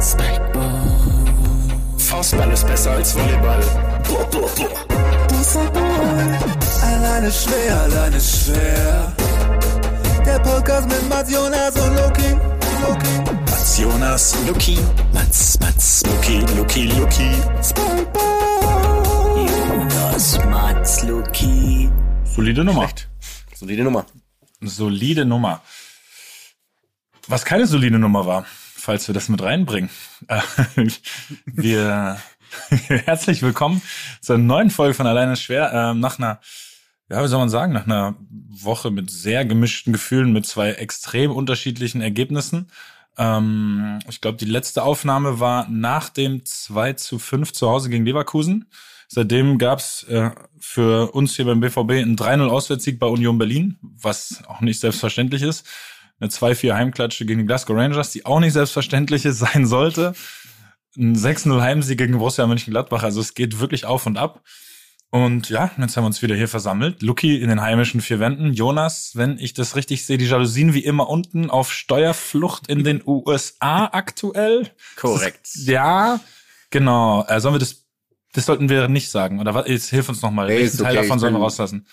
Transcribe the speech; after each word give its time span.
Spikeball. 0.00 0.82
Faustball 1.98 2.50
ist 2.52 2.66
besser 2.66 2.92
als 2.92 3.14
Volleyball. 3.14 3.62
Boah, 4.08 4.26
boah, 4.30 4.50
boah. 4.56 4.86
Alleine 6.82 7.30
schwer, 7.32 7.80
alleine 7.82 8.20
schwer. 8.20 9.12
Der 10.24 10.38
Podcast 10.40 10.88
mit 10.88 11.08
Mats 11.08 11.30
Jonas 11.32 11.74
und 11.76 11.94
Loki. 11.96 12.30
Loki. 12.82 13.14
Mats 13.50 13.78
Jonas, 13.78 14.34
Luki. 14.46 14.78
Mats, 15.12 15.58
Mats, 15.60 16.02
Luki, 16.06 16.40
Luki, 16.56 16.82
Luki. 16.98 17.30
Spikeball. 17.62 19.46
Jonas, 19.46 20.38
Mats, 20.46 21.02
Luki. 21.04 21.90
Solide 22.24 22.64
Nummer. 22.64 22.88
Solide 23.54 23.82
Nummer. 23.84 24.04
Solide 24.60 25.24
Nummer. 25.24 25.60
Was 27.28 27.44
keine 27.44 27.66
solide 27.66 27.98
Nummer 27.98 28.24
war, 28.26 28.44
falls 28.86 29.08
wir 29.08 29.14
das 29.14 29.28
mit 29.28 29.42
reinbringen. 29.42 29.90
Äh, 30.28 30.40
wir 31.44 32.18
herzlich 32.70 33.42
willkommen 33.42 33.82
zur 34.20 34.38
neuen 34.38 34.70
Folge 34.70 34.94
von 34.94 35.08
Alleine 35.08 35.34
schwer. 35.34 35.72
Ähm, 35.74 35.98
nach 35.98 36.20
einer, 36.20 36.38
ja, 37.10 37.20
wie 37.20 37.26
soll 37.26 37.40
man 37.40 37.48
sagen, 37.48 37.72
nach 37.72 37.86
einer 37.86 38.14
Woche 38.30 38.92
mit 38.92 39.10
sehr 39.10 39.44
gemischten 39.44 39.92
Gefühlen, 39.92 40.32
mit 40.32 40.46
zwei 40.46 40.70
extrem 40.70 41.32
unterschiedlichen 41.32 42.00
Ergebnissen. 42.00 42.68
Ähm, 43.18 43.98
ich 44.08 44.20
glaube, 44.20 44.38
die 44.38 44.44
letzte 44.44 44.84
Aufnahme 44.84 45.40
war 45.40 45.68
nach 45.68 46.08
dem 46.08 46.44
2 46.44 46.92
zu 46.92 47.18
5 47.18 47.52
zu 47.52 47.68
Hause 47.68 47.90
gegen 47.90 48.06
Leverkusen. 48.06 48.66
Seitdem 49.08 49.58
gab's 49.58 50.04
äh, 50.04 50.30
für 50.60 51.10
uns 51.10 51.34
hier 51.34 51.46
beim 51.46 51.58
BVB 51.58 51.90
einen 51.90 52.16
3-0 52.16 52.46
Auswärtssieg 52.46 53.00
bei 53.00 53.08
Union 53.08 53.36
Berlin, 53.36 53.78
was 53.82 54.44
auch 54.46 54.60
nicht 54.60 54.78
selbstverständlich 54.78 55.42
ist. 55.42 55.66
Eine 56.18 56.30
2-4 56.30 56.74
Heimklatsche 56.74 57.26
gegen 57.26 57.40
die 57.40 57.46
Glasgow 57.46 57.76
Rangers, 57.76 58.10
die 58.10 58.24
auch 58.24 58.40
nicht 58.40 58.52
selbstverständlich 58.52 59.22
sein 59.30 59.66
sollte. 59.66 60.14
Ein 60.96 61.14
6-0 61.14 61.60
Heimsieg 61.60 61.98
gegen 61.98 62.18
Borussia 62.18 62.46
Mönchengladbach. 62.46 63.02
Also 63.02 63.20
es 63.20 63.34
geht 63.34 63.60
wirklich 63.60 63.84
auf 63.84 64.06
und 64.06 64.16
ab. 64.16 64.42
Und 65.10 65.50
ja, 65.50 65.70
jetzt 65.78 65.96
haben 65.96 66.04
wir 66.04 66.08
uns 66.08 66.20
wieder 66.22 66.34
hier 66.34 66.48
versammelt. 66.48 67.00
Lucky 67.02 67.40
in 67.40 67.48
den 67.48 67.60
heimischen 67.60 68.00
vier 68.00 68.18
Wänden. 68.18 68.52
Jonas, 68.52 69.12
wenn 69.14 69.38
ich 69.38 69.54
das 69.54 69.76
richtig 69.76 70.04
sehe, 70.04 70.18
die 70.18 70.26
Jalousien 70.26 70.74
wie 70.74 70.84
immer 70.84 71.08
unten 71.08 71.48
auf 71.48 71.72
Steuerflucht 71.72 72.66
in 72.66 72.82
den 72.82 73.02
USA 73.06 73.86
aktuell. 73.92 74.70
Korrekt. 74.96 75.48
Ja, 75.54 76.20
genau. 76.70 77.24
Äh, 77.28 77.40
sollen 77.40 77.54
wir 77.54 77.60
das, 77.60 77.84
das 78.32 78.46
sollten 78.46 78.68
wir 78.68 78.88
nicht 78.88 79.10
sagen. 79.10 79.38
Oder 79.38 79.54
was? 79.54 79.68
Jetzt 79.68 79.90
hilf 79.90 80.08
uns 80.08 80.22
nochmal. 80.22 80.48
Nee, 80.48 80.58
Welchen 80.58 80.78
Teil 80.78 80.96
okay, 80.96 81.02
davon 81.02 81.18
sollen 81.18 81.34
wir 81.34 81.40
rauslassen? 81.40 81.86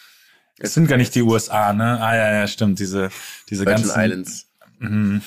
Es 0.59 0.73
sind 0.73 0.87
gar 0.87 0.97
nicht 0.97 1.15
die 1.15 1.21
USA, 1.21 1.73
ne? 1.73 1.99
Ah 1.99 2.15
ja, 2.15 2.33
ja, 2.33 2.47
stimmt. 2.47 2.79
Diese, 2.79 3.09
diese 3.49 3.65
Virgin 3.65 3.83
ganzen 3.83 4.01
Islands. 4.01 4.47
Mhm. 4.83 5.21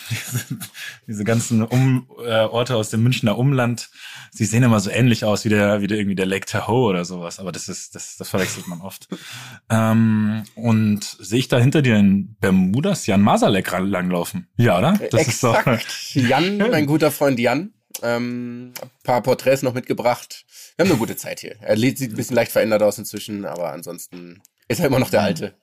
Diese 1.06 1.24
ganzen 1.24 1.62
um, 1.62 2.08
äh, 2.22 2.40
Orte 2.44 2.76
aus 2.76 2.90
dem 2.90 3.02
Münchner 3.02 3.38
Umland, 3.38 3.88
sie 4.30 4.44
sehen 4.44 4.62
immer 4.62 4.80
so 4.80 4.90
ähnlich 4.90 5.24
aus 5.24 5.46
wie 5.46 5.48
der, 5.48 5.80
wie 5.80 5.86
der 5.86 5.98
irgendwie 5.98 6.14
der 6.14 6.26
Lake 6.26 6.44
Tahoe 6.44 6.90
oder 6.90 7.04
sowas, 7.06 7.38
aber 7.38 7.52
das 7.52 7.68
ist, 7.68 7.94
das, 7.94 8.16
das 8.18 8.28
verwechselt 8.28 8.68
man 8.68 8.82
oft. 8.82 9.08
ähm, 9.70 10.42
und 10.56 11.04
sehe 11.04 11.38
ich 11.38 11.48
da 11.48 11.58
hinter 11.58 11.80
dir 11.80 11.96
in 11.96 12.36
Bermudas 12.38 13.06
Jan 13.06 13.22
Masalek 13.22 13.70
langlaufen? 13.78 14.46
Ja, 14.56 14.78
oder? 14.78 14.98
Das 15.10 15.26
ist 15.26 15.42
doch. 15.42 15.56
Exakt. 15.56 15.86
Jan, 16.14 16.58
mein 16.58 16.86
guter 16.86 17.10
Freund 17.10 17.38
Jan. 17.38 17.72
Ähm, 18.02 18.74
ein 18.82 18.90
paar 19.04 19.22
Porträts 19.22 19.62
noch 19.62 19.72
mitgebracht. 19.72 20.44
Wir 20.76 20.84
haben 20.84 20.90
eine 20.90 20.98
gute 20.98 21.16
Zeit 21.16 21.40
hier. 21.40 21.56
Er 21.62 21.78
sieht 21.78 22.02
ein 22.02 22.14
bisschen 22.14 22.36
leicht 22.36 22.52
verändert 22.52 22.82
aus 22.82 22.98
inzwischen, 22.98 23.46
aber 23.46 23.72
ansonsten 23.72 24.42
ist 24.68 24.80
er 24.80 24.86
immer 24.86 24.98
noch 24.98 25.10
der 25.10 25.22
Alte. 25.22 25.54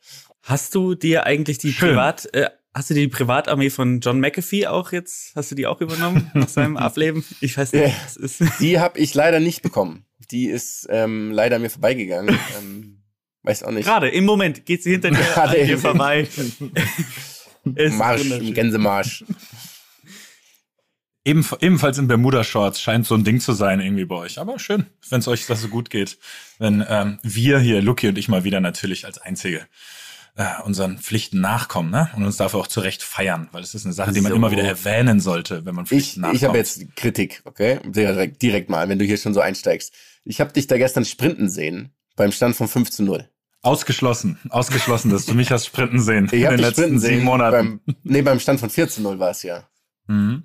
Hast 0.41 0.75
du 0.75 0.95
dir 0.95 1.25
eigentlich 1.25 1.57
die 1.57 1.71
Schön. 1.73 1.89
Privat, 1.89 2.33
äh, 2.33 2.49
hast 2.73 2.89
du 2.89 2.93
die 2.93 3.07
Privatarmee 3.07 3.69
von 3.69 3.99
John 4.01 4.19
McAfee 4.19 4.67
auch 4.67 4.91
jetzt, 4.91 5.35
hast 5.35 5.51
du 5.51 5.55
die 5.55 5.67
auch 5.67 5.79
übernommen 5.81 6.29
nach 6.35 6.49
seinem 6.49 6.75
Ableben? 6.77 7.23
Ich 7.41 7.57
weiß 7.57 7.71
nicht, 7.73 7.83
Ja. 7.87 7.93
was 8.03 8.17
ist. 8.17 8.41
Die 8.59 8.79
habe 8.79 8.99
ich 8.99 9.13
leider 9.13 9.39
nicht 9.39 9.61
bekommen. 9.61 10.05
Die 10.31 10.45
ist 10.47 10.87
ähm, 10.89 11.31
leider 11.31 11.59
mir 11.59 11.69
vorbeigegangen. 11.69 12.37
Ähm, 12.59 12.99
weiß 13.43 13.63
auch 13.63 13.71
nicht. 13.71 13.85
Gerade 13.85 14.07
im 14.09 14.23
Moment 14.25 14.65
geht 14.65 14.83
sie 14.83 14.91
hinter 14.91 15.11
dir, 15.11 15.17
Gerade 15.17 15.59
an 15.59 15.65
dir 15.67 15.73
im- 15.73 15.79
vorbei. 15.79 16.27
Marsch, 17.65 18.29
im. 18.29 18.53
Gänsemarsch. 18.53 19.23
Ebenf 21.25 21.55
ebenfalls 21.61 21.97
in 21.97 22.07
Bermuda-Shorts 22.07 22.81
scheint 22.81 23.05
so 23.05 23.15
ein 23.15 23.23
Ding 23.23 23.39
zu 23.39 23.53
sein 23.53 23.79
irgendwie 23.79 24.05
bei 24.05 24.15
euch. 24.15 24.39
Aber 24.39 24.59
schön, 24.59 24.87
wenn 25.09 25.19
es 25.19 25.27
euch 25.27 25.45
das 25.45 25.61
so 25.61 25.69
gut 25.69 25.89
geht. 25.89 26.17
Wenn 26.59 26.83
ähm, 26.87 27.19
wir 27.23 27.59
hier, 27.59 27.81
Lucky 27.81 28.09
und 28.09 28.17
ich 28.17 28.27
mal 28.27 28.43
wieder 28.43 28.59
natürlich 28.59 29.05
als 29.05 29.19
Einzige 29.19 29.65
äh, 30.35 30.61
unseren 30.65 30.97
Pflichten 30.97 31.39
nachkommen, 31.39 31.91
ne? 31.91 32.09
Und 32.15 32.25
uns 32.25 32.37
dafür 32.37 32.59
auch 32.59 32.67
zu 32.67 32.81
Recht 32.81 33.03
feiern, 33.03 33.47
weil 33.51 33.61
es 33.63 33.73
ist 33.73 33.85
eine 33.85 33.93
Sache, 33.93 34.11
die 34.11 34.19
man 34.21 34.31
So. 34.31 34.35
immer 34.35 34.51
wieder 34.51 34.63
erwähnen 34.63 35.19
sollte, 35.19 35.65
wenn 35.65 35.75
man 35.75 35.85
Ich, 35.85 35.89
Pflichten 35.89 36.21
nachkommt. 36.21 36.37
ich 36.37 36.43
habe 36.43 36.57
jetzt 36.57 36.95
Kritik, 36.95 37.41
okay? 37.45 37.79
Direkt, 37.85 38.41
direkt 38.41 38.69
mal, 38.69 38.89
wenn 38.89 38.99
du 38.99 39.05
hier 39.05 39.17
schon 39.17 39.33
so 39.33 39.39
einsteigst. 39.39 39.93
Ich 40.25 40.41
habe 40.41 40.51
dich 40.51 40.67
da 40.67 40.77
gestern 40.77 41.05
sprinten 41.05 41.49
sehen, 41.49 41.93
beim 42.15 42.31
Stand 42.31 42.55
von 42.55 42.67
5 42.67 42.89
zu 42.91 43.03
0. 43.03 43.29
Ausgeschlossen, 43.61 44.39
ausgeschlossen, 44.49 45.09
dass 45.09 45.25
du 45.25 45.35
mich 45.35 45.51
hast 45.51 45.67
sprinten 45.67 46.01
sehen 46.01 46.25
Ich 46.25 46.41
in 46.43 46.49
den 46.49 46.59
letzten 46.59 46.81
sprinten 46.81 46.99
sieben 46.99 47.15
sehen. 47.17 47.23
Monaten. 47.23 47.79
Beim, 47.85 47.95
nee, 48.03 48.21
beim 48.21 48.39
Stand 48.41 48.59
von 48.59 48.69
4 48.69 48.89
zu 48.89 49.01
0 49.01 49.19
war 49.19 49.29
es 49.31 49.43
ja. 49.43 49.63
Mhm. 50.07 50.43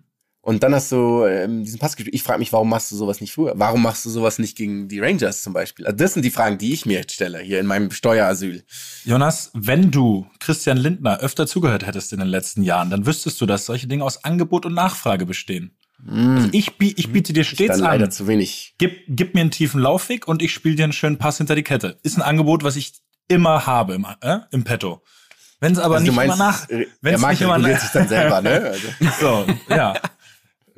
Und 0.49 0.63
dann 0.63 0.75
hast 0.75 0.91
du 0.93 1.27
ähm, 1.27 1.63
diesen 1.63 1.79
Pass 1.79 1.95
gespielt. 1.95 2.15
Ich 2.15 2.23
frage 2.23 2.39
mich, 2.39 2.55
warum 2.55 2.71
machst 2.71 2.91
du 2.91 2.97
sowas 2.97 3.21
nicht 3.21 3.35
früher? 3.35 3.53
Warum 3.57 3.83
machst 3.83 4.07
du 4.07 4.09
sowas 4.09 4.39
nicht 4.39 4.57
gegen 4.57 4.89
die 4.89 4.99
Rangers 4.99 5.43
zum 5.43 5.53
Beispiel? 5.53 5.85
Also 5.85 5.99
das 5.99 6.15
sind 6.15 6.25
die 6.25 6.31
Fragen, 6.31 6.57
die 6.57 6.73
ich 6.73 6.87
mir 6.87 7.01
jetzt 7.01 7.13
stelle, 7.13 7.41
hier 7.41 7.61
in 7.61 7.67
meinem 7.67 7.91
Steuerasyl. 7.91 8.65
Jonas, 9.05 9.51
wenn 9.53 9.91
du 9.91 10.27
Christian 10.41 10.79
Lindner 10.79 11.21
öfter 11.21 11.47
zugehört 11.47 11.87
hättest 11.87 12.15
in 12.15 12.21
den 12.21 12.29
letzten 12.29 12.63
Jahren, 12.63 12.89
dann 12.89 13.05
wüsstest 13.05 13.39
du, 13.43 13.45
dass 13.45 13.67
solche 13.67 13.89
Dinge 13.89 14.03
aus 14.03 14.25
Angebot 14.25 14.65
und 14.65 14.73
Nachfrage 14.73 15.27
bestehen. 15.27 15.77
Also 16.11 16.49
ich, 16.53 16.73
ich 16.81 17.13
biete 17.13 17.35
dir 17.35 17.45
stets 17.45 17.79
leider 17.79 18.07
an, 18.07 18.11
zu 18.11 18.27
wenig. 18.27 18.75
gib, 18.79 19.03
gib 19.07 19.35
mir 19.35 19.43
einen 19.43 19.51
tiefen 19.51 19.83
Laufweg 19.83 20.29
und 20.29 20.41
ich 20.41 20.55
spiele 20.55 20.77
dir 20.77 20.85
einen 20.85 20.95
schönen 20.95 21.19
Pass 21.19 21.37
hinter 21.37 21.57
die 21.57 21.63
Kette. 21.63 21.99
Ist 22.03 22.17
ein 22.17 22.23
Angebot, 22.23 22.65
was 22.65 22.77
ich 22.77 22.95
immer 23.29 23.67
habe 23.67 23.97
im, 23.97 24.07
äh, 24.23 24.39
im 24.51 24.65
Petto. 24.65 25.03
Wenn 25.61 25.73
es 25.73 25.79
aber 25.79 25.97
Also 25.97 26.07
nicht 26.07 26.15
meinst, 26.15 26.37
immer 26.37 26.45
nach, 26.45 26.69
äh, 26.71 26.87
wenn 27.03 27.15
es 27.17 27.21
nicht 27.21 27.41
immer 27.43 27.57
reguliert 27.57 27.77
nach, 27.77 27.83
sich 27.83 27.91
dann 27.91 28.09
selber, 28.09 28.41
ne? 28.41 28.73
Also, 29.01 29.47
so, 29.47 29.75
ja. 29.75 29.95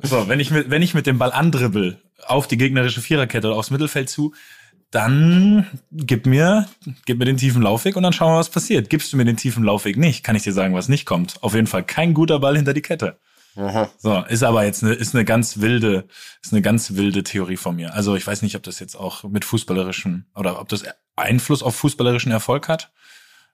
So, 0.03 0.27
wenn 0.27 0.39
ich 0.39 0.51
mit, 0.51 0.69
wenn 0.69 0.81
ich 0.81 0.93
mit 0.93 1.05
dem 1.07 1.17
Ball 1.17 1.31
andribbel 1.31 2.01
auf 2.25 2.47
die 2.47 2.57
gegnerische 2.57 3.01
Viererkette 3.01 3.47
oder 3.47 3.57
aufs 3.57 3.71
Mittelfeld 3.71 4.09
zu, 4.09 4.33
dann 4.91 5.65
gib 5.91 6.25
mir, 6.25 6.67
gib 7.05 7.17
mir 7.17 7.25
den 7.25 7.37
tiefen 7.37 7.61
Laufweg 7.61 7.95
und 7.95 8.03
dann 8.03 8.13
schauen 8.13 8.33
wir, 8.33 8.39
was 8.39 8.49
passiert. 8.49 8.89
Gibst 8.89 9.11
du 9.11 9.17
mir 9.17 9.25
den 9.25 9.37
tiefen 9.37 9.63
Laufweg 9.63 9.97
nicht, 9.97 10.23
kann 10.23 10.35
ich 10.35 10.43
dir 10.43 10.53
sagen, 10.53 10.75
was 10.75 10.89
nicht 10.89 11.05
kommt. 11.05 11.41
Auf 11.41 11.55
jeden 11.55 11.67
Fall 11.67 11.83
kein 11.83 12.13
guter 12.13 12.39
Ball 12.39 12.57
hinter 12.57 12.73
die 12.73 12.81
Kette. 12.81 13.17
aha. 13.55 13.89
So, 13.97 14.21
ist 14.27 14.43
aber 14.43 14.65
jetzt 14.65 14.83
eine, 14.83 14.93
ist 14.93 15.15
eine 15.15 15.23
ganz 15.23 15.59
wilde, 15.59 16.07
ist 16.43 16.51
eine 16.51 16.61
ganz 16.61 16.95
wilde 16.95 17.23
Theorie 17.23 17.57
von 17.57 17.75
mir. 17.75 17.93
Also 17.93 18.15
ich 18.15 18.27
weiß 18.27 18.41
nicht, 18.41 18.55
ob 18.55 18.63
das 18.63 18.79
jetzt 18.79 18.95
auch 18.95 19.23
mit 19.23 19.45
fußballerischen 19.45 20.25
oder 20.35 20.59
ob 20.59 20.67
das 20.67 20.83
Einfluss 21.15 21.63
auf 21.63 21.75
fußballerischen 21.75 22.31
Erfolg 22.31 22.67
hat. 22.67 22.91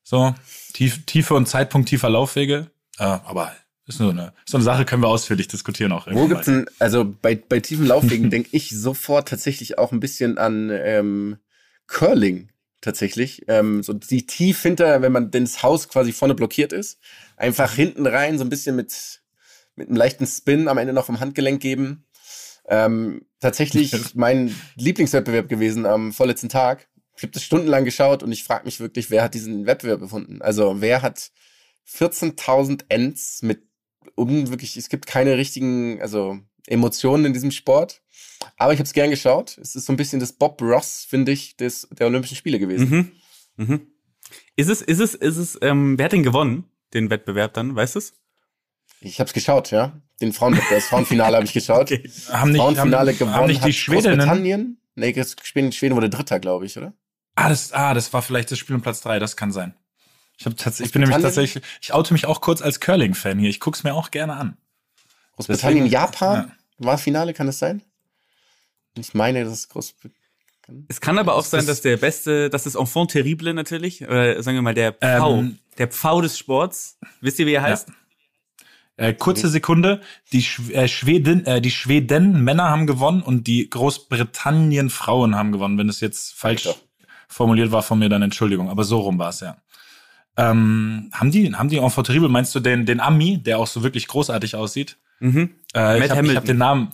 So, 0.03 0.34
tief, 0.74 1.06
Tiefe 1.06 1.36
und 1.36 1.47
Zeitpunkt 1.47 1.90
tiefer 1.90 2.09
Laufwege. 2.09 2.72
Äh, 2.97 3.03
aber 3.03 3.52
ist 3.88 4.00
nur 4.00 4.12
eine, 4.12 4.34
so 4.46 4.58
eine 4.58 4.64
Sache, 4.64 4.86
können 4.86 5.02
wir 5.02 5.08
ausführlich 5.08 5.48
diskutieren 5.48 5.92
auch. 5.92 6.08
Wo 6.12 6.28
gibt's 6.28 6.46
denn, 6.46 6.66
also 6.80 7.06
bei, 7.06 7.36
bei 7.36 7.59
tiefen 7.59 7.86
Laufwegen 7.86 8.30
denke 8.31 8.50
ich 8.52 8.70
sofort 8.70 9.30
tatsächlich 9.30 9.78
auch 9.78 9.92
ein 9.92 10.00
bisschen 10.00 10.38
an 10.38 10.70
ähm, 10.72 11.38
Curling 11.88 12.50
tatsächlich. 12.81 13.44
Ähm, 13.48 13.84
so 13.84 13.94
die 13.94 14.25
tief 14.25 14.62
hinter, 14.62 15.02
wenn 15.02 15.12
man 15.12 15.31
denn 15.31 15.46
das 15.46 15.64
Haus 15.64 15.90
quasi 15.90 16.12
vorne 16.12 16.36
blockiert 16.36 16.74
ist, 16.74 17.00
einfach 17.38 17.74
hinten 17.74 18.06
rein, 18.06 18.38
so 18.38 18.44
ein 18.44 18.50
bisschen 18.50 18.75
mit, 18.75 19.22
mit 19.75 19.88
einem 19.88 19.98
leichten 19.98 20.28
Spin 20.28 20.68
am 20.68 20.78
Ende 20.78 20.94
noch 20.94 21.06
vom 21.06 21.19
Handgelenk 21.19 21.62
geben. 21.62 22.06
Ähm, 22.68 23.25
tatsächlich 23.40 23.94
mein 24.16 24.54
Lieblingswettbewerb 24.75 25.48
gewesen 25.48 25.86
am 25.86 26.12
vorletzten 26.12 26.50
Tag. 26.50 26.88
Ich 27.16 27.24
habe 27.24 27.31
das 27.31 27.44
stundenlang 27.44 27.86
geschaut 27.86 28.22
und 28.22 28.31
ich 28.31 28.44
frage 28.44 28.66
mich 28.66 28.80
wirklich, 28.80 29.09
wer 29.09 29.24
hat 29.24 29.34
diesen 29.34 29.66
Wettbewerb 29.66 30.02
gefunden? 30.02 30.42
Also 30.42 30.81
wer 30.81 31.02
hat 31.02 31.31
14.000 31.90 32.86
Ends 32.90 33.42
mit 33.42 33.67
um 34.18 34.50
wirklich, 34.50 34.76
es 34.76 34.90
gibt 34.90 35.08
keine 35.08 35.38
richtigen, 35.38 36.02
also 36.02 36.40
Emotionen 36.66 37.26
in 37.26 37.34
diesem 37.34 37.52
Sport. 37.52 38.02
Aber 38.58 38.74
ich 38.74 38.80
habe 38.80 38.86
es 38.86 38.94
gern 38.94 39.10
geschaut. 39.10 39.58
Es 39.58 39.75
ist 39.75 39.86
so 39.86 39.94
ein 39.94 39.98
bisschen 39.98 40.19
das 40.19 40.34
Bob 40.34 40.62
Ross, 40.62 41.06
finde 41.08 41.31
ich, 41.31 41.56
des, 41.56 41.88
der 41.92 42.08
Olympischen 42.08 42.36
Spiele 42.36 42.60
gewesen. 42.60 43.12
Mhm. 43.56 43.66
Mhm. 43.66 43.88
Ist 44.56 44.69
es, 44.69 44.81
ist 44.81 45.00
es, 45.00 45.16
ist 45.16 45.38
es, 45.38 45.58
ähm, 45.62 45.98
wer 45.98 46.06
hat 46.06 46.12
denn 46.12 46.24
gewonnen, 46.24 46.66
den 46.94 47.10
Wettbewerb 47.10 47.54
dann, 47.54 47.75
weißt 47.75 47.96
du 47.96 48.00
es? 48.00 48.14
Ich 49.00 49.19
habe 49.19 49.28
es 49.28 49.34
geschaut, 49.34 49.72
ja. 49.72 50.02
Den 50.20 50.34
Frauen, 50.34 50.60
das 50.70 50.86
Frauenfinale 50.86 51.38
habe 51.38 51.46
ich 51.46 51.54
geschaut. 51.54 51.92
Okay. 51.92 52.10
haben 52.31 52.52
nicht, 52.52 52.60
Frauenfinale 52.60 53.12
haben, 53.12 53.18
gewonnen 53.20 53.36
haben 53.36 53.48
nicht 53.48 53.62
die 53.62 53.68
hat 53.70 53.75
Schwedinnen. 53.75 54.18
Großbritannien. 54.18 54.81
Nee, 54.96 55.13
Schweden, 55.44 55.72
Schweden 55.72 55.96
wurde 55.96 56.10
Dritter, 56.10 56.40
glaube 56.40 56.66
ich, 56.66 56.75
oder? 56.78 56.94
Ah, 57.36 57.50
das, 57.50 57.72
ah, 57.72 57.94
das 57.94 58.12
war 58.13 58.24
vielleicht 58.24 58.50
das 58.50 58.58
Spiel 58.58 58.75
um 58.75 58.81
Platz 58.81 59.02
drei. 59.02 59.20
Das 59.20 59.38
kann 59.38 59.52
sein. 59.52 59.75
Ich, 60.38 60.45
hab 60.45 60.56
tatsächlich, 60.56 60.88
ich 60.88 60.94
bin 60.94 61.01
nämlich 61.01 61.22
tatsächlich, 61.22 61.63
ich 61.81 61.94
oute 61.94 62.13
mich 62.13 62.25
auch 62.25 62.42
kurz 62.42 62.62
als 62.62 62.80
Curling-Fan 62.80 63.39
hier. 63.39 63.50
Ich 63.50 63.60
guck's 63.60 63.84
mir 63.84 63.94
auch 63.94 64.12
gerne 64.12 64.36
an. 64.36 64.57
Großbritannien, 65.36 65.86
Deswegen- 65.86 65.92
Japan 65.94 66.51
war 66.78 66.98
Finale, 66.98 67.34
kann 67.34 67.48
das 67.48 67.60
sein? 67.60 67.81
Ich 68.95 69.13
meine, 69.13 69.44
das 69.44 69.54
ist 69.54 69.69
Großbritannien. 69.69 70.16
Es 70.89 71.00
kann 71.01 71.18
aber 71.18 71.36
auch 71.36 71.42
Das 71.42 71.51
sein, 71.51 71.66
dass 71.66 71.81
der 71.81 71.98
beste, 71.98 72.50
das 72.50 72.66
ist 72.66 72.75
Enfant 72.75 73.12
terrible 73.12 73.54
natürlich, 73.54 74.04
oder 74.04 74.42
sagen 74.44 74.57
wir 74.57 74.62
mal 74.62 74.74
der 74.74 74.94
Pfau, 74.94 75.38
Ähm, 75.39 75.60
der 75.78 75.88
Pfau 75.88 76.22
des 76.22 76.38
Sports. 76.38 76.98
Wisst 77.22 77.39
ihr, 77.39 77.48
wie 77.48 77.54
er 77.54 77.62
heißt? 77.62 77.89
Äh, 78.98 79.13
kurze 79.13 79.48
Sekunde, 79.48 80.01
die 80.34 80.42
Sch 80.42 80.60
äh, 80.72 80.88
Schweden, 80.88 81.45
äh, 81.45 81.62
die 81.62 81.69
Schweden 81.72 82.44
Männer 82.44 82.69
haben 82.69 82.88
gewonnen 82.88 83.22
und 83.22 83.45
die 83.48 83.69
Großbritannien 83.69 84.89
Frauen 84.89 85.36
haben 85.36 85.51
gewonnen. 85.51 85.78
Wenn 85.78 85.88
es 85.88 86.00
jetzt 86.01 86.34
falsch 86.34 86.68
formuliert 87.28 87.72
war 87.72 87.84
von 87.84 88.00
mir, 88.00 88.10
dann 88.10 88.24
Entschuldigung. 88.24 88.69
Aber 88.69 88.84
so 88.84 89.00
rum 89.00 89.19
war 89.19 89.30
es 89.30 89.39
ja. 89.42 89.57
Ähm, 90.38 91.10
haben 91.13 91.31
die, 91.31 91.54
haben 91.54 91.69
die 91.69 91.78
Enfant 91.78 92.07
terrible? 92.07 92.30
Meinst 92.30 92.54
du 92.56 92.60
den, 92.60 92.86
den 92.86 93.00
Ami, 93.00 93.38
der 93.42 93.57
auch 93.60 93.68
so 93.68 93.84
wirklich 93.84 94.07
großartig 94.07 94.56
aussieht? 94.56 94.98
Mhm. 95.19 95.50
Äh, 95.74 95.80
Matt 95.80 95.95
ich 95.98 96.01
habe 96.04 96.16
Hamilton. 96.18 96.36
hab 96.38 96.45
den 96.45 96.57
Namen. 96.57 96.89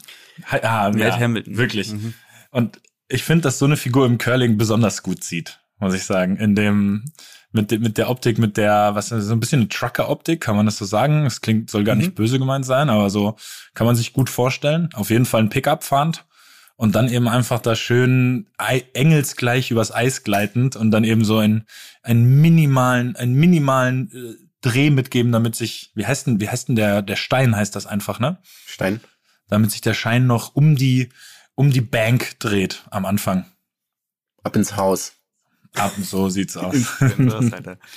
Ah, 0.50 0.90
Matt 0.90 0.98
ja, 1.00 1.20
Hamilton. 1.20 1.58
Wirklich. 1.58 1.92
Mhm. 1.92 2.14
Und 2.52 2.80
ich 3.10 3.24
finde, 3.24 3.44
dass 3.44 3.60
so 3.60 3.66
eine 3.66 3.78
Figur 3.78 4.06
im 4.06 4.18
Curling 4.18 4.58
besonders 4.58 5.04
gut 5.04 5.24
sieht, 5.24 5.60
muss 5.80 5.94
ich 5.94 6.04
sagen. 6.06 6.38
In 6.38 6.56
dem, 6.56 7.04
mit, 7.52 7.70
de, 7.70 7.80
mit 7.80 7.98
der 7.98 8.10
Optik, 8.10 8.38
mit 8.38 8.56
der, 8.58 8.92
was, 8.96 9.10
so 9.10 9.34
ein 9.34 9.40
bisschen 9.40 9.60
eine 9.60 9.70
Trucker-Optik, 9.70 10.40
kann 10.42 10.56
man 10.56 10.66
das 10.66 10.78
so 10.78 10.86
sagen? 10.86 11.26
Das 11.26 11.42
klingt, 11.42 11.70
soll 11.70 11.84
gar 11.84 11.96
Mhm. 11.96 12.02
nicht 12.02 12.16
böse 12.16 12.40
gemeint 12.40 12.66
sein, 12.66 12.90
aber 12.90 13.10
so 13.10 13.36
kann 13.74 13.86
man 13.86 13.96
sich 13.96 14.14
gut 14.14 14.30
vorstellen. 14.30 14.90
Auf 14.94 15.10
jeden 15.10 15.26
Fall 15.26 15.42
ein 15.42 15.50
Pickup 15.50 15.84
fahrend 15.84 16.26
und 16.76 16.96
dann 16.96 17.08
eben 17.10 17.28
einfach 17.28 17.60
da 17.60 17.76
schön 17.76 18.48
ei- 18.58 18.86
engelsgleich 18.94 19.72
übers 19.72 19.94
Eis 19.94 20.24
gleitend 20.24 20.76
und 20.76 20.92
dann 20.92 21.04
eben 21.04 21.24
so 21.24 21.38
einen, 21.38 21.66
einen 22.02 22.42
minimalen, 22.42 23.16
einen 23.16 23.36
minimalen 23.36 24.12
äh, 24.12 24.44
Dreh 24.62 24.90
mitgeben, 24.90 25.32
damit 25.34 25.56
sich, 25.56 25.92
wie 25.94 26.06
heißt 26.06 26.28
denn, 26.28 26.40
wie 26.40 26.48
heißt 26.48 26.70
denn 26.70 26.76
der, 26.78 27.02
der 27.02 27.18
Stein 27.18 27.56
heißt 27.56 27.76
das 27.76 27.86
einfach, 27.86 28.20
ne? 28.20 28.38
Stein. 28.66 29.02
Damit 29.50 29.72
sich 29.72 29.82
der 29.82 29.94
Schein 29.94 30.26
noch 30.26 30.56
um 30.56 30.76
die, 30.78 31.10
um 31.56 31.70
die 31.70 31.82
Bank 31.82 32.40
dreht 32.40 32.84
am 32.90 33.06
Anfang. 33.06 33.46
Ab 34.42 34.56
ins 34.56 34.78
Haus. 34.78 35.14
Ab, 35.76 35.92
so 36.02 36.30
sieht's 36.30 36.56
aus. 36.58 36.76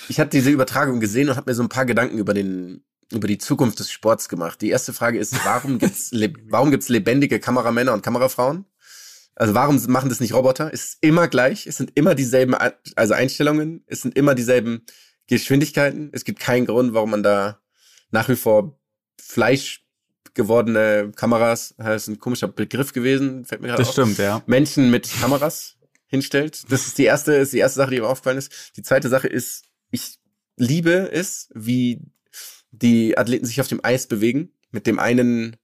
Ich 0.08 0.18
habe 0.18 0.30
diese 0.30 0.50
Übertragung 0.50 0.98
gesehen 0.98 1.28
und 1.28 1.36
habe 1.36 1.50
mir 1.50 1.54
so 1.54 1.62
ein 1.62 1.68
paar 1.68 1.86
Gedanken 1.86 2.18
über 2.18 2.34
den 2.34 2.82
über 3.12 3.28
die 3.28 3.38
Zukunft 3.38 3.78
des 3.78 3.90
Sports 3.90 4.28
gemacht. 4.28 4.60
Die 4.60 4.70
erste 4.70 4.92
Frage 4.92 5.18
ist, 5.18 5.34
warum 5.44 5.78
gibt's 5.80 6.10
warum 6.48 6.70
gibt's 6.70 6.88
lebendige 6.88 7.40
Kameramänner 7.40 7.92
und 7.92 8.02
Kamerafrauen? 8.02 8.64
Also 9.34 9.54
warum 9.54 9.80
machen 9.88 10.08
das 10.08 10.20
nicht 10.20 10.32
Roboter? 10.32 10.70
Es 10.72 10.84
ist 10.84 10.98
immer 11.02 11.28
gleich, 11.28 11.66
es 11.66 11.76
sind 11.76 11.92
immer 11.94 12.14
dieselben 12.14 12.54
also 12.96 13.14
Einstellungen, 13.14 13.84
es 13.86 14.00
sind 14.00 14.16
immer 14.16 14.34
dieselben 14.34 14.82
Geschwindigkeiten. 15.26 16.10
Es 16.12 16.24
gibt 16.24 16.40
keinen 16.40 16.66
Grund, 16.66 16.94
warum 16.94 17.10
man 17.10 17.22
da 17.22 17.60
nach 18.10 18.28
wie 18.28 18.36
vor 18.36 18.78
Fleisch 19.20 19.84
gewordene 20.34 21.12
Kameras, 21.16 21.74
das 21.78 22.02
ist 22.02 22.08
ein 22.08 22.18
komischer 22.18 22.48
Begriff 22.48 22.92
gewesen, 22.92 23.44
fällt 23.44 23.62
mir 23.62 23.68
gerade 23.68 23.82
Das 23.82 23.88
auf. 23.88 23.94
stimmt, 23.94 24.18
ja. 24.18 24.42
Menschen 24.46 24.90
mit 24.90 25.10
Kameras 25.20 25.76
hinstellt. 26.06 26.70
Das 26.70 26.86
ist 26.86 26.98
die 26.98 27.04
erste, 27.04 27.32
ist 27.34 27.52
die 27.52 27.58
erste 27.58 27.78
Sache, 27.78 27.90
die 27.90 28.00
mir 28.00 28.08
aufgefallen 28.08 28.38
ist. 28.38 28.76
Die 28.76 28.82
zweite 28.82 29.08
Sache 29.08 29.28
ist, 29.28 29.64
ich 29.90 30.18
liebe 30.56 31.10
es, 31.10 31.48
wie 31.54 32.00
die 32.82 33.16
Athleten 33.18 33.46
sich 33.46 33.60
auf 33.60 33.68
dem 33.68 33.84
Eis 33.84 34.06
bewegen. 34.06 34.50
Mit 34.70 34.86
dem 34.86 34.98
einen 34.98 35.56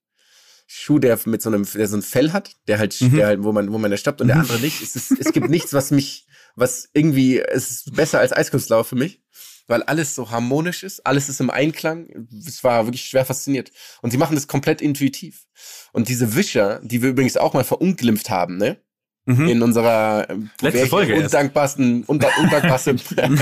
Schuh, 0.66 0.98
der 0.98 1.18
mit 1.26 1.42
so 1.42 1.50
einem, 1.50 1.66
der 1.74 1.86
so 1.88 1.96
ein 1.96 2.02
Fell 2.02 2.32
hat, 2.32 2.56
der 2.68 2.78
halt, 2.78 2.98
Mhm. 3.00 3.16
der 3.16 3.26
halt, 3.26 3.42
wo 3.42 3.52
man, 3.52 3.72
wo 3.72 3.78
man 3.78 3.92
erstappt 3.92 4.20
und 4.20 4.28
der 4.28 4.36
andere 4.36 4.60
nicht. 4.60 4.80
Es, 4.82 4.96
ist, 4.96 5.10
es 5.12 5.32
gibt 5.32 5.50
nichts, 5.50 5.72
was 5.74 5.90
mich, 5.90 6.26
was 6.56 6.88
irgendwie, 6.94 7.40
es 7.40 7.70
ist 7.70 7.94
besser 7.94 8.20
als 8.20 8.32
Eiskunstlauf 8.32 8.86
für 8.86 8.96
mich, 8.96 9.20
weil 9.66 9.82
alles 9.82 10.14
so 10.14 10.30
harmonisch 10.30 10.82
ist, 10.82 11.06
alles 11.06 11.28
ist 11.28 11.40
im 11.40 11.50
Einklang. 11.50 12.26
Es 12.46 12.64
war 12.64 12.86
wirklich 12.86 13.04
schwer 13.04 13.24
fasziniert. 13.24 13.70
Und 14.00 14.12
sie 14.12 14.16
machen 14.16 14.34
das 14.34 14.46
komplett 14.48 14.80
intuitiv. 14.80 15.44
Und 15.92 16.08
diese 16.08 16.34
Wischer, 16.36 16.80
die 16.82 17.02
wir 17.02 17.10
übrigens 17.10 17.36
auch 17.36 17.52
mal 17.54 17.64
verunglimpft 17.64 18.30
haben, 18.30 18.56
ne? 18.56 18.78
Mhm. 19.24 19.48
in 19.48 19.62
unserer 19.62 20.28
äh, 20.30 20.36
Letzte 20.62 20.86
Folge 20.88 21.14
undankbarsten, 21.14 22.02
unda 22.04 22.28
undankbarsten, 22.40 23.00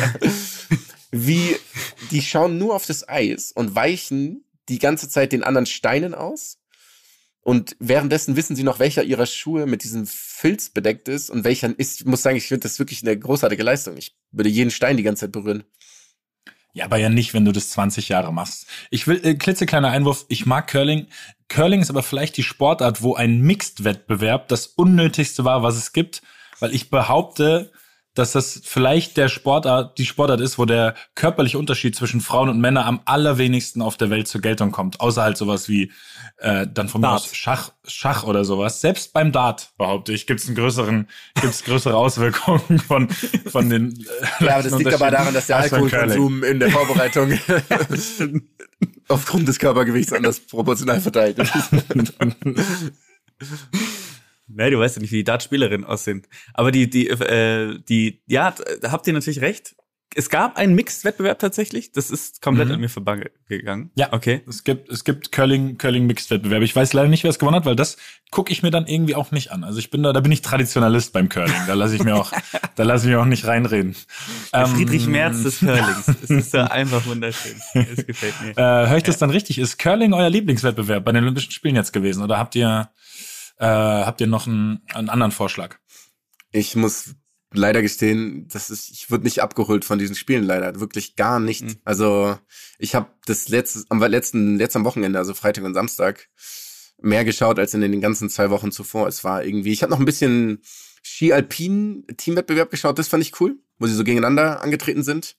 wie 1.11 1.57
die 2.11 2.23
schauen 2.23 2.59
nur 2.59 2.75
auf 2.75 2.87
das 2.87 3.09
Eis 3.09 3.53
und 3.53 3.75
weichen 3.75 4.45
die 4.69 4.79
ganze 4.79 5.09
Zeit 5.09 5.33
den 5.33 5.43
anderen 5.43 5.67
Steinen 5.67 6.15
aus. 6.15 6.59
Und 7.43 7.75
währenddessen 7.79 8.37
wissen 8.37 8.55
sie 8.55 8.63
noch, 8.63 8.79
welcher 8.79 9.03
ihrer 9.03 9.27
Schuhe 9.27 9.67
mit 9.67 9.83
diesem 9.83 10.07
Filz 10.07 10.71
bedeckt 10.71 11.09
ist 11.09 11.31
und 11.31 11.43
welcher 11.43 11.77
ist. 11.79 12.01
Ich 12.01 12.07
muss 12.07 12.23
sagen, 12.23 12.37
ich 12.37 12.47
finde 12.47 12.65
das 12.65 12.79
wirklich 12.79 13.03
eine 13.03 13.19
großartige 13.19 13.63
Leistung. 13.63 13.97
Ich 13.97 14.15
würde 14.31 14.51
jeden 14.51 14.71
Stein 14.71 14.97
die 14.97 15.03
ganze 15.03 15.23
Zeit 15.23 15.33
berühren. 15.33 15.65
Ja, 16.73 16.85
aber 16.85 16.99
ja 16.99 17.09
nicht, 17.09 17.35
wenn 17.35 17.45
du 17.45 17.53
das 17.53 17.71
20 17.71 18.09
Jahre 18.09 18.33
machst. 18.33 18.67
Ich 18.91 19.07
will, 19.07 19.21
äh, 19.25 19.35
klitzekleiner 19.35 19.91
Einwurf, 19.91 20.27
ich 20.29 20.47
mag 20.47 20.69
Curling. 20.69 21.09
Curling 21.49 21.81
ist 21.81 21.91
aber 21.91 22.03
vielleicht 22.03 22.37
die 22.37 22.45
Sportart, 22.45 23.03
wo 23.03 23.15
ein 23.15 23.41
Mixed-Wettbewerb 23.41 24.47
das 24.49 24.67
Unnötigste 24.67 25.45
war, 25.45 25.63
was 25.63 25.77
es 25.77 25.93
gibt, 25.93 26.23
weil 26.61 26.73
ich 26.73 26.91
behaupte, 26.91 27.73
dass 28.21 28.33
das 28.33 28.61
vielleicht 28.63 29.17
der 29.17 29.29
Sportart, 29.29 29.97
die 29.97 30.05
Sportart 30.05 30.43
ist, 30.43 30.59
wo 30.59 30.67
der 30.67 30.95
körperliche 31.15 31.59
Unterschied 31.59 31.97
zwischen 31.97 32.21
Frauen 32.21 32.51
und 32.51 32.61
Männern 32.61 32.87
am 32.87 33.01
allerwenigsten 33.07 33.81
auf 33.81 33.97
der 33.97 34.11
Welt 34.11 34.29
zur 34.29 34.43
Geltung 34.43 34.73
kommt. 34.73 35.01
Außer 35.01 35.23
halt 35.23 35.39
sowas 35.39 35.71
wie 35.71 35.91
äh, 36.37 36.67
dann 36.71 36.91
von 36.91 37.01
mir 37.01 37.07
Dart. 37.07 37.23
aus 37.23 37.35
Schach, 37.35 37.73
Schach 37.87 38.25
oder 38.25 38.45
sowas. 38.45 38.83
Selbst 38.83 39.15
beim 39.15 39.33
Dart, 39.33 39.71
behaupte 39.79 40.13
ich, 40.13 40.27
gibt's 40.27 40.47
einen 40.47 40.55
größeren, 40.55 41.09
gibt's 41.41 41.65
größere 41.65 41.97
Auswirkungen 41.97 42.79
von, 42.79 43.09
von 43.09 43.71
den 43.71 43.99
äh, 44.41 44.45
Ja, 44.45 44.55
aber 44.55 44.65
das 44.65 44.79
liegt 44.79 44.93
aber 44.93 45.11
daran, 45.11 45.33
dass 45.33 45.47
der. 45.47 45.57
Alkoholkonsum 45.57 46.45
in 46.45 46.61
der 46.61 46.71
Vorbereitung 46.71 47.33
aufgrund 49.09 49.49
des 49.49 49.59
Körpergewichts 49.59 50.13
anders 50.13 50.41
proportional 50.41 51.01
verteilt 51.01 51.39
ist. 51.39 51.53
Nee, 54.53 54.71
du 54.71 54.79
weißt 54.79 54.97
ja 54.97 55.03
nicht, 55.03 55.13
wie 55.13 55.17
die 55.19 55.25
Dartspielerinnen 55.25 55.87
aussehen. 55.87 56.27
Aber 56.55 56.73
die, 56.73 56.89
die, 56.91 57.09
äh, 57.09 57.79
die, 57.89 58.23
ja, 58.27 58.55
da 58.81 58.93
habt 58.93 59.07
ihr 59.07 59.13
natürlich 59.13 59.41
recht. 59.41 59.75
Es 60.17 60.29
gab 60.29 60.57
einen 60.57 60.75
Mixed-Wettbewerb 60.75 61.39
tatsächlich. 61.39 61.93
Das 61.93 62.11
ist 62.11 62.43
komplett 62.43 62.67
Mhm. 62.67 62.75
an 62.75 62.81
mir 62.81 62.89
vorbeigegangen. 62.89 63.93
Ja. 63.95 64.13
Okay. 64.13 64.43
Es 64.49 64.65
gibt, 64.65 64.89
es 64.91 65.05
gibt 65.05 65.31
Curling, 65.31 65.79
Curling 65.79 66.05
Mixed 66.07 66.33
Wettbewerb. 66.33 66.63
Ich 66.65 66.75
weiß 66.75 66.93
leider 66.95 67.09
nicht, 67.09 67.23
wer 67.23 67.31
es 67.31 67.39
gewonnen 67.39 67.55
hat, 67.55 67.65
weil 67.65 67.77
das 67.77 67.97
gucke 68.33 68.51
ich 68.53 68.65
mir 68.65 68.73
dann 68.73 68.89
irgendwie 68.89 69.15
auch 69.15 69.31
nicht 69.31 69.53
an. 69.53 69.63
Also 69.63 69.79
ich 69.79 69.89
bin 69.91 70.03
da, 70.03 70.13
da 70.13 70.19
bin 70.19 70.33
ich 70.33 70.43
Traditionalist 70.43 71.13
beim 71.13 71.29
Curling. 71.29 71.55
Da 71.69 71.75
lasse 71.75 71.95
ich 71.95 72.03
mir 72.03 72.17
auch, 72.17 72.33
da 72.75 72.83
lasse 72.83 73.07
ich 73.07 73.13
mir 73.13 73.21
auch 73.21 73.25
nicht 73.25 73.47
reinreden. 73.47 73.95
Der 74.53 74.63
Ähm, 74.63 74.67
Friedrich 74.75 75.07
Merz 75.07 75.45
des 75.45 75.61
Curlings. 75.61 76.09
Es 76.25 76.31
ist 76.31 76.55
ja 76.55 76.65
einfach 76.65 77.07
wunderschön. 77.07 77.55
Es 77.75 78.05
gefällt 78.05 78.35
mir. 78.43 78.51
Äh, 78.59 78.89
Höre 78.89 78.97
ich 78.97 79.05
das 79.05 79.19
dann 79.19 79.31
richtig? 79.31 79.59
Ist 79.61 79.79
Curling 79.79 80.13
euer 80.13 80.29
Lieblingswettbewerb 80.29 81.05
bei 81.05 81.13
den 81.13 81.23
Olympischen 81.23 81.53
Spielen 81.53 81.77
jetzt 81.77 81.93
gewesen? 81.93 82.25
Oder 82.25 82.37
habt 82.37 82.57
ihr, 82.57 82.91
äh, 83.61 83.67
habt 83.67 84.21
ihr 84.21 84.27
noch 84.27 84.47
einen, 84.47 84.81
einen 84.95 85.11
anderen 85.11 85.33
Vorschlag? 85.33 85.77
Ich 86.51 86.77
muss 86.77 87.15
leider 87.53 87.83
gestehen, 87.83 88.49
das 88.49 88.71
ist, 88.71 88.91
ich 88.91 89.11
wurde 89.11 89.25
nicht 89.25 89.43
abgeholt 89.43 89.85
von 89.85 89.99
diesen 89.99 90.17
Spielen 90.17 90.45
leider, 90.45 90.81
wirklich 90.81 91.15
gar 91.15 91.41
nicht. 91.41 91.63
Mhm. 91.63 91.77
Also 91.85 92.39
ich 92.79 92.95
habe 92.95 93.11
das 93.27 93.49
letzte, 93.49 93.85
am 93.91 94.03
letzten, 94.03 94.57
letzten 94.57 94.85
Wochenende, 94.85 95.19
also 95.19 95.35
Freitag 95.35 95.65
und 95.65 95.75
Samstag, 95.75 96.29
mehr 97.03 97.25
geschaut 97.25 97.59
als 97.59 97.75
in 97.75 97.83
den 97.83 98.01
ganzen 98.01 98.31
zwei 98.31 98.51
Wochen 98.51 98.73
zuvor. 98.73 99.09
Es 99.09 99.25
war 99.25 99.45
irgendwie, 99.45 99.73
ich 99.73 99.83
habe 99.83 99.91
noch 99.91 99.99
ein 99.99 100.05
bisschen 100.05 100.63
Ski-Alpin-Teamwettbewerb 101.03 102.71
geschaut, 102.71 102.99
das 102.99 103.09
fand 103.09 103.23
ich 103.23 103.41
cool, 103.41 103.59
wo 103.79 103.87
sie 103.87 103.95
so 103.95 104.05
gegeneinander 104.05 104.63
angetreten 104.63 105.03
sind. 105.03 105.37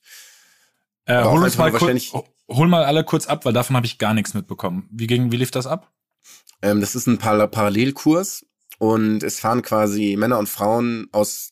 Äh, 1.06 1.24
hol 1.24 1.42
uns 1.42 1.58
mal 1.58 1.72
kurz, 1.72 2.12
hol 2.48 2.68
mal 2.68 2.84
alle 2.84 3.04
kurz 3.04 3.26
ab, 3.26 3.44
weil 3.44 3.52
davon 3.52 3.74
habe 3.74 3.86
ich 3.86 3.98
gar 3.98 4.14
nichts 4.14 4.34
mitbekommen. 4.34 4.88
Wie 4.92 5.08
ging, 5.08 5.32
wie 5.32 5.36
lief 5.38 5.50
das 5.50 5.66
ab? 5.66 5.92
Ähm, 6.62 6.80
das 6.80 6.94
ist 6.94 7.06
ein 7.06 7.18
Par 7.18 7.46
Parallelkurs 7.48 8.46
und 8.78 9.22
es 9.22 9.40
fahren 9.40 9.62
quasi 9.62 10.16
Männer 10.18 10.38
und 10.38 10.48
Frauen 10.48 11.08
aus 11.12 11.50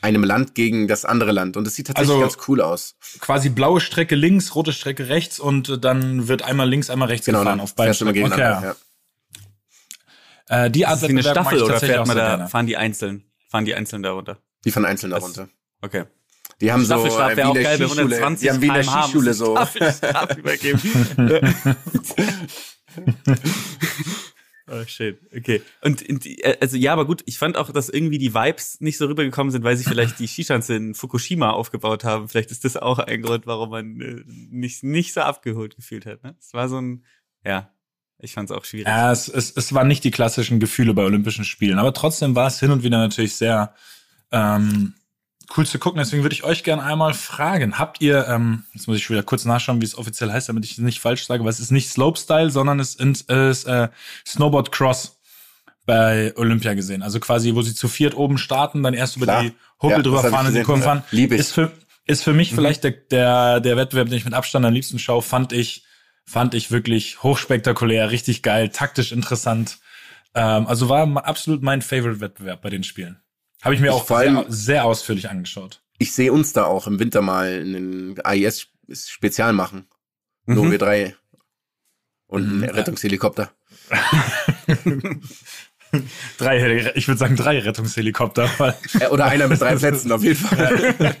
einem 0.00 0.24
Land 0.24 0.54
gegen 0.54 0.88
das 0.88 1.04
andere 1.04 1.30
Land 1.32 1.56
und 1.56 1.66
es 1.66 1.74
sieht 1.76 1.86
tatsächlich 1.86 2.16
Also- 2.16 2.20
ganz 2.36 2.48
cool 2.48 2.60
aus. 2.60 2.96
Quasi 3.20 3.48
blaue 3.50 3.80
Strecke 3.80 4.14
links, 4.16 4.54
rote 4.54 4.72
Strecke 4.72 5.08
rechts 5.08 5.38
und 5.38 5.68
äh, 5.68 5.78
dann 5.78 6.26
wird 6.26 6.42
einmal 6.42 6.68
links, 6.68 6.90
einmal 6.90 7.08
rechts 7.08 7.26
Genau, 7.26 7.40
gefahren 7.40 7.58
dann 7.58 7.64
auf 7.64 7.74
beiden 7.74 7.94
Strecken. 7.94 8.14
gegeneinander. 8.14 8.58
Okay. 8.58 8.76
Ja. 10.48 10.64
Äh, 10.64 10.70
die 10.70 10.80
Ist 10.82 10.88
Art 10.88 11.02
wie 11.02 11.06
eine 11.06 11.22
Staffel 11.22 11.58
oder 11.62 11.72
tatsächlich 11.74 11.96
fährt 11.96 12.00
auch 12.02 12.06
man 12.06 12.16
da, 12.16 12.46
fahren 12.48 12.66
die 12.66 12.76
einzeln, 12.76 13.24
fahren 13.48 13.64
die 13.64 13.74
einzeln 13.74 14.02
darunter? 14.02 14.38
Die 14.64 14.70
fahren 14.72 14.84
einzeln 14.84 15.10
Das- 15.10 15.20
darunter. 15.20 15.48
Okay. 15.80 16.04
Die 16.60 16.70
haben 16.72 16.80
so 16.84 16.86
Staffelstab 16.94 17.32
äh, 17.32 17.36
wie 17.36 17.42
auch 17.42 17.48
in 17.48 17.54
der 17.54 17.62
geil 17.64 17.76
Skischule. 17.78 18.00
120 18.02 18.40
Die 18.46 18.50
haben 18.52 18.62
wie 18.62 18.66
in 18.68 18.74
der 18.74 18.84
Skischule 18.84 19.34
so. 19.34 19.56
ein 19.56 19.66
Staffelstab 19.66 20.38
übergeben. 20.38 20.80
schön. 24.88 25.18
Okay. 25.36 25.62
Und 25.82 26.24
die, 26.24 26.42
äh, 26.42 26.56
also 26.60 26.76
ja, 26.76 26.92
aber 26.92 27.06
gut, 27.06 27.22
ich 27.26 27.38
fand 27.38 27.56
auch, 27.56 27.70
dass 27.70 27.88
irgendwie 27.88 28.18
die 28.18 28.34
Vibes 28.34 28.80
nicht 28.80 28.98
so 28.98 29.06
rübergekommen 29.06 29.50
sind, 29.50 29.64
weil 29.64 29.76
sie 29.76 29.84
vielleicht 29.84 30.18
die 30.18 30.26
Skischanze 30.26 30.74
in 30.74 30.94
Fukushima 30.94 31.50
aufgebaut 31.50 32.04
haben. 32.04 32.28
Vielleicht 32.28 32.50
ist 32.50 32.64
das 32.64 32.76
auch 32.76 32.98
ein 32.98 33.22
Grund, 33.22 33.46
warum 33.46 33.70
man 33.70 34.00
äh, 34.00 34.22
nicht, 34.26 34.82
nicht 34.82 35.12
so 35.12 35.20
abgeholt 35.20 35.76
gefühlt 35.76 36.06
hat. 36.06 36.22
Ne? 36.22 36.36
Es 36.38 36.54
war 36.54 36.68
so 36.68 36.80
ein, 36.80 37.04
ja, 37.44 37.70
ich 38.18 38.32
fand 38.32 38.50
es 38.50 38.56
auch 38.56 38.64
schwierig. 38.64 38.86
Ja, 38.86 39.12
es, 39.12 39.28
es, 39.28 39.52
es 39.56 39.72
waren 39.72 39.88
nicht 39.88 40.04
die 40.04 40.10
klassischen 40.10 40.60
Gefühle 40.60 40.94
bei 40.94 41.02
Olympischen 41.02 41.44
Spielen, 41.44 41.78
aber 41.78 41.92
trotzdem 41.92 42.34
war 42.34 42.46
es 42.46 42.60
hin 42.60 42.70
und 42.70 42.82
wieder 42.82 42.98
natürlich 42.98 43.36
sehr 43.36 43.74
ähm, 44.32 44.94
cool 45.56 45.66
zu 45.66 45.78
gucken. 45.78 45.98
Deswegen 45.98 46.22
würde 46.22 46.34
ich 46.34 46.44
euch 46.44 46.64
gerne 46.64 46.82
einmal 46.82 47.14
fragen: 47.14 47.78
Habt 47.78 48.00
ihr, 48.00 48.26
ähm, 48.28 48.64
jetzt 48.72 48.88
muss 48.88 48.96
ich 48.96 49.08
wieder 49.10 49.22
kurz 49.22 49.44
nachschauen, 49.44 49.80
wie 49.80 49.84
es 49.84 49.96
offiziell 49.96 50.30
heißt, 50.32 50.48
damit 50.48 50.64
ich 50.64 50.72
es 50.72 50.78
nicht 50.78 51.00
falsch 51.00 51.26
sage, 51.26 51.42
weil 51.44 51.50
es 51.50 51.60
ist 51.60 51.70
nicht 51.70 51.90
Slopestyle, 51.90 52.50
sondern 52.50 52.80
es 52.80 52.94
ist, 52.94 53.30
ist 53.30 53.64
äh, 53.66 53.88
Snowboard 54.26 54.72
Cross 54.72 55.20
bei 55.86 56.32
Olympia 56.36 56.74
gesehen. 56.74 57.02
Also 57.02 57.20
quasi, 57.20 57.54
wo 57.54 57.62
sie 57.62 57.74
zu 57.74 57.88
viert 57.88 58.16
oben 58.16 58.38
starten, 58.38 58.82
dann 58.82 58.94
erst 58.94 59.16
über 59.16 59.26
Klar. 59.26 59.42
die 59.42 59.52
Hubbel 59.82 59.98
Ja, 59.98 60.02
drüber 60.02 60.22
fahren 60.22 60.32
und 60.32 60.38
die 60.46 60.60
gesehen. 60.60 60.64
Kurven 60.64 60.82
fahren. 60.82 61.04
lieb 61.10 61.32
ich. 61.32 61.40
Ist 61.40 61.52
für, 61.52 61.72
ist 62.06 62.24
für 62.24 62.32
mich 62.32 62.54
vielleicht 62.54 62.84
der, 62.84 62.92
der, 62.92 63.60
der 63.60 63.76
Wettbewerb, 63.76 64.08
den 64.08 64.16
ich 64.16 64.24
mit 64.24 64.34
Abstand 64.34 64.64
am 64.64 64.72
liebsten 64.72 64.98
schaue, 64.98 65.22
fand 65.22 65.52
ich 65.52 65.84
fand 66.24 66.54
ich 66.54 66.70
wirklich 66.70 67.22
hochspektakulär, 67.22 68.10
richtig 68.10 68.42
geil, 68.42 68.70
taktisch 68.70 69.12
interessant. 69.12 69.78
Ähm, 70.34 70.66
also 70.66 70.88
war 70.88 71.06
absolut 71.26 71.62
mein 71.62 71.82
Favorite-Wettbewerb 71.82 72.62
bei 72.62 72.70
den 72.70 72.82
Spielen. 72.82 73.20
Habe 73.64 73.74
ich 73.74 73.80
mir 73.80 73.88
Ich 73.88 73.92
auch 73.92 74.06
vor 74.06 74.20
sehr, 74.20 74.28
allem- 74.36 74.44
sehr 74.48 74.84
ausführlich 74.84 75.30
angeschaut. 75.30 75.82
Ich 75.98 76.12
sehe 76.12 76.32
uns 76.32 76.52
da 76.52 76.64
auch 76.64 76.86
im 76.86 76.98
Winter 77.00 77.22
mal 77.22 77.46
einen 77.60 78.20
AIS-Spezial 78.22 79.52
machen. 79.52 79.86
Nur 80.46 80.66
Mhm. 80.66 80.70
wir 80.72 80.78
drei. 80.78 81.16
Und 82.26 82.56
Mhm. 82.58 82.62
ein 82.64 82.70
Rettungshelikopter. 82.70 83.50
Drei, 86.38 86.92
ich 86.96 87.06
würde 87.06 87.18
sagen 87.18 87.36
drei 87.36 87.60
Rettungshelikopter, 87.60 88.50
Äh, 88.98 89.06
oder 89.08 89.26
einer 89.26 89.46
mit 89.46 89.60
drei 89.60 89.76
Plätzen, 89.76 90.10
auf 90.10 90.24
jeden 90.24 90.34
Fall. 90.34 90.94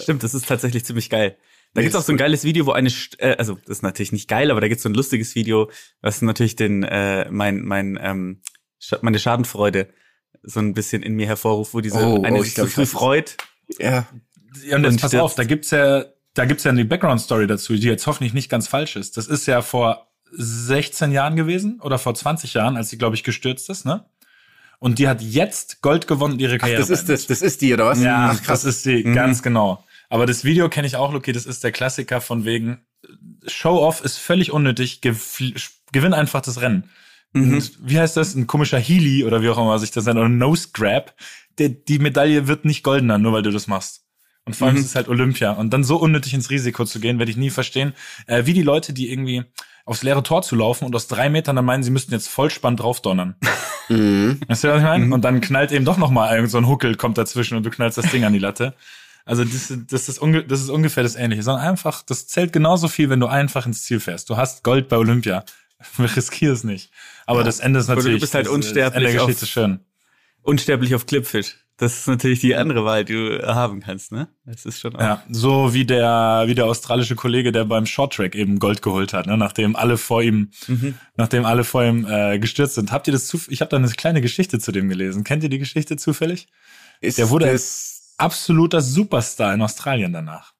Stimmt, 0.00 0.22
das 0.22 0.32
ist 0.32 0.46
tatsächlich 0.48 0.84
ziemlich 0.86 1.10
geil. 1.10 1.36
Da 1.74 1.80
Nee, 1.80 1.84
gibt's 1.84 1.96
auch 1.96 2.02
so 2.02 2.12
ein 2.12 2.16
geiles 2.16 2.44
Video, 2.44 2.64
wo 2.64 2.72
eine, 2.72 2.88
St- 2.88 3.18
äh, 3.18 3.36
also 3.38 3.54
das 3.66 3.68
ist 3.78 3.82
natürlich 3.82 4.12
nicht 4.12 4.28
geil, 4.28 4.50
aber 4.50 4.62
da 4.62 4.68
gibt's 4.68 4.82
so 4.82 4.88
ein 4.88 4.94
lustiges 4.94 5.34
Video, 5.34 5.70
was 6.00 6.22
natürlich 6.22 6.56
den, 6.56 6.82
äh, 6.84 7.30
mein, 7.30 7.60
mein, 7.62 7.98
ähm, 8.00 8.40
meine 9.02 9.18
Schadenfreude 9.18 9.88
so 10.42 10.60
ein 10.60 10.74
bisschen 10.74 11.02
in 11.02 11.14
mir 11.14 11.26
hervorruft, 11.26 11.74
wo 11.74 11.80
diese 11.80 11.98
Oh, 11.98 12.22
eine 12.22 12.38
oh, 12.38 12.42
sich 12.42 12.54
so 12.54 12.66
früh 12.66 12.86
freut. 12.86 13.36
ja. 13.78 14.06
Ja, 14.66 14.76
und 14.76 14.84
jetzt 14.84 14.92
Und 14.94 15.00
pass 15.00 15.14
auf, 15.14 15.34
da 15.34 15.44
gibt's 15.44 15.70
ja, 15.70 16.04
da 16.34 16.44
gibt's 16.44 16.64
ja 16.64 16.70
eine 16.72 16.84
Background-Story 16.84 17.46
dazu, 17.46 17.74
die 17.74 17.86
jetzt 17.86 18.06
hoffentlich 18.06 18.34
nicht 18.34 18.50
ganz 18.50 18.68
falsch 18.68 18.96
ist. 18.96 19.16
Das 19.16 19.26
ist 19.26 19.46
ja 19.46 19.62
vor 19.62 20.08
16 20.32 21.10
Jahren 21.12 21.36
gewesen 21.36 21.80
oder 21.80 21.98
vor 21.98 22.14
20 22.14 22.52
Jahren, 22.54 22.76
als 22.76 22.90
sie, 22.90 22.98
glaube 22.98 23.16
ich, 23.16 23.24
gestürzt 23.24 23.70
ist, 23.70 23.86
ne? 23.86 24.04
Und 24.78 24.98
die 24.98 25.08
hat 25.08 25.22
jetzt 25.22 25.80
Gold 25.80 26.06
gewonnen 26.06 26.38
ihre 26.38 26.56
Ach, 26.56 26.58
Karriere. 26.58 26.80
das 26.80 26.90
ist 26.90 27.08
das, 27.08 27.26
das 27.28 27.40
ist 27.40 27.62
die, 27.62 27.72
oder 27.72 27.86
was? 27.86 28.02
Ja, 28.02 28.32
Ach, 28.34 28.46
das 28.46 28.64
ist 28.64 28.84
die, 28.84 29.04
Mhm. 29.04 29.14
ganz 29.14 29.42
genau. 29.42 29.82
Aber 30.10 30.26
das 30.26 30.44
Video 30.44 30.68
kenne 30.68 30.86
ich 30.86 30.96
auch, 30.96 31.14
okay, 31.14 31.32
das 31.32 31.46
ist 31.46 31.64
der 31.64 31.72
Klassiker 31.72 32.20
von 32.20 32.44
wegen 32.44 32.80
Show-off 33.46 34.04
ist 34.04 34.18
völlig 34.18 34.52
unnötig, 34.52 35.00
gewinn 35.00 36.12
einfach 36.14 36.42
das 36.42 36.60
Rennen. 36.60 36.90
Mhm. 37.32 37.54
Und 37.54 37.72
wie 37.82 37.98
heißt 37.98 38.16
das? 38.16 38.34
Ein 38.34 38.46
komischer 38.46 38.78
Healy 38.78 39.24
oder 39.24 39.42
wie 39.42 39.48
auch 39.48 39.58
immer 39.58 39.78
sich 39.78 39.90
das 39.90 40.04
nennt, 40.04 40.18
oder 40.18 40.28
ein 40.28 40.38
Nose 40.38 40.68
Grab. 40.72 41.14
Der, 41.58 41.68
die 41.68 41.98
Medaille 41.98 42.46
wird 42.48 42.64
nicht 42.64 42.82
goldener, 42.82 43.18
nur 43.18 43.32
weil 43.32 43.42
du 43.42 43.50
das 43.50 43.66
machst. 43.66 44.04
Und 44.44 44.56
vor 44.56 44.66
allem 44.66 44.76
Mhm. 44.76 44.80
ist 44.82 44.86
es 44.88 44.94
halt 44.96 45.08
Olympia. 45.08 45.52
Und 45.52 45.70
dann 45.72 45.84
so 45.84 45.96
unnötig 45.96 46.34
ins 46.34 46.50
Risiko 46.50 46.84
zu 46.84 46.98
gehen, 47.00 47.18
werde 47.18 47.30
ich 47.30 47.36
nie 47.36 47.50
verstehen. 47.50 47.92
Äh, 48.26 48.46
wie 48.46 48.54
die 48.54 48.62
Leute, 48.62 48.92
die 48.92 49.10
irgendwie 49.10 49.44
aufs 49.84 50.02
leere 50.02 50.22
Tor 50.22 50.42
zu 50.42 50.56
laufen 50.56 50.84
und 50.84 50.94
aus 50.94 51.06
drei 51.08 51.28
Metern 51.28 51.56
dann 51.56 51.64
meinen, 51.64 51.82
sie 51.82 51.90
müssten 51.90 52.12
jetzt 52.12 52.28
vollspann 52.28 52.76
draufdonnern. 52.76 53.36
Mhm. 53.88 54.40
Weißt 54.46 54.62
du, 54.62 54.68
was 54.68 54.78
ich 54.78 54.84
meine? 54.84 55.06
Mhm. 55.06 55.12
Und 55.12 55.22
dann 55.24 55.40
knallt 55.40 55.72
eben 55.72 55.84
doch 55.84 55.98
noch 55.98 56.10
mal 56.10 56.32
irgend 56.34 56.50
so 56.50 56.56
ein 56.56 56.68
Huckel 56.68 56.94
kommt 56.94 57.18
dazwischen 57.18 57.56
und 57.56 57.66
du 57.66 57.70
knallst 57.70 57.98
das 57.98 58.10
Ding 58.12 58.24
an 58.24 58.32
die 58.32 58.38
Latte. 58.38 58.74
Also 59.24 59.44
das, 59.44 59.72
das, 59.88 60.08
ist, 60.08 60.18
unge 60.20 60.44
das 60.44 60.60
ist 60.60 60.70
ungefähr 60.70 61.02
das 61.02 61.16
Ähnliche. 61.16 61.42
Sondern 61.42 61.64
einfach, 61.66 62.02
das 62.02 62.28
zählt 62.28 62.52
genauso 62.52 62.86
viel, 62.86 63.10
wenn 63.10 63.18
du 63.20 63.26
einfach 63.26 63.66
ins 63.66 63.82
Ziel 63.82 63.98
fährst. 63.98 64.30
Du 64.30 64.36
hast 64.36 64.62
Gold 64.62 64.88
bei 64.88 64.96
Olympia. 64.96 65.44
Riskier 65.98 66.52
es 66.52 66.64
nicht. 66.64 66.90
Aber 67.26 67.44
das 67.44 67.60
Ende 67.60 67.80
ist 67.80 67.86
Oder 67.86 67.96
du 67.96 68.00
natürlich. 68.02 68.20
bist 68.20 68.34
halt 68.34 68.46
das, 68.46 68.52
das 68.52 68.56
Ende 68.58 68.66
unsterblich 68.68 69.12
Geschichte 69.14 69.44
auf- 69.44 69.48
schön. 69.50 69.80
Unsterblich 70.42 70.94
auf 70.94 71.06
Clipfish. 71.06 71.56
Das 71.78 71.98
ist 72.00 72.06
natürlich 72.06 72.40
die 72.40 72.54
andere 72.54 72.84
Wahl, 72.84 73.04
die 73.04 73.14
du 73.14 73.42
haben 73.46 73.80
kannst, 73.80 74.12
ne? 74.12 74.28
Das 74.44 74.66
ist 74.66 74.78
schon 74.78 74.94
auch. 74.94 75.00
Ja, 75.00 75.22
so 75.30 75.72
wie 75.72 75.84
der, 75.84 76.44
wie 76.46 76.54
der 76.54 76.66
australische 76.66 77.16
Kollege, 77.16 77.50
der 77.50 77.64
beim 77.64 77.86
Shorttrack 77.86 78.34
eben 78.34 78.58
Gold 78.58 78.82
geholt 78.82 79.12
hat, 79.14 79.26
ne? 79.26 79.36
nachdem 79.36 79.74
alle 79.74 79.96
vor 79.96 80.22
ihm, 80.22 80.50
Mhm. 80.68 80.94
nachdem 81.16 81.44
alle 81.44 81.64
vor 81.64 81.82
ihm 81.84 82.06
äh, 82.08 82.38
gestürzt 82.38 82.74
sind. 82.74 82.92
Habt 82.92 83.06
ihr 83.08 83.12
das 83.12 83.26
zu? 83.26 83.40
Ich 83.48 83.60
habe 83.62 83.70
da 83.70 83.78
eine 83.78 83.88
kleine 83.88 84.20
Geschichte 84.20 84.58
zu 84.58 84.70
dem 84.70 84.88
gelesen. 84.88 85.24
Kennt 85.24 85.42
ihr 85.42 85.48
die 85.48 85.58
Geschichte 85.58 85.96
zufällig? 85.96 86.46
Ist 87.00 87.18
Der 87.18 87.30
wurde 87.30 87.46
das, 87.50 88.14
Absoluter 88.18 88.80
Superstar 88.82 89.54
in 89.54 89.62
Australien 89.62 90.12
danach. 90.12 90.51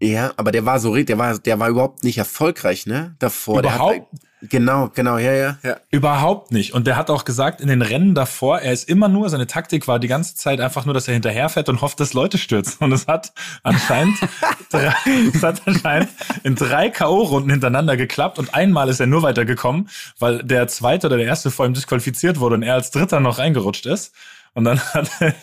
Ja, 0.00 0.32
aber 0.36 0.52
der 0.52 0.64
war 0.64 0.78
so, 0.78 0.94
der 0.94 1.18
war, 1.18 1.38
der 1.38 1.58
war 1.58 1.68
überhaupt 1.68 2.04
nicht 2.04 2.18
erfolgreich, 2.18 2.86
ne? 2.86 3.16
Davor. 3.18 3.58
Überhaupt? 3.58 3.94
Der 3.94 4.00
hat, 4.00 4.50
genau, 4.50 4.90
genau, 4.94 5.18
ja, 5.18 5.32
ja, 5.32 5.58
ja. 5.64 5.76
Überhaupt 5.90 6.52
nicht. 6.52 6.72
Und 6.72 6.86
der 6.86 6.94
hat 6.94 7.10
auch 7.10 7.24
gesagt, 7.24 7.60
in 7.60 7.66
den 7.66 7.82
Rennen 7.82 8.14
davor, 8.14 8.60
er 8.60 8.72
ist 8.72 8.88
immer 8.88 9.08
nur, 9.08 9.28
seine 9.28 9.48
Taktik 9.48 9.88
war 9.88 9.98
die 9.98 10.06
ganze 10.06 10.36
Zeit 10.36 10.60
einfach 10.60 10.84
nur, 10.84 10.94
dass 10.94 11.08
er 11.08 11.14
hinterherfährt 11.14 11.68
und 11.68 11.80
hofft, 11.80 11.98
dass 11.98 12.12
Leute 12.12 12.38
stürzen. 12.38 12.84
Und 12.84 12.92
es 12.92 13.08
hat 13.08 13.32
anscheinend, 13.64 14.16
drei, 14.70 14.94
es 15.34 15.42
hat 15.42 15.62
anscheinend 15.66 16.10
in 16.44 16.54
drei 16.54 16.90
K.O.-Runden 16.90 17.50
hintereinander 17.50 17.96
geklappt 17.96 18.38
und 18.38 18.54
einmal 18.54 18.88
ist 18.88 19.00
er 19.00 19.08
nur 19.08 19.22
weitergekommen, 19.22 19.88
weil 20.20 20.44
der 20.44 20.68
zweite 20.68 21.08
oder 21.08 21.16
der 21.16 21.26
erste 21.26 21.50
vor 21.50 21.66
ihm 21.66 21.74
disqualifiziert 21.74 22.38
wurde 22.38 22.54
und 22.54 22.62
er 22.62 22.74
als 22.74 22.92
dritter 22.92 23.18
noch 23.18 23.38
reingerutscht 23.38 23.86
ist. 23.86 24.14
Und 24.58 24.64
dann 24.64 24.80
hat 24.80 25.08
er, 25.20 25.34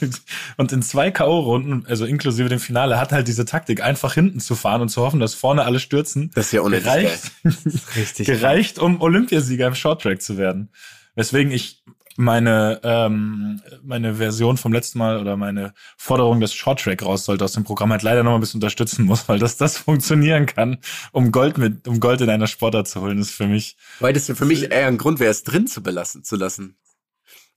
und 0.57 0.74
in 0.74 0.81
zwei 0.81 1.10
K.O.-Runden, 1.10 1.88
also 1.88 2.03
inklusive 2.05 2.50
dem 2.50 2.60
Finale, 2.60 3.00
hat 3.00 3.13
halt 3.13 3.29
diese 3.29 3.45
Taktik, 3.45 3.81
einfach 3.81 4.13
hinten 4.13 4.41
zu 4.41 4.55
fahren 4.55 4.81
und 4.81 4.89
zu 4.89 5.01
hoffen, 5.01 5.22
dass 5.22 5.34
vorne 5.34 5.63
alle 5.63 5.79
stürzen. 5.79 6.31
Das 6.36 6.48
ist 6.48 6.51
ja 6.51 6.60
unnötig 6.60 6.84
gereicht, 6.84 7.31
Richtig. 7.95 8.27
gereicht, 8.27 8.77
um 8.77 9.00
Olympiasieger 9.00 9.67
im 9.67 9.75
Shorttrack 9.75 10.22
zu 10.22 10.38
werden. 10.38 10.69
Weswegen 11.15 11.53
ich 11.53 11.81
meine 12.17 12.81
ähm, 12.84 13.62
meine 13.84 14.15
Version 14.15 14.57
vom 14.57 14.74
letzten 14.74 15.00
Mal 15.00 15.22
oder 15.22 15.38
meine 15.38 15.74
Forderung, 15.95 16.41
dass 16.41 16.53
Shorttrack 16.53 17.01
raus 17.01 17.24
sollte 17.24 17.45
aus 17.45 17.53
dem 17.53 17.63
Programm, 17.63 17.93
halt 17.93 18.03
leider 18.03 18.22
noch 18.22 18.31
mal 18.31 18.38
ein 18.38 18.41
bisschen 18.41 18.57
unterstützen 18.57 19.05
muss, 19.05 19.29
weil 19.29 19.39
dass 19.39 19.55
das 19.55 19.77
funktionieren 19.77 20.45
kann, 20.45 20.79
um 21.13 21.31
Gold 21.31 21.57
mit 21.57 21.88
um 21.88 22.01
Gold 22.01 22.19
in 22.19 22.29
einer 22.29 22.48
Sportart 22.48 22.89
zu 22.89 23.00
holen, 23.00 23.19
ist 23.19 23.31
für 23.31 23.48
mich 23.48 23.77
Weil 24.01 24.12
das 24.12 24.25
für 24.25 24.45
mich 24.45 24.72
eher 24.72 24.88
ein 24.88 24.98
Grund 24.98 25.22
wäre, 25.22 25.31
es 25.31 25.43
drin 25.43 25.67
zu 25.67 25.81
belassen, 25.81 26.25
zu 26.25 26.36
lassen. 26.36 26.75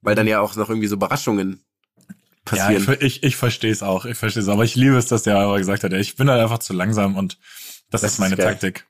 Weil 0.01 0.15
dann 0.15 0.27
ja 0.27 0.41
auch 0.41 0.55
noch 0.57 0.69
irgendwie 0.69 0.89
so 0.89 0.95
Überraschungen 0.95 1.65
ja 2.53 2.71
ich, 2.71 2.85
passieren. 2.87 2.97
ich, 3.01 3.23
ich 3.23 3.37
verstehe 3.37 3.73
es 3.73 3.83
auch, 3.83 4.05
ich 4.05 4.17
verstehe 4.17 4.43
es, 4.43 4.49
aber 4.49 4.65
ich 4.65 4.75
liebe 4.75 4.97
es, 4.97 5.07
dass 5.07 5.23
der 5.25 5.37
aber 5.39 5.59
gesagt 5.59 5.85
hat, 5.85 5.93
ja, 5.93 5.99
ich 5.99 6.17
bin 6.17 6.31
halt 6.31 6.41
einfach 6.41 6.59
zu 6.59 6.73
langsam 6.73 7.17
und 7.17 7.39
das, 7.91 8.03
Das 8.03 8.13
ist 8.13 8.19
meine 8.21 8.35
ist. 8.37 8.41
Taktik. 8.43 8.87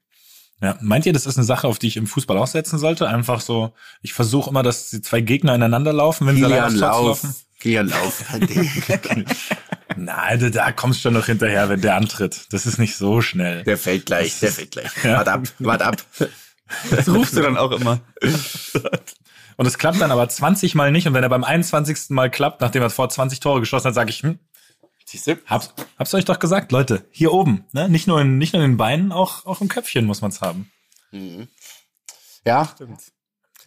Ja, 0.60 0.76
meint 0.80 1.06
ihr, 1.06 1.12
das 1.12 1.24
ist 1.26 1.36
eine 1.36 1.44
Sache, 1.44 1.68
auf 1.68 1.78
die 1.78 1.86
ich 1.86 1.96
im 1.96 2.06
Fußball 2.08 2.36
aussetzen 2.36 2.78
sollte? 2.80 3.08
Einfach 3.08 3.40
so, 3.40 3.72
ich 4.02 4.12
versuche 4.12 4.50
immer, 4.50 4.62
dass 4.64 4.90
die 4.90 5.00
zwei 5.02 5.20
Gegner 5.20 5.54
ineinander 5.54 5.92
laufen, 5.92 6.26
wenn 6.26 6.34
sie 6.36 6.42
Kilian 6.42 6.70
zu 6.72 6.78
Lauf. 6.78 7.22
Kilian 7.60 7.88
Lauf. 7.88 8.24
Nein, 9.96 10.40
da- 10.40 10.50
da 10.50 10.72
kommst 10.72 10.98
du 10.98 11.02
schon 11.02 11.14
noch 11.14 11.26
hinterher, 11.26 11.68
wenn 11.68 11.80
der 11.80 11.96
antritt. 11.96 12.46
Das 12.50 12.66
ist 12.66 12.78
nicht 12.78 12.96
so 12.96 13.20
schnell. 13.20 13.64
der 13.64 13.78
fällt 13.78 14.06
gleich, 14.06 14.38
der 14.40 14.52
fällt 14.52 14.72
gleich. 14.72 14.90
Wart 15.04 15.28
ab, 15.28 15.42
wart 15.58 15.82
ab. 15.82 16.04
Das 16.90 17.08
rufst 17.08 17.36
du 17.36 17.40
dann 17.42 17.56
auch 17.56 17.72
immer. 17.72 18.00
Und 19.58 19.66
es 19.66 19.76
klappt 19.76 20.00
dann 20.00 20.12
aber 20.12 20.28
20 20.28 20.76
Mal 20.76 20.92
nicht. 20.92 21.08
Und 21.08 21.14
wenn 21.14 21.24
er 21.24 21.28
beim 21.28 21.42
21. 21.42 22.10
Mal 22.10 22.30
klappt, 22.30 22.60
nachdem 22.60 22.80
er 22.80 22.90
vor 22.90 23.08
20 23.08 23.40
Tore 23.40 23.58
geschossen 23.58 23.88
hat, 23.88 23.94
sage 23.94 24.10
ich, 24.10 24.22
hm, 24.22 24.38
Siehst 25.04 25.26
du? 25.26 25.36
hab's, 25.46 25.74
hab's 25.98 26.14
euch 26.14 26.24
doch 26.26 26.38
gesagt, 26.38 26.70
Leute, 26.70 27.06
hier 27.10 27.32
oben, 27.32 27.64
ne? 27.72 27.88
nicht, 27.88 28.06
nur 28.06 28.20
in, 28.20 28.38
nicht 28.38 28.52
nur 28.52 28.62
in 28.62 28.72
den 28.72 28.76
Beinen, 28.76 29.10
auch, 29.10 29.46
auch 29.46 29.60
im 29.60 29.68
Köpfchen 29.68 30.04
muss 30.04 30.20
man's 30.20 30.42
haben. 30.42 30.70
Ja. 32.44 32.72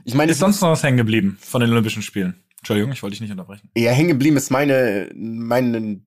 Ich 0.05 0.13
meine, 0.13 0.31
Ist 0.31 0.39
sonst 0.39 0.62
noch 0.62 0.69
was 0.69 0.83
hängen 0.83 0.98
geblieben 0.98 1.38
von 1.41 1.62
den 1.62 1.71
Olympischen 1.71 2.03
Spielen? 2.03 2.43
Entschuldigung, 2.60 2.91
ich 2.91 3.03
wollte 3.03 3.13
dich 3.13 3.21
nicht 3.21 3.31
unterbrechen. 3.31 3.69
eher 3.74 3.93
hängen 3.93 4.10
geblieben 4.10 4.38
ist 4.38 4.51
meine, 4.51 5.12
meine 5.15 6.05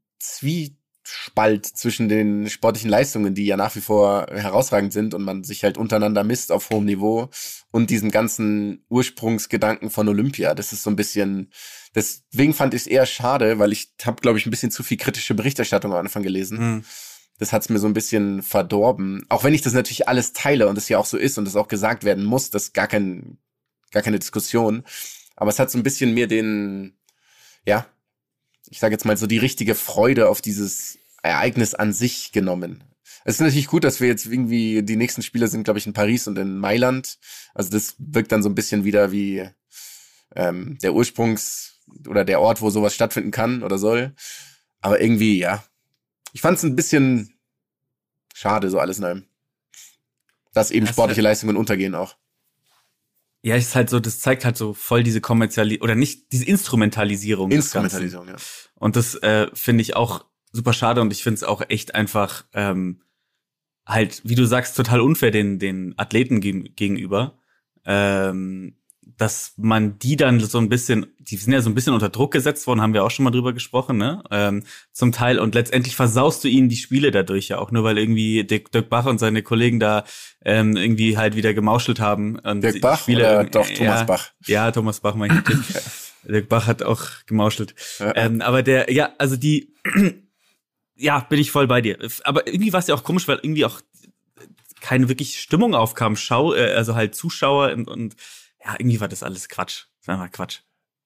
Zwiespalt 1.05 1.67
zwischen 1.67 2.09
den 2.09 2.49
sportlichen 2.49 2.91
Leistungen, 2.91 3.35
die 3.35 3.47
ja 3.47 3.57
nach 3.57 3.77
wie 3.77 3.81
vor 3.81 4.27
herausragend 4.31 4.93
sind 4.93 5.15
und 5.15 5.23
man 5.23 5.45
sich 5.45 5.63
halt 5.63 5.77
untereinander 5.77 6.25
misst 6.25 6.51
auf 6.51 6.71
hohem 6.71 6.87
Niveau 6.87 7.29
und 7.71 7.91
diesem 7.91 8.11
ganzen 8.11 8.85
Ursprungsgedanken 8.89 9.91
von 9.91 10.09
Olympia. 10.09 10.55
Das 10.55 10.73
ist 10.73 10.83
so 10.83 10.91
ein 10.91 10.97
bisschen, 10.97 11.53
deswegen 11.95 12.55
fand 12.55 12.73
ich 12.75 12.83
es 12.83 12.87
eher 12.87 13.07
schade, 13.07 13.59
weil 13.59 13.73
ich 13.73 13.93
habe, 14.05 14.21
glaube 14.23 14.39
ich, 14.39 14.47
ein 14.47 14.51
bisschen 14.51 14.71
zu 14.71 14.83
viel 14.83 14.97
kritische 14.97 15.35
Berichterstattung 15.35 15.93
am 15.93 15.99
Anfang 15.99 16.23
gelesen. 16.23 16.59
Mhm. 16.59 16.85
Das 17.39 17.53
hat's 17.53 17.69
mir 17.69 17.79
so 17.81 17.89
ein 17.89 17.95
bisschen 17.95 18.43
verdorben. 18.43 19.27
Auch 19.29 19.45
wenn 19.45 19.55
ich 19.55 19.63
das 19.63 19.73
natürlich 19.73 20.09
alles 20.09 20.33
teile 20.33 20.69
und 20.69 20.79
es 20.79 20.89
ja 20.89 20.99
auch 20.99 21.07
so 21.07 21.19
ist 21.19 21.37
und 21.37 21.49
es 21.49 21.57
auch 21.57 21.69
gesagt 21.69 22.05
werden 22.05 22.25
muss, 22.25 22.51
das 22.51 22.65
ist 22.65 22.75
gar 22.75 22.87
kein, 22.87 23.39
gar 23.91 24.03
keine 24.03 24.21
Diskussion. 24.21 24.85
Aber 25.37 25.51
es 25.51 25.59
hat 25.59 25.71
so 25.71 25.79
ein 25.79 25.83
bisschen 25.83 26.15
mir 26.15 26.29
den, 26.29 26.97
ja, 27.67 27.87
ich 28.69 28.81
sage 28.81 28.95
jetzt 28.95 29.05
mal 29.05 29.17
so 29.17 29.27
die 29.27 29.39
richtige 29.39 29.75
Freude 29.75 30.29
auf 30.29 30.41
dieses 30.41 30.99
Ereignis 31.23 31.75
an 31.75 31.93
sich 31.93 32.33
genommen. 32.33 32.85
Es 33.25 33.37
ist 33.37 33.41
natürlich 33.41 33.69
gut, 33.69 33.85
dass 33.85 34.01
wir 34.01 34.09
jetzt 34.09 34.27
irgendwie, 34.27 34.83
die 34.83 34.97
nächsten 34.97 35.23
Spiele 35.23 35.49
sind, 35.49 35.65
glaube 35.65 35.79
ich, 35.79 35.87
in 35.87 35.95
Paris 35.95 36.27
und 36.29 36.39
in 36.39 36.59
Mailand. 36.59 37.19
Also 37.55 37.71
das 37.71 37.95
wirkt 37.99 38.33
dann 38.33 38.43
so 38.43 38.51
ein 38.51 38.55
bisschen 38.55 38.85
wieder 38.85 39.13
wie 39.13 39.49
ähm, 40.37 40.79
der 40.83 40.93
Ursprungs- 40.93 41.73
oder 42.07 42.25
der 42.25 42.41
Ort, 42.41 42.61
wo 42.61 42.71
sowas 42.71 42.95
stattfinden 42.95 43.31
kann 43.31 43.63
oder 43.63 43.79
soll. 43.79 44.15
Aber 44.81 45.01
irgendwie, 45.01 45.39
ja. 45.39 45.65
Ich 46.33 46.43
fand 46.43 46.59
es 46.59 46.65
ein 46.65 46.77
bisschen 46.77 47.35
schade, 48.35 48.69
so 48.69 48.79
alles 48.79 48.99
in 48.99 49.05
allem. 49.05 49.25
Dass 50.53 50.71
eben 50.71 50.87
Das 50.87 50.95
sportliche 50.95 51.23
Leistungen 51.23 51.57
untergehen 51.57 51.95
auch. 51.95 52.17
Ja, 53.45 53.57
ist 53.57 53.75
halt 53.75 53.91
so, 53.91 54.01
das 54.01 54.21
zeigt 54.21 54.47
halt 54.47 54.57
so 54.57 54.73
voll 54.73 55.03
diese 55.03 55.21
Kommerziali 55.21 55.81
oder 55.83 55.95
nicht, 55.95 56.33
diese 56.33 56.47
Instrumentalisierung. 56.47 57.51
Instrumentalisierung, 57.51 58.29
ja. 58.29 58.37
Und 58.77 58.97
das 58.97 59.17
äh, 59.17 59.49
finde 59.53 59.83
ich 59.83 59.97
auch 59.97 60.25
super 60.51 60.73
schade 60.73 61.03
und 61.03 61.13
ich 61.13 61.23
finde 61.23 61.37
es 61.37 61.45
auch 61.45 61.63
echt 61.69 61.95
einfach 61.95 62.47
ähm, 62.55 63.03
halt, 63.85 64.23
wie 64.25 64.35
du 64.35 64.47
sagst, 64.47 64.77
total 64.79 65.01
unfair 65.01 65.31
den, 65.31 65.59
den 65.59 65.93
Athleten 65.99 66.41
geg- 66.41 66.75
gegenüber, 66.75 67.39
ähm, 67.85 68.79
dass 69.17 69.55
man 69.57 69.99
die 69.99 70.17
dann 70.17 70.41
so 70.41 70.59
ein 70.59 70.69
bisschen, 70.69 71.07
die 71.19 71.37
sind 71.37 71.53
ja 71.53 71.61
so 71.61 71.71
ein 71.71 71.75
bisschen 71.75 71.95
unter 71.95 72.09
Druck 72.09 72.33
gesetzt 72.33 72.67
worden, 72.67 72.81
haben 72.81 72.95
wir 72.95 73.05
auch 73.05 73.11
schon 73.11 73.25
mal 73.25 73.31
drüber 73.31 73.53
gesprochen, 73.53 73.97
ne? 73.97 74.23
Ähm, 74.31 74.65
zum 74.93 75.13
Teil. 75.13 75.39
Und 75.39 75.55
letztendlich 75.55 75.95
versaust 75.95 76.43
du 76.45 76.49
ihnen 76.49 76.69
die 76.69 76.77
Spiele 76.77 77.11
dadurch 77.11 77.49
ja 77.49 77.59
auch, 77.59 77.71
nur 77.71 77.85
weil 77.85 77.99
irgendwie 77.99 78.45
Dirk, 78.45 78.73
Dirk 78.73 78.89
Bach 78.89 79.07
und 79.07 79.19
seine 79.19 79.43
Kollegen 79.43 79.79
da 79.79 80.05
ähm, 80.45 80.77
irgendwie 80.77 81.17
halt 81.17 81.37
wieder 81.37 81.55
gemauschelt 81.55 82.01
haben. 82.01 82.39
Und 82.39 82.63
Dirk 82.63 82.81
Bach 82.81 83.01
Spiele, 83.01 83.21
oder 83.21 83.45
doch 83.45 83.69
Thomas 83.69 84.01
ja, 84.01 84.05
Bach? 84.05 84.31
Ja, 84.47 84.71
Thomas 84.71 85.01
Bach, 85.01 85.15
mein 85.15 85.43
ich. 85.49 85.83
Dirk 86.31 86.49
Bach 86.49 86.67
hat 86.67 86.83
auch 86.83 87.03
gemauschelt. 87.27 87.75
Ja. 87.99 88.17
Ähm, 88.17 88.41
aber 88.41 88.63
der, 88.63 88.91
ja, 88.93 89.11
also 89.19 89.37
die, 89.37 89.75
ja, 90.97 91.21
bin 91.21 91.39
ich 91.39 91.51
voll 91.51 91.67
bei 91.67 91.81
dir. 91.81 91.99
Aber 92.25 92.47
irgendwie 92.47 92.73
war 92.73 92.81
es 92.81 92.87
ja 92.87 92.95
auch 92.95 93.05
komisch, 93.05 93.29
weil 93.29 93.39
irgendwie 93.43 93.65
auch 93.65 93.81
keine 94.81 95.09
wirklich 95.09 95.41
Stimmung 95.41 95.75
aufkam. 95.75 96.17
Schau, 96.17 96.55
äh, 96.55 96.73
also 96.75 96.95
halt 96.95 97.15
Zuschauer 97.15 97.73
und, 97.73 97.89
und 97.89 98.17
ja, 98.65 98.75
irgendwie 98.79 99.01
war 99.01 99.09
das 99.09 99.23
alles 99.23 99.49
Quatsch. 99.49 99.85
Das 100.01 100.09
war 100.09 100.15
einfach 100.17 100.33
Quatsch. 100.33 100.61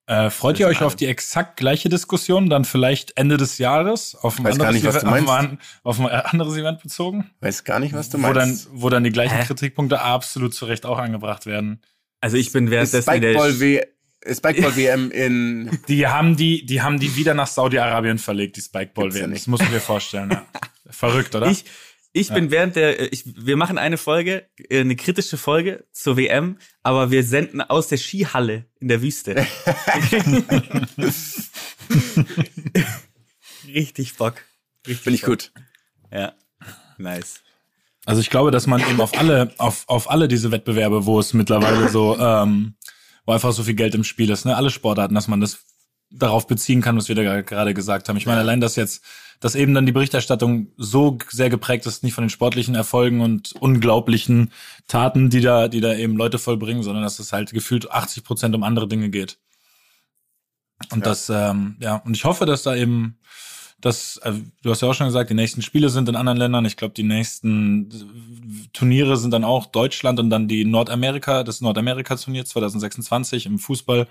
Äh, 0.07 0.31
freut 0.31 0.55
Das 0.55 0.61
ihr 0.61 0.67
euch 0.67 0.81
auf 0.81 0.95
die 0.95 1.05
exakt 1.05 1.57
gleiche 1.57 1.87
Diskussion 1.87 2.49
dann 2.49 2.65
vielleicht 2.65 3.15
Ende 3.15 3.37
des 3.37 3.59
Jahres 3.59 4.15
auf 4.15 4.39
ein, 4.39 4.45
Weiß 4.45 4.57
gar 4.57 4.67
anderes, 4.69 4.83
nicht, 4.83 4.93
was 4.93 5.01
du 5.03 5.07
Event, 5.07 5.29
auf, 5.29 5.35
meinst. 5.35 5.51
ein, 5.51 5.59
auf 5.83 5.99
ein 5.99 6.07
anderes 6.07 6.57
Event 6.57 6.81
bezogen? 6.81 7.29
Weiß 7.41 7.63
gar 7.63 7.79
nicht, 7.79 7.93
was 7.93 8.09
du 8.09 8.17
Wo 8.17 8.33
dann, 8.33 8.49
meinst. 8.49 8.69
wo 8.71 8.89
dann 8.89 9.03
die 9.03 9.11
gleichen 9.11 9.37
Hä? 9.37 9.45
Kritikpunkte 9.45 10.01
absolut 10.01 10.55
zu 10.55 10.65
Recht 10.65 10.85
auch 10.87 10.97
angebracht 10.97 11.45
werden. 11.45 11.81
Also 12.21 12.37
ich 12.37 12.51
bin 12.51 12.71
währenddessen 12.71 13.13
in 13.13 13.21
der 13.21 13.33
Spikeball, 13.39 13.85
Spikeball 14.35 14.75
WM 14.75 15.11
in 15.11 15.79
Die 15.87 16.07
haben 16.07 16.35
die, 16.35 16.65
die 16.65 16.81
haben 16.81 16.99
die 16.99 17.15
wieder 17.15 17.35
nach 17.35 17.47
Saudi-Arabien 17.47 18.17
verlegt, 18.17 18.57
die 18.57 18.61
Spikeball 18.61 19.09
ja 19.09 19.13
WM. 19.21 19.29
nicht. 19.29 19.41
Das 19.43 19.47
musst 19.47 19.63
du 19.63 19.67
dir 19.69 19.79
vorstellen, 19.79 20.31
ja. 20.31 20.45
Verrückt, 20.91 21.35
oder? 21.35 21.45
Ich, 21.45 21.65
ich 22.11 22.29
bin 22.33 22.49
während 22.51 22.75
der, 22.75 22.99
äh, 22.99 23.05
ich, 23.07 23.23
wir 23.25 23.55
machen 23.55 23.77
eine 23.77 23.97
Folge, 23.97 24.49
äh, 24.69 24.79
eine 24.79 24.95
kritische 24.95 25.37
Folge 25.37 25.85
zur 25.91 26.17
WM, 26.17 26.57
aber 26.81 27.11
wir 27.11 27.23
senden 27.23 27.61
aus 27.61 27.87
der 27.87 27.97
Skihalle 27.97 28.65
in 28.79 28.87
der 28.87 29.01
Wüste. 29.01 29.35
Richtig 33.67 34.15
Bock. 34.17 34.41
Richtig 34.87 35.03
Finde 35.03 35.15
ich 35.15 35.21
Bock. 35.21 35.29
gut. 35.29 35.51
Ja. 36.11 36.33
Nice. 36.97 37.41
Also 38.05 38.21
ich 38.21 38.29
glaube, 38.29 38.51
dass 38.51 38.65
man 38.65 38.81
eben 38.81 38.99
auf 39.01 39.17
alle, 39.17 39.53
auf, 39.57 39.83
auf 39.87 40.09
alle 40.09 40.27
diese 40.27 40.51
Wettbewerbe, 40.51 41.05
wo 41.05 41.19
es 41.19 41.33
mittlerweile 41.33 41.89
so, 41.89 42.17
ähm, 42.17 42.73
wo 43.25 43.33
einfach 43.33 43.51
so 43.51 43.63
viel 43.63 43.75
Geld 43.75 43.93
im 43.93 44.03
Spiel 44.03 44.29
ist, 44.31 44.45
ne, 44.45 44.55
alle 44.55 44.71
Sportarten, 44.71 45.13
dass 45.13 45.27
man 45.27 45.41
das 45.41 45.59
darauf 46.11 46.47
beziehen 46.47 46.81
kann, 46.81 46.97
was 46.97 47.07
wir 47.07 47.15
da 47.15 47.41
gerade 47.41 47.73
gesagt 47.73 48.09
haben. 48.09 48.17
Ich 48.17 48.25
meine, 48.25 48.39
allein, 48.39 48.61
dass 48.61 48.75
jetzt, 48.75 49.03
dass 49.39 49.55
eben 49.55 49.73
dann 49.73 49.85
die 49.85 49.91
Berichterstattung 49.91 50.67
so 50.77 51.17
sehr 51.29 51.49
geprägt 51.49 51.85
ist, 51.85 52.03
nicht 52.03 52.13
von 52.13 52.23
den 52.23 52.29
sportlichen 52.29 52.75
Erfolgen 52.75 53.21
und 53.21 53.53
unglaublichen 53.53 54.51
Taten, 54.87 55.29
die 55.29 55.41
da, 55.41 55.67
die 55.67 55.81
da 55.81 55.93
eben 55.93 56.17
Leute 56.17 56.39
vollbringen, 56.39 56.83
sondern 56.83 57.03
dass 57.03 57.19
es 57.19 57.31
halt 57.31 57.51
gefühlt 57.51 57.91
80 57.91 58.23
Prozent 58.23 58.55
um 58.55 58.63
andere 58.63 58.87
Dinge 58.87 59.09
geht. 59.09 59.37
Und 60.91 60.99
Ja. 60.99 61.05
das, 61.05 61.29
ähm, 61.29 61.75
ja, 61.79 61.97
und 61.97 62.15
ich 62.15 62.25
hoffe, 62.25 62.45
dass 62.45 62.63
da 62.63 62.75
eben, 62.75 63.17
dass, 63.81 64.17
äh, 64.23 64.33
du 64.63 64.71
hast 64.71 64.81
ja 64.81 64.89
auch 64.89 64.93
schon 64.93 65.07
gesagt, 65.07 65.29
die 65.29 65.35
nächsten 65.35 65.61
Spiele 65.61 65.89
sind 65.89 66.09
in 66.09 66.15
anderen 66.15 66.37
Ländern. 66.39 66.65
Ich 66.65 66.75
glaube, 66.77 66.93
die 66.93 67.03
nächsten 67.03 67.89
äh, 67.91 68.67
Turniere 68.73 69.15
sind 69.17 69.31
dann 69.31 69.43
auch 69.43 69.67
Deutschland 69.67 70.19
und 70.19 70.29
dann 70.29 70.47
die 70.47 70.65
Nordamerika, 70.65 71.43
das 71.43 71.61
Nordamerika-Turnier 71.61 72.45
2026 72.45 73.45
im 73.45 73.59
Fußball 73.59 74.07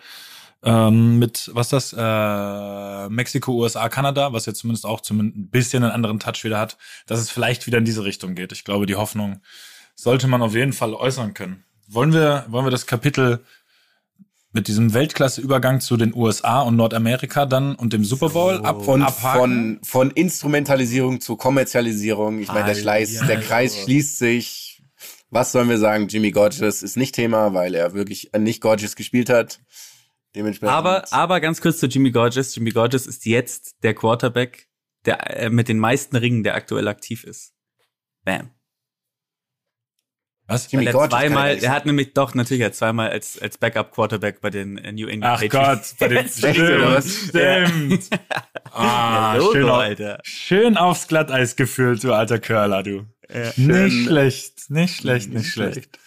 ähm, 0.65 1.19
mit, 1.19 1.51
was 1.55 1.73
ist 1.73 1.93
das, 1.93 1.95
äh, 1.97 3.09
Mexiko, 3.09 3.53
USA, 3.53 3.89
Kanada, 3.89 4.33
was 4.33 4.47
jetzt 4.47 4.59
zumindest 4.59 4.87
auch 4.87 5.01
zumindest 5.01 5.39
ein 5.39 5.51
bisschen 5.51 5.85
einen 5.85 5.93
anderen 5.93 6.19
Touch 6.19 6.43
wieder 6.45 6.59
hat, 6.59 6.79
dass 7.07 7.21
es 7.21 7.31
vielleicht 7.31 7.67
wieder 7.67 7.79
in 7.79 7.85
diese 7.85 8.05
Richtung 8.05 8.35
geht. 8.35 8.53
Ich 8.53 8.65
glaube, 8.65 8.87
die 8.87 8.97
Hoffnung 8.97 9.41
sollte 9.95 10.27
man 10.27 10.43
auf 10.43 10.55
jeden 10.55 10.73
Fall 10.73 10.95
äußern 10.95 11.35
können. 11.35 11.65
Wollen 11.87 12.13
wir, 12.13 12.45
wollen 12.49 12.67
wir 12.67 12.71
das 12.71 12.87
Kapitel 12.87 13.41
mit 14.53 14.67
diesem 14.67 14.95
Weltklasse-Übergang 14.95 15.81
zu 15.81 15.97
den 15.97 16.15
USA 16.15 16.63
und 16.63 16.77
Nordamerika 16.77 17.47
dann 17.47 17.75
und 17.75 17.93
dem 17.93 18.05
Super 18.05 18.31
Bowl 18.31 18.59
ab, 18.65 18.87
Und 18.89 19.03
abhaken? 19.03 19.41
von, 19.41 19.79
von 19.83 20.11
Instrumentalisierung 20.11 21.21
zu 21.21 21.37
Kommerzialisierung. 21.37 22.39
Ich 22.41 22.49
meine, 22.49 22.67
der, 22.67 22.75
Schleiß, 22.75 23.13
ja, 23.15 23.27
der 23.27 23.41
Kreis 23.41 23.73
also. 23.75 23.85
schließt 23.85 24.19
sich. 24.19 24.83
Was 25.31 25.53
sollen 25.53 25.69
wir 25.69 25.79
sagen? 25.79 26.09
Jimmy 26.09 26.31
Gorgeous 26.31 26.83
ist 26.83 26.97
nicht 26.97 27.15
Thema, 27.15 27.53
weil 27.53 27.75
er 27.75 27.93
wirklich 27.93 28.31
nicht 28.37 28.63
Gorgeous 28.63 28.97
gespielt 28.97 29.29
hat. 29.29 29.61
Dementsprechend. 30.35 30.75
Aber, 30.75 31.13
aber 31.13 31.41
ganz 31.41 31.61
kurz 31.61 31.79
zu 31.79 31.87
Jimmy 31.87 32.11
Gorgeous. 32.11 32.55
Jimmy 32.55 32.71
Gorgeous 32.71 33.07
ist 33.07 33.25
jetzt 33.27 33.83
der 33.83 33.95
Quarterback, 33.95 34.69
der 35.05 35.45
äh, 35.45 35.51
mit 35.51 35.69
den 35.69 35.79
meisten 35.79 36.17
Ringen, 36.17 36.45
der 36.45 36.55
aktuell 36.55 36.89
aktiv 36.89 37.25
ist. 37.25 37.55
Bam. 38.25 38.51
Was? 40.47 40.73
Jimmy 40.73 40.87
er 40.87 40.93
kann 40.93 41.11
zweimal, 41.11 41.59
er 41.59 41.71
hat 41.73 41.85
nämlich 41.85 42.15
doch 42.15 42.35
natürlich 42.35 42.63
er 42.63 42.69
hat 42.69 42.75
zweimal 42.75 43.11
als 43.11 43.39
als 43.39 43.59
Backup 43.59 43.93
Quarterback 43.93 44.41
bei 44.41 44.49
den 44.49 44.79
äh, 44.79 44.93
New 44.93 45.07
England 45.07 45.35
Ach 45.35 45.41
Patriots. 45.43 45.91
Gott, 45.91 45.99
bei 45.99 46.09
den 46.09 46.29
stimmt, 46.29 47.05
stimmt. 47.05 48.21
Ah, 48.73 49.35
Logo, 49.39 49.53
schön, 49.53 49.69
auf, 49.69 49.79
Alter. 49.79 50.19
schön 50.23 50.77
aufs 50.79 51.07
Glatteis 51.07 51.55
gefühlt, 51.55 52.03
du 52.03 52.15
alter 52.15 52.39
Curler, 52.39 52.83
du. 52.83 53.07
Nicht 53.57 54.07
schlecht, 54.07 54.71
nicht 54.71 54.97
schlecht, 54.97 55.31
nicht 55.31 55.53
schlecht. 55.53 55.99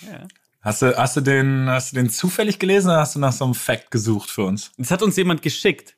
Ja. 0.00 0.26
Hast 0.64 0.80
du, 0.82 0.96
hast 0.96 1.14
du 1.16 1.20
den, 1.20 1.68
hast 1.68 1.92
du 1.92 1.96
den 1.96 2.08
zufällig 2.08 2.58
gelesen 2.58 2.88
oder 2.88 3.00
hast 3.00 3.14
du 3.14 3.18
nach 3.18 3.32
so 3.34 3.44
einem 3.44 3.54
Fact 3.54 3.90
gesucht 3.90 4.30
für 4.30 4.44
uns? 4.44 4.72
Das 4.78 4.90
hat 4.90 5.02
uns 5.02 5.14
jemand 5.16 5.42
geschickt. 5.42 5.94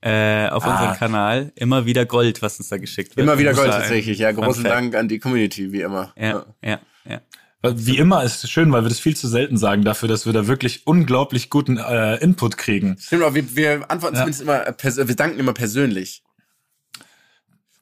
Äh, 0.00 0.48
auf 0.50 0.64
Ah. 0.64 0.72
unserem 0.74 0.96
Kanal. 0.96 1.52
Immer 1.56 1.84
wieder 1.86 2.04
Gold, 2.06 2.40
was 2.42 2.58
uns 2.58 2.68
da 2.68 2.76
geschickt 2.76 3.16
wird. 3.16 3.24
immer 3.26 3.38
wieder 3.38 3.52
Gold 3.54 3.70
tatsächlich. 3.70 4.18
Ja, 4.18 4.32
großen 4.32 4.62
Fact. 4.62 4.74
Dank 4.74 4.94
an 4.94 5.08
die 5.08 5.18
Community, 5.18 5.72
wie 5.72 5.80
immer. 5.80 6.12
Ja, 6.16 6.44
ja, 6.62 6.78
ja. 7.04 7.20
Wie 7.62 7.96
immer 7.96 8.22
ist 8.22 8.44
es 8.44 8.50
schön, 8.50 8.70
weil 8.70 8.82
wir 8.84 8.90
das 8.90 9.00
viel 9.00 9.16
zu 9.16 9.26
selten 9.26 9.56
sagen 9.56 9.82
dafür, 9.82 10.06
dass 10.06 10.26
wir 10.26 10.34
da 10.34 10.46
wirklich 10.46 10.86
unglaublich 10.86 11.48
guten 11.48 11.78
äh, 11.78 12.16
Input 12.16 12.58
kriegen. 12.58 12.98
Stimmt, 13.00 13.22
aber 13.22 13.34
wir, 13.34 13.56
wir 13.56 13.90
antworten 13.90 14.16
Ja. 14.16 14.20
zumindest 14.20 14.42
immer, 14.42 14.66
äh, 14.68 15.08
wir 15.08 15.16
danken 15.16 15.40
immer 15.40 15.54
persönlich. 15.54 16.22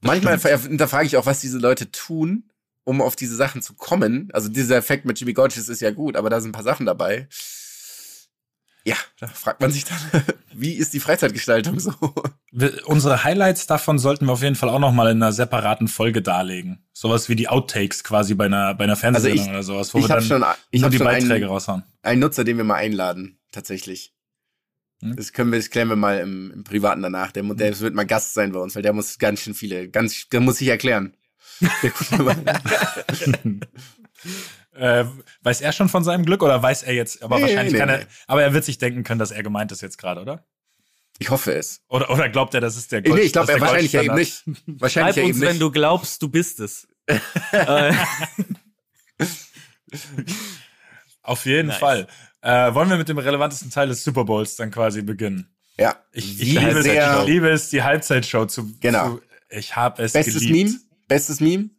Manchmal 0.00 0.38
ver- 0.38 0.56
hinterfrage 0.58 1.06
ich 1.06 1.16
auch, 1.16 1.26
was 1.26 1.40
diese 1.40 1.58
Leute 1.58 1.90
tun, 1.90 2.44
um 2.84 3.00
auf 3.00 3.16
diese 3.16 3.36
Sachen 3.36 3.62
zu 3.62 3.74
kommen. 3.74 4.28
Also 4.32 4.48
dieser 4.48 4.76
Effekt 4.76 5.04
mit 5.04 5.18
Jimmy 5.20 5.32
Gorgeous 5.32 5.68
ist 5.68 5.80
ja 5.80 5.90
gut, 5.90 6.16
aber 6.16 6.30
da 6.30 6.40
sind 6.40 6.50
ein 6.50 6.52
paar 6.54 6.62
Sachen 6.64 6.86
dabei. 6.86 7.28
Ja, 8.84 8.96
da 9.20 9.28
fragt 9.28 9.60
man 9.60 9.70
sich 9.70 9.84
dann, 9.84 9.96
wie 10.54 10.72
ist 10.74 10.92
die 10.92 10.98
Freizeitgestaltung 10.98 11.78
so? 11.78 11.94
Wir, 12.50 12.82
unsere 12.88 13.22
Highlights 13.22 13.68
davon 13.68 14.00
sollten 14.00 14.26
wir 14.26 14.32
auf 14.32 14.42
jeden 14.42 14.56
Fall 14.56 14.68
auch 14.70 14.80
noch 14.80 14.92
mal 14.92 15.08
in 15.10 15.22
einer 15.22 15.32
separaten 15.32 15.86
Folge 15.86 16.20
darlegen. 16.20 16.84
Sowas 16.92 17.28
wie 17.28 17.36
die 17.36 17.48
Outtakes 17.48 18.02
quasi 18.02 18.34
bei 18.34 18.46
einer, 18.46 18.74
bei 18.74 18.82
einer 18.84 18.96
Fernsehsendung 18.96 19.38
Also 19.38 19.44
ich- 19.44 19.50
oder 19.50 19.62
sowas, 19.62 19.94
wo 19.94 19.98
ich 19.98 20.04
wir 20.08 20.16
dann 20.16 20.24
schon- 20.24 20.44
ich 20.72 20.80
nur 20.80 20.90
die 20.90 20.96
schon 20.98 21.06
einen- 21.06 21.28
Beiträge 21.28 21.46
raushauen. 21.46 21.84
Ein 22.02 22.18
Nutzer, 22.18 22.42
den 22.42 22.56
wir 22.56 22.64
mal 22.64 22.74
einladen, 22.74 23.38
tatsächlich. 23.52 24.12
Hm? 25.00 25.14
Das 25.14 25.32
können 25.32 25.52
wir, 25.52 25.60
das 25.60 25.70
klären 25.70 25.88
wir 25.88 25.96
mal 25.96 26.18
im, 26.18 26.50
im 26.50 26.64
Privaten 26.64 27.02
danach. 27.02 27.30
Der, 27.30 27.44
der 27.44 27.78
wird 27.78 27.94
mal 27.94 28.04
Gast 28.04 28.34
sein 28.34 28.50
bei 28.50 28.58
uns, 28.58 28.74
weil 28.74 28.82
der 28.82 28.92
muss 28.92 29.20
ganz 29.20 29.38
schön 29.40 29.54
viele, 29.54 29.88
ganz, 29.90 30.28
der 30.30 30.40
muss 30.40 30.56
sich 30.56 30.66
erklären. 30.66 31.16
Äh, 34.74 35.04
weiß 35.42 35.60
er 35.60 35.72
schon 35.72 35.90
von 35.90 36.02
seinem 36.02 36.24
Glück 36.24 36.42
oder 36.42 36.62
weiß 36.62 36.82
er 36.84 36.94
jetzt? 36.94 37.22
Aber 37.22 37.36
Nee, 37.36 37.42
wahrscheinlich 37.42 37.74
nee, 37.74 37.78
kann 37.78 37.90
er. 37.90 37.98
nee. 37.98 38.06
Aber 38.26 38.42
er 38.42 38.54
wird 38.54 38.64
sich 38.64 38.78
denken 38.78 39.04
können, 39.04 39.18
dass 39.18 39.30
er 39.30 39.42
gemeint 39.42 39.70
ist 39.70 39.82
jetzt 39.82 39.98
gerade, 39.98 40.20
oder? 40.22 40.44
ich 41.18 41.28
hoffe 41.30 41.52
es. 41.52 41.82
Oder, 41.88 42.08
oder 42.10 42.28
glaubt 42.30 42.54
er, 42.54 42.60
das 42.62 42.76
ist 42.76 42.90
der 42.90 43.02
Nee, 43.02 43.20
ich 43.20 43.32
glaube 43.32 43.46
der 43.48 43.60
wahrscheinlich 43.60 43.92
ja 43.92 44.02
eben 44.02 44.14
nicht. 44.14 44.42
Wahrscheinlich 44.66 45.14
Schreib 45.14 45.16
ja 45.18 45.22
uns, 45.24 45.36
eben 45.36 45.40
wenn 45.42 45.48
nicht. 45.50 45.62
du 45.62 45.70
glaubst, 45.70 46.22
du 46.22 46.28
bist 46.28 46.58
es. 46.60 46.88
äh, 47.06 47.92
Auf 51.22 51.44
jeden 51.46 51.68
Nice. 51.68 51.78
Fall. 51.78 52.06
Äh, 52.40 52.74
wollen 52.74 52.90
wir 52.90 52.96
mit 52.96 53.08
dem 53.08 53.18
relevantesten 53.18 53.70
Teil 53.70 53.88
des 53.88 54.02
Super 54.02 54.24
Bowls 54.24 54.56
dann 54.56 54.70
quasi 54.70 55.02
beginnen? 55.02 55.48
Ja. 55.78 55.96
Ich, 56.12 56.40
ich, 56.40 56.54
liebe, 56.54 56.70
es, 56.78 56.84
sehr- 56.84 57.20
ich 57.20 57.26
liebe 57.26 57.48
es, 57.50 57.68
die 57.70 57.82
Halbzeitshow 57.82 58.46
zu. 58.46 58.72
Genau. 58.80 59.16
Zu, 59.16 59.22
ich 59.50 59.76
habe 59.76 60.02
es 60.02 60.12
Bestes 60.14 60.40
geliebt. 60.40 60.70
Meme? 60.70 60.80
Bestes 61.08 61.40
Meme? 61.40 61.70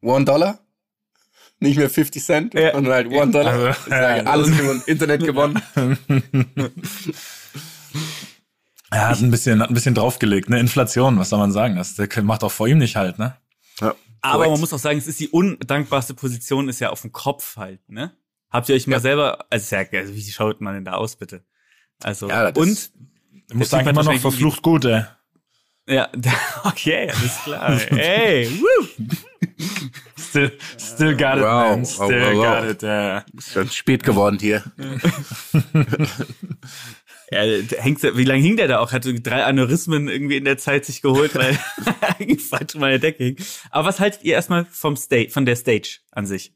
One 0.00 0.24
Dollar? 0.24 0.60
Nicht 1.60 1.76
mehr 1.76 1.90
50 1.90 2.22
Cent, 2.24 2.54
Ja. 2.54 2.72
sondern 2.72 2.92
halt 2.94 3.08
One 3.08 3.32
Dollar. 3.32 3.52
Also, 3.52 3.68
Ich 3.68 3.76
sage, 3.88 4.18
ja, 4.24 4.30
alles 4.30 4.56
gewonnen, 4.56 4.82
Internet 4.86 5.24
gewonnen. 5.24 5.60
Er 8.90 9.08
hat 9.08 9.20
ein 9.20 9.30
bisschen, 9.30 9.60
hat 9.60 9.70
ein 9.70 9.74
bisschen 9.74 9.94
draufgelegt, 9.94 10.48
ne? 10.48 10.58
Inflation, 10.58 11.18
was 11.18 11.28
soll 11.28 11.38
man 11.38 11.52
sagen? 11.52 11.76
Das 11.76 11.94
der 11.94 12.08
macht 12.22 12.42
auch 12.42 12.50
vor 12.52 12.68
ihm 12.68 12.78
nicht 12.78 12.96
halt, 12.96 13.18
ne? 13.18 13.36
Ja, 13.80 13.94
aber 14.22 14.32
korrekt. 14.44 14.50
man 14.52 14.60
muss 14.60 14.72
auch 14.72 14.78
sagen, 14.78 14.98
es 14.98 15.06
ist 15.06 15.20
die 15.20 15.28
undankbarste 15.28 16.14
Position, 16.14 16.68
ist 16.70 16.80
ja 16.80 16.88
auf 16.90 17.02
dem 17.02 17.12
Kopf 17.12 17.56
halt, 17.56 17.86
ne? 17.90 18.12
Habt 18.50 18.68
ihr 18.70 18.74
euch 18.74 18.86
mal 18.86 18.94
Ja. 18.94 19.00
selber, 19.00 19.44
also, 19.50 19.76
ja, 19.76 19.82
also 19.92 20.14
wie 20.14 20.22
schaut 20.22 20.62
man 20.62 20.72
denn 20.74 20.84
da 20.86 20.92
aus, 20.94 21.16
bitte? 21.16 21.44
Also, 22.02 22.30
Ja, 22.30 22.50
das- 22.50 22.62
und, 22.62 22.68
musst 23.52 23.70
Typ 23.72 23.80
sagen, 23.84 23.88
immer 23.90 24.02
noch 24.04 24.18
verflucht 24.18 24.62
gut, 24.62 24.86
ey. 24.86 25.04
Ja, 25.88 26.08
okay, 26.64 27.10
alles 27.10 27.38
klar. 27.44 27.80
Ey, 27.92 28.48
woo. 28.60 28.88
Still, 30.16 30.52
still 30.78 31.16
got 31.16 31.38
it, 31.38 31.42
Wow, 31.42 31.76
man. 31.76 31.84
Still 31.84 32.08
wow, 32.08 32.36
wow. 32.36 32.62
got 32.62 32.70
it, 32.70 32.82
äh. 32.82 33.20
Ist 33.36 33.52
schon 33.52 33.70
spät 33.70 34.02
geworden 34.04 34.38
hier. 34.40 34.62
Ja, 37.30 37.40
hängt, 37.42 38.02
wie 38.02 38.24
lange 38.24 38.40
hing 38.40 38.56
der 38.56 38.68
da 38.68 38.78
auch? 38.78 38.92
Hatte 38.92 39.12
drei 39.20 39.44
Aneurysmen 39.44 40.08
irgendwie 40.08 40.38
in 40.38 40.46
der 40.46 40.56
Zeit 40.56 40.86
sich 40.86 41.02
geholt, 41.02 41.34
weil 41.34 41.52
falsch 42.38 42.74
mal 42.76 42.88
der 42.88 42.98
Decke 42.98 43.22
hing. 43.22 43.36
Aber 43.70 43.86
was 43.86 44.00
haltet 44.00 44.24
ihr 44.24 44.32
erstmal 44.32 44.64
vom 44.64 44.96
Stage, 44.96 45.28
von 45.28 45.44
der 45.44 45.56
Stage 45.56 45.98
an 46.10 46.24
sich? 46.24 46.52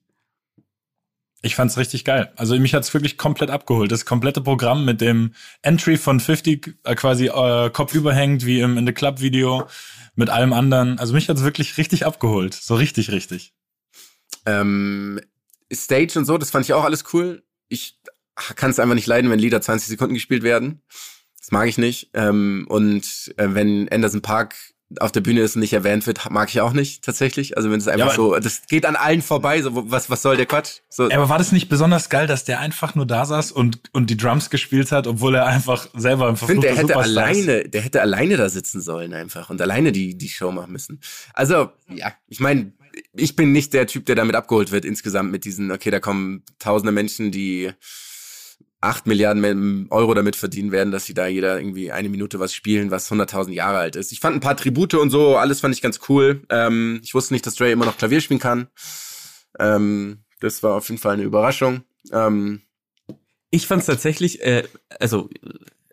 Ich 1.45 1.57
fand's 1.57 1.77
richtig 1.77 2.05
geil. 2.05 2.33
Also 2.37 2.57
mich 2.59 2.73
hat's 2.73 2.95
wirklich 2.95 3.19
komplett 3.19 3.51
abgeholt. 3.51 3.91
Das 3.91 4.07
komplette 4.07 4.41
Programm 4.41 4.85
mit 4.85 5.01
dem 5.01 5.35
Entry 5.63 5.97
von 5.97 6.21
50 6.21 6.79
äh, 6.85 6.95
quasi 6.95 7.27
äh, 7.27 7.69
Kopf 7.71 7.95
überhängt, 7.95 8.47
wie 8.47 8.61
im 8.61 8.79
In 8.79 8.87
the 8.87 8.93
Club 8.93 9.21
Video, 9.21 9.67
mit 10.15 10.31
allem 10.31 10.53
anderen. 10.53 11.01
Also 11.01 11.15
mich 11.15 11.29
hat's 11.29 11.43
wirklich 11.43 11.77
richtig 11.79 12.07
abgeholt. 12.07 12.55
So 12.55 12.77
richtig, 12.77 13.11
richtig. 13.11 13.55
Ähm, 14.47 15.21
Stage 15.73 16.17
und 16.17 16.27
so, 16.27 16.39
das 16.39 16.51
fand 16.51 16.65
ich 16.65 16.75
auch 16.75 16.85
alles 16.85 17.05
cool. 17.13 17.43
Ich 17.69 17.99
kann 18.35 18.71
es 18.71 18.79
einfach 18.79 18.95
nicht 18.95 19.07
leiden, 19.07 19.31
wenn 19.31 19.41
Lieder 19.41 19.61
20 19.61 19.89
Sekunden 19.89 20.15
gespielt 20.15 20.45
werden. 20.45 20.83
Das 21.41 21.51
mag 21.51 21.69
ich 21.69 21.77
nicht. 21.77 22.11
Ähm, 22.15 22.67
und 22.69 23.35
äh, 23.37 23.49
wenn 23.51 23.89
Anderson 23.89 24.23
Park 24.23 24.55
auf 25.01 25.13
der 25.13 25.21
Bühne 25.21 25.41
ist 25.41 25.57
und 25.57 25.61
nicht 25.61 25.73
erwähnt 25.73 26.07
wird, 26.07 26.31
mag 26.31 26.49
ich 26.49 26.61
auch 26.61 26.73
nicht 26.73 27.05
tatsächlich. 27.05 27.57
Also 27.57 27.71
wenn 27.71 27.79
es 27.79 27.89
einfach 27.89 28.09
Ja, 28.09 28.15
so, 28.15 28.39
das 28.39 28.67
geht 28.67 28.87
an 28.87 28.97
allen 28.97 29.23
vorbei. 29.23 29.63
So, 29.63 29.91
was, 29.91 30.11
was 30.11 30.23
soll 30.23 30.37
der 30.37 30.47
Quatsch? 30.47 30.81
So, 30.89 31.05
Aber 31.05 31.29
war 31.29 31.39
das 31.39 31.53
nicht 31.53 31.69
besonders 31.69 32.09
geil, 32.09 32.27
dass 32.27 32.45
der 32.45 32.61
einfach 32.61 32.95
nur 32.95 33.07
da 33.07 33.25
saß 33.25 33.53
und, 33.53 33.81
und 33.93 34.11
die 34.11 34.17
Drums 34.17 34.51
gespielt 34.51 34.93
hat, 34.93 35.07
obwohl 35.07 35.35
er 35.35 35.47
einfach 35.47 35.89
selber 35.95 36.29
ein 36.29 36.35
ich 36.35 36.41
finde, 36.41 36.63
der 36.63 36.75
verfluchter 36.75 36.95
hätte 36.95 37.09
Superstar 37.11 37.31
ist? 37.31 37.49
alleine, 37.49 37.69
der 37.69 37.81
hätte 37.83 38.01
alleine 38.03 38.37
da 38.37 38.49
sitzen 38.49 38.81
sollen 38.81 39.15
einfach 39.15 39.51
und 39.51 39.61
alleine 39.61 39.93
die 39.93 40.17
die 40.17 40.29
Show 40.29 40.53
machen 40.53 40.73
müssen. 40.73 41.01
Also 41.35 41.71
ja, 41.89 42.13
ich 42.29 42.41
meine, 42.41 42.73
ich 43.15 43.37
bin 43.37 43.53
nicht 43.53 43.73
der 43.73 43.87
Typ, 43.87 44.07
der 44.07 44.15
damit 44.15 44.35
abgeholt 44.35 44.71
wird 44.73 44.85
insgesamt 44.85 45.31
mit 45.31 45.45
diesen. 45.45 45.71
Okay, 45.71 45.91
da 45.91 46.01
kommen 46.01 46.43
tausende 46.59 46.93
Menschen, 46.93 47.31
die 47.31 47.73
acht 48.83 49.07
Milliarden 49.07 49.87
Euro 49.91 50.13
damit 50.15 50.37
verdienen 50.37 50.73
werden, 50.73 50.91
dass 50.91 51.07
sie 51.07 51.15
da 51.15 51.27
jeder 51.27 51.59
irgendwie 51.59 51.93
eine 51.93 52.09
Minute 52.09 52.41
was 52.41 52.53
spielen, 52.53 52.91
was 52.91 53.11
100.000 53.11 53.53
Jahre 53.53 53.79
alt 53.79 53.97
ist. 53.97 54.13
Ich 54.13 54.21
fand 54.21 54.37
ein 54.37 54.41
paar 54.41 54.57
Tribute 54.57 54.95
und 54.95 55.11
so, 55.11 55.37
alles 55.37 55.61
fand 55.61 55.75
ich 55.75 55.83
ganz 55.83 56.01
cool. 56.09 56.43
Ähm, 56.51 57.01
ich 57.03 57.15
wusste 57.15 57.33
nicht, 57.35 57.47
dass 57.47 57.55
Dre 57.55 57.71
immer 57.71 57.87
noch 57.87 57.97
Klavier 57.97 58.21
spielen 58.21 58.41
kann. 58.41 58.69
Ähm, 59.59 60.25
das 60.41 60.63
war 60.63 60.75
auf 60.75 60.89
jeden 60.89 61.01
Fall 61.01 61.15
eine 61.15 61.23
Überraschung. 61.23 61.83
Ähm, 62.13 62.63
Ich 63.51 63.67
fand 63.67 63.81
es 63.81 63.87
tatsächlich, 63.87 64.43
äh, 64.43 64.65
also 64.99 65.29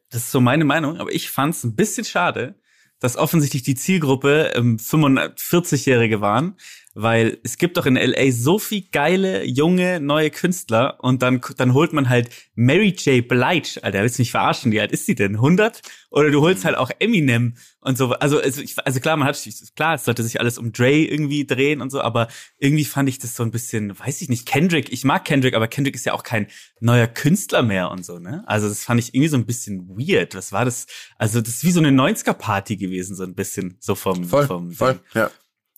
das 0.10 0.24
ist 0.24 0.32
so 0.32 0.42
meine 0.42 0.66
Meinung, 0.66 0.98
aber 0.98 1.12
ich 1.12 1.30
fand 1.30 1.54
es 1.54 1.64
ein 1.64 1.76
bisschen 1.76 2.06
schade, 2.06 2.56
dass 3.00 3.18
offensichtlich 3.18 3.64
die 3.64 3.76
Zielgruppe 3.76 4.52
ähm, 4.56 4.78
45-Jährige 4.78 6.22
waren, 6.22 6.56
weil 7.02 7.38
es 7.44 7.58
gibt 7.58 7.78
doch 7.78 7.86
in 7.86 7.96
LA 7.96 8.32
so 8.32 8.60
viel 8.60 8.84
geile, 8.92 9.46
junge, 9.46 10.02
neue 10.02 10.30
Künstler 10.30 10.98
und 11.00 11.22
dann, 11.22 11.40
dann 11.56 11.74
holt 11.74 11.94
man 11.94 12.10
halt 12.10 12.30
Mary 12.56 12.90
J. 12.90 13.26
Blige, 13.26 13.80
Alter, 13.82 14.02
willst 14.02 14.18
du 14.18 14.22
mich 14.22 14.32
verarschen, 14.32 14.74
wie 14.74 14.82
alt 14.82 14.92
ist 14.92 15.08
die 15.08 15.16
denn? 15.16 15.36
100? 15.36 15.82
Oder 16.12 16.30
du 16.30 16.42
holst 16.42 16.66
halt 16.66 16.76
auch 16.76 16.92
Eminem 17.00 17.56
und 17.80 17.98
so. 17.98 18.10
Also, 18.14 18.42
also, 18.42 18.62
ich, 18.62 18.76
also 18.86 19.00
klar, 19.00 19.16
man 19.16 19.30
hat, 19.30 19.42
klar, 19.78 19.96
es 19.96 20.04
sollte 20.04 20.24
sich 20.24 20.42
alles 20.42 20.58
um 20.58 20.74
Dre 20.74 20.92
irgendwie 20.92 21.48
drehen 21.48 21.80
und 21.82 21.90
so, 21.90 22.02
aber 22.02 22.28
irgendwie 22.58 22.84
fand 22.84 23.08
ich 23.08 23.18
das 23.18 23.34
so 23.34 23.44
ein 23.44 23.52
bisschen, 23.52 23.98
weiß 23.98 24.22
ich 24.22 24.28
nicht, 24.28 24.46
Kendrick, 24.46 24.92
ich 24.92 25.06
mag 25.06 25.24
Kendrick, 25.24 25.54
aber 25.54 25.70
Kendrick 25.70 25.96
ist 25.96 26.06
ja 26.06 26.14
auch 26.14 26.24
kein 26.24 26.48
neuer 26.82 27.08
Künstler 27.08 27.64
mehr 27.64 27.92
und 27.92 28.04
so, 28.04 28.20
ne? 28.20 28.44
Also 28.46 28.68
das 28.68 28.84
fand 28.84 29.00
ich 29.00 29.14
irgendwie 29.14 29.30
so 29.30 29.38
ein 29.38 29.46
bisschen 29.46 29.88
weird. 29.88 30.36
Was 30.36 30.52
war 30.52 30.66
das? 30.66 30.86
Also 31.18 31.40
das 31.40 31.56
ist 31.56 31.64
wie 31.64 31.72
so 31.72 31.80
eine 31.80 31.92
90er-Party 31.92 32.76
gewesen, 32.76 33.16
so 33.16 33.24
ein 33.24 33.36
bisschen, 33.36 33.78
so 33.80 33.96
vom, 33.96 34.26
voll, 34.26 34.48
vom 34.48 34.72
voll, 34.72 35.00
ja. 35.14 35.32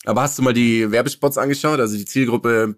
Aber 0.05 0.21
hast 0.23 0.37
du 0.37 0.41
mal 0.41 0.53
die 0.53 0.91
Werbespots 0.91 1.37
angeschaut? 1.37 1.79
Also 1.79 1.95
die 1.97 2.05
Zielgruppe 2.05 2.75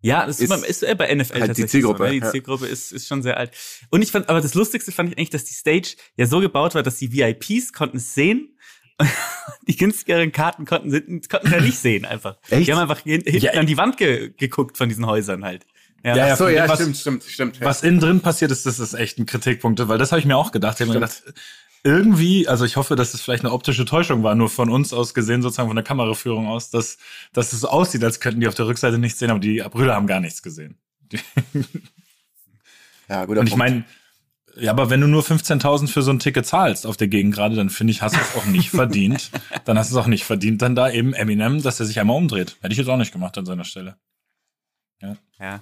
Ja, 0.00 0.26
das 0.26 0.40
ist, 0.40 0.50
Ist 0.50 0.82
ist, 0.82 0.98
bei 0.98 1.14
NFL 1.14 1.32
halt 1.34 1.42
die 1.42 1.46
tatsächlich 1.48 1.70
Zielgruppe, 1.70 1.98
So, 1.98 2.04
ne? 2.04 2.10
Die 2.12 2.18
ja. 2.18 2.30
Zielgruppe 2.30 2.66
ist, 2.66 2.92
ist 2.92 3.06
schon 3.06 3.22
sehr 3.22 3.36
alt. 3.36 3.52
Und 3.90 4.02
ich 4.02 4.10
fand, 4.10 4.28
aber 4.28 4.40
das 4.40 4.54
Lustigste 4.54 4.90
fand 4.92 5.10
ich 5.10 5.16
eigentlich, 5.18 5.30
dass 5.30 5.44
die 5.44 5.54
Stage 5.54 5.96
ja 6.16 6.26
so 6.26 6.40
gebaut 6.40 6.74
war, 6.74 6.82
dass 6.82 6.96
die 6.96 7.12
VIPs 7.12 7.72
konnten 7.72 7.98
es 7.98 8.14
sehen. 8.14 8.56
Die 9.66 9.76
günstigeren 9.76 10.32
Karten 10.32 10.64
konnten 10.64 10.90
konnten 11.28 11.50
ja 11.50 11.60
nicht 11.60 11.78
sehen 11.78 12.04
einfach. 12.04 12.36
Echt? 12.50 12.66
Die 12.68 12.72
haben 12.72 12.80
einfach 12.80 13.00
hin- 13.00 13.22
hinten 13.24 13.44
Ja. 13.44 13.52
an 13.52 13.66
die 13.66 13.76
Wand 13.76 13.96
ge 13.96 14.32
geguckt 14.36 14.76
von 14.76 14.88
diesen 14.88 15.06
Häusern 15.06 15.44
halt. 15.44 15.64
Ja, 16.04 16.16
Ja, 16.16 16.26
ja, 16.28 16.36
so, 16.36 16.48
ja, 16.48 16.68
was- 16.68 16.78
stimmt, 16.80 16.96
stimmt, 16.96 17.24
stimmt. 17.24 17.58
ja. 17.58 17.66
Was 17.66 17.82
innen 17.82 18.00
drin 18.00 18.20
passiert 18.20 18.50
ist, 18.50 18.66
das 18.66 18.78
ist 18.78 18.94
echt 18.94 19.18
ein 19.18 19.26
Kritikpunkt, 19.26 19.86
weil 19.88 19.98
das 19.98 20.12
habe 20.12 20.20
ich 20.20 20.26
mir 20.26 20.36
auch 20.36 20.52
gedacht. 20.52 20.76
Ich 20.76 20.80
habe 20.82 20.88
mir 20.90 20.94
gedacht, 21.00 21.22
irgendwie, 21.84 22.46
also 22.48 22.64
ich 22.64 22.76
hoffe, 22.76 22.96
dass 22.96 23.14
es 23.14 23.20
vielleicht 23.20 23.44
eine 23.44 23.52
optische 23.52 23.84
Täuschung 23.84 24.22
war, 24.22 24.34
nur 24.34 24.48
von 24.48 24.70
uns 24.70 24.92
aus 24.92 25.14
gesehen, 25.14 25.42
sozusagen 25.42 25.68
von 25.68 25.76
der 25.76 25.84
Kameraführung 25.84 26.46
aus, 26.46 26.70
dass, 26.70 26.98
dass 27.32 27.52
es 27.52 27.60
so 27.60 27.68
aussieht, 27.68 28.04
als 28.04 28.20
könnten 28.20 28.40
die 28.40 28.48
auf 28.48 28.54
der 28.54 28.66
Rückseite 28.66 28.98
nichts 28.98 29.18
sehen, 29.18 29.30
aber 29.30 29.40
die 29.40 29.62
Brüder 29.70 29.94
haben 29.94 30.06
gar 30.06 30.20
nichts 30.20 30.42
gesehen. 30.42 30.78
Ja, 33.08 33.26
guter 33.26 33.40
Und 33.40 33.46
ich 33.46 33.56
meine, 33.56 33.84
ja, 34.56 34.70
aber 34.70 34.88
wenn 34.88 35.00
du 35.00 35.06
nur 35.06 35.22
15.000 35.22 35.88
für 35.88 36.02
so 36.02 36.10
ein 36.10 36.18
Ticket 36.18 36.46
zahlst 36.46 36.86
auf 36.86 36.96
der 36.96 37.08
Gegend 37.08 37.34
gerade, 37.34 37.56
dann 37.56 37.68
finde 37.68 37.90
ich, 37.90 38.00
hast 38.00 38.16
du 38.16 38.20
es 38.20 38.36
auch 38.36 38.46
nicht 38.46 38.70
verdient. 38.70 39.30
Dann 39.64 39.78
hast 39.78 39.90
du 39.90 39.96
es 39.96 40.02
auch 40.02 40.06
nicht 40.06 40.24
verdient, 40.24 40.62
dann 40.62 40.74
da 40.74 40.90
eben 40.90 41.14
Eminem, 41.14 41.62
dass 41.62 41.78
er 41.78 41.86
sich 41.86 42.00
einmal 42.00 42.16
umdreht. 42.16 42.56
Hätte 42.60 42.72
ich 42.72 42.78
jetzt 42.78 42.88
auch 42.88 42.96
nicht 42.96 43.12
gemacht 43.12 43.36
an 43.38 43.46
seiner 43.46 43.64
Stelle. 43.64 43.96
ja. 45.38 45.60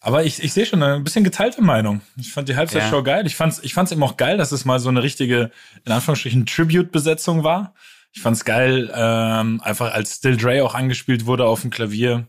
Aber 0.00 0.24
ich, 0.24 0.42
ich 0.42 0.52
sehe 0.52 0.64
schon 0.64 0.82
eine 0.82 1.00
bisschen 1.00 1.24
geteilte 1.24 1.60
Meinung. 1.60 2.02
Ich 2.16 2.32
fand 2.32 2.48
die 2.48 2.54
Halbzeitshow 2.56 2.96
Ja. 2.96 3.02
geil. 3.02 3.26
Ich 3.26 3.34
fand's, 3.34 3.58
ich 3.62 3.74
fand's 3.74 3.90
eben 3.90 4.02
auch 4.02 4.16
geil, 4.16 4.36
dass 4.38 4.52
es 4.52 4.64
mal 4.64 4.78
so 4.78 4.88
eine 4.88 5.02
richtige, 5.02 5.50
in 5.84 5.92
Anführungsstrichen, 5.92 6.46
Tribute-Besetzung 6.46 7.42
war. 7.42 7.74
Ich 8.12 8.22
fand's 8.22 8.44
geil, 8.44 8.90
ähm, 8.94 9.60
einfach 9.62 9.92
als 9.92 10.16
Still 10.16 10.36
Dre 10.36 10.64
auch 10.64 10.74
angespielt 10.74 11.26
wurde 11.26 11.44
auf 11.46 11.62
dem 11.62 11.70
Klavier. 11.70 12.28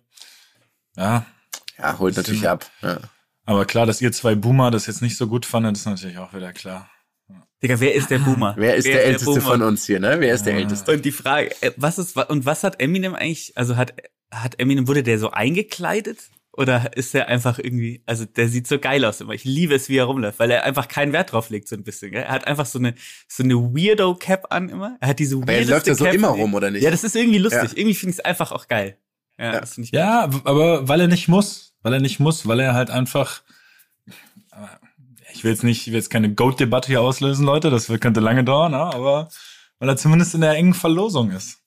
Ja, 0.97 1.25
ja, 1.77 1.97
holt 1.99 2.17
natürlich 2.17 2.47
ab. 2.49 2.69
Ja. 2.81 2.99
aber 3.45 3.65
klar, 3.65 3.85
dass 3.85 4.01
ihr 4.01 4.11
zwei 4.11 4.35
Boomer 4.35 4.71
das 4.71 4.87
jetzt 4.87 5.01
nicht 5.01 5.15
so 5.17 5.27
gut 5.27 5.45
fandet, 5.45 5.77
ist 5.77 5.85
natürlich 5.85 6.17
auch 6.17 6.33
wieder 6.33 6.51
klar. 6.53 6.89
Digga, 7.61 7.79
wer 7.79 7.93
ist 7.93 8.09
der 8.09 8.19
Boomer? 8.19 8.55
Wer 8.57 8.75
ist 8.75 8.87
der 8.87 9.05
Älteste 9.05 9.25
Boomer? 9.25 9.41
von 9.41 9.61
uns 9.61 9.85
hier, 9.85 9.99
ne? 9.99 10.15
Wer 10.19 10.33
ist 10.33 10.45
der 10.45 10.55
Älteste? 10.55 10.93
Und 10.93 11.05
die 11.05 11.11
Frage, 11.11 11.49
äh, 11.61 11.71
was 11.77 11.97
ist, 11.99 12.15
und 12.17 12.45
was 12.45 12.63
hat 12.63 12.81
Eminem 12.81 13.15
eigentlich, 13.15 13.53
also 13.55 13.75
hat, 13.75 13.93
hat 14.31 14.59
Eminem, 14.59 14.87
wurde 14.87 15.03
der 15.03 15.19
so 15.19 15.31
eingekleidet? 15.31 16.19
Oder 16.59 16.97
ist 16.97 17.13
der 17.13 17.29
einfach 17.29 17.57
irgendwie, 17.57 18.03
also 18.05 18.25
der 18.25 18.49
sieht 18.49 18.67
so 18.67 18.79
geil 18.79 19.05
aus 19.05 19.21
immer. 19.21 19.33
Ich 19.33 19.45
liebe 19.45 19.73
es, 19.73 19.87
wie 19.87 19.95
er 19.97 20.03
rumläuft, 20.03 20.39
weil 20.39 20.51
er 20.51 20.65
einfach 20.65 20.89
keinen 20.89 21.13
Wert 21.13 21.31
drauf 21.31 21.49
legt, 21.49 21.69
so 21.69 21.75
ein 21.77 21.83
bisschen. 21.83 22.11
Gell? 22.11 22.23
Er 22.23 22.31
hat 22.31 22.45
einfach 22.47 22.65
so 22.65 22.79
eine, 22.79 22.95
so 23.29 23.43
eine 23.43 23.53
Weirdo-Cap 23.55 24.47
an 24.49 24.67
immer. 24.67 24.97
Er 24.99 25.07
hat 25.07 25.19
diese 25.19 25.37
Aber 25.37 25.53
er 25.53 25.63
läuft 25.63 25.87
ja 25.87 25.95
so 25.95 26.03
Cap. 26.03 26.13
immer 26.13 26.27
rum, 26.27 26.53
oder 26.53 26.69
nicht? 26.69 26.83
Ja, 26.83 26.91
das 26.91 27.05
ist 27.05 27.15
irgendwie 27.15 27.37
lustig. 27.37 27.71
Ja. 27.71 27.77
Irgendwie 27.77 27.95
finde 27.95 28.11
ich 28.11 28.19
es 28.19 28.25
einfach 28.25 28.51
auch 28.51 28.67
geil. 28.67 28.97
Ja, 29.37 29.53
Ja. 29.53 29.59
das 29.61 29.75
finde 29.75 29.85
ich 29.85 29.91
Ja, 29.93 30.33
w- 30.33 30.41
aber 30.43 30.87
weil 30.89 30.99
er 30.99 31.07
nicht 31.07 31.29
muss. 31.29 31.73
Weil 31.81 31.93
er 31.93 32.01
nicht 32.01 32.19
muss, 32.19 32.45
weil 32.45 32.59
er 32.59 32.73
halt 32.73 32.89
einfach. 32.89 33.41
Ich 35.33 35.43
will 35.45 35.51
jetzt 35.51 35.63
nicht, 35.63 35.81
ich 35.81 35.87
will 35.87 35.95
jetzt 35.99 36.09
keine 36.09 36.33
Goat-Debatte 36.33 36.87
hier 36.87 36.99
auslösen, 37.01 37.45
Leute. 37.45 37.69
Das 37.69 37.87
wird- 37.89 38.01
könnte 38.01 38.19
lange 38.19 38.43
dauern, 38.43 38.71
ne? 38.73 38.79
aber 38.79 39.29
weil 39.79 39.87
er 39.87 39.95
zumindest 39.95 40.35
in 40.35 40.41
der 40.41 40.51
engen 40.55 40.73
Verlosung 40.73 41.31
ist. 41.31 41.58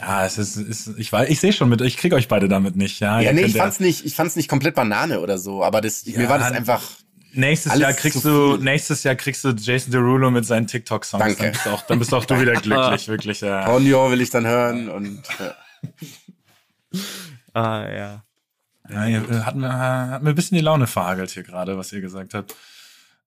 Ja, 0.00 0.24
es 0.24 0.38
ist, 0.38 0.56
ist 0.56 0.90
ich 0.96 1.12
weiß, 1.12 1.28
ich 1.28 1.40
sehe 1.40 1.52
schon 1.52 1.68
mit, 1.68 1.80
ich 1.80 1.96
krieg 1.96 2.12
euch 2.12 2.28
beide 2.28 2.48
damit 2.48 2.76
nicht. 2.76 3.00
Ja, 3.00 3.20
Ja, 3.20 3.32
nee, 3.32 3.42
ich 3.42 3.56
fand's 3.56 3.80
nicht, 3.80 4.04
ich 4.06 4.14
fand's 4.14 4.36
nicht 4.36 4.48
komplett 4.48 4.74
Banane 4.76 5.20
oder 5.20 5.38
so, 5.38 5.64
aber 5.64 5.80
das, 5.80 6.06
mir 6.06 6.22
Ja, 6.22 6.28
war 6.28 6.38
das 6.38 6.52
einfach, 6.52 6.82
Nächstes 7.34 7.70
Alles 7.72 7.82
Jahr 7.82 7.92
kriegst 7.92 8.22
zu 8.22 8.28
du, 8.28 8.54
viel. 8.56 8.64
nächstes 8.64 9.04
Jahr 9.04 9.14
kriegst 9.14 9.44
du 9.44 9.50
Jason 9.50 9.92
Derulo 9.92 10.30
mit 10.30 10.46
seinen 10.46 10.66
TikTok-Songs. 10.66 11.22
Danke. 11.22 11.42
Dann 11.42 11.52
bist, 11.52 11.68
auch, 11.68 11.82
dann 11.82 11.98
bist 11.98 12.14
auch 12.14 12.24
du 12.24 12.40
wieder 12.40 12.52
glücklich, 12.62 13.06
wirklich. 13.06 13.42
Ja. 13.42 13.66
Ponyo 13.66 14.10
will 14.10 14.20
ich 14.22 14.30
dann 14.30 14.46
hören 14.46 14.88
und, 14.88 15.22
ja. 15.38 15.54
Ah, 17.52 17.86
ja. 17.88 18.24
Ja, 18.90 19.06
ihr, 19.06 19.44
hat, 19.44 19.56
mir, 19.56 19.68
hat 19.70 20.22
mir 20.22 20.30
ein 20.30 20.34
bisschen 20.34 20.56
die 20.56 20.62
Laune 20.64 20.86
verhagelt 20.86 21.30
hier 21.30 21.42
gerade, 21.42 21.76
was 21.76 21.92
ihr 21.92 22.00
gesagt 22.00 22.32
habt. 22.32 22.54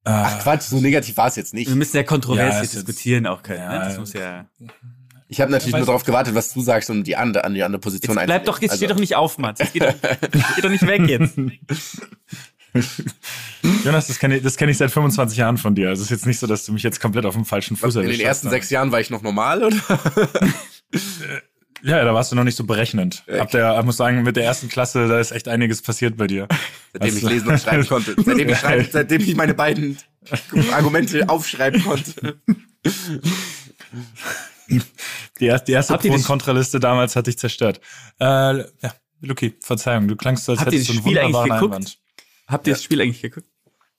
Ach 0.03 0.39
Quatsch, 0.41 0.63
so 0.63 0.81
negativ 0.81 1.15
war's 1.17 1.35
jetzt 1.35 1.53
nicht. 1.53 1.67
Wir 1.67 1.75
müssen 1.75 1.95
ja 1.95 2.01
kontrovers 2.03 2.55
Ja, 2.55 2.61
ist 2.61 2.73
jetzt- 2.73 2.87
diskutieren 2.87 3.27
auch 3.27 3.43
können. 3.43 3.59
Ja, 3.59 3.71
ne? 3.71 3.85
Das 3.85 3.97
muss 3.99 4.13
ja. 4.13 4.45
Ich 5.33 5.39
habe 5.39 5.49
natürlich 5.49 5.73
nur 5.73 5.85
darauf 5.85 6.03
gewartet, 6.03 6.35
was 6.35 6.51
du 6.53 6.59
sagst, 6.61 6.89
um 6.89 7.05
die 7.05 7.15
andere, 7.15 7.45
an 7.45 7.53
die 7.53 7.63
andere 7.63 7.79
Position 7.79 8.17
Jetzt 8.17 8.25
bleib 8.25 8.43
doch, 8.43 8.61
jetzt 8.61 8.71
Also- 8.71 8.83
steh 8.85 8.93
doch 8.93 8.99
nicht 8.99 9.15
auf, 9.15 9.37
Mats. 9.37 9.61
Jetzt 9.61 9.71
geh 9.71 9.79
doch, 9.79 9.93
geh 10.55 10.61
doch 10.61 10.69
nicht 10.69 10.85
weg 10.85 11.07
jetzt. 11.07 11.37
Jonas, 13.85 14.07
das 14.07 14.19
kenne 14.19 14.37
ich, 14.37 14.43
das 14.43 14.57
kenn 14.57 14.67
ich 14.67 14.77
seit 14.77 14.91
25 14.91 15.37
Jahren 15.37 15.57
von 15.57 15.73
dir. 15.73 15.87
Also 15.87 16.01
es 16.01 16.07
ist 16.07 16.11
jetzt 16.11 16.25
nicht 16.25 16.37
so, 16.39 16.47
dass 16.47 16.65
du 16.65 16.73
mich 16.73 16.83
jetzt 16.83 16.99
komplett 16.99 17.25
auf 17.25 17.33
dem 17.33 17.45
falschen 17.45 17.77
Fuß 17.77 17.95
In 17.95 18.01
den 18.01 18.09
erwischt 18.09 18.25
ersten 18.25 18.49
sechs 18.49 18.69
Jahren 18.69 18.91
war 18.91 18.99
ich 18.99 19.09
noch 19.09 19.21
normal, 19.21 19.63
oder? 19.63 19.77
Ja, 21.81 22.03
da 22.03 22.13
warst 22.13 22.33
du 22.33 22.35
noch 22.35 22.43
nicht 22.43 22.57
so 22.57 22.65
berechnend. 22.65 23.23
Ab 23.39 23.51
der, 23.51 23.79
ich 23.79 23.85
muss 23.85 23.95
sagen, 23.97 24.23
mit 24.23 24.35
der 24.35 24.43
ersten 24.43 24.67
Klasse, 24.67 25.07
da 25.07 25.17
ist 25.19 25.31
echt 25.31 25.47
einiges 25.47 25.81
passiert 25.81 26.17
bei 26.17 26.27
dir. 26.27 26.49
Seitdem 26.91 27.17
ich 27.17 27.23
Was- 27.23 27.31
lesen 27.31 27.47
und 27.47 27.61
schreiben 27.61 27.87
konnte. 27.87 28.15
Seitdem 28.25 28.49
ich, 28.49 28.57
schreiben, 28.57 28.87
seitdem 28.91 29.21
ich 29.21 29.35
meine 29.35 29.53
beiden 29.53 29.97
Argumente 30.73 31.29
aufschreiben 31.29 31.81
konnte. 31.83 32.35
Die 35.39 35.45
erste, 35.45 35.65
die 35.65 35.71
erste 35.73 35.93
Habt 35.93 36.03
ihr 36.05 36.09
Pro- 36.09 36.15
und 36.15 36.21
das- 36.21 36.27
Kontraliste 36.27 36.79
damals 36.79 37.15
hat 37.15 37.27
dich 37.27 37.37
zerstört. 37.37 37.79
Äh, 38.19 38.25
ja, 38.59 38.93
Luki, 39.21 39.55
Verzeihung, 39.61 40.07
du 40.07 40.15
klangst 40.15 40.45
so, 40.45 40.53
als 40.53 40.61
Habt 40.61 40.71
hättest 40.71 40.89
du 40.89 40.93
das 40.93 41.05
einen 41.05 41.15
Spiel 41.15 41.23
wunderbaren? 41.23 41.51
Einwand. 41.51 41.97
Habt 42.47 42.67
ihr 42.67 42.73
das 42.73 42.83
Spiel 42.83 43.01
eigentlich 43.01 43.21
geguckt? 43.21 43.47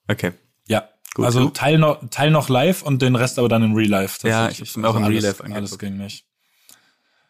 Okay. 0.08 0.32
Ja, 0.68 0.88
Gut, 1.14 1.24
also 1.26 1.40
du? 1.44 1.48
Teil 1.50 1.78
noch, 1.78 2.02
Teil 2.10 2.30
noch 2.30 2.48
live 2.48 2.82
und 2.82 3.02
den 3.02 3.14
Rest 3.16 3.38
aber 3.38 3.48
dann 3.48 3.62
im 3.62 3.74
Real 3.74 3.88
Life. 3.88 4.26
Ja, 4.26 4.46
tatsächlich. 4.46 4.68
ich 4.68 4.68
hab's 4.70 4.76
mir 4.78 4.88
auch 4.88 4.96
im 4.96 5.04
Real 5.04 5.22
Life 5.22 5.42
angeguckt. 5.44 5.56
Alles 5.56 5.78
ging 5.78 5.96
nicht. 5.96 6.24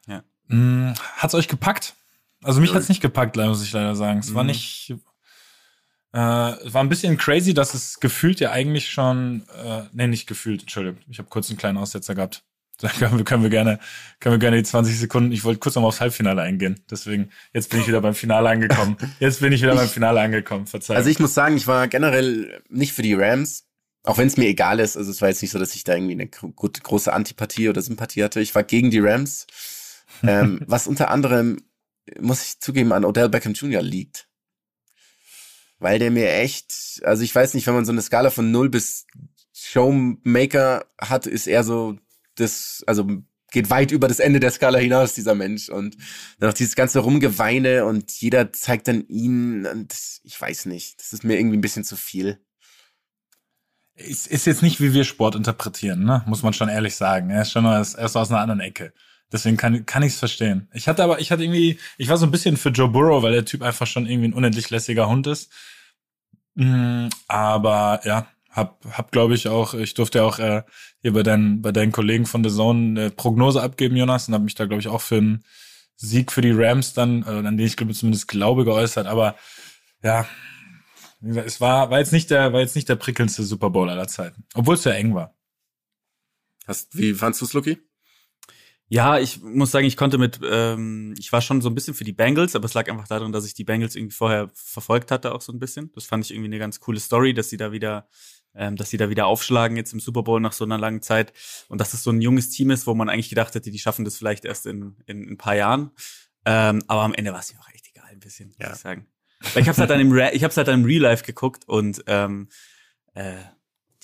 Ja. 0.07 0.22
Hm, 0.48 0.94
hat's 1.16 1.35
euch 1.35 1.48
gepackt? 1.48 1.94
Also 2.42 2.61
mich 2.61 2.74
hat's 2.74 2.88
nicht 2.88 3.00
gepackt, 3.00 3.37
muss 3.37 3.62
ich 3.62 3.72
leider 3.72 3.94
sagen. 3.94 4.18
Es 4.20 4.35
war 4.35 4.42
Mhm. 4.42 4.48
nicht, 4.50 4.94
äh, 6.12 6.50
es 6.66 6.74
war 6.74 6.83
ein 6.83 6.88
bisschen 6.88 7.16
crazy, 7.16 7.55
dass 7.55 7.74
es 7.74 8.00
gefühlt 8.00 8.40
ja 8.40 8.50
eigentlich 8.50 8.90
schon, 8.90 9.44
äh, 9.64 9.83
nee, 9.92 10.07
nicht 10.07 10.26
gefühlt, 10.26 10.62
Entschuldigung, 10.62 11.00
ich 11.09 11.18
habe 11.18 11.28
kurz 11.28 11.48
einen 11.50 11.59
kleinen 11.59 11.78
Aussetzer 11.78 12.14
gehabt. 12.14 12.42
Da 12.83 12.88
können 12.88 13.16
wir, 13.16 13.25
können 13.25 13.45
wir 13.45 13.51
gerne, 13.51 13.79
können 14.18 14.35
wir 14.35 14.38
gerne 14.40 14.57
die 14.57 14.64
20 14.64 14.99
Sekunden. 14.99 15.31
Ich 15.31 15.45
wollte 15.45 15.61
kurz 15.61 15.77
noch 15.77 15.83
mal 15.83 15.88
aufs 15.88 16.01
Halbfinale 16.01 16.42
eingehen. 16.42 16.85
Deswegen, 16.90 17.31
jetzt 17.53 17.71
bin 17.71 17.81
ich 17.81 17.87
wieder 17.87 18.01
beim 18.01 18.14
Finale 18.14 18.49
angekommen. 18.49 18.97
Jetzt 19.21 19.40
bin 19.40 19.53
ich 19.53 19.62
wieder 19.62 19.77
beim 19.77 19.88
Finale 19.88 20.21
angekommen. 20.21 20.66
Verzeihung. 20.66 20.97
Also 20.97 21.09
ich 21.09 21.21
muss 21.21 21.33
sagen, 21.33 21.57
ich 21.57 21.68
war 21.68 21.87
generell 21.87 22.61
nicht 22.68 22.92
für 22.92 23.03
die 23.03 23.14
Rams, 23.14 23.68
auch 24.03 24.18
wenn 24.18 24.27
es 24.27 24.37
mir 24.37 24.49
egal 24.49 24.81
ist. 24.81 24.97
Also 24.97 25.12
es 25.12 25.23
war 25.23 25.29
jetzt 25.29 25.42
nicht 25.42 25.53
so, 25.53 25.61
dass 25.61 25.77
ich 25.77 25.85
da 25.85 25.95
irgendwie 25.95 26.14
eine 26.14 26.27
gro 26.27 26.53
große 26.53 27.12
Antipathie 27.12 27.68
oder 27.68 27.83
Sympathie 27.83 28.25
hatte. 28.25 28.40
Ich 28.40 28.55
war 28.57 28.64
gegen 28.64 28.90
die 28.90 28.99
Rams, 28.99 29.47
ähm, 30.25 30.61
was 30.66 30.88
unter 30.88 31.09
anderem, 31.09 31.62
muss 32.18 32.45
ich 32.45 32.59
zugeben, 32.59 32.92
an 32.92 33.05
Odell 33.05 33.29
Beckham 33.29 33.53
Jr. 33.53 33.83
liegt. 33.83 34.27
Weil 35.79 36.01
der 36.01 36.11
mir 36.11 36.33
echt, 36.33 37.01
also 37.05 37.23
ich 37.23 37.33
weiß 37.33 37.55
nicht, 37.55 37.68
wenn 37.68 37.75
man 37.75 37.85
so 37.85 37.92
eine 37.92 38.03
Skala 38.03 38.31
von 38.31 38.51
0 38.51 38.71
bis 38.71 39.07
Showmaker 39.53 40.85
hat, 41.01 41.29
ist 41.29 41.47
er 41.47 41.62
so 41.62 41.97
das, 42.37 42.83
also 42.87 43.07
geht 43.53 43.71
weit 43.71 43.92
über 43.92 44.09
das 44.09 44.18
Ende 44.18 44.40
der 44.40 44.51
Skala 44.51 44.79
hinaus, 44.79 45.14
dieser 45.14 45.35
Mensch. 45.35 45.68
Und 45.68 45.97
dann 46.38 46.49
noch 46.49 46.55
dieses 46.55 46.75
ganze 46.75 47.01
Rumgeweine 47.01 47.85
und 47.85 48.11
jeder 48.11 48.53
zeigt 48.53 48.88
dann 48.88 49.07
ihn 49.09 49.66
und 49.66 49.95
ich 50.25 50.40
weiß 50.40 50.66
nicht, 50.66 50.99
das 51.01 51.12
ist 51.12 51.25
mir 51.25 51.38
irgendwie 51.38 51.59
ein 51.59 51.62
bisschen 51.62 51.85
zu 51.85 51.97
viel. 51.97 52.40
ist, 53.95 54.27
ist 54.27 54.47
jetzt 54.47 54.62
nicht, 54.62 54.81
wie 54.81 54.95
wir 54.95 55.05
Sport 55.05 55.37
interpretieren, 55.37 56.05
ne? 56.05 56.25
Muss 56.27 56.42
man 56.42 56.55
schon 56.55 56.68
ehrlich 56.68 56.97
sagen. 56.97 57.31
Er 57.31 57.42
ist 57.42 57.53
schon 57.53 57.66
aus, 57.66 57.95
er 57.95 58.07
ist 58.07 58.16
aus 58.16 58.31
einer 58.31 58.40
anderen 58.40 58.61
Ecke. 58.61 58.92
Deswegen 59.31 59.57
kann, 59.57 59.87
kann 59.87 60.03
ich 60.03 60.14
es 60.14 60.18
verstehen. 60.18 60.68
Ich 60.73 60.88
hatte 60.88 61.03
aber, 61.03 61.21
ich 61.21 61.31
hatte 61.31 61.42
irgendwie, 61.42 61.79
ich 61.97 62.09
war 62.09 62.18
so 62.18 62.27
ein 62.27 62.31
bisschen 62.31 62.57
für 62.57 62.68
Joe 62.68 62.88
Burrow, 62.88 63.23
weil 63.23 63.33
der 63.33 63.45
Typ 63.45 63.62
einfach 63.62 63.87
schon 63.87 64.07
irgendwie 64.07 64.29
ein 64.29 64.35
unendlich 64.35 64.68
lässiger 64.71 65.09
Hund 65.09 65.27
ist. 65.27 65.51
Mm, 66.55 67.09
aber 67.29 68.01
ja, 68.05 68.27
hab, 68.53 68.85
hab 68.91 69.11
glaube 69.12 69.35
ich 69.35 69.49
auch, 69.49 69.75
ich 69.75 69.95
durfte 69.95 70.23
auch 70.23 70.38
äh, 70.38 70.62
hier 71.01 71.12
bei 71.15 71.23
deinen, 71.23 71.62
bei 71.62 71.73
deinen 71.73 71.91
Kollegen 71.91 72.27
von 72.27 72.45
The 72.45 72.55
Zone 72.55 73.01
eine 73.01 73.11
Prognose 73.11 73.62
abgeben, 73.62 73.97
Jonas, 73.97 74.29
und 74.29 74.35
habe 74.35 74.45
mich 74.45 74.55
da 74.55 74.67
glaube 74.67 74.81
ich 74.81 74.88
auch 74.88 75.01
für 75.01 75.17
einen 75.17 75.45
Sieg 75.97 76.31
für 76.31 76.43
die 76.43 76.53
Rams 76.53 76.93
dann, 76.93 77.23
äh, 77.23 77.31
an 77.31 77.57
den 77.57 77.67
ich 77.67 77.77
glaube 77.77 77.95
zumindest 77.95 78.29
glaube 78.29 78.65
geäußert. 78.65 79.07
Aber 79.07 79.37
ja, 80.03 80.29
wie 81.21 81.29
gesagt, 81.29 81.47
es 81.47 81.61
war, 81.61 81.91
war 81.91 81.99
jetzt 81.99 82.12
nicht 82.12 82.31
der, 82.31 82.53
war 82.53 82.61
jetzt 82.61 82.77
nicht 82.77 82.88
der 82.88 82.97
prickelndste 82.97 83.43
Super 83.43 83.71
Bowl 83.71 83.88
aller 83.88 84.09
Zeiten, 84.09 84.45
obwohl 84.55 84.75
es 84.75 84.85
ja 84.85 84.93
eng 84.93 85.15
war. 85.15 85.35
Hast, 86.67 86.97
wie 86.97 87.15
fandst 87.15 87.41
du's, 87.41 87.55
Lucky? 87.55 87.79
Ja, 88.88 89.19
ich 89.19 89.41
muss 89.41 89.71
sagen, 89.71 89.87
ich 89.87 89.97
konnte 89.97 90.19
mit, 90.19 90.38
ähm, 90.45 91.15
ich 91.19 91.33
war 91.33 91.41
schon 91.41 91.62
so 91.62 91.71
ein 91.71 91.75
bisschen 91.75 91.95
für 91.95 92.05
die 92.05 92.12
Bengals, 92.12 92.55
aber 92.55 92.67
es 92.67 92.75
lag 92.75 92.91
einfach 92.91 93.09
daran, 93.09 93.33
dass 93.33 93.47
ich 93.47 93.55
die 93.55 93.65
Bengals 93.65 93.97
irgendwie 93.97 94.15
vorher 94.15 94.51
verfolgt 94.53 95.11
hatte, 95.11 95.35
auch 95.35 95.41
so 95.41 95.51
ein 95.51 95.59
bisschen. 95.59 95.91
Das 95.95 96.05
fand 96.05 96.27
ich 96.27 96.31
irgendwie 96.31 96.49
eine 96.49 96.59
ganz 96.59 96.79
coole 96.79 97.01
Story, 97.01 97.33
dass 97.33 97.49
sie 97.49 97.57
da 97.57 97.73
wieder, 97.73 98.07
ähm, 98.55 98.77
dass 98.77 98.91
sie 98.91 98.97
da 98.97 99.09
wieder 99.11 99.27
aufschlagen 99.27 99.77
jetzt 99.77 99.93
im 99.93 100.01
Super 100.01 100.23
Bowl 100.23 100.41
nach 100.41 100.53
so 100.53 100.65
einer 100.65 100.79
langen 100.79 101.03
Zeit 101.03 101.33
und 101.69 101.81
dass 101.81 101.95
es 101.95 102.03
so 102.03 102.11
ein 102.11 102.21
junges 102.21 102.51
Team 102.51 102.71
ist, 102.71 102.87
wo 102.87 102.95
man 102.95 103.09
eigentlich 103.09 103.29
gedacht 103.31 103.55
hätte, 103.55 103.71
die 103.71 103.79
schaffen 103.79 104.05
das 104.05 104.17
vielleicht 104.17 104.45
erst 104.45 104.67
in, 104.67 104.97
in, 105.07 105.23
in 105.25 105.31
ein 105.33 105.38
paar 105.38 105.57
Jahren. 105.57 105.91
Ähm, 106.45 106.83
aber 106.88 107.03
am 107.03 107.15
Ende 107.15 107.33
war 107.33 107.41
es 107.41 107.53
mir 107.53 107.61
auch 107.61 107.69
echt 107.73 107.88
egal, 107.88 108.09
ein 108.11 108.21
bisschen, 108.21 108.55
Ja. 108.59 108.69
muss 108.69 108.79
ich 108.79 108.83
sagen. 108.83 109.07
Weil 109.55 109.62
ich 109.62 109.69
habe 109.69 109.79
halt 109.79 109.91
dann 109.91 110.01
im, 110.01 110.12
Re 110.12 110.31
ich 110.33 110.45
hab's 110.45 110.57
halt 110.57 110.69
dann 110.69 110.81
im 110.81 110.87
Real 110.87 111.03
Life 111.03 111.25
geguckt 111.25 111.69
und 111.69 112.03
ähm, 112.07 112.49
äh, 113.15 113.37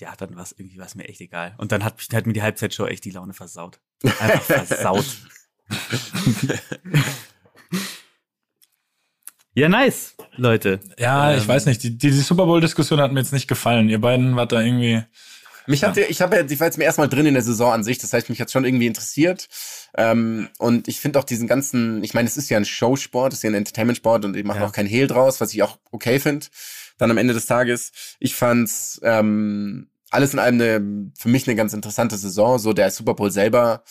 ja, 0.00 0.14
dann 0.16 0.34
war 0.36 0.42
es 0.44 0.52
irgendwie 0.52 0.78
war's 0.78 0.94
mir 0.94 1.08
echt 1.08 1.20
egal. 1.20 1.54
Und 1.58 1.72
dann 1.72 1.84
hat, 1.84 1.96
mich- 1.96 2.08
hat 2.12 2.26
mir 2.26 2.32
die 2.32 2.42
Halbzeitshow 2.42 2.86
echt 2.86 3.04
die 3.04 3.10
Laune 3.10 3.34
versaut. 3.34 3.80
Einfach 4.20 4.42
versaut. 4.66 5.06
ja, 9.58 9.68
nice, 9.68 10.14
Leute. 10.36 10.80
Ja, 10.98 11.34
ich 11.36 11.42
Ähm, 11.42 11.48
weiß 11.48 11.66
nicht, 11.66 11.82
die, 11.82 11.90
die, 11.96 12.10
die 12.10 12.20
Super 12.20 12.46
Bowl-Diskussion 12.46 13.00
hat 13.00 13.12
mir 13.12 13.20
jetzt 13.20 13.32
nicht 13.32 13.48
gefallen. 13.48 13.88
Ihr 13.88 14.00
beiden 14.00 14.36
wart 14.36 14.52
da 14.52 14.60
irgendwie. 14.60 15.02
Mich 15.66 15.84
hatte, 15.84 16.00
ich 16.02 16.22
habe 16.22 16.36
ja, 16.36 16.44
ich 16.48 16.58
war 16.60 16.66
jetzt 16.66 16.78
mir 16.78 16.84
erstmal 16.84 17.10
drin 17.10 17.26
in 17.26 17.34
der 17.34 17.42
Saison 17.42 17.72
an 17.72 17.84
sich, 17.84 17.98
das 17.98 18.12
heißt, 18.14 18.30
mich 18.30 18.40
hat 18.40 18.50
schon 18.50 18.64
irgendwie 18.64 18.86
interessiert. 18.86 19.48
Ähm, 19.96 20.48
und 20.58 20.88
ich 20.88 20.98
finde 21.00 21.18
auch 21.18 21.24
diesen 21.24 21.46
ganzen, 21.46 22.02
ich 22.02 22.14
meine, 22.14 22.26
es 22.26 22.38
ist 22.38 22.48
ja 22.48 22.56
ein 22.56 22.64
Showsport, 22.64 23.32
es 23.34 23.40
ist 23.40 23.42
ja 23.42 23.50
ein 23.50 23.54
Entertainment-Sport 23.54 24.24
und 24.24 24.32
die 24.34 24.44
machen 24.44 24.60
Ja. 24.62 24.66
auch 24.66 24.72
kein 24.72 24.86
Hehl 24.86 25.06
draus, 25.06 25.40
was 25.42 25.52
ich 25.52 25.62
auch 25.62 25.78
okay 25.90 26.20
finde. 26.20 26.46
Dann 26.96 27.10
am 27.10 27.18
Ende 27.18 27.34
des 27.34 27.44
Tages. 27.46 27.92
Ich 28.18 28.34
fand's 28.34 28.98
ähm, 29.02 29.88
alles 30.10 30.32
in 30.32 30.38
allem 30.38 30.54
eine, 30.54 31.12
für 31.18 31.28
mich 31.28 31.46
eine 31.46 31.54
ganz 31.56 31.74
interessante 31.74 32.16
Saison. 32.16 32.58
So 32.58 32.72
der 32.72 32.90
Super 32.90 33.12
Bowl 33.14 33.30
selber 33.30 33.82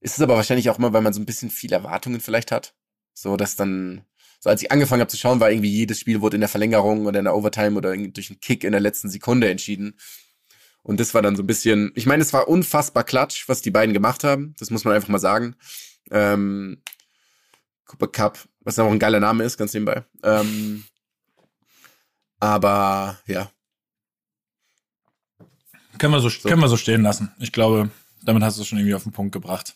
ist 0.00 0.16
es 0.16 0.20
aber 0.22 0.36
wahrscheinlich 0.36 0.70
auch 0.70 0.78
immer, 0.78 0.92
weil 0.92 1.02
man 1.02 1.12
so 1.12 1.20
ein 1.20 1.26
bisschen 1.26 1.50
viel 1.50 1.72
Erwartungen 1.72 2.20
vielleicht 2.20 2.52
hat. 2.52 2.74
So, 3.14 3.36
dass 3.36 3.56
dann, 3.56 4.02
so 4.44 4.50
als 4.50 4.60
ich 4.60 4.70
angefangen 4.70 5.00
habe 5.00 5.10
zu 5.10 5.16
schauen, 5.16 5.40
war 5.40 5.50
irgendwie 5.50 5.70
jedes 5.70 5.98
Spiel 5.98 6.20
wurde 6.20 6.36
in 6.36 6.42
der 6.42 6.50
Verlängerung 6.50 7.06
oder 7.06 7.18
in 7.18 7.24
der 7.24 7.34
Overtime 7.34 7.78
oder 7.78 7.96
durch 7.96 8.28
einen 8.28 8.40
Kick 8.40 8.62
in 8.62 8.72
der 8.72 8.80
letzten 8.82 9.08
Sekunde 9.08 9.48
entschieden. 9.48 9.98
Und 10.82 11.00
das 11.00 11.14
war 11.14 11.22
dann 11.22 11.34
so 11.34 11.42
ein 11.42 11.46
bisschen, 11.46 11.92
ich 11.94 12.04
meine, 12.04 12.20
es 12.20 12.34
war 12.34 12.46
unfassbar 12.46 13.04
klatsch, 13.04 13.48
was 13.48 13.62
die 13.62 13.70
beiden 13.70 13.94
gemacht 13.94 14.22
haben. 14.22 14.54
Das 14.58 14.68
muss 14.68 14.84
man 14.84 14.92
einfach 14.92 15.08
mal 15.08 15.18
sagen. 15.18 15.56
Ähm, 16.10 16.82
Cooper 17.86 18.08
Cup, 18.08 18.38
was 18.60 18.78
auch 18.78 18.90
ein 18.90 18.98
geiler 18.98 19.18
Name 19.18 19.44
ist, 19.44 19.56
ganz 19.56 19.72
nebenbei. 19.72 20.04
Ähm, 20.22 20.84
aber 22.38 23.18
ja, 23.26 23.50
Können 25.96 26.12
wir 26.12 26.20
so, 26.20 26.28
können 26.46 26.60
wir 26.60 26.68
so 26.68 26.76
stehen 26.76 27.00
lassen. 27.00 27.32
Ich 27.38 27.50
glaube, 27.50 27.88
damit 28.22 28.42
hast 28.42 28.58
du 28.58 28.62
es 28.62 28.68
schon 28.68 28.78
irgendwie 28.78 28.94
auf 28.94 29.04
den 29.04 29.12
Punkt 29.12 29.32
gebracht. 29.32 29.74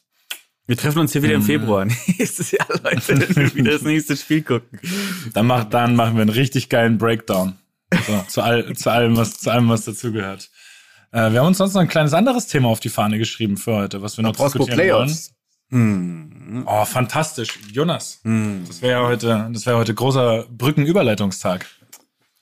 Wir 0.69 0.77
treffen 0.77 0.99
uns 0.99 1.13
hier 1.13 1.23
wieder 1.23 1.35
im 1.35 1.41
Mm. 1.41 1.47
Februar. 1.47 1.85
Nächstes 2.19 2.51
Jahr, 2.51 2.67
Leute, 2.85 3.09
wenn 3.09 3.37
wir 3.37 3.55
wieder 3.55 3.73
das 3.73 3.83
nächste 3.83 4.17
Spiel 4.17 4.43
gucken. 4.43 4.79
Dann, 5.33 5.47
mach, 5.47 5.65
dann 5.65 5.97
machen 5.97 6.15
wir 6.17 6.21
einen 6.23 6.29
richtig 6.31 6.69
geilen 6.69 6.99
Breakdown. 6.99 7.59
So, 8.07 8.23
zu, 8.29 8.43
all, 8.43 8.73
zu 8.77 8.91
allem, 8.93 9.17
was, 9.17 9.39
zu 9.39 9.51
allem, 9.51 9.69
was 9.71 9.87
dazugehört. 9.87 10.51
Äh, 11.11 11.33
wir 11.33 11.41
haben 11.41 11.47
uns 11.47 11.57
sonst 11.59 11.73
noch 11.73 11.81
ein 11.81 11.89
kleines 11.89 12.13
anderes 12.13 12.49
Thema 12.49 12.69
auf 12.69 12.81
die 12.81 12.91
Fahne 12.91 13.17
geschrieben 13.17 13.57
für 13.57 13.77
heute, 13.77 14.03
was 14.03 14.19
wir 14.19 14.23
noch 14.25 14.35
Prospo 14.35 14.59
diskutieren 14.59 14.77
Playoffs. 14.77 15.33
Hm. 15.71 16.31
wollen. 16.55 16.65
Oh, 16.67 16.85
fantastisch. 16.85 17.59
Jonas, 17.73 18.21
Hm. 18.25 18.65
das 18.67 18.83
wäre 18.83 19.01
ja 19.01 19.07
heute, 19.09 19.49
das 19.53 19.65
wäre 19.65 19.79
heute 19.79 19.95
großer 19.95 20.47
Brückenüberleitungstag. 20.51 21.65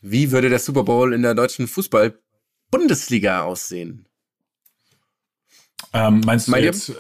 Wie 0.01 0.33
würde 0.33 0.49
der 0.49 0.59
Super 0.59 0.83
Bowl 0.83 1.15
in 1.15 1.23
der 1.23 1.35
deutschen 1.37 1.69
Fußball-Bundesliga 1.69 3.43
aussehen? 3.43 4.07
Ähm, 5.93 6.23
meinst, 6.27 6.49
du 6.49 6.51
Meint 6.51 6.63
ihr? 6.65 6.67
jetzt, 6.73 6.89
äh, 6.91 6.95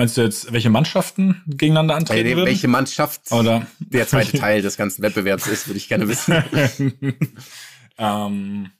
meinst 0.00 0.16
du 0.16 0.22
jetzt, 0.22 0.50
welche 0.50 0.70
Mannschaften 0.70 1.42
gegeneinander 1.46 1.94
antreten 1.94 2.24
Welche, 2.24 2.36
würden? 2.36 2.46
welche 2.46 2.68
Mannschaft 2.68 3.30
Oder? 3.32 3.66
der 3.80 4.08
zweite 4.08 4.32
Teil 4.38 4.62
des 4.62 4.78
ganzen 4.78 5.02
Wettbewerbs 5.02 5.46
ist, 5.46 5.68
würde 5.68 5.76
ich 5.76 5.88
gerne 5.88 6.08
wissen. 6.08 6.42
ähm, 7.98 8.70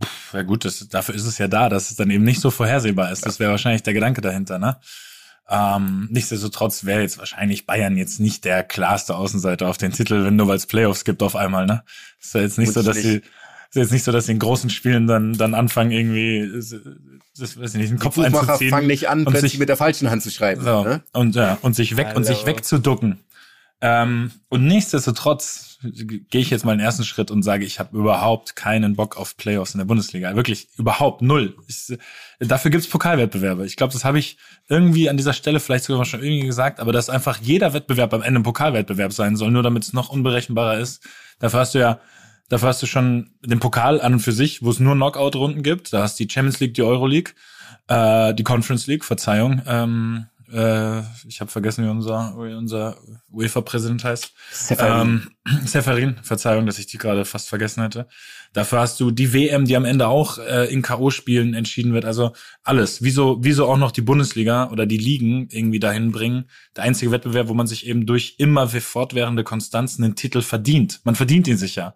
pff, 0.00 0.34
ja 0.34 0.42
gut, 0.42 0.64
das, 0.64 0.88
dafür 0.88 1.16
ist 1.16 1.26
es 1.26 1.38
ja 1.38 1.48
da, 1.48 1.68
dass 1.68 1.90
es 1.90 1.96
dann 1.96 2.10
eben 2.10 2.22
nicht 2.22 2.40
so 2.40 2.52
vorhersehbar 2.52 3.10
ist. 3.10 3.26
Das 3.26 3.40
wäre 3.40 3.50
wahrscheinlich 3.50 3.82
der 3.82 3.92
Gedanke 3.92 4.20
dahinter, 4.20 4.60
ne? 4.60 4.78
Ähm, 5.50 6.06
nichtsdestotrotz 6.12 6.84
wäre 6.84 7.02
jetzt 7.02 7.18
wahrscheinlich 7.18 7.66
Bayern 7.66 7.96
jetzt 7.96 8.20
nicht 8.20 8.44
der 8.44 8.62
klarste 8.62 9.16
Außenseiter 9.16 9.66
auf 9.66 9.78
den 9.78 9.90
Titel, 9.90 10.24
wenn 10.24 10.36
nur 10.36 10.46
weil 10.46 10.56
es 10.56 10.66
Playoffs 10.66 11.04
gibt 11.04 11.24
auf 11.24 11.34
einmal, 11.34 11.66
ne? 11.66 11.82
Ist 12.20 12.34
ja 12.36 12.42
jetzt 12.42 12.56
nicht 12.56 12.72
so, 12.72 12.84
dass 12.84 12.98
sie 12.98 13.16
ist 13.16 13.76
jetzt 13.76 13.92
nicht 13.92 14.04
so, 14.04 14.12
dass 14.12 14.26
sie 14.26 14.32
in 14.32 14.38
großen 14.38 14.70
Spielen 14.70 15.08
dann 15.08 15.32
dann 15.32 15.54
anfangen 15.54 15.90
irgendwie 15.90 16.62
das 17.38 17.58
weiß 17.58 17.74
ich 17.74 17.80
nicht, 17.80 17.90
den 17.90 17.98
Kopf 17.98 18.16
Buchmacher 18.16 18.40
einzuziehen 18.52 18.70
fangen 18.70 18.86
nicht 18.86 19.08
an, 19.08 19.20
und 19.20 19.32
plötzlich 19.32 19.52
sich 19.52 19.58
mit 19.60 19.68
der 19.68 19.76
falschen 19.76 20.10
Hand 20.10 20.22
zu 20.22 20.30
schreiben. 20.30 20.62
so, 20.62 20.84
Ne? 20.84 21.02
und, 21.12 21.34
ja, 21.34 21.58
und 21.62 21.74
sich 21.74 21.96
weg 21.96 22.14
und 22.14 22.24
sich 22.24 22.38
Hallo. 22.38 22.46
wegzuducken. 22.48 23.18
Ähm, 23.80 24.30
und 24.48 24.64
nichtsdestotrotz 24.66 25.78
gehe 25.82 26.40
ich 26.40 26.50
jetzt 26.50 26.64
mal 26.64 26.76
den 26.76 26.84
ersten 26.84 27.02
Schritt 27.02 27.32
und 27.32 27.42
sage, 27.42 27.64
ich 27.64 27.80
habe 27.80 27.96
überhaupt 27.98 28.54
keinen 28.54 28.94
Bock 28.94 29.16
auf 29.16 29.36
Playoffs 29.36 29.74
in 29.74 29.78
der 29.78 29.84
Bundesliga. 29.86 30.36
Wirklich 30.36 30.68
überhaupt 30.76 31.22
null. 31.22 31.56
Ich, 31.66 31.98
dafür 32.38 32.70
gibt's 32.70 32.86
Pokalwettbewerbe. 32.86 33.66
Ich 33.66 33.74
glaube, 33.74 33.92
das 33.92 34.04
habe 34.04 34.20
ich 34.20 34.38
irgendwie 34.68 35.10
an 35.10 35.16
dieser 35.16 35.32
Stelle 35.32 35.58
vielleicht 35.58 35.82
sogar 35.84 36.04
schon 36.04 36.22
irgendwie 36.22 36.46
gesagt, 36.46 36.78
aber 36.78 36.92
dass 36.92 37.10
einfach 37.10 37.38
jeder 37.42 37.72
Wettbewerb 37.74 38.14
am 38.14 38.22
Ende 38.22 38.38
ein 38.38 38.44
Pokalwettbewerb 38.44 39.12
sein 39.12 39.34
soll, 39.34 39.50
nur 39.50 39.64
damit 39.64 39.82
es 39.82 39.92
noch 39.92 40.10
unberechenbarer 40.10 40.78
ist. 40.78 41.02
Dafür 41.40 41.58
hast 41.60 41.74
du 41.74 41.80
ja 41.80 41.98
Dafür 42.52 42.68
hast 42.68 42.82
du 42.82 42.86
schon 42.86 43.30
den 43.42 43.60
Pokal 43.60 43.98
an 44.02 44.12
und 44.12 44.20
für 44.20 44.32
sich, 44.32 44.62
wo 44.62 44.68
es 44.68 44.78
nur 44.78 44.94
Knockout-Runden 44.94 45.62
gibt. 45.62 45.90
Da 45.94 46.02
hast 46.02 46.20
du 46.20 46.24
die 46.26 46.30
Champions 46.30 46.60
League, 46.60 46.74
die 46.74 46.82
Euroleague, 46.82 47.32
äh, 47.88 48.34
die 48.34 48.42
Conference 48.42 48.86
League, 48.86 49.06
Verzeihung. 49.06 49.62
Ähm, 49.66 50.26
äh, 50.52 51.00
ich 51.26 51.40
habe 51.40 51.50
vergessen, 51.50 51.86
wie 51.86 51.88
unser, 51.88 52.34
wie 52.36 52.52
unser 52.52 52.98
UEFA-Präsident 53.32 54.04
heißt. 54.04 54.34
Seferin. 54.50 55.30
Ähm, 55.46 55.60
Seferin, 55.64 56.16
Verzeihung, 56.20 56.66
dass 56.66 56.78
ich 56.78 56.86
die 56.86 56.98
gerade 56.98 57.24
fast 57.24 57.48
vergessen 57.48 57.84
hätte. 57.84 58.06
Dafür 58.52 58.80
hast 58.80 59.00
du 59.00 59.10
die 59.10 59.32
WM, 59.32 59.64
die 59.64 59.74
am 59.74 59.86
Ende 59.86 60.08
auch 60.08 60.36
äh, 60.36 60.70
in 60.70 60.82
K.O.-Spielen 60.82 61.56
entschieden 61.56 61.94
wird. 61.94 62.04
Also 62.04 62.34
alles. 62.64 63.02
Wieso, 63.02 63.38
wieso 63.42 63.66
auch 63.66 63.78
noch 63.78 63.92
die 63.92 64.02
Bundesliga 64.02 64.68
oder 64.68 64.84
die 64.84 64.98
Ligen 64.98 65.48
irgendwie 65.50 65.80
dahin 65.80 66.12
bringen? 66.12 66.50
Der 66.76 66.84
einzige 66.84 67.12
Wettbewerb, 67.12 67.48
wo 67.48 67.54
man 67.54 67.66
sich 67.66 67.86
eben 67.86 68.04
durch 68.04 68.34
immer 68.36 68.68
fortwährende 68.68 69.42
Konstanz 69.42 69.98
einen 69.98 70.16
Titel 70.16 70.42
verdient. 70.42 71.00
Man 71.04 71.14
verdient 71.14 71.48
ihn 71.48 71.56
sich 71.56 71.76
ja. 71.76 71.94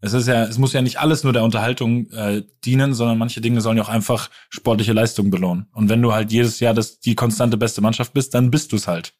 Es 0.00 0.12
ist 0.12 0.28
ja, 0.28 0.44
es 0.44 0.58
muss 0.58 0.72
ja 0.72 0.82
nicht 0.82 1.00
alles 1.00 1.24
nur 1.24 1.32
der 1.32 1.42
Unterhaltung 1.42 2.10
äh, 2.10 2.42
dienen, 2.64 2.92
sondern 2.92 3.18
manche 3.18 3.40
Dinge 3.40 3.60
sollen 3.60 3.78
ja 3.78 3.82
auch 3.82 3.88
einfach 3.88 4.30
sportliche 4.50 4.92
Leistung 4.92 5.30
belohnen. 5.30 5.66
Und 5.72 5.88
wenn 5.88 6.02
du 6.02 6.12
halt 6.12 6.30
jedes 6.32 6.60
Jahr 6.60 6.74
das, 6.74 7.00
die 7.00 7.14
konstante 7.14 7.56
beste 7.56 7.80
Mannschaft 7.80 8.12
bist, 8.12 8.34
dann 8.34 8.50
bist 8.50 8.72
du 8.72 8.76
es 8.76 8.86
halt. 8.86 9.14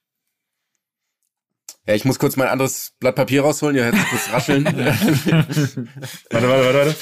Ja, 1.86 1.94
ich 1.94 2.04
muss 2.04 2.18
kurz 2.18 2.36
mein 2.36 2.48
anderes 2.48 2.94
Blatt 2.98 3.14
Papier 3.14 3.42
rausholen, 3.42 3.76
ja, 3.76 3.86
jetzt 3.86 4.08
kurz 4.08 4.32
rascheln. 4.32 4.64
Warte, 4.66 5.88
warte, 6.30 6.48
warte, 6.48 6.74
warte. 6.74 6.96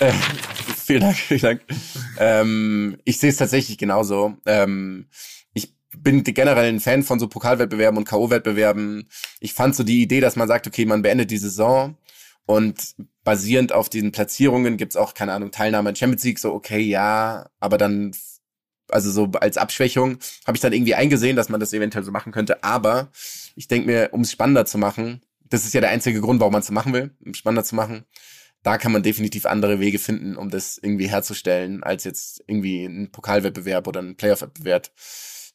Äh, 0.00 0.12
vielen 0.76 1.00
Dank, 1.00 1.16
vielen 1.16 1.40
Dank. 1.40 1.62
ähm, 2.18 2.98
ich 3.04 3.18
sehe 3.18 3.30
es 3.30 3.38
tatsächlich 3.38 3.78
genauso. 3.78 4.36
Ähm, 4.44 5.08
ich 5.54 5.74
bin 5.96 6.22
generell 6.22 6.68
ein 6.68 6.80
Fan 6.80 7.02
von 7.02 7.18
so 7.18 7.28
Pokalwettbewerben 7.28 7.96
und 7.96 8.04
K.O.-Wettbewerben. 8.04 9.08
Ich 9.40 9.54
fand 9.54 9.74
so 9.74 9.84
die 9.84 10.02
Idee, 10.02 10.20
dass 10.20 10.36
man 10.36 10.48
sagt, 10.48 10.66
okay, 10.66 10.84
man 10.84 11.02
beendet 11.02 11.30
die 11.30 11.38
Saison 11.38 11.96
und 12.44 12.94
basierend 13.26 13.72
auf 13.72 13.90
diesen 13.90 14.12
Platzierungen 14.12 14.76
gibt's 14.76 14.96
auch, 14.96 15.12
keine 15.12 15.32
Ahnung, 15.32 15.50
Teilnahme 15.50 15.88
an 15.88 15.96
Champions 15.96 16.22
League, 16.22 16.38
so 16.38 16.54
okay, 16.54 16.80
ja, 16.80 17.50
aber 17.58 17.76
dann, 17.76 18.12
also 18.88 19.10
so 19.10 19.32
als 19.40 19.58
Abschwächung, 19.58 20.18
habe 20.46 20.56
ich 20.56 20.60
dann 20.60 20.72
irgendwie 20.72 20.94
eingesehen, 20.94 21.34
dass 21.34 21.48
man 21.48 21.58
das 21.58 21.72
eventuell 21.72 22.04
so 22.04 22.12
machen 22.12 22.30
könnte. 22.30 22.62
Aber 22.62 23.10
ich 23.56 23.66
denke 23.66 23.88
mir, 23.88 24.10
um 24.12 24.20
es 24.20 24.30
spannender 24.30 24.64
zu 24.64 24.78
machen, 24.78 25.22
das 25.50 25.64
ist 25.64 25.74
ja 25.74 25.80
der 25.80 25.90
einzige 25.90 26.20
Grund, 26.20 26.38
warum 26.38 26.52
man 26.52 26.62
es 26.62 26.70
machen 26.70 26.92
will, 26.92 27.16
um 27.24 27.32
es 27.32 27.38
spannender 27.38 27.64
zu 27.64 27.74
machen, 27.74 28.04
da 28.62 28.78
kann 28.78 28.92
man 28.92 29.02
definitiv 29.02 29.44
andere 29.44 29.80
Wege 29.80 29.98
finden, 29.98 30.36
um 30.36 30.48
das 30.48 30.78
irgendwie 30.78 31.08
herzustellen, 31.08 31.82
als 31.82 32.04
jetzt 32.04 32.44
irgendwie 32.46 32.84
ein 32.84 33.10
Pokalwettbewerb 33.10 33.88
oder 33.88 34.00
ein 34.02 34.16
Playoff-Wettbewerb 34.16 34.92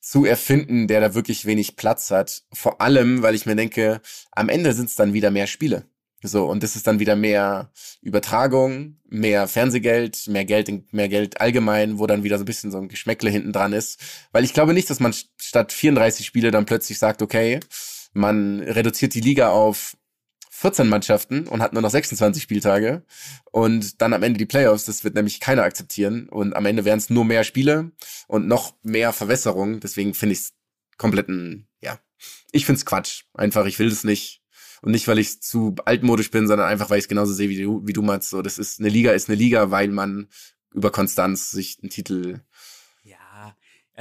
zu 0.01 0.25
erfinden, 0.25 0.87
der 0.87 0.99
da 0.99 1.13
wirklich 1.13 1.45
wenig 1.45 1.77
Platz 1.77 2.11
hat. 2.11 2.43
Vor 2.51 2.81
allem, 2.81 3.21
weil 3.21 3.35
ich 3.35 3.45
mir 3.45 3.55
denke, 3.55 4.01
am 4.31 4.49
Ende 4.49 4.73
sind 4.73 4.89
es 4.89 4.95
dann 4.95 5.13
wieder 5.13 5.31
mehr 5.31 5.47
Spiele. 5.47 5.85
So, 6.23 6.45
und 6.45 6.61
das 6.61 6.75
ist 6.75 6.85
dann 6.85 6.99
wieder 6.99 7.15
mehr 7.15 7.71
Übertragung, 8.01 8.97
mehr 9.07 9.47
Fernsehgeld, 9.47 10.27
mehr 10.27 10.45
Geld, 10.45 10.93
mehr 10.93 11.09
Geld 11.09 11.41
allgemein, 11.41 11.97
wo 11.97 12.05
dann 12.05 12.23
wieder 12.23 12.37
so 12.37 12.43
ein 12.43 12.45
bisschen 12.45 12.71
so 12.71 12.77
ein 12.77 12.89
Geschmäckle 12.89 13.29
hinten 13.29 13.53
dran 13.53 13.73
ist. 13.73 13.99
Weil 14.31 14.43
ich 14.43 14.53
glaube 14.53 14.73
nicht, 14.73 14.89
dass 14.89 14.99
man 14.99 15.13
statt 15.37 15.73
34 15.73 16.25
Spiele 16.25 16.51
dann 16.51 16.65
plötzlich 16.65 16.99
sagt, 16.99 17.21
okay, 17.21 17.59
man 18.13 18.59
reduziert 18.61 19.13
die 19.15 19.21
Liga 19.21 19.49
auf 19.49 19.97
14 20.61 20.87
Mannschaften 20.87 21.47
und 21.47 21.61
hat 21.61 21.73
nur 21.73 21.81
noch 21.81 21.89
26 21.89 22.43
Spieltage 22.43 23.03
und 23.51 23.99
dann 23.99 24.13
am 24.13 24.21
Ende 24.21 24.37
die 24.37 24.45
Playoffs, 24.45 24.85
das 24.85 25.03
wird 25.03 25.15
nämlich 25.15 25.39
keiner 25.39 25.63
akzeptieren. 25.63 26.29
Und 26.29 26.55
am 26.55 26.67
Ende 26.67 26.85
wären 26.85 26.99
es 26.99 27.09
nur 27.09 27.25
mehr 27.25 27.43
Spiele 27.43 27.91
und 28.27 28.47
noch 28.47 28.75
mehr 28.83 29.11
Verwässerung, 29.11 29.79
deswegen 29.79 30.13
finde 30.13 30.33
ich 30.33 30.39
es 30.39 30.53
kompletten, 30.97 31.67
ja, 31.81 31.97
ich 32.51 32.67
finde 32.67 32.77
es 32.77 32.85
Quatsch, 32.85 33.23
einfach, 33.33 33.65
ich 33.65 33.79
will 33.79 33.89
das 33.89 34.03
nicht 34.03 34.40
und 34.81 34.91
nicht, 34.91 35.07
weil 35.07 35.19
ich 35.19 35.41
zu 35.41 35.75
altmodisch 35.85 36.31
bin, 36.31 36.47
sondern 36.47 36.67
einfach, 36.67 36.89
weil 36.89 36.97
ich 36.97 37.05
es 37.05 37.09
genauso 37.09 37.33
sehe 37.33 37.49
wie 37.49 37.61
du, 37.61 37.85
wie 37.85 37.93
du 37.93 38.01
meinst, 38.01 38.29
so, 38.29 38.41
das 38.41 38.57
ist, 38.57 38.79
eine 38.79 38.89
Liga 38.89 39.11
ist 39.11 39.29
eine 39.29 39.37
Liga, 39.37 39.71
weil 39.71 39.89
man 39.89 40.27
über 40.73 40.91
Konstanz 40.91 41.51
sich 41.51 41.77
einen 41.81 41.89
Titel 41.89 42.41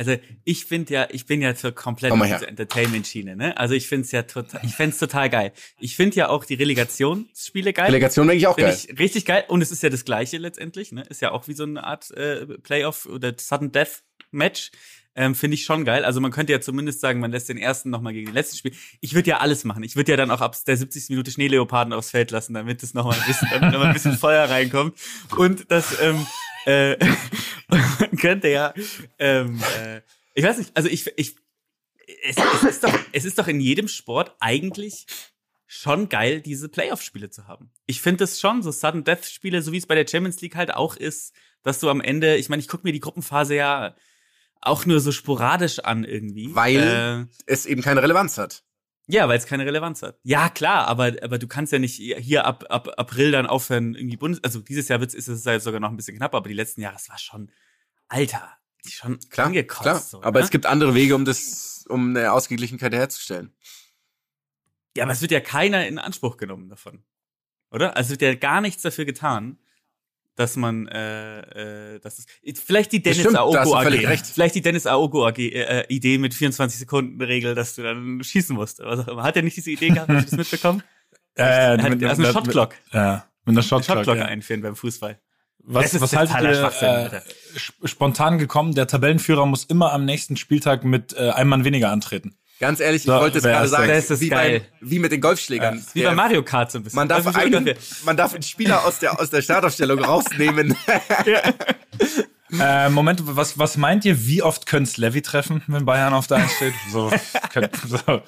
also 0.00 0.16
ich 0.44 0.64
finde 0.64 0.94
ja, 0.94 1.08
ich 1.10 1.26
bin 1.26 1.42
ja 1.42 1.52
für 1.52 1.72
komplett 1.72 2.14
diese 2.14 2.46
Entertainment-Schiene, 2.46 3.36
ne? 3.36 3.56
Also 3.58 3.74
ich 3.74 3.86
finde 3.86 4.06
es 4.06 4.12
ja 4.12 4.22
total, 4.22 4.60
ich 4.64 4.74
fände 4.74 4.96
total 4.96 5.28
geil. 5.28 5.52
Ich 5.78 5.94
finde 5.94 6.16
ja 6.16 6.28
auch 6.30 6.46
die 6.46 6.54
Relegationsspiele 6.54 7.74
geil. 7.74 7.86
Relegation 7.86 8.26
denke 8.26 8.38
ich 8.38 8.46
auch 8.46 8.56
geil. 8.56 8.74
Ich 8.74 8.98
richtig 8.98 9.26
geil. 9.26 9.44
Und 9.48 9.60
es 9.60 9.70
ist 9.70 9.82
ja 9.82 9.90
das 9.90 10.06
Gleiche 10.06 10.38
letztendlich, 10.38 10.92
ne? 10.92 11.02
Ist 11.10 11.20
ja 11.20 11.32
auch 11.32 11.48
wie 11.48 11.52
so 11.52 11.64
eine 11.64 11.84
Art 11.84 12.10
äh, 12.12 12.46
Playoff 12.46 13.04
oder 13.04 13.34
Sudden 13.38 13.72
Death 13.72 14.02
Match. 14.30 14.70
Ähm, 15.16 15.34
finde 15.34 15.56
ich 15.56 15.64
schon 15.64 15.84
geil. 15.84 16.04
Also 16.04 16.20
man 16.20 16.30
könnte 16.30 16.52
ja 16.52 16.60
zumindest 16.60 17.00
sagen, 17.00 17.18
man 17.18 17.32
lässt 17.32 17.48
den 17.48 17.58
ersten 17.58 17.90
nochmal 17.90 18.12
gegen 18.12 18.26
den 18.26 18.34
letzten 18.34 18.56
spielen. 18.56 18.76
Ich 19.00 19.14
würde 19.14 19.30
ja 19.30 19.38
alles 19.38 19.64
machen. 19.64 19.82
Ich 19.82 19.96
würde 19.96 20.12
ja 20.12 20.16
dann 20.16 20.30
auch 20.30 20.40
ab 20.40 20.56
der 20.64 20.76
70. 20.76 21.10
Minute 21.10 21.30
Schneeleoparden 21.32 21.92
aufs 21.92 22.10
Feld 22.10 22.30
lassen, 22.30 22.54
damit 22.54 22.82
es 22.82 22.94
nochmal 22.94 23.18
ein 23.18 23.26
bisschen, 23.26 23.48
damit 23.50 23.72
noch 23.72 23.80
ein 23.80 23.92
bisschen 23.92 24.12
Feuer 24.18 24.48
reinkommt. 24.48 24.96
Und 25.36 25.70
das, 25.70 26.00
ähm, 26.00 26.26
äh, 26.64 26.96
man 27.68 28.10
könnte 28.20 28.48
ja, 28.48 28.72
ähm, 29.18 29.60
äh, 29.82 30.00
ich 30.34 30.44
weiß 30.44 30.58
nicht, 30.58 30.76
also 30.76 30.88
ich, 30.88 31.06
ich, 31.16 31.36
es, 32.22 32.36
es, 32.36 32.62
ist 32.62 32.84
doch, 32.84 32.96
es 33.12 33.24
ist 33.24 33.38
doch 33.38 33.48
in 33.48 33.60
jedem 33.60 33.88
Sport 33.88 34.36
eigentlich 34.38 35.06
schon 35.66 36.08
geil, 36.08 36.40
diese 36.40 36.68
Playoff-Spiele 36.68 37.30
zu 37.30 37.46
haben. 37.46 37.70
Ich 37.86 38.00
finde 38.00 38.24
es 38.24 38.40
schon, 38.40 38.62
so 38.62 38.70
Sudden 38.70 39.04
Death-Spiele, 39.04 39.62
so 39.62 39.72
wie 39.72 39.78
es 39.78 39.86
bei 39.86 39.94
der 39.94 40.06
Champions 40.06 40.40
League 40.40 40.56
halt 40.56 40.74
auch 40.74 40.96
ist, 40.96 41.34
dass 41.62 41.80
du 41.80 41.88
am 41.90 42.00
Ende, 42.00 42.36
ich 42.36 42.48
meine, 42.48 42.60
ich 42.60 42.68
gucke 42.68 42.84
mir 42.84 42.92
die 42.92 43.00
Gruppenphase 43.00 43.54
ja 43.54 43.94
auch 44.60 44.86
nur 44.86 45.00
so 45.00 45.12
sporadisch 45.12 45.78
an 45.80 46.04
irgendwie. 46.04 46.54
Weil 46.54 47.28
äh, 47.28 47.42
es 47.46 47.66
eben 47.66 47.82
keine 47.82 48.02
Relevanz 48.02 48.38
hat. 48.38 48.64
Ja, 49.06 49.28
weil 49.28 49.38
es 49.38 49.46
keine 49.46 49.66
Relevanz 49.66 50.02
hat. 50.02 50.20
Ja, 50.22 50.48
klar, 50.48 50.86
aber, 50.86 51.12
aber 51.22 51.38
du 51.38 51.48
kannst 51.48 51.72
ja 51.72 51.80
nicht 51.80 51.96
hier 51.96 52.44
ab, 52.44 52.64
ab 52.68 52.90
April 52.96 53.32
dann 53.32 53.46
aufhören, 53.46 53.94
irgendwie 53.94 54.16
Bundes, 54.16 54.44
also 54.44 54.60
dieses 54.60 54.86
Jahr 54.88 55.02
ist 55.02 55.28
es 55.28 55.44
ja 55.44 55.58
sogar 55.58 55.80
noch 55.80 55.90
ein 55.90 55.96
bisschen 55.96 56.16
knapp, 56.16 56.34
aber 56.34 56.48
die 56.48 56.54
letzten 56.54 56.80
Jahre, 56.80 56.96
es 56.96 57.08
war 57.08 57.18
schon, 57.18 57.50
Alter, 58.08 58.56
die 58.84 58.90
schon 58.90 59.18
klar, 59.30 59.48
angekotzt. 59.48 59.82
Klar. 59.82 59.98
So, 59.98 60.22
aber 60.22 60.38
ne? 60.38 60.44
es 60.44 60.50
gibt 60.50 60.66
andere 60.66 60.94
Wege, 60.94 61.16
um 61.16 61.24
das, 61.24 61.84
um 61.88 62.10
eine 62.10 62.32
Ausgeglichenkeit 62.32 62.92
herzustellen. 62.92 63.52
Ja, 64.96 65.04
aber 65.04 65.12
es 65.12 65.22
wird 65.22 65.32
ja 65.32 65.40
keiner 65.40 65.86
in 65.88 65.98
Anspruch 65.98 66.36
genommen 66.36 66.68
davon. 66.68 67.04
Oder? 67.70 67.96
Also 67.96 68.08
es 68.08 68.20
wird 68.20 68.22
ja 68.22 68.34
gar 68.34 68.60
nichts 68.60 68.82
dafür 68.82 69.04
getan, 69.04 69.58
dass 70.40 70.56
man, 70.56 70.88
äh, 70.88 71.94
äh, 71.94 72.00
das 72.00 72.18
ist 72.18 72.58
vielleicht 72.64 72.92
die 72.92 73.02
Dennis 73.02 73.34
Aogo 73.34 73.76
AG, 73.76 73.90
vielleicht 74.32 74.54
die 74.54 74.62
Dennis 74.62 74.86
Aogo 74.86 75.26
AG 75.26 75.38
äh, 75.38 75.84
Idee 75.88 76.16
mit 76.16 76.32
24 76.32 76.80
Sekunden 76.80 77.20
Regel, 77.20 77.54
dass 77.54 77.74
du 77.74 77.82
dann 77.82 78.24
schießen 78.24 78.56
musst 78.56 78.80
oder 78.80 78.96
was 78.96 79.00
auch 79.00 79.08
immer. 79.08 79.22
Hat 79.22 79.36
er 79.36 79.42
nicht 79.42 79.58
diese 79.58 79.70
Idee 79.70 79.90
gehabt, 79.90 80.08
hast 80.08 80.32
du 80.32 80.36
das 80.36 80.50
mitbekommen? 80.50 80.82
Äh, 81.36 81.42
er 81.44 81.82
hat, 81.82 82.02
also 82.02 82.22
eine 82.22 82.32
Shotclock. 82.32 82.74
Ja, 82.92 83.24
mit 83.44 83.54
einer 83.54 83.62
Shotclock, 83.62 83.98
Shotclock 83.98 84.16
ja. 84.16 84.24
einführen 84.24 84.62
beim 84.62 84.74
Fußball. 84.74 85.20
Was, 85.62 85.98
was 86.00 86.14
haltet 86.14 86.40
ihr 86.42 87.22
äh, 87.22 87.88
spontan 87.88 88.38
gekommen? 88.38 88.74
Der 88.74 88.88
Tabellenführer 88.88 89.46
muss 89.46 89.64
immer 89.64 89.92
am 89.92 90.04
nächsten 90.04 90.36
Spieltag 90.36 90.84
mit 90.84 91.14
äh, 91.14 91.30
einem 91.30 91.50
Mann 91.50 91.64
weniger 91.64 91.90
antreten. 91.90 92.34
Ganz 92.60 92.78
ehrlich, 92.78 93.04
so, 93.04 93.14
ich 93.14 93.20
wollte 93.20 93.38
es 93.38 93.44
gerade 93.44 93.68
sagen, 93.68 93.88
das 93.88 94.10
ist 94.10 94.20
wie, 94.20 94.28
geil. 94.28 94.60
Bei, 94.60 94.66
wie 94.82 94.98
mit 94.98 95.10
den 95.10 95.22
Golfschlägern. 95.22 95.78
Ja. 95.78 95.94
Wie 95.94 96.02
bei 96.02 96.14
Mario 96.14 96.42
Kart 96.42 96.70
so 96.70 96.78
ein 96.78 96.84
bisschen. 96.84 96.96
Man 96.96 97.08
darf, 97.08 97.26
einen, 97.34 97.74
man 98.04 98.16
darf 98.18 98.34
einen 98.34 98.42
Spieler 98.42 98.84
aus 98.84 98.98
der, 98.98 99.18
aus 99.18 99.30
der 99.30 99.40
Startaufstellung 99.40 99.98
rausnehmen. 100.04 100.76
äh, 102.60 102.90
Moment, 102.90 103.22
was, 103.24 103.58
was 103.58 103.78
meint 103.78 104.04
ihr, 104.04 104.26
wie 104.26 104.42
oft 104.42 104.66
könnte 104.66 105.00
Levy 105.00 105.22
treffen, 105.22 105.62
wenn 105.68 105.86
Bayern 105.86 106.12
auf 106.12 106.26
der 106.26 106.36
1 106.36 106.52
steht? 106.52 106.74
So, 106.92 107.10
könnt, 107.50 107.74
so. 107.76 108.20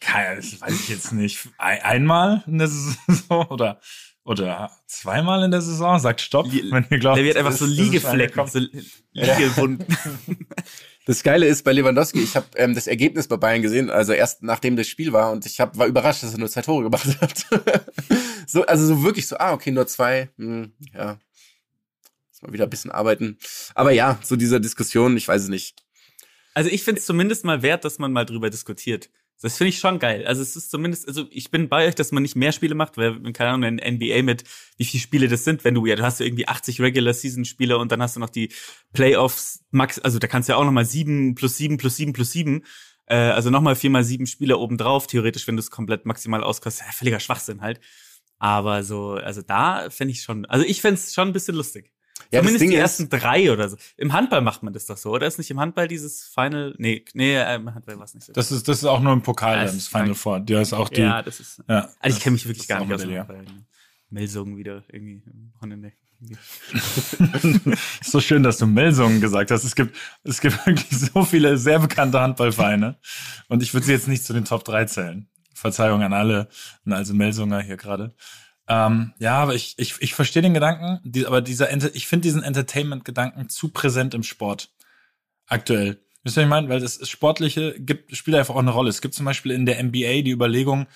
Keine, 0.00 0.36
das 0.36 0.58
weiß 0.58 0.72
ich 0.72 0.88
jetzt 0.88 1.12
nicht. 1.12 1.38
Ein, 1.58 1.82
einmal 1.82 2.44
in 2.46 2.56
der 2.56 2.68
Saison 2.68 3.46
oder, 3.50 3.80
oder 4.24 4.70
zweimal 4.86 5.42
in 5.42 5.50
der 5.50 5.60
Saison? 5.60 5.98
Sagt 5.98 6.22
Stopp, 6.22 6.50
wenn 6.50 6.86
ihr 6.88 6.98
glaubt. 6.98 7.18
Der 7.18 7.24
wird 7.24 7.36
einfach 7.36 7.52
so 7.52 7.66
Liegeflecken, 7.66 8.46
so 8.46 8.60
Liegewunden. 9.12 9.94
Das 11.08 11.22
Geile 11.22 11.46
ist 11.46 11.62
bei 11.62 11.72
Lewandowski, 11.72 12.20
ich 12.20 12.36
habe 12.36 12.46
ähm, 12.56 12.74
das 12.74 12.86
Ergebnis 12.86 13.28
bei 13.28 13.38
Bayern 13.38 13.62
gesehen, 13.62 13.88
also 13.88 14.12
erst 14.12 14.42
nachdem 14.42 14.76
das 14.76 14.88
Spiel 14.88 15.10
war 15.14 15.32
und 15.32 15.46
ich 15.46 15.58
hab, 15.58 15.78
war 15.78 15.86
überrascht, 15.86 16.22
dass 16.22 16.34
er 16.34 16.38
nur 16.38 16.50
zwei 16.50 16.60
Tore 16.60 16.82
gemacht 16.82 17.18
hat. 17.22 17.46
so, 18.46 18.66
also 18.66 18.86
so 18.86 19.02
wirklich 19.02 19.26
so, 19.26 19.38
ah, 19.38 19.54
okay, 19.54 19.70
nur 19.70 19.86
zwei, 19.86 20.28
hm, 20.36 20.70
ja. 20.92 21.18
Muss 22.28 22.42
mal 22.42 22.52
wieder 22.52 22.64
ein 22.64 22.70
bisschen 22.70 22.90
arbeiten. 22.90 23.38
Aber 23.74 23.90
ja, 23.92 24.20
so 24.22 24.36
dieser 24.36 24.60
Diskussion, 24.60 25.16
ich 25.16 25.26
weiß 25.26 25.44
es 25.44 25.48
nicht. 25.48 25.82
Also 26.52 26.68
ich 26.68 26.84
finde 26.84 26.98
es 26.98 27.06
zumindest 27.06 27.42
mal 27.42 27.62
wert, 27.62 27.86
dass 27.86 27.98
man 27.98 28.12
mal 28.12 28.26
drüber 28.26 28.50
diskutiert. 28.50 29.08
Das 29.40 29.56
finde 29.56 29.68
ich 29.68 29.78
schon 29.78 30.00
geil. 30.00 30.26
Also 30.26 30.42
es 30.42 30.56
ist 30.56 30.70
zumindest, 30.70 31.06
also 31.06 31.26
ich 31.30 31.52
bin 31.52 31.68
bei 31.68 31.86
euch, 31.86 31.94
dass 31.94 32.10
man 32.10 32.24
nicht 32.24 32.34
mehr 32.34 32.50
Spiele 32.50 32.74
macht, 32.74 32.96
weil, 32.96 33.20
keine 33.32 33.50
Ahnung, 33.50 33.78
in 33.78 33.94
NBA 33.94 34.22
mit 34.22 34.42
wie 34.76 34.84
viele 34.84 35.00
Spiele 35.00 35.28
das 35.28 35.44
sind, 35.44 35.64
wenn 35.64 35.74
du, 35.74 35.86
ja, 35.86 35.94
du 35.94 36.02
hast 36.02 36.18
ja 36.18 36.26
irgendwie 36.26 36.48
80 36.48 36.80
Regular 36.80 37.14
Season 37.14 37.44
Spiele 37.44 37.78
und 37.78 37.92
dann 37.92 38.02
hast 38.02 38.16
du 38.16 38.20
noch 38.20 38.30
die 38.30 38.52
Playoffs 38.92 39.64
Max, 39.70 40.00
also 40.00 40.18
da 40.18 40.26
kannst 40.26 40.48
du 40.48 40.54
ja 40.54 40.56
auch 40.58 40.64
nochmal 40.64 40.86
sieben 40.86 41.36
plus 41.36 41.56
sieben 41.56 41.76
plus 41.76 41.94
sieben 41.96 42.12
plus 42.12 42.32
sieben, 42.32 42.64
äh, 43.06 43.14
also 43.16 43.50
nochmal 43.50 43.76
vier 43.76 43.90
mal 43.90 44.02
sieben 44.02 44.26
Spiele 44.26 44.58
obendrauf, 44.58 45.06
theoretisch, 45.06 45.46
wenn 45.46 45.56
du 45.56 45.60
es 45.60 45.70
komplett 45.70 46.04
maximal 46.04 46.42
auskostest. 46.42 46.88
Ja, 46.88 46.92
völliger 46.92 47.20
Schwachsinn 47.20 47.60
halt. 47.60 47.80
Aber 48.38 48.82
so, 48.82 49.12
also 49.12 49.42
da 49.42 49.90
fände 49.90 50.12
ich 50.12 50.22
schon, 50.22 50.46
also 50.46 50.64
ich 50.64 50.80
fände 50.80 51.00
es 51.00 51.14
schon 51.14 51.28
ein 51.28 51.32
bisschen 51.32 51.54
lustig. 51.54 51.92
Ja, 52.30 52.40
Zumindest 52.40 52.64
die 52.64 52.74
ersten 52.74 53.08
drei 53.08 53.50
oder 53.50 53.68
so. 53.68 53.76
Im 53.96 54.12
Handball 54.12 54.42
macht 54.42 54.62
man 54.62 54.72
das 54.72 54.86
doch 54.86 54.98
so, 54.98 55.10
oder? 55.10 55.26
Ist 55.26 55.38
nicht 55.38 55.50
im 55.50 55.60
Handball 55.60 55.88
dieses 55.88 56.24
Final? 56.24 56.74
Nee, 56.76 57.04
nee, 57.14 57.34
äh, 57.34 57.54
im 57.54 57.74
Handball 57.74 57.96
war 57.96 58.04
es 58.04 58.14
nicht 58.14 58.26
so. 58.26 58.32
Das 58.34 58.52
ist, 58.52 58.68
das 58.68 58.78
ist 58.78 58.84
auch 58.84 59.00
nur 59.00 59.14
im 59.14 59.22
Pokal, 59.22 59.56
ja, 59.56 59.64
das 59.64 59.88
Final 59.88 60.14
Four. 60.14 60.44
Ja, 60.48 60.60
ist 60.60 60.74
auch 60.74 60.90
die. 60.90 61.00
Ja, 61.00 61.22
das 61.22 61.40
ist. 61.40 61.62
Ja, 61.68 61.88
also 62.00 62.16
ich 62.16 62.22
kenne 62.22 62.34
mich 62.34 62.46
wirklich 62.46 62.68
gar 62.68 62.80
nicht 62.80 62.92
aus 62.92 63.00
dem 63.00 63.16
Handball. 63.16 63.44
Melsungen 64.10 64.56
wieder 64.56 64.84
irgendwie 64.88 65.22
Wochenende. 65.54 65.92
so 68.02 68.20
schön, 68.20 68.42
dass 68.42 68.58
du 68.58 68.66
Melsungen 68.66 69.20
gesagt 69.20 69.50
hast. 69.50 69.64
Es 69.64 69.74
gibt, 69.74 69.96
es 70.24 70.40
gibt 70.40 70.66
wirklich 70.66 70.90
so 70.90 71.24
viele 71.24 71.56
sehr 71.56 71.78
bekannte 71.78 72.20
Handballvereine. 72.20 72.98
Und 73.48 73.62
ich 73.62 73.72
würde 73.72 73.86
sie 73.86 73.92
jetzt 73.92 74.08
nicht 74.08 74.24
zu 74.24 74.32
den 74.32 74.44
Top 74.44 74.64
3 74.64 74.86
zählen. 74.86 75.28
Verzeihung 75.54 76.02
an 76.02 76.12
alle, 76.12 76.48
also 76.86 77.14
Melsunger 77.14 77.60
hier 77.60 77.76
gerade. 77.76 78.14
Ähm, 78.68 79.14
ja, 79.18 79.38
aber 79.38 79.54
ich, 79.54 79.74
ich, 79.78 79.94
ich 80.00 80.14
verstehe 80.14 80.42
den 80.42 80.54
Gedanken, 80.54 81.00
die, 81.02 81.26
aber 81.26 81.40
dieser, 81.40 81.72
ich 81.94 82.06
finde 82.06 82.22
diesen 82.24 82.42
Entertainment-Gedanken 82.42 83.48
zu 83.48 83.70
präsent 83.70 84.14
im 84.14 84.22
Sport. 84.22 84.70
Aktuell. 85.46 85.98
Wisst 86.22 86.36
ihr, 86.36 86.42
was 86.42 86.46
ich 86.46 86.50
meine? 86.50 86.68
Weil 86.68 86.80
das 86.80 87.08
Sportliche 87.08 87.74
gibt, 87.78 88.14
spielt 88.14 88.36
einfach 88.36 88.54
auch 88.54 88.60
eine 88.60 88.72
Rolle. 88.72 88.90
Es 88.90 89.00
gibt 89.00 89.14
zum 89.14 89.24
Beispiel 89.24 89.52
in 89.52 89.64
der 89.64 89.82
NBA 89.82 90.22
die 90.22 90.32
Überlegung, 90.32 90.86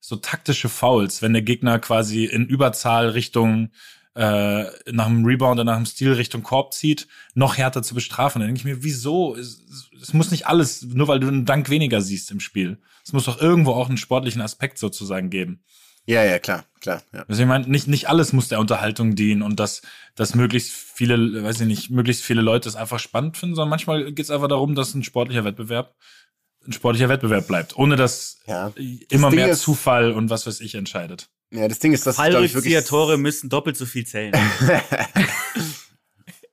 so 0.00 0.16
taktische 0.16 0.68
Fouls, 0.68 1.22
wenn 1.22 1.34
der 1.34 1.42
Gegner 1.42 1.78
quasi 1.78 2.24
in 2.24 2.46
Überzahl 2.46 3.10
Richtung 3.10 3.70
äh, 4.14 4.64
nach 4.90 5.06
einem 5.06 5.24
Rebound 5.24 5.60
oder 5.60 5.64
nach 5.64 5.76
einem 5.76 5.86
Stil 5.86 6.14
Richtung 6.14 6.42
Korb 6.42 6.72
zieht, 6.72 7.06
noch 7.34 7.58
härter 7.58 7.82
zu 7.82 7.94
bestrafen. 7.94 8.40
Dann 8.40 8.48
denke 8.48 8.58
ich 8.58 8.64
mir, 8.64 8.82
wieso? 8.82 9.36
Es, 9.36 9.62
es 10.00 10.12
muss 10.14 10.30
nicht 10.30 10.46
alles, 10.46 10.82
nur 10.82 11.06
weil 11.06 11.20
du 11.20 11.28
einen 11.28 11.44
Dank 11.44 11.70
weniger 11.70 12.00
siehst 12.00 12.30
im 12.30 12.40
Spiel. 12.40 12.78
Es 13.04 13.12
muss 13.12 13.26
doch 13.26 13.40
irgendwo 13.40 13.72
auch 13.72 13.88
einen 13.88 13.98
sportlichen 13.98 14.42
Aspekt 14.42 14.78
sozusagen 14.78 15.30
geben. 15.30 15.62
Ja, 16.06 16.24
ja, 16.24 16.38
klar, 16.38 16.64
klar. 16.80 17.02
Ja. 17.12 17.24
Also 17.28 17.42
ich 17.42 17.48
meine, 17.48 17.68
nicht, 17.68 17.86
nicht 17.86 18.08
alles 18.08 18.32
muss 18.32 18.48
der 18.48 18.58
Unterhaltung 18.58 19.14
dienen 19.14 19.42
und 19.42 19.60
dass, 19.60 19.82
dass 20.16 20.34
möglichst 20.34 20.72
viele, 20.72 21.44
weiß 21.44 21.60
ich 21.60 21.66
nicht, 21.66 21.90
möglichst 21.90 22.24
viele 22.24 22.42
Leute 22.42 22.68
es 22.68 22.76
einfach 22.76 22.98
spannend 22.98 23.36
finden, 23.36 23.54
sondern 23.54 23.70
manchmal 23.70 24.12
geht 24.12 24.24
es 24.24 24.30
einfach 24.30 24.48
darum, 24.48 24.74
dass 24.74 24.94
ein 24.94 25.04
sportlicher 25.04 25.44
Wettbewerb 25.44 25.94
ein 26.66 26.72
sportlicher 26.74 27.08
Wettbewerb 27.08 27.46
bleibt, 27.46 27.76
ohne 27.78 27.96
dass 27.96 28.38
Ja. 28.46 28.70
immer 29.08 29.30
Ding 29.30 29.38
mehr 29.38 29.48
ist- 29.48 29.62
Zufall 29.62 30.12
und 30.12 30.28
was 30.28 30.46
weiß 30.46 30.60
ich 30.60 30.74
entscheidet. 30.74 31.30
Ja, 31.52 31.66
das 31.66 31.78
Ding 31.78 31.92
ist, 31.92 32.06
dass 32.06 32.18
wirklich 32.18 32.52
Fallrückzieher-Tore 32.52 33.16
müssen 33.18 33.48
doppelt 33.48 33.76
so 33.78 33.86
viel 33.86 34.06
zählen. 34.06 34.34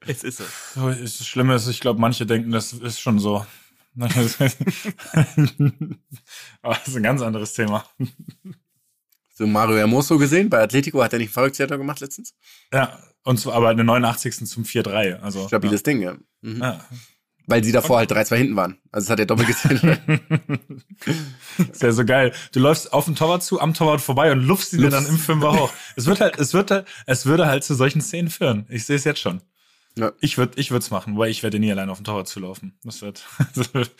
es 0.07 0.23
ist 0.23 0.37
so. 0.37 0.43
So, 0.75 0.87
ist 0.89 1.19
das 1.19 1.27
Schlimme 1.27 1.55
ist, 1.55 1.67
ich 1.67 1.81
glaube, 1.81 1.99
manche 1.99 2.25
denken, 2.25 2.51
das 2.51 2.71
ist 2.73 2.99
schon 3.01 3.19
so. 3.19 3.45
Aber 3.99 4.07
das 6.75 6.87
ist 6.87 6.95
ein 6.95 7.03
ganz 7.03 7.21
anderes 7.21 7.53
Thema. 7.53 7.85
So 9.37 9.45
Mario 9.45 9.77
Hermoso 9.77 10.17
gesehen. 10.17 10.49
Bei 10.49 10.63
Atletico 10.63 11.03
hat 11.03 11.13
er 11.13 11.19
nicht 11.19 11.27
einen 11.27 11.33
Verrücktheater 11.33 11.77
gemacht 11.77 11.99
letztens. 11.99 12.33
Ja, 12.73 12.97
und 13.23 13.39
zwar 13.39 13.53
aber 13.53 13.69
eine 13.69 13.83
89. 13.83 14.47
zum 14.47 14.63
4-3. 14.63 15.19
Also, 15.19 15.47
Stabiles 15.47 15.83
Ding, 15.83 16.01
ja. 16.01 16.15
Mhm. 16.41 16.61
ja. 16.61 16.83
Weil 17.45 17.63
sie 17.63 17.71
davor 17.71 17.99
halt 17.99 18.11
3-2 18.11 18.35
hinten 18.35 18.55
waren. 18.57 18.77
Also 18.91 19.05
das 19.05 19.11
hat 19.11 19.19
er 19.19 19.25
doppelt 19.25 19.47
gesehen. 19.47 19.79
Ist 21.71 21.81
ja 21.81 21.91
so 21.93 22.03
geil. 22.03 22.33
Du 22.51 22.59
läufst 22.59 22.91
auf 22.91 23.05
den 23.05 23.15
Torwart 23.15 23.41
zu, 23.41 23.61
am 23.61 23.73
Torwart 23.73 24.01
vorbei 24.01 24.33
und 24.33 24.41
lupfst 24.41 24.73
ihn 24.73 24.89
dann 24.89 25.05
im 25.05 25.17
Fünfer 25.17 25.53
hoch. 25.53 25.71
Es 25.95 26.07
wird 26.07 26.19
halt, 26.19 26.37
es 26.39 26.53
wird 26.53 26.71
halt, 26.71 26.87
es 27.05 27.25
würde 27.25 27.45
halt 27.45 27.63
zu 27.63 27.73
solchen 27.73 28.01
Szenen 28.01 28.29
führen. 28.29 28.65
Ich 28.69 28.85
sehe 28.85 28.97
es 28.97 29.05
jetzt 29.05 29.21
schon. 29.21 29.41
Ja. 29.97 30.11
Ich 30.19 30.37
würde, 30.37 30.59
ich 30.59 30.71
würde 30.71 30.83
es 30.83 30.91
machen, 30.91 31.17
weil 31.17 31.29
ich 31.29 31.41
werde 31.41 31.59
nie 31.59 31.71
allein 31.71 31.89
auf 31.89 31.99
den 31.99 32.03
Torwart 32.03 32.27
zulaufen. 32.27 32.77
Das 32.83 33.01
wird, 33.01 33.25
das 33.55 33.73
wird 33.73 33.91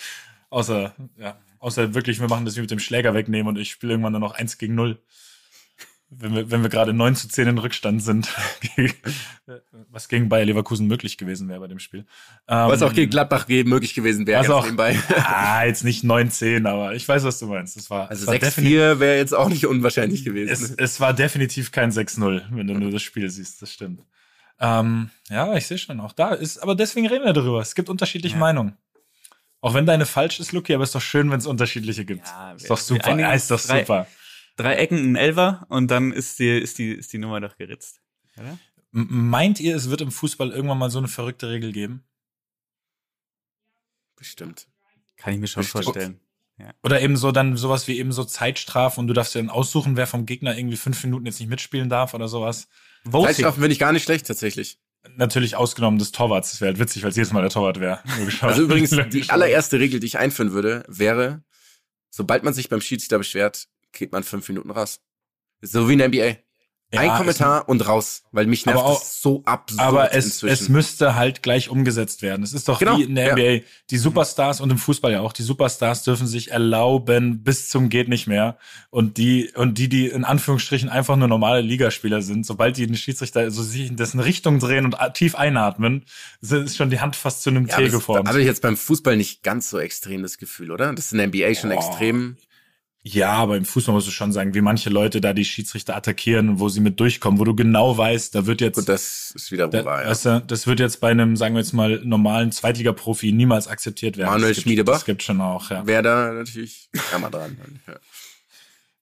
außer, 0.50 0.94
ja, 1.16 1.38
außer 1.60 1.94
wirklich, 1.94 2.20
wir 2.20 2.28
machen 2.28 2.46
das 2.46 2.56
wie 2.58 2.62
mit 2.62 2.72
dem 2.72 2.80
Schläger 2.80 3.14
wegnehmen 3.14 3.48
und 3.48 3.58
ich 3.58 3.72
spiele 3.72 3.94
irgendwann 3.94 4.14
nur 4.14 4.22
noch 4.22 4.34
eins 4.36 4.58
gegen 4.58 4.76
null. 4.76 5.00
Wenn 6.10 6.34
wir, 6.34 6.50
wenn 6.52 6.62
wir 6.64 6.70
gerade 6.70 6.94
9 6.94 7.16
zu 7.18 7.28
10 7.28 7.50
in 7.50 7.58
Rückstand 7.58 8.02
sind, 8.02 8.30
was 9.90 10.08
gegen 10.08 10.30
Bayer 10.30 10.46
Leverkusen 10.46 10.88
möglich 10.88 11.18
gewesen 11.18 11.50
wäre 11.50 11.60
bei 11.60 11.68
dem 11.68 11.80
Spiel. 11.80 12.06
Ähm, 12.48 12.70
Was 12.70 12.82
auch 12.82 12.94
gegen 12.94 13.10
Gladbach 13.12 13.48
möglich 13.50 13.94
gewesen 13.94 14.26
wäre. 14.26 14.40
Was 14.42 14.50
auch- 14.50 14.64
nebenbei. 14.64 14.98
Ah, 15.18 15.66
jetzt 15.66 15.84
nicht 15.84 16.06
9-10, 16.06 16.66
aber 16.66 16.96
ich 16.96 17.06
weiß, 17.08 17.24
was 17.26 17.40
du 17.40 17.48
meinst. 17.48 17.76
Das 17.76 17.90
war, 17.90 18.10
Also 18.10 18.22
es 18.24 18.28
war 18.28 18.36
definitiv- 18.36 18.80
6-4 18.80 19.00
wäre 19.00 19.18
jetzt 19.18 19.34
auch 19.36 19.50
nicht 19.50 19.66
unwahrscheinlich 19.66 20.22
es, 20.22 20.26
gewesen. 20.26 20.76
es 20.78 21.00
war 21.02 21.14
definitiv 21.14 21.72
kein 21.74 21.92
6-0, 21.92 22.42
wenn 22.52 22.68
du 22.68 22.74
nur 22.76 22.92
das 22.92 23.02
Spiel 23.04 23.30
siehst, 23.30 23.62
das 23.62 23.74
stimmt. 23.74 24.02
Ähm, 24.60 25.10
ja, 25.30 25.54
ich 25.56 25.68
sehe 25.68 25.78
schon 25.78 26.00
auch 26.00 26.14
da. 26.14 26.30
Ist, 26.34 26.58
aber 26.60 26.74
deswegen 26.74 27.08
reden 27.08 27.26
wir 27.26 27.34
darüber. 27.34 27.60
Es 27.62 27.76
gibt 27.76 27.90
unterschiedliche 27.90 28.36
Ja. 28.36 28.40
Meinungen. 28.40 28.78
Auch 29.62 29.74
wenn 29.74 29.86
deine 29.86 30.06
falsch 30.06 30.40
ist, 30.40 30.52
Lucky, 30.52 30.74
aber 30.74 30.84
ist 30.84 30.94
doch 30.96 31.02
schön, 31.02 31.32
wenn 31.32 31.40
es 31.40 31.46
unterschiedliche 31.48 32.06
gibt. 32.06 32.28
Ja, 32.28 32.54
ist 32.54 32.70
doch 32.70 32.78
super. 32.78 33.18
Ja, 33.18 33.34
ist 33.34 33.50
doch 33.52 33.60
drei- 33.60 33.80
super. 33.82 34.08
Drei 34.56 34.76
Ecken, 34.76 35.12
ein 35.12 35.16
Elfer 35.16 35.66
und 35.70 35.90
dann 35.92 36.12
ist 36.12 36.40
die, 36.40 36.58
ist 36.58 36.78
die, 36.80 36.92
ist 36.92 37.14
die 37.14 37.18
Nummer 37.20 37.40
doch 37.42 37.58
geritzt. 37.58 38.02
Oder? 38.38 38.58
Meint 38.92 39.60
ihr, 39.60 39.76
es 39.76 39.90
wird 39.90 40.02
im 40.02 40.12
Fußball 40.12 40.52
irgendwann 40.52 40.78
mal 40.80 40.90
so 40.90 40.98
eine 41.00 41.08
verrückte 41.08 41.50
Regel 41.50 41.72
geben? 41.74 42.04
Bestimmt. 44.16 44.68
Kann 45.18 45.34
ich 45.34 45.40
mir 45.40 45.48
schon 45.48 45.62
Bestimmt. 45.64 45.84
vorstellen. 45.86 46.20
Oder 46.82 47.02
eben 47.02 47.18
so 47.18 47.32
dann 47.32 47.56
sowas 47.56 47.88
wie 47.88 48.00
eben 48.00 48.12
so 48.12 48.24
Zeitstrafen 48.24 49.02
und 49.02 49.08
du 49.08 49.14
darfst 49.14 49.36
dir 49.36 49.40
dann 49.40 49.50
aussuchen, 49.52 49.96
wer 49.96 50.08
vom 50.08 50.26
Gegner 50.26 50.58
irgendwie 50.58 50.78
fünf 50.78 51.04
Minuten 51.04 51.28
jetzt 51.28 51.40
nicht 51.40 51.50
mitspielen 51.50 51.88
darf 51.88 52.16
oder 52.16 52.28
sowas. 52.28 52.68
Voting. 53.04 53.28
Zeitstrafen 53.28 53.62
finde 53.62 53.74
ich 53.74 53.80
gar 53.80 53.92
nicht 53.94 54.04
schlecht, 54.04 54.26
tatsächlich. 54.26 54.80
Natürlich 55.16 55.56
ausgenommen 55.56 56.00
des 56.00 56.12
Torwarts. 56.12 56.52
Das 56.52 56.62
wäre 56.62 56.70
halt 56.70 56.80
witzig, 56.80 57.04
weil 57.04 57.10
es 57.10 57.16
jedes 57.16 57.34
Mal 57.34 57.42
der 57.42 57.50
Torwart 57.50 57.80
wäre. 57.80 58.02
Also 58.42 58.64
übrigens, 58.64 58.92
die 59.12 59.30
allererste 59.30 59.80
Regel, 59.80 60.00
die 60.00 60.08
ich 60.08 60.18
einführen 60.18 60.52
würde, 60.52 60.84
wäre, 60.88 61.44
sobald 62.10 62.44
man 62.44 62.54
sich 62.54 62.70
beim 62.70 62.82
Schiedsrichter 62.82 63.18
beschwert, 63.18 63.68
geht 63.92 64.12
man 64.12 64.24
fünf 64.24 64.48
Minuten 64.48 64.72
raus. 64.72 65.00
So 65.62 65.88
wie 65.90 65.94
in 65.94 66.00
der 66.00 66.10
NBA. 66.10 66.38
Ja, 66.94 67.02
Ein 67.02 67.10
es- 67.12 67.18
Kommentar 67.18 67.68
und 67.68 67.86
raus, 67.86 68.24
weil 68.32 68.48
mich 68.48 68.66
nervt 68.66 68.80
auch- 68.82 69.00
das 69.00 69.22
so 69.22 69.42
absurd 69.44 69.82
Aber 69.82 70.14
es, 70.14 70.24
inzwischen. 70.26 70.54
es 70.54 70.70
müsste 70.70 71.16
halt 71.16 71.44
gleich 71.44 71.68
umgesetzt 71.70 72.22
werden. 72.22 72.44
Es 72.44 72.54
ist 72.54 72.70
doch 72.70 72.80
Genau, 72.80 72.98
wie 72.98 73.04
in 73.04 73.16
der 73.16 73.26
ja. 73.28 73.34
NBA. 73.34 73.66
Die 73.90 73.98
Superstars 73.98 74.62
und 74.62 74.70
im 74.70 74.78
Fußball 74.78 75.12
ja 75.12 75.20
auch. 75.20 75.34
Die 75.34 75.44
Superstars 75.44 76.04
dürfen 76.04 76.28
sich 76.28 76.52
erlauben 76.52 77.44
bis 77.44 77.68
zum 77.68 77.90
geht 77.90 78.08
nicht 78.08 78.26
mehr. 78.28 78.58
Und 78.90 79.18
die, 79.18 79.52
und 79.56 79.78
die, 79.78 79.90
die 79.90 80.08
in 80.08 80.24
Anführungsstrichen 80.24 80.88
einfach 80.88 81.18
nur 81.18 81.28
normale 81.28 81.60
Ligaspieler 81.60 82.22
sind, 82.22 82.46
sobald 82.46 82.78
die 82.78 82.88
den 82.88 82.96
Schiedsrichter 82.96 83.52
so 83.52 83.64
sich 83.64 83.88
in 83.90 83.98
dessen 83.98 84.22
Richtung 84.22 84.60
drehen 84.60 84.86
und 84.86 84.96
tief 85.14 85.36
einatmen, 85.36 86.06
ist 86.40 86.78
schon 86.78 86.90
die 86.90 87.02
Hand 87.02 87.18
fast 87.18 87.42
zu 87.44 87.50
einem 87.50 87.68
ja, 87.68 87.76
T 87.76 87.90
geformt. 87.90 88.30
habe 88.30 88.40
ich 88.40 88.46
jetzt 88.48 88.62
beim 88.62 88.78
Fußball 88.78 89.18
nicht 89.18 89.44
ganz 89.44 89.70
so 89.70 89.78
extrem 89.78 90.24
das 90.24 90.38
Gefühl, 90.38 90.72
oder? 90.72 90.94
Das 90.94 91.08
ist 91.08 91.12
in 91.12 91.18
der 91.18 91.28
NBA 91.28 91.54
schon 91.54 91.70
Boah. 91.72 91.76
extrem. 91.86 92.38
Ja, 93.10 93.32
aber 93.32 93.56
im 93.56 93.64
Fußball 93.64 93.94
musst 93.96 94.08
du 94.08 94.12
schon 94.12 94.34
sagen, 94.34 94.54
wie 94.54 94.60
manche 94.60 94.90
Leute 94.90 95.22
da 95.22 95.32
die 95.32 95.46
Schiedsrichter 95.46 95.96
attackieren 95.96 96.50
und 96.50 96.60
wo 96.60 96.68
sie 96.68 96.82
mit 96.82 97.00
durchkommen, 97.00 97.40
wo 97.40 97.46
du 97.46 97.56
genau 97.56 97.98
weißt, 97.98 98.36
da 98.36 98.46
wird 98.46 98.60
jetzt 98.60 98.76
Gut, 98.76 98.90
das 98.90 99.32
ist 99.34 99.50
wieder 99.50 99.70
Da, 99.70 99.86
wahr, 99.86 100.04
ja. 100.04 100.10
weißt 100.10 100.26
du, 100.26 100.44
das 100.46 100.68
wird 100.68 100.82
jetzt 100.82 101.00
bei 101.00 101.10
einem, 101.12 101.38
sagen 101.38 101.56
wir 101.56 101.62
jetzt 101.62 101.72
mal, 101.72 102.02
normalen 102.04 102.52
Zweitliga-Profi 102.52 103.32
niemals 103.32 103.70
akzeptiert 103.70 104.18
werden. 104.18 104.32
Manuel 104.32 104.50
das 104.50 104.58
gibt, 104.58 104.64
Schmiedebach? 104.64 104.94
Das 104.96 105.06
gibt 105.06 105.24
schon 105.24 105.40
auch, 105.40 105.72
ja. 105.72 105.88
Wäre 105.88 106.04
da 106.04 106.34
natürlich 106.34 106.90
immer 107.16 107.30
dran. 107.30 107.58
Ja. 107.88 107.94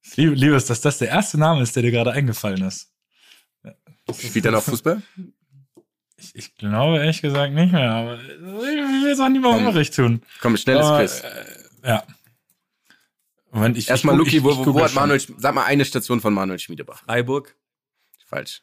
Ich 0.04 0.18
liebe, 0.18 0.36
liebe 0.36 0.56
es, 0.56 0.66
dass 0.66 0.82
das 0.82 1.00
der 1.00 1.08
erste 1.10 1.40
Name 1.40 1.64
ist, 1.64 1.76
der 1.76 1.82
dir 1.82 1.92
gerade 1.92 2.12
eingefallen 2.12 2.62
ist. 2.62 2.92
Spielt 4.20 4.46
er 4.46 4.52
noch 4.52 4.62
Fußball? 4.64 5.02
Ich, 6.18 6.36
ich 6.36 6.56
glaube 6.56 7.00
ehrlich 7.00 7.22
gesagt 7.24 7.54
nicht 7.54 7.72
mehr, 7.74 7.90
aber 7.92 8.20
ich 8.22 8.30
will 8.40 9.12
es 9.12 9.20
auch 9.20 9.30
niemandem 9.30 9.66
Komm. 9.66 9.68
Unrecht 9.74 9.96
tun. 9.96 10.22
Komm, 10.42 10.58
schnelles 10.58 10.86
Aber, 10.86 11.00
Quiz. 11.00 11.22
äh, 11.84 11.90
ja. 11.90 12.04
Moment, 13.56 13.78
ich, 13.78 13.90
Erstmal, 13.90 14.16
ich, 14.16 14.20
Luki, 14.20 14.38
ich, 14.38 14.44
wo, 14.44 14.52
ich 14.52 14.58
wo, 14.66 14.82
hat. 14.84 14.94
Manuel, 14.94 15.20
Sch- 15.20 15.34
sag 15.38 15.56
mal 15.56 15.64
eine 15.66 15.86
Station 15.86 16.20
von 16.22 16.34
Manuel 16.34 16.60
Schmiedebach. 16.60 17.04
Freiburg. 17.06 17.56
Falsch. 18.26 18.62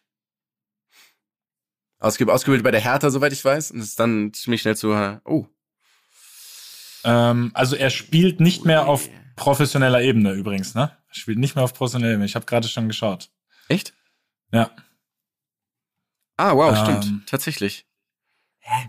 Ausge 1.99 2.31
ausgebildet 2.33 2.65
bei 2.65 2.73
der 2.73 2.81
Hertha, 2.81 3.11
soweit 3.11 3.33
ich 3.33 3.45
weiß. 3.45 3.71
Und 3.71 3.81
ist 3.81 3.99
dann 3.99 4.33
ziemlich 4.35 4.61
schnell 4.61 4.77
zu, 4.77 4.91
oh. 5.25 5.47
Ähm, 7.05 7.51
also 7.55 7.75
er 7.77 7.91
spielt 7.91 8.41
nicht 8.41 8.65
mehr 8.65 8.87
auf 8.87 9.09
professioneller 9.37 10.03
Ebene 10.03 10.33
übrigens, 10.33 10.75
ne? 10.75 10.97
Er 11.09 11.15
spielt 11.15 11.39
nicht 11.39 11.55
mehr 11.55 11.65
auf 11.65 11.75
professioneller 11.75 12.13
Ebene. 12.13 12.27
Ich 12.27 12.35
habe 12.35 12.45
gerade 12.47 12.69
schon 12.69 12.89
geschaut. 12.89 13.31
Echt? 13.69 13.95
Ja, 14.53 14.71
Ah, 16.37 16.55
wow, 16.57 16.77
Ähm, 16.77 17.03
stimmt. 17.03 17.29
Tatsächlich. 17.29 17.87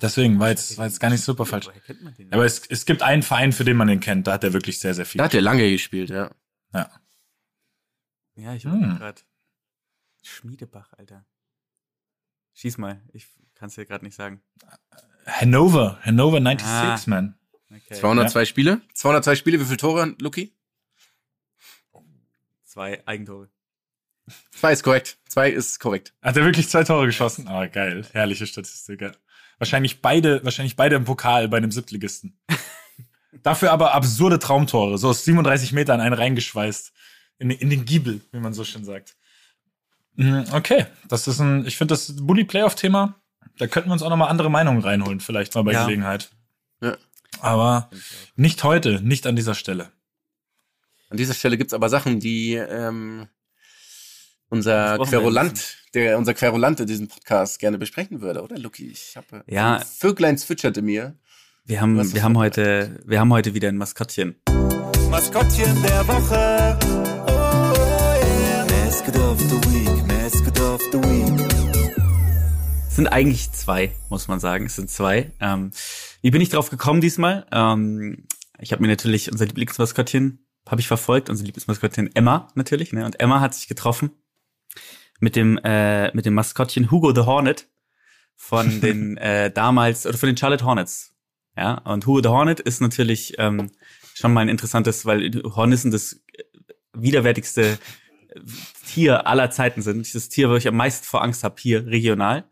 Deswegen 0.02 0.40
war 0.40 0.50
jetzt, 0.50 0.78
war 0.78 0.86
jetzt 0.86 1.00
gar 1.00 1.10
nicht 1.10 1.24
super 1.24 1.46
falsch. 1.46 1.68
Aber 2.32 2.46
es, 2.46 2.66
es 2.68 2.86
gibt 2.86 3.02
einen 3.02 3.24
Verein, 3.24 3.52
für 3.52 3.64
den 3.64 3.78
man 3.78 3.88
den 3.88 4.00
kennt. 4.00 4.28
Da 4.28 4.34
hat 4.34 4.44
er 4.44 4.54
wirklich 4.54 4.80
sehr, 4.80 4.94
sehr 4.94 5.06
viel. 5.06 5.18
Da 5.20 5.26
hat 5.26 5.34
er 5.34 5.42
lange 5.42 5.70
gespielt, 5.70 6.10
ja. 6.10 6.32
Ja. 6.74 6.90
ja, 8.36 8.54
ich 8.54 8.64
Hm. 8.64 8.72
hm. 8.74 8.98
gerade. 8.98 9.22
Schmiedebach, 10.24 10.94
Alter. 10.94 11.26
Schieß 12.54 12.78
mal. 12.78 13.02
Ich 13.14 13.28
kann 13.56 13.68
es 13.70 13.76
dir 13.76 13.86
gerade 13.86 14.06
nicht 14.06 14.16
sagen. 14.16 14.42
Hannover, 15.26 16.00
Hannover 16.04 16.40
96, 16.42 17.08
Ah. 17.08 17.10
man. 17.10 17.38
Okay. 17.70 17.96
202 17.96 18.46
Spiele? 18.46 18.82
202 18.94 19.36
Spiele, 19.36 19.60
wie 19.60 19.66
viele 19.66 19.78
Tore, 19.78 20.16
Luki? 20.20 20.54
Zwei 22.64 23.06
Eigentore. 23.08 23.50
Zwei 24.52 24.72
ist 24.74 24.84
korrekt. 24.84 25.18
Zwei 25.28 25.50
ist 25.50 25.80
korrekt. 25.80 26.14
Hat 26.22 26.38
er 26.38 26.46
wirklich 26.46 26.70
zwei 26.70 26.84
Tore 26.84 27.06
geschossen? 27.08 27.48
Ah, 27.48 27.68
geil. 27.68 28.06
Herrliche 28.14 28.48
Statistik. 28.48 29.02
Ja. 29.02 29.12
Wahrscheinlich 29.60 30.02
beide, 30.02 30.44
wahrscheinlich 30.44 30.76
beide 30.76 30.96
im 30.96 31.06
Pokal 31.06 31.48
bei 31.48 31.58
einem 31.58 31.72
Siebtligisten. 31.72 32.38
Dafür 33.44 33.72
aber 33.72 33.94
absurde 33.94 34.40
Traumtore. 34.40 34.98
So 34.98 35.10
aus 35.10 35.26
37 35.26 35.72
Metern 35.74 36.02
einen 36.02 36.14
reingeschweißt. 36.14 36.92
In, 37.40 37.50
in 37.50 37.70
den 37.70 37.84
Giebel, 37.86 38.22
wie 38.32 38.40
man 38.40 38.54
so 38.54 38.64
schön 38.64 38.86
sagt. 38.86 39.16
Mhm, 40.16 40.46
Okay, 40.52 40.86
das 41.08 41.28
ist 41.28 41.40
ein, 41.40 41.66
ich 41.66 41.78
finde 41.78 41.94
das 41.94 42.16
Bully-Playoff-Thema. 42.16 43.16
Da 43.58 43.68
könnten 43.68 43.90
wir 43.90 43.94
uns 43.94 44.04
auch 44.04 44.10
nochmal 44.10 44.30
andere 44.30 44.50
Meinungen 44.52 44.82
reinholen, 44.82 45.20
vielleicht 45.20 45.56
mal 45.56 45.64
bei 45.64 45.74
Ja. 45.74 45.84
Gelegenheit. 45.86 46.30
Ja. 46.82 46.96
Aber 47.40 47.90
nicht 48.36 48.64
heute, 48.64 49.02
nicht 49.02 49.26
an 49.28 49.36
dieser 49.36 49.56
Stelle. 49.56 49.92
An 51.10 51.18
dieser 51.18 51.34
Stelle 51.34 51.58
gibt's 51.58 51.74
aber 51.74 51.90
Sachen, 51.90 52.20
die 52.20 52.54
ähm, 52.54 53.28
unser 54.58 55.00
Querulant, 55.00 55.78
der 55.96 56.18
unser 56.18 56.36
Querulant 56.36 56.80
in 56.80 56.86
diesem 56.86 57.08
Podcast 57.08 57.60
gerne 57.60 57.80
besprechen 57.80 58.22
würde, 58.22 58.44
oder 58.44 58.58
Luki? 58.58 58.88
Ich 58.92 59.18
habe 59.18 59.44
Ja. 59.48 59.78
ein 59.78 59.82
Vöglein 59.84 60.38
zwitscherte 60.38 60.84
mir. 60.84 61.16
Wir 61.66 61.82
haben, 61.82 62.14
wir 62.14 62.24
haben 62.24 62.38
heute, 62.38 63.00
wir 63.06 63.20
haben 63.20 63.34
heute 63.34 63.56
wieder 63.56 63.70
ein 63.70 63.78
Maskottchen. 63.78 64.36
Maskottchen 65.10 65.82
der 65.82 66.08
Woche. 66.08 66.78
Oh 67.28 68.14
yeah. 68.24 68.66
Mascot 68.86 69.16
of 69.18 69.40
the 69.40 69.56
Week, 69.74 70.08
Mascot 70.08 70.60
of 70.60 70.82
the 70.92 71.00
Week. 71.00 71.50
Es 72.88 72.96
sind 72.96 73.08
eigentlich 73.08 73.52
zwei, 73.54 73.92
muss 74.10 74.28
man 74.28 74.40
sagen. 74.40 74.68
Es 74.68 74.76
sind 74.76 74.90
zwei. 74.92 75.32
Ähm, 75.40 75.72
wie 76.22 76.30
bin 76.30 76.42
ich 76.42 76.50
drauf 76.50 76.70
gekommen 76.70 77.02
diesmal? 77.02 77.48
Ähm, 77.52 78.28
ich 78.60 78.72
habe 78.72 78.84
mir 78.84 78.88
natürlich 78.90 79.32
unser 79.32 79.48
Lieblingsmaskottchen, 79.48 80.46
habe 80.70 80.80
ich 80.80 80.88
verfolgt, 80.88 81.30
unser 81.32 81.44
Lieblingsmaskottchen 81.44 82.16
Emma 82.16 82.50
natürlich. 82.54 82.94
Ne? 82.94 83.04
Und 83.06 83.20
Emma 83.20 83.40
hat 83.40 83.56
sich 83.56 83.68
getroffen 83.68 84.12
mit 85.24 85.38
dem 85.38 85.58
äh, 85.64 86.14
mit 86.14 86.26
dem 86.26 86.34
Maskottchen 86.34 86.92
Hugo 86.92 87.16
the 87.16 87.22
Hornet 87.22 87.70
von 88.36 88.82
den 88.82 89.18
äh, 89.18 89.50
damals 89.52 90.06
oder 90.06 90.18
von 90.18 90.28
den 90.28 90.38
Charlotte 90.38 90.66
Hornets. 90.66 91.16
Ja, 91.58 91.76
und 91.86 92.06
Hugo 92.06 92.22
the 92.22 92.30
Hornet 92.30 92.60
ist 92.60 92.82
natürlich 92.82 93.36
ähm, 93.38 93.72
schon 94.14 94.34
mal 94.34 94.42
ein 94.42 94.50
interessantes, 94.50 95.06
weil 95.06 95.32
Hornissen 95.44 95.92
das 95.92 96.22
äh, 96.34 96.44
widerwärtigste 96.94 97.80
Tier 98.86 99.26
aller 99.26 99.50
Zeiten 99.50 99.82
sind. 99.82 100.14
Das 100.14 100.28
Tier, 100.28 100.50
wo 100.50 100.56
ich 100.56 100.68
am 100.68 100.76
meisten 100.76 101.06
vor 101.06 101.24
Angst 101.24 101.44
habe, 101.44 101.56
hier 101.58 101.86
regional. 101.86 102.44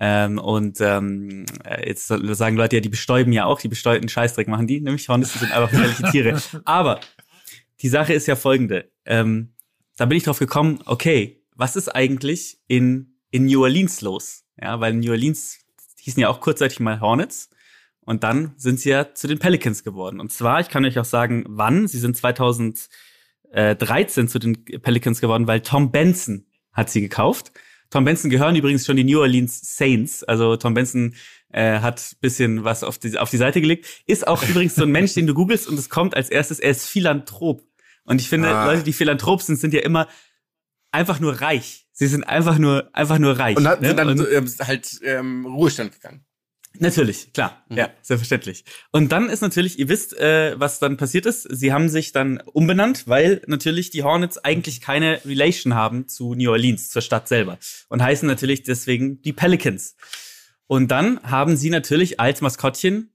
Ähm, 0.00 0.38
und 0.38 0.80
ähm, 0.80 1.44
äh, 1.64 1.88
jetzt 1.88 2.06
sagen 2.06 2.56
Leute 2.56 2.76
ja, 2.76 2.80
die 2.80 2.88
bestäuben 2.88 3.32
ja 3.32 3.44
auch, 3.44 3.60
die 3.60 3.68
bestäubten 3.68 4.08
Scheißdreck 4.08 4.48
machen 4.48 4.66
die, 4.66 4.80
nämlich 4.80 5.08
Hornissen 5.08 5.40
sind 5.40 5.52
einfach 5.52 5.70
gefährliche 5.70 6.02
Tiere. 6.10 6.42
Aber 6.64 7.00
die 7.82 7.88
Sache 7.88 8.14
ist 8.14 8.26
ja 8.26 8.34
folgende. 8.34 8.90
Ähm, 9.04 9.54
da 9.96 10.06
bin 10.06 10.16
ich 10.16 10.24
drauf 10.24 10.38
gekommen, 10.38 10.80
okay, 10.86 11.43
was 11.54 11.76
ist 11.76 11.88
eigentlich 11.88 12.58
in, 12.66 13.18
in 13.30 13.46
New 13.46 13.62
Orleans 13.62 14.00
los? 14.00 14.44
Ja, 14.60 14.80
weil 14.80 14.94
New 14.94 15.10
Orleans 15.10 15.58
hießen 16.00 16.20
ja 16.20 16.28
auch 16.28 16.40
kurzzeitig 16.40 16.80
mal 16.80 17.00
Hornets. 17.00 17.50
Und 18.00 18.22
dann 18.22 18.52
sind 18.56 18.80
sie 18.80 18.90
ja 18.90 19.14
zu 19.14 19.26
den 19.26 19.38
Pelicans 19.38 19.82
geworden. 19.82 20.20
Und 20.20 20.32
zwar, 20.32 20.60
ich 20.60 20.68
kann 20.68 20.84
euch 20.84 20.98
auch 20.98 21.06
sagen, 21.06 21.44
wann. 21.48 21.88
Sie 21.88 21.98
sind 21.98 22.16
2013 22.16 24.28
zu 24.28 24.38
den 24.38 24.64
Pelicans 24.64 25.20
geworden, 25.20 25.46
weil 25.46 25.60
Tom 25.60 25.90
Benson 25.90 26.46
hat 26.72 26.90
sie 26.90 27.00
gekauft. 27.00 27.52
Tom 27.90 28.04
Benson 28.04 28.30
gehören 28.30 28.56
übrigens 28.56 28.84
schon 28.84 28.96
die 28.96 29.04
New 29.04 29.20
Orleans 29.20 29.76
Saints. 29.76 30.24
Also 30.24 30.56
Tom 30.56 30.74
Benson 30.74 31.14
äh, 31.50 31.78
hat 31.78 32.16
bisschen 32.20 32.64
was 32.64 32.82
auf 32.82 32.98
die, 32.98 33.16
auf 33.16 33.30
die 33.30 33.36
Seite 33.36 33.60
gelegt. 33.60 33.86
Ist 34.06 34.26
auch 34.26 34.42
übrigens 34.48 34.74
so 34.74 34.82
ein 34.82 34.90
Mensch, 34.90 35.14
den 35.14 35.26
du 35.26 35.34
googelst 35.34 35.68
und 35.68 35.78
es 35.78 35.88
kommt 35.88 36.16
als 36.16 36.28
erstes, 36.28 36.58
er 36.58 36.72
ist 36.72 36.88
Philanthrop. 36.88 37.62
Und 38.04 38.20
ich 38.20 38.28
finde, 38.28 38.48
ah. 38.48 38.66
Leute, 38.66 38.82
die 38.82 38.92
Philanthrop 38.92 39.40
sind, 39.40 39.56
sind 39.56 39.72
ja 39.72 39.80
immer 39.80 40.08
einfach 40.94 41.20
nur 41.20 41.40
reich. 41.40 41.86
Sie 41.92 42.06
sind 42.06 42.24
einfach 42.24 42.58
nur, 42.58 42.88
einfach 42.92 43.18
nur 43.18 43.38
reich. 43.38 43.56
Und 43.56 43.68
hat, 43.68 43.80
ne? 43.80 43.88
sind 43.88 43.98
dann 43.98 44.08
und, 44.08 44.20
äh, 44.20 44.64
halt 44.64 45.00
ähm, 45.02 45.44
Ruhestand 45.44 45.92
gegangen. 45.92 46.24
Natürlich, 46.78 47.32
klar, 47.32 47.64
mhm. 47.68 47.76
ja, 47.76 47.90
selbstverständlich. 48.02 48.64
Und 48.90 49.12
dann 49.12 49.28
ist 49.28 49.42
natürlich, 49.42 49.78
ihr 49.78 49.88
wisst, 49.88 50.18
äh, 50.18 50.58
was 50.58 50.80
dann 50.80 50.96
passiert 50.96 51.24
ist. 51.24 51.42
Sie 51.42 51.72
haben 51.72 51.88
sich 51.88 52.10
dann 52.10 52.40
umbenannt, 52.40 53.06
weil 53.06 53.42
natürlich 53.46 53.90
die 53.90 54.02
Hornets 54.02 54.38
eigentlich 54.38 54.80
keine 54.80 55.24
Relation 55.24 55.74
haben 55.74 56.08
zu 56.08 56.34
New 56.34 56.50
Orleans, 56.50 56.90
zur 56.90 57.02
Stadt 57.02 57.28
selber. 57.28 57.58
Und 57.88 58.02
heißen 58.02 58.26
natürlich 58.26 58.64
deswegen 58.64 59.22
die 59.22 59.32
Pelicans. 59.32 59.94
Und 60.66 60.90
dann 60.90 61.22
haben 61.22 61.56
sie 61.56 61.70
natürlich 61.70 62.18
als 62.18 62.40
Maskottchen 62.40 63.13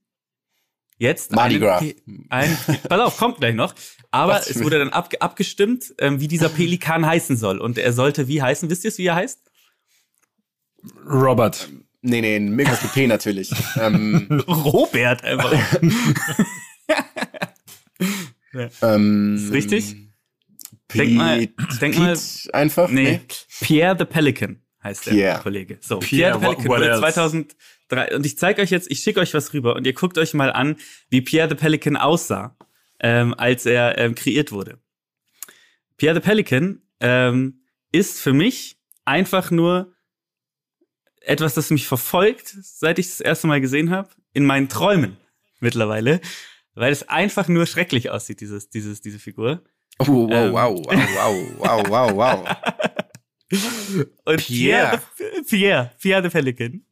jetzt 1.00 1.32
Mardi 1.32 1.58
Gras. 1.58 1.84
Ein, 2.28 2.56
pass 2.88 3.00
auf, 3.00 3.16
kommt 3.16 3.38
gleich 3.38 3.54
noch. 3.54 3.74
Aber 4.12 4.38
es 4.38 4.62
wurde 4.62 4.78
dann 4.78 4.90
ab, 4.90 5.12
abgestimmt, 5.20 5.94
ähm, 5.98 6.20
wie 6.20 6.28
dieser 6.28 6.48
Pelikan 6.48 7.06
heißen 7.06 7.36
soll. 7.36 7.58
Und 7.58 7.78
er 7.78 7.92
sollte 7.92 8.28
wie 8.28 8.42
heißen? 8.42 8.68
Wisst 8.70 8.84
ihr, 8.84 8.96
wie 8.98 9.06
er 9.06 9.14
heißt? 9.14 9.40
Robert. 11.06 11.68
Nee, 12.02 12.20
nee, 12.20 12.40
Mirkas 12.40 12.80
P 12.92 13.06
natürlich. 13.06 13.52
ähm, 13.78 14.42
Robert 14.48 15.22
einfach. 15.22 15.52
ähm, 18.82 19.36
ist 19.36 19.52
richtig? 19.52 19.96
Pete, 20.88 21.04
denk 21.04 21.16
mal, 21.16 21.46
denk 21.80 21.98
mal, 21.98 22.18
einfach. 22.52 22.88
Nee, 22.88 23.02
nee, 23.02 23.20
Pierre 23.60 23.96
the 23.98 24.04
Pelican 24.04 24.62
heißt 24.82 25.06
der 25.06 25.12
Pierre. 25.12 25.40
Kollege. 25.42 25.78
So, 25.80 25.98
Pierre, 25.98 26.38
Pierre 26.38 26.54
the 26.54 26.64
Pelican 26.64 26.68
wurde 26.68 27.42
2003 27.90 28.16
und 28.16 28.26
ich 28.26 28.38
zeige 28.38 28.62
euch 28.62 28.70
jetzt, 28.70 28.90
ich 28.90 29.00
schicke 29.00 29.20
euch 29.20 29.34
was 29.34 29.52
rüber 29.52 29.76
und 29.76 29.86
ihr 29.86 29.92
guckt 29.92 30.18
euch 30.18 30.34
mal 30.34 30.52
an, 30.52 30.76
wie 31.08 31.20
Pierre 31.20 31.48
the 31.48 31.54
Pelican 31.54 31.96
aussah, 31.96 32.56
ähm, 33.00 33.34
als 33.36 33.66
er 33.66 33.98
ähm, 33.98 34.14
kreiert 34.14 34.52
wurde. 34.52 34.78
Pierre 35.96 36.14
the 36.14 36.20
Pelican 36.20 36.82
ähm, 37.00 37.62
ist 37.92 38.20
für 38.20 38.32
mich 38.32 38.78
einfach 39.04 39.50
nur 39.50 39.94
etwas, 41.20 41.54
das 41.54 41.70
mich 41.70 41.86
verfolgt, 41.86 42.48
seit 42.62 42.98
ich 42.98 43.08
das 43.08 43.20
erste 43.20 43.46
Mal 43.46 43.60
gesehen 43.60 43.90
habe, 43.90 44.08
in 44.32 44.46
meinen 44.46 44.68
Träumen 44.68 45.16
mittlerweile, 45.58 46.20
weil 46.74 46.92
es 46.92 47.08
einfach 47.08 47.48
nur 47.48 47.66
schrecklich 47.66 48.10
aussieht, 48.10 48.40
dieses, 48.40 48.70
dieses, 48.70 49.00
diese 49.00 49.18
Figur. 49.18 49.62
Oh, 49.98 50.06
wow, 50.06 50.80
ähm. 50.90 51.00
wow, 51.14 51.36
wow, 51.58 51.84
wow, 51.88 51.88
wow, 51.88 52.16
wow, 52.16 52.56
Und 54.24 54.36
Pierre. 54.38 55.02
Pierre, 55.16 55.42
Pierre, 55.44 55.92
Pierre 55.98 56.22
the 56.22 56.28
Pelican. 56.30 56.84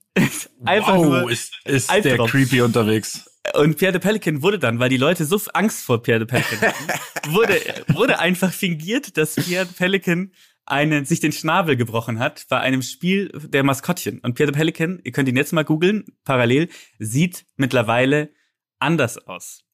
Einfach 0.64 0.96
wow, 0.96 1.04
nur 1.04 1.30
ist, 1.30 1.52
ist 1.64 1.90
der 1.90 2.18
creepy 2.18 2.60
unterwegs. 2.60 3.28
Und 3.54 3.78
Pierre 3.78 3.94
the 3.94 3.98
Pelican 3.98 4.42
wurde 4.42 4.58
dann, 4.58 4.78
weil 4.78 4.90
die 4.90 4.96
Leute 4.96 5.24
so 5.24 5.40
Angst 5.54 5.84
vor 5.84 6.02
Pierre 6.02 6.20
the 6.20 6.26
Pelican 6.26 6.60
hatten, 6.60 7.32
wurde, 7.34 7.60
wurde 7.88 8.18
einfach 8.18 8.52
fingiert, 8.52 9.16
dass 9.16 9.36
Pierre 9.36 9.66
the 9.66 9.74
Pelican 9.74 10.32
einen, 10.66 11.04
sich 11.06 11.20
den 11.20 11.32
Schnabel 11.32 11.76
gebrochen 11.76 12.18
hat 12.18 12.44
bei 12.48 12.60
einem 12.60 12.82
Spiel 12.82 13.30
der 13.46 13.64
Maskottchen. 13.64 14.18
Und 14.20 14.34
Pierre 14.34 14.52
the 14.52 14.58
Pelican, 14.58 15.00
ihr 15.02 15.12
könnt 15.12 15.28
ihn 15.28 15.36
jetzt 15.36 15.52
mal 15.52 15.64
googeln, 15.64 16.04
parallel, 16.24 16.68
sieht 16.98 17.46
mittlerweile 17.56 18.30
anders 18.78 19.18
aus. 19.26 19.64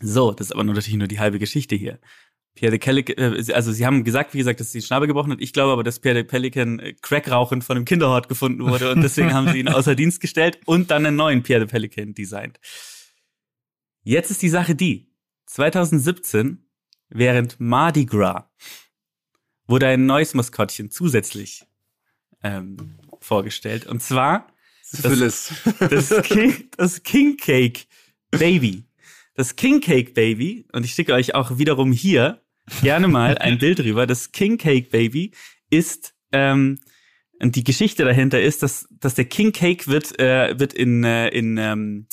So, 0.00 0.32
das 0.32 0.46
ist 0.46 0.52
aber 0.52 0.64
natürlich 0.64 0.94
nur 0.94 1.08
die 1.08 1.20
halbe 1.20 1.38
Geschichte 1.38 1.76
hier. 1.76 1.98
Pierre 2.54 2.72
the 2.72 2.78
Pelican, 2.78 3.16
äh, 3.16 3.52
also 3.52 3.72
sie 3.72 3.86
haben 3.86 4.04
gesagt, 4.04 4.34
wie 4.34 4.38
gesagt, 4.38 4.60
dass 4.60 4.72
sie 4.72 4.80
den 4.80 4.86
Schnabel 4.86 5.06
gebrochen 5.06 5.32
hat. 5.32 5.40
Ich 5.40 5.52
glaube 5.52 5.72
aber, 5.72 5.84
dass 5.84 6.00
Pierre 6.00 6.18
the 6.18 6.24
Pelican 6.24 6.78
äh, 6.78 6.94
Crack 7.00 7.30
rauchend 7.30 7.64
von 7.64 7.76
einem 7.76 7.84
Kinderhort 7.84 8.28
gefunden 8.28 8.64
wurde 8.64 8.92
und 8.92 9.02
deswegen 9.02 9.32
haben 9.32 9.48
sie 9.50 9.60
ihn 9.60 9.68
außer 9.68 9.94
Dienst 9.94 10.20
gestellt 10.20 10.58
und 10.66 10.90
dann 10.90 11.06
einen 11.06 11.16
neuen 11.16 11.42
Pierre 11.42 11.62
the 11.62 11.70
Pelican 11.70 12.14
designt. 12.14 12.60
Jetzt 14.02 14.30
ist 14.30 14.42
die 14.42 14.48
Sache 14.48 14.74
die, 14.74 15.12
2017, 15.46 16.66
während 17.08 17.60
Mardi 17.60 18.06
Gras 18.06 18.44
wurde 19.66 19.86
ein 19.86 20.06
neues 20.06 20.34
Maskottchen 20.34 20.90
zusätzlich 20.90 21.66
ähm, 22.42 22.98
vorgestellt. 23.20 23.86
Und 23.86 24.02
zwar 24.02 24.48
das, 25.02 25.52
das, 25.78 26.22
King, 26.22 26.68
das 26.76 27.02
King 27.02 27.36
Cake 27.36 27.82
Baby. 28.30 28.84
Das 29.40 29.56
King 29.56 29.80
Cake 29.80 30.12
Baby, 30.12 30.66
und 30.70 30.84
ich 30.84 30.92
schicke 30.92 31.14
euch 31.14 31.34
auch 31.34 31.56
wiederum 31.56 31.92
hier 31.92 32.42
gerne 32.82 33.08
mal 33.08 33.38
ein 33.38 33.56
Bild 33.58 33.80
rüber. 33.80 34.06
Das 34.06 34.32
King 34.32 34.58
Cake 34.58 34.90
Baby 34.90 35.30
ist 35.70 36.14
ähm, 36.30 36.78
und 37.40 37.56
die 37.56 37.64
Geschichte 37.64 38.04
dahinter 38.04 38.42
ist, 38.42 38.62
dass, 38.62 38.86
dass 38.90 39.14
der 39.14 39.24
King 39.24 39.52
Cake 39.52 39.86
wird, 39.86 40.20
äh, 40.20 40.60
wird 40.60 40.74
in, 40.74 41.04
äh, 41.04 41.28
in, 41.28 41.56
ähm, 41.56 42.06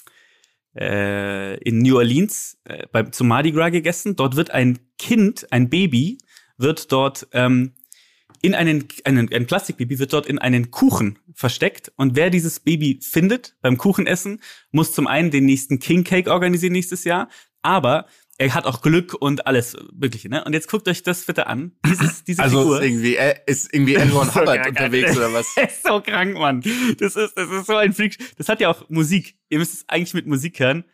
äh, 0.73 1.57
in 1.63 1.79
New 1.79 1.97
Orleans 1.97 2.61
äh, 2.63 2.87
beim, 2.93 3.11
zum 3.11 3.27
Mardi 3.27 3.51
Gras 3.51 3.71
gegessen. 3.71 4.15
Dort 4.15 4.37
wird 4.37 4.51
ein 4.51 4.79
Kind, 4.97 5.51
ein 5.51 5.69
Baby, 5.69 6.19
wird 6.55 6.93
dort 6.93 7.27
ähm, 7.33 7.73
in 8.41 8.55
einen, 8.55 8.87
einen 9.03 9.31
ein 9.33 9.47
Plastikbaby 9.47 9.99
wird 9.99 10.13
dort 10.13 10.25
in 10.25 10.39
einen 10.39 10.71
Kuchen 10.71 11.19
versteckt 11.33 11.91
und 11.95 12.15
wer 12.15 12.29
dieses 12.29 12.59
Baby 12.59 12.99
findet 13.01 13.55
beim 13.61 13.77
Kuchenessen, 13.77 14.41
muss 14.71 14.93
zum 14.93 15.07
einen 15.07 15.31
den 15.31 15.45
nächsten 15.45 15.79
King 15.79 16.03
Cake 16.03 16.31
organisieren 16.31 16.73
nächstes 16.73 17.03
Jahr, 17.03 17.29
aber 17.61 18.07
er 18.37 18.53
hat 18.53 18.65
auch 18.65 18.81
Glück 18.81 19.15
und 19.15 19.47
alles 19.47 19.75
Mögliche, 19.93 20.29
ne? 20.29 20.43
Und 20.43 20.53
jetzt 20.53 20.69
guckt 20.69 20.87
euch 20.87 21.01
das 21.01 21.25
bitte 21.25 21.47
an. 21.47 21.71
Dieses, 21.85 22.23
diese 22.27 22.43
also 22.43 22.59
Figur. 22.61 22.81
Ist 22.81 22.85
irgendwie, 22.87 23.15
äh, 23.15 23.35
ist 23.47 23.73
irgendwie 23.73 23.95
Elron 23.95 24.27
so 24.27 24.41
Hubbard 24.41 24.67
unterwegs 24.67 25.17
oder 25.17 25.33
was? 25.33 25.57
ist 25.57 25.83
so 25.83 26.01
krank, 26.01 26.35
Mann. 26.35 26.61
Das 26.99 27.15
ist, 27.15 27.35
das 27.35 27.49
ist 27.49 27.65
so 27.65 27.75
ein 27.75 27.93
Freak. 27.93 28.17
Das 28.37 28.47
hat 28.47 28.61
ja 28.61 28.69
auch 28.69 28.87
Musik. 28.89 29.35
Ihr 29.49 29.57
müsst 29.57 29.73
es 29.73 29.89
eigentlich 29.89 30.13
mit 30.13 30.27
Musik 30.27 30.59
hören 30.59 30.85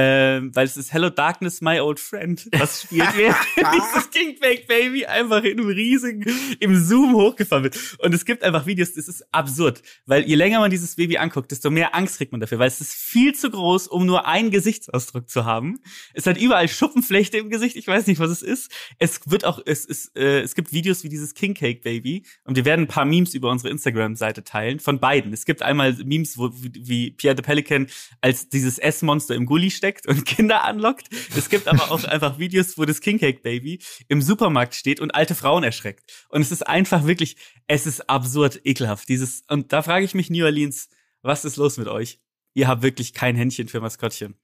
ähm, 0.00 0.54
weil 0.54 0.64
es 0.64 0.76
ist 0.76 0.92
Hello 0.92 1.10
Darkness, 1.10 1.60
my 1.60 1.80
old 1.80 1.98
friend, 1.98 2.48
was 2.52 2.82
spielt, 2.82 3.16
während 3.16 3.36
dieses 3.56 4.10
Kingfake 4.12 4.68
Baby 4.68 5.04
einfach 5.06 5.42
in 5.42 5.58
einem 5.58 5.70
riesigen, 5.70 6.24
im 6.60 6.76
Zoom 6.76 7.16
hochgefahren 7.16 7.64
wird. 7.64 7.96
Und 7.98 8.14
es 8.14 8.24
gibt 8.24 8.44
einfach 8.44 8.64
Videos, 8.64 8.94
das 8.94 9.08
ist 9.08 9.26
absurd, 9.34 9.82
weil 10.06 10.22
je 10.22 10.36
länger 10.36 10.60
man 10.60 10.70
dieses 10.70 10.94
Baby 10.94 11.18
anguckt, 11.18 11.50
desto 11.50 11.70
mehr 11.70 11.96
Angst 11.96 12.18
kriegt 12.18 12.30
man 12.30 12.40
dafür, 12.40 12.60
weil 12.60 12.68
es 12.68 12.80
ist 12.80 12.94
viel 12.94 13.34
zu 13.34 13.50
groß, 13.50 13.88
um 13.88 14.06
nur 14.06 14.28
einen 14.28 14.52
Gesichtsausdruck 14.52 15.28
zu 15.28 15.44
haben. 15.44 15.80
Es 16.14 16.26
hat 16.26 16.38
überall 16.38 16.68
Schuppenflechte 16.68 17.36
im 17.36 17.50
Gesicht, 17.50 17.74
ich 17.74 17.88
weiß 17.88 18.06
nicht, 18.06 18.20
was 18.20 18.30
es 18.30 18.42
ist. 18.42 18.70
Es 19.00 19.22
wird 19.26 19.44
auch, 19.44 19.60
es 19.66 19.84
ist, 19.84 20.16
äh, 20.16 20.42
es 20.42 20.54
gibt 20.54 20.72
Videos 20.72 21.02
wie 21.02 21.08
dieses 21.08 21.34
King 21.34 21.54
Cake 21.54 21.80
Baby 21.80 22.22
und 22.44 22.54
wir 22.54 22.64
werden 22.64 22.82
ein 22.82 22.88
paar 22.88 23.04
Memes 23.04 23.34
über 23.34 23.50
unsere 23.50 23.70
Instagram-Seite 23.70 24.44
teilen, 24.44 24.78
von 24.78 25.00
beiden. 25.00 25.32
Es 25.32 25.44
gibt 25.44 25.60
einmal 25.62 25.94
Memes, 26.04 26.38
wo, 26.38 26.52
wie 26.52 27.10
Pierre 27.10 27.36
the 27.36 27.42
Pelican 27.42 27.88
als 28.20 28.48
dieses 28.48 28.78
S-Monster 28.78 29.34
im 29.34 29.44
Gully 29.44 29.72
steckt 29.72 29.87
versteckt 29.88 30.06
und 30.06 30.24
Kinder 30.24 30.64
anlockt. 30.64 31.08
Es 31.36 31.48
gibt 31.48 31.68
aber 31.68 31.90
auch 31.90 32.04
einfach 32.04 32.38
Videos, 32.38 32.78
wo 32.78 32.84
das 32.84 33.00
King 33.00 33.18
Cake 33.18 33.40
Baby 33.40 33.80
im 34.08 34.22
Supermarkt 34.22 34.74
steht 34.74 35.00
und 35.00 35.14
alte 35.14 35.34
Frauen 35.34 35.64
erschreckt. 35.64 36.26
Und 36.28 36.42
es 36.42 36.52
ist 36.52 36.66
einfach 36.66 37.06
wirklich, 37.06 37.36
es 37.66 37.86
ist 37.86 38.08
absurd 38.08 38.60
ekelhaft. 38.64 39.08
Dieses, 39.08 39.42
und 39.48 39.72
da 39.72 39.82
frage 39.82 40.04
ich 40.04 40.14
mich, 40.14 40.30
New 40.30 40.44
Orleans, 40.44 40.88
was 41.22 41.44
ist 41.44 41.56
los 41.56 41.76
mit 41.76 41.88
euch? 41.88 42.20
Ihr 42.54 42.68
habt 42.68 42.82
wirklich 42.82 43.12
kein 43.12 43.36
Händchen 43.36 43.68
für 43.68 43.80
Maskottchen. 43.80 44.34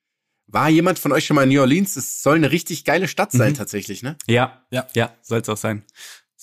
War 0.46 0.68
jemand 0.68 0.98
von 0.98 1.12
euch 1.12 1.24
schon 1.24 1.36
mal 1.36 1.44
in 1.44 1.48
New 1.50 1.60
Orleans? 1.60 1.96
Es 1.96 2.22
soll 2.22 2.36
eine 2.36 2.50
richtig 2.50 2.84
geile 2.84 3.08
Stadt 3.08 3.32
sein, 3.32 3.52
mhm. 3.52 3.56
tatsächlich, 3.56 4.02
ne? 4.02 4.16
Ja, 4.26 4.66
ja, 4.70 4.86
ja, 4.94 5.14
soll 5.22 5.40
es 5.40 5.48
auch 5.48 5.56
sein 5.56 5.84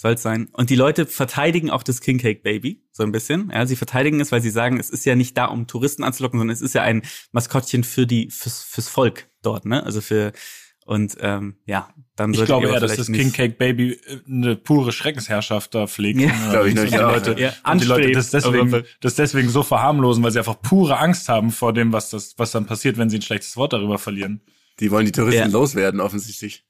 soll 0.02 0.14
es 0.14 0.24
sein. 0.24 0.49
Und 0.54 0.72
die 0.72 0.76
Leute 0.76 1.06
verteidigen 1.06 1.70
auch 1.70 1.84
das 1.84 2.02
King 2.02 2.18
Cake 2.18 2.41
Baby 2.41 2.84
so 2.91 3.04
ein 3.04 3.12
bisschen. 3.12 3.52
Ja, 3.54 3.68
sie 3.68 3.76
verteidigen 3.76 4.20
es, 4.20 4.32
weil 4.32 4.41
sie 4.41 4.49
sagen, 4.49 4.80
es 4.80 4.89
ist 4.89 5.06
ja 5.06 5.16
nicht 5.16 5.38
da, 5.38 5.45
um 5.45 5.68
Touristen 5.68 6.04
anzulocken, 6.04 6.39
sondern 6.39 6.54
es 6.54 6.62
ist 6.62 6.74
ja 6.74 6.82
ein 6.82 7.04
Maskottchen 7.32 7.84
für 7.84 8.08
die 8.08 8.32
fürs, 8.32 8.64
fürs 8.64 8.88
Volk 8.88 9.30
dort, 9.43 9.66
ne? 9.66 9.84
Also 9.84 10.02
für 10.02 10.34
und 10.88 11.18
ähm, 11.22 11.58
ja, 11.66 11.93
dann 12.16 12.34
ich 12.34 12.43
glaube 12.45 12.68
eher, 12.68 12.80
dass 12.80 12.95
das 12.95 13.12
King 13.12 13.32
Cake 13.32 13.56
Baby 13.58 13.91
äh, 13.91 14.20
eine 14.28 14.56
pure 14.56 14.91
Schreckensherrschaft 14.91 15.76
da 15.76 15.86
pflegt. 15.86 16.20
Ja, 16.20 16.32
glaube 16.49 16.70
ich 16.70 16.76
nicht. 16.76 16.91
Die 16.91 16.97
Leute, 16.97 17.39
ja, 17.39 17.54
die 17.76 17.86
Leute 17.86 18.12
das 18.12 18.32
deswegen, 18.32 18.84
das 19.02 19.14
deswegen 19.14 19.49
so 19.49 19.62
verharmlosen, 19.62 20.24
weil 20.24 20.32
sie 20.32 20.39
einfach 20.39 20.60
pure 20.60 20.97
Angst 20.97 21.30
haben 21.30 21.52
vor 21.52 21.74
dem, 21.74 21.93
was 21.93 22.10
das, 22.10 22.34
was 22.38 22.49
dann 22.49 22.66
passiert, 22.66 22.97
wenn 22.97 23.12
sie 23.12 23.20
ein 23.20 23.22
schlechtes 23.22 23.56
Wort 23.56 23.74
darüber 23.74 23.99
verlieren. 23.99 24.41
Die 24.80 24.89
wollen 24.89 25.06
die 25.06 25.12
Touristen 25.12 25.41
ja. 25.41 25.47
loswerden, 25.47 25.99
offensichtlich. 25.99 26.66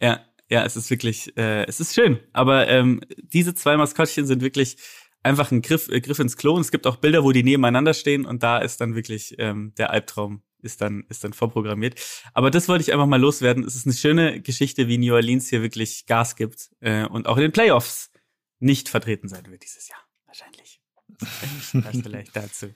Ja, 0.00 0.20
Ja, 0.48 0.64
es 0.64 0.76
ist 0.76 0.90
wirklich, 0.90 1.36
äh, 1.36 1.64
es 1.66 1.80
ist 1.80 1.94
schön. 1.94 2.20
Aber 2.32 2.68
ähm, 2.68 3.00
diese 3.16 3.54
zwei 3.54 3.76
Maskottchen 3.76 4.26
sind 4.26 4.42
wirklich 4.42 4.76
einfach 5.22 5.50
ein 5.50 5.60
Griff, 5.60 5.88
äh, 5.88 6.00
Griff 6.00 6.18
ins 6.18 6.36
Klo. 6.36 6.54
Und 6.54 6.60
es 6.60 6.70
gibt 6.70 6.86
auch 6.86 6.96
Bilder, 6.96 7.24
wo 7.24 7.32
die 7.32 7.42
nebeneinander 7.42 7.94
stehen 7.94 8.24
und 8.24 8.42
da 8.42 8.58
ist 8.58 8.80
dann 8.80 8.94
wirklich 8.94 9.34
ähm, 9.38 9.72
der 9.76 9.90
Albtraum 9.90 10.42
ist 10.62 10.80
dann 10.80 11.04
ist 11.08 11.22
dann 11.22 11.32
vorprogrammiert. 11.32 12.00
Aber 12.32 12.50
das 12.50 12.68
wollte 12.68 12.82
ich 12.82 12.92
einfach 12.92 13.06
mal 13.06 13.20
loswerden. 13.20 13.64
Es 13.64 13.76
ist 13.76 13.86
eine 13.86 13.94
schöne 13.94 14.40
Geschichte, 14.40 14.88
wie 14.88 14.98
New 14.98 15.14
Orleans 15.14 15.48
hier 15.48 15.62
wirklich 15.62 16.06
Gas 16.06 16.36
gibt 16.36 16.70
äh, 16.80 17.04
und 17.04 17.26
auch 17.26 17.36
in 17.36 17.42
den 17.42 17.52
Playoffs 17.52 18.10
nicht 18.58 18.88
vertreten 18.88 19.28
sein 19.28 19.46
wird 19.50 19.62
dieses 19.62 19.88
Jahr 19.88 20.00
wahrscheinlich. 20.26 20.80
Das 21.72 22.02
vielleicht 22.02 22.36
dazu. 22.36 22.74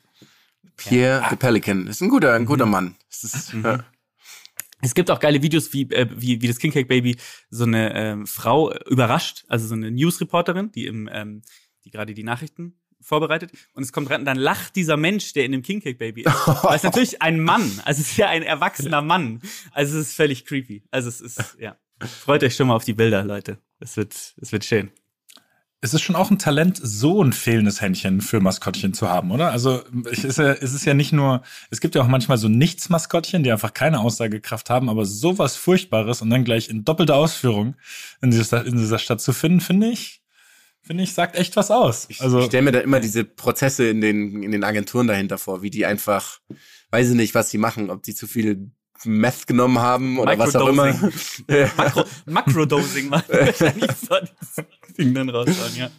Pierre 0.77 1.27
the 1.31 1.37
Pelican 1.37 1.87
ist 1.87 2.01
ein 2.01 2.09
guter, 2.09 2.35
ein 2.35 2.47
guter 2.47 2.67
Mann. 2.67 2.97
Es 3.11 3.25
ist, 3.25 3.53
ja. 3.53 3.85
Es 4.83 4.95
gibt 4.95 5.11
auch 5.11 5.21
geile 5.21 5.43
Videos, 5.43 5.73
wie, 5.73 5.83
äh, 5.91 6.09
wie, 6.15 6.41
wie 6.43 6.49
das 6.49 6.59
King 6.59 6.73
Cake 6.73 6.89
Baby 6.89 7.17
so 7.51 7.65
eine 7.65 7.95
ähm, 7.95 8.27
Frau 8.27 8.73
überrascht, 8.87 9.45
also 9.49 9.67
so 9.67 9.75
eine 9.75 9.91
News-Reporterin, 9.91 10.73
die 10.73 10.87
im, 10.87 11.09
ähm, 11.13 11.43
die 11.85 11.91
gerade 11.91 12.15
die 12.15 12.25
Nachrichten 12.25 12.75
vorbereitet 13.01 13.53
und 13.73 13.83
es 13.83 13.93
kommt 13.93 14.11
rein 14.11 14.21
und 14.21 14.27
dann 14.27 14.37
lacht 14.37 14.77
dieser 14.77 14.97
Mensch, 14.97 15.33
der 15.33 15.45
in 15.45 15.53
dem 15.53 15.63
King 15.63 15.81
Cake 15.81 15.99
Baby 15.99 16.23
ist. 16.23 16.47
Weil 16.63 16.77
es 16.77 16.83
natürlich 16.83 17.23
ein 17.23 17.41
Mann, 17.41 17.81
also 17.85 18.01
es 18.01 18.11
ist 18.11 18.17
ja 18.17 18.29
ein 18.29 18.43
erwachsener 18.43 19.03
Mann. 19.03 19.41
Also 19.73 19.99
es 19.99 20.09
ist 20.09 20.15
völlig 20.15 20.45
creepy. 20.45 20.83
Also 20.91 21.09
es 21.09 21.21
ist, 21.21 21.57
ja. 21.59 21.77
Freut 22.01 22.43
euch 22.43 22.55
schon 22.55 22.69
mal 22.69 22.77
auf 22.77 22.85
die 22.85 22.95
Bilder, 22.95 23.25
Leute. 23.25 23.59
Es 23.79 23.97
wird, 23.97 24.35
es 24.41 24.53
wird 24.53 24.65
schön. 24.65 24.91
Es 25.83 25.95
ist 25.95 26.03
schon 26.03 26.17
auch 26.17 26.31
ein 26.31 26.39
Talent, 26.39 26.79
so 26.83 27.23
ein 27.23 27.33
fehlendes 27.33 27.81
Händchen 27.81 28.21
für 28.21 28.41
Maskottchen 28.41 28.93
zu 28.93 29.09
haben, 29.09 29.31
oder? 29.31 29.51
Also 29.51 29.83
es 30.11 30.25
ist, 30.25 30.39
ja, 30.39 30.53
es 30.53 30.75
ist 30.75 30.85
ja 30.85 30.93
nicht 30.93 31.13
nur, 31.13 31.43
es 31.71 31.81
gibt 31.81 31.95
ja 31.95 32.03
auch 32.03 32.07
manchmal 32.07 32.37
so 32.37 32.49
Nichts-Maskottchen, 32.49 33.43
die 33.43 33.51
einfach 33.51 33.73
keine 33.73 34.01
Aussagekraft 34.01 34.69
haben, 34.69 34.91
aber 34.91 35.07
sowas 35.07 35.57
Furchtbares 35.57 36.21
und 36.21 36.29
dann 36.29 36.45
gleich 36.45 36.69
in 36.69 36.85
doppelter 36.85 37.17
Ausführung 37.17 37.77
in 38.21 38.31
dieser, 38.31 38.67
in 38.67 38.77
dieser 38.77 38.99
Stadt 38.99 39.23
zu 39.23 39.33
finden, 39.33 39.63
finde 39.63 39.89
ich, 39.89 40.21
finde 40.83 41.03
ich, 41.03 41.15
sagt 41.15 41.37
echt 41.37 41.57
was 41.57 41.71
aus. 41.71 42.09
Also, 42.19 42.41
ich 42.41 42.47
stelle 42.47 42.65
mir 42.65 42.73
da 42.73 42.81
immer 42.81 43.01
diese 43.01 43.25
Prozesse 43.25 43.89
in 43.89 44.03
den, 44.03 44.43
in 44.43 44.53
den 44.53 44.65
Agenturen 44.65 45.07
dahinter 45.07 45.39
vor, 45.39 45.63
wie 45.63 45.71
die 45.71 45.87
einfach, 45.87 46.41
weiß 46.91 47.11
ich 47.11 47.17
nicht, 47.17 47.35
was 47.35 47.49
sie 47.49 47.59
machen, 47.59 47.89
ob 47.89 48.03
die 48.03 48.15
zu 48.15 48.27
viel 48.27 48.71
Meth 49.05 49.47
genommen 49.47 49.79
haben 49.79 50.19
oder 50.19 50.39
was 50.39 50.55
auch 50.57 50.69
immer. 50.69 50.87
Makro, 51.77 52.05
Makrodosing 52.27 53.11
das 53.11 53.61
Ding 54.99 55.15
dann 55.15 55.29
raushauen, 55.29 55.77
ja. 55.77 55.91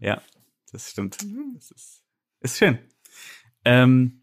Ja, 0.00 0.22
das 0.72 0.90
stimmt. 0.90 1.18
Das 1.54 1.70
ist, 1.70 2.02
ist 2.40 2.58
schön. 2.58 2.78
Ähm, 3.64 4.22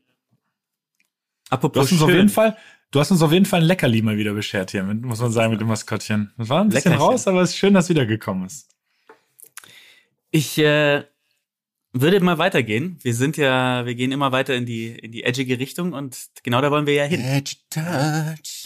du 1.49 1.55
apropos 1.55 1.85
hast 1.85 1.91
uns 1.93 2.01
auf 2.01 2.09
schön. 2.09 2.17
jeden 2.17 2.29
Fall, 2.29 2.57
du 2.91 2.99
hast 2.99 3.11
uns 3.11 3.21
auf 3.21 3.31
jeden 3.31 3.45
Fall 3.45 3.61
ein 3.61 3.65
Leckerli 3.67 4.01
mal 4.01 4.17
wieder 4.17 4.33
beschert 4.33 4.71
hier, 4.71 4.83
mit, 4.83 5.01
muss 5.01 5.19
man 5.19 5.31
sagen, 5.31 5.51
mit 5.51 5.61
dem 5.61 5.67
Maskottchen. 5.67 6.33
Das 6.37 6.49
war 6.49 6.61
ein 6.61 6.69
bisschen 6.69 6.91
Leckerchen. 6.91 7.11
raus, 7.11 7.27
aber 7.27 7.41
es 7.41 7.51
ist 7.51 7.57
schön, 7.57 7.73
dass 7.73 7.85
es 7.85 7.89
wiedergekommen 7.89 8.45
ist. 8.45 8.69
Ich 10.31 10.57
äh, 10.59 11.05
würde 11.93 12.19
mal 12.19 12.37
weitergehen. 12.37 12.97
Wir 13.01 13.13
sind 13.13 13.37
ja, 13.37 13.85
wir 13.85 13.95
gehen 13.95 14.11
immer 14.11 14.31
weiter 14.31 14.55
in 14.55 14.65
die 14.65 14.87
in 14.89 15.11
die 15.11 15.23
edgige 15.23 15.59
Richtung 15.59 15.93
und 15.93 16.17
genau 16.43 16.61
da 16.61 16.71
wollen 16.71 16.85
wir 16.85 16.93
ja 16.93 17.05
hin. 17.05 17.21
Edge 17.21 17.55
touch. 17.69 18.65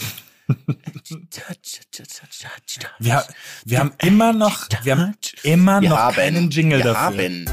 Edge 0.50 1.16
touch, 1.32 1.82
touch, 1.92 2.08
touch, 2.08 2.40
touch, 2.40 2.80
touch. 2.80 2.90
Wir, 3.00 3.24
wir 3.66 3.80
haben 3.80 3.94
immer 4.00 4.34
noch, 4.34 4.68
wir 4.84 4.98
haben 4.98 5.14
immer 5.44 5.82
Wir 5.82 5.90
noch 5.90 5.98
haben, 5.98 6.16
keinen 6.16 6.50
Jingle 6.50 6.80
wir 6.80 6.86
dafür. 6.94 7.24
haben. 7.24 7.46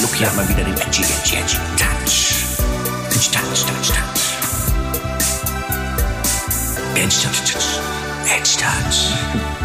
Luki 0.00 0.24
hat 0.24 0.36
mal 0.36 0.48
wieder 0.48 0.64
den 0.64 0.74
Edgy, 0.74 1.02
Edgy, 1.02 1.36
Edgy 1.36 1.56
Touch. 1.76 2.34
Touch, 3.10 3.30
touch, 3.30 3.64
touch, 3.66 3.88
touch. 3.88 4.24
Edge, 6.96 7.16
touch, 7.22 7.52
touch. 7.52 7.80
Edge, 8.26 8.56
touch. 8.58 9.57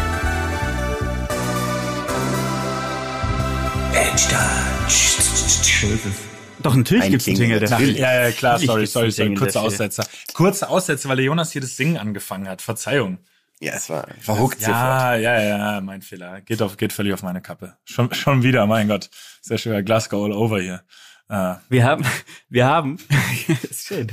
Doch 6.62 6.74
natürlich 6.76 7.04
Ein 7.04 7.10
gibt's 7.10 7.28
einen 7.28 7.36
Jingle, 7.36 7.60
dafür. 7.60 7.90
Ja, 7.90 8.22
ja, 8.22 8.32
klar, 8.32 8.58
sorry, 8.58 8.86
sorry, 8.86 9.10
sorry, 9.10 9.34
kurzer 9.34 9.60
dafür. 9.60 9.66
Aussetzer. 9.66 10.06
Kurzer 10.32 10.70
Aussetzer, 10.70 11.08
weil 11.10 11.16
der 11.16 11.26
Jonas 11.26 11.52
hier 11.52 11.60
das 11.60 11.76
Singen 11.76 11.98
angefangen 11.98 12.48
hat. 12.48 12.62
Verzeihung. 12.62 13.18
Ja, 13.60 13.74
es 13.74 13.88
war 13.90 14.06
verhuckt 14.20 14.60
sofort. 14.60 14.74
Ja, 14.74 15.16
ja, 15.16 15.40
ja, 15.42 15.80
mein 15.80 16.02
Fehler. 16.02 16.40
Geht 16.40 16.62
auf, 16.62 16.76
geht 16.76 16.92
völlig 16.92 17.12
auf 17.12 17.22
meine 17.22 17.40
Kappe. 17.42 17.76
Schon, 17.84 18.12
schon 18.14 18.42
wieder, 18.42 18.66
mein 18.66 18.88
Gott. 18.88 19.10
Sehr 19.42 19.58
schön, 19.58 19.84
Glasgow 19.84 20.24
all 20.24 20.32
over 20.32 20.60
hier. 20.60 20.82
Äh, 21.28 21.54
Wir 21.68 21.84
haben, 21.84 22.04
wir 22.48 22.66
haben, 22.66 22.98
ist 23.70 23.86
schön. 23.86 24.08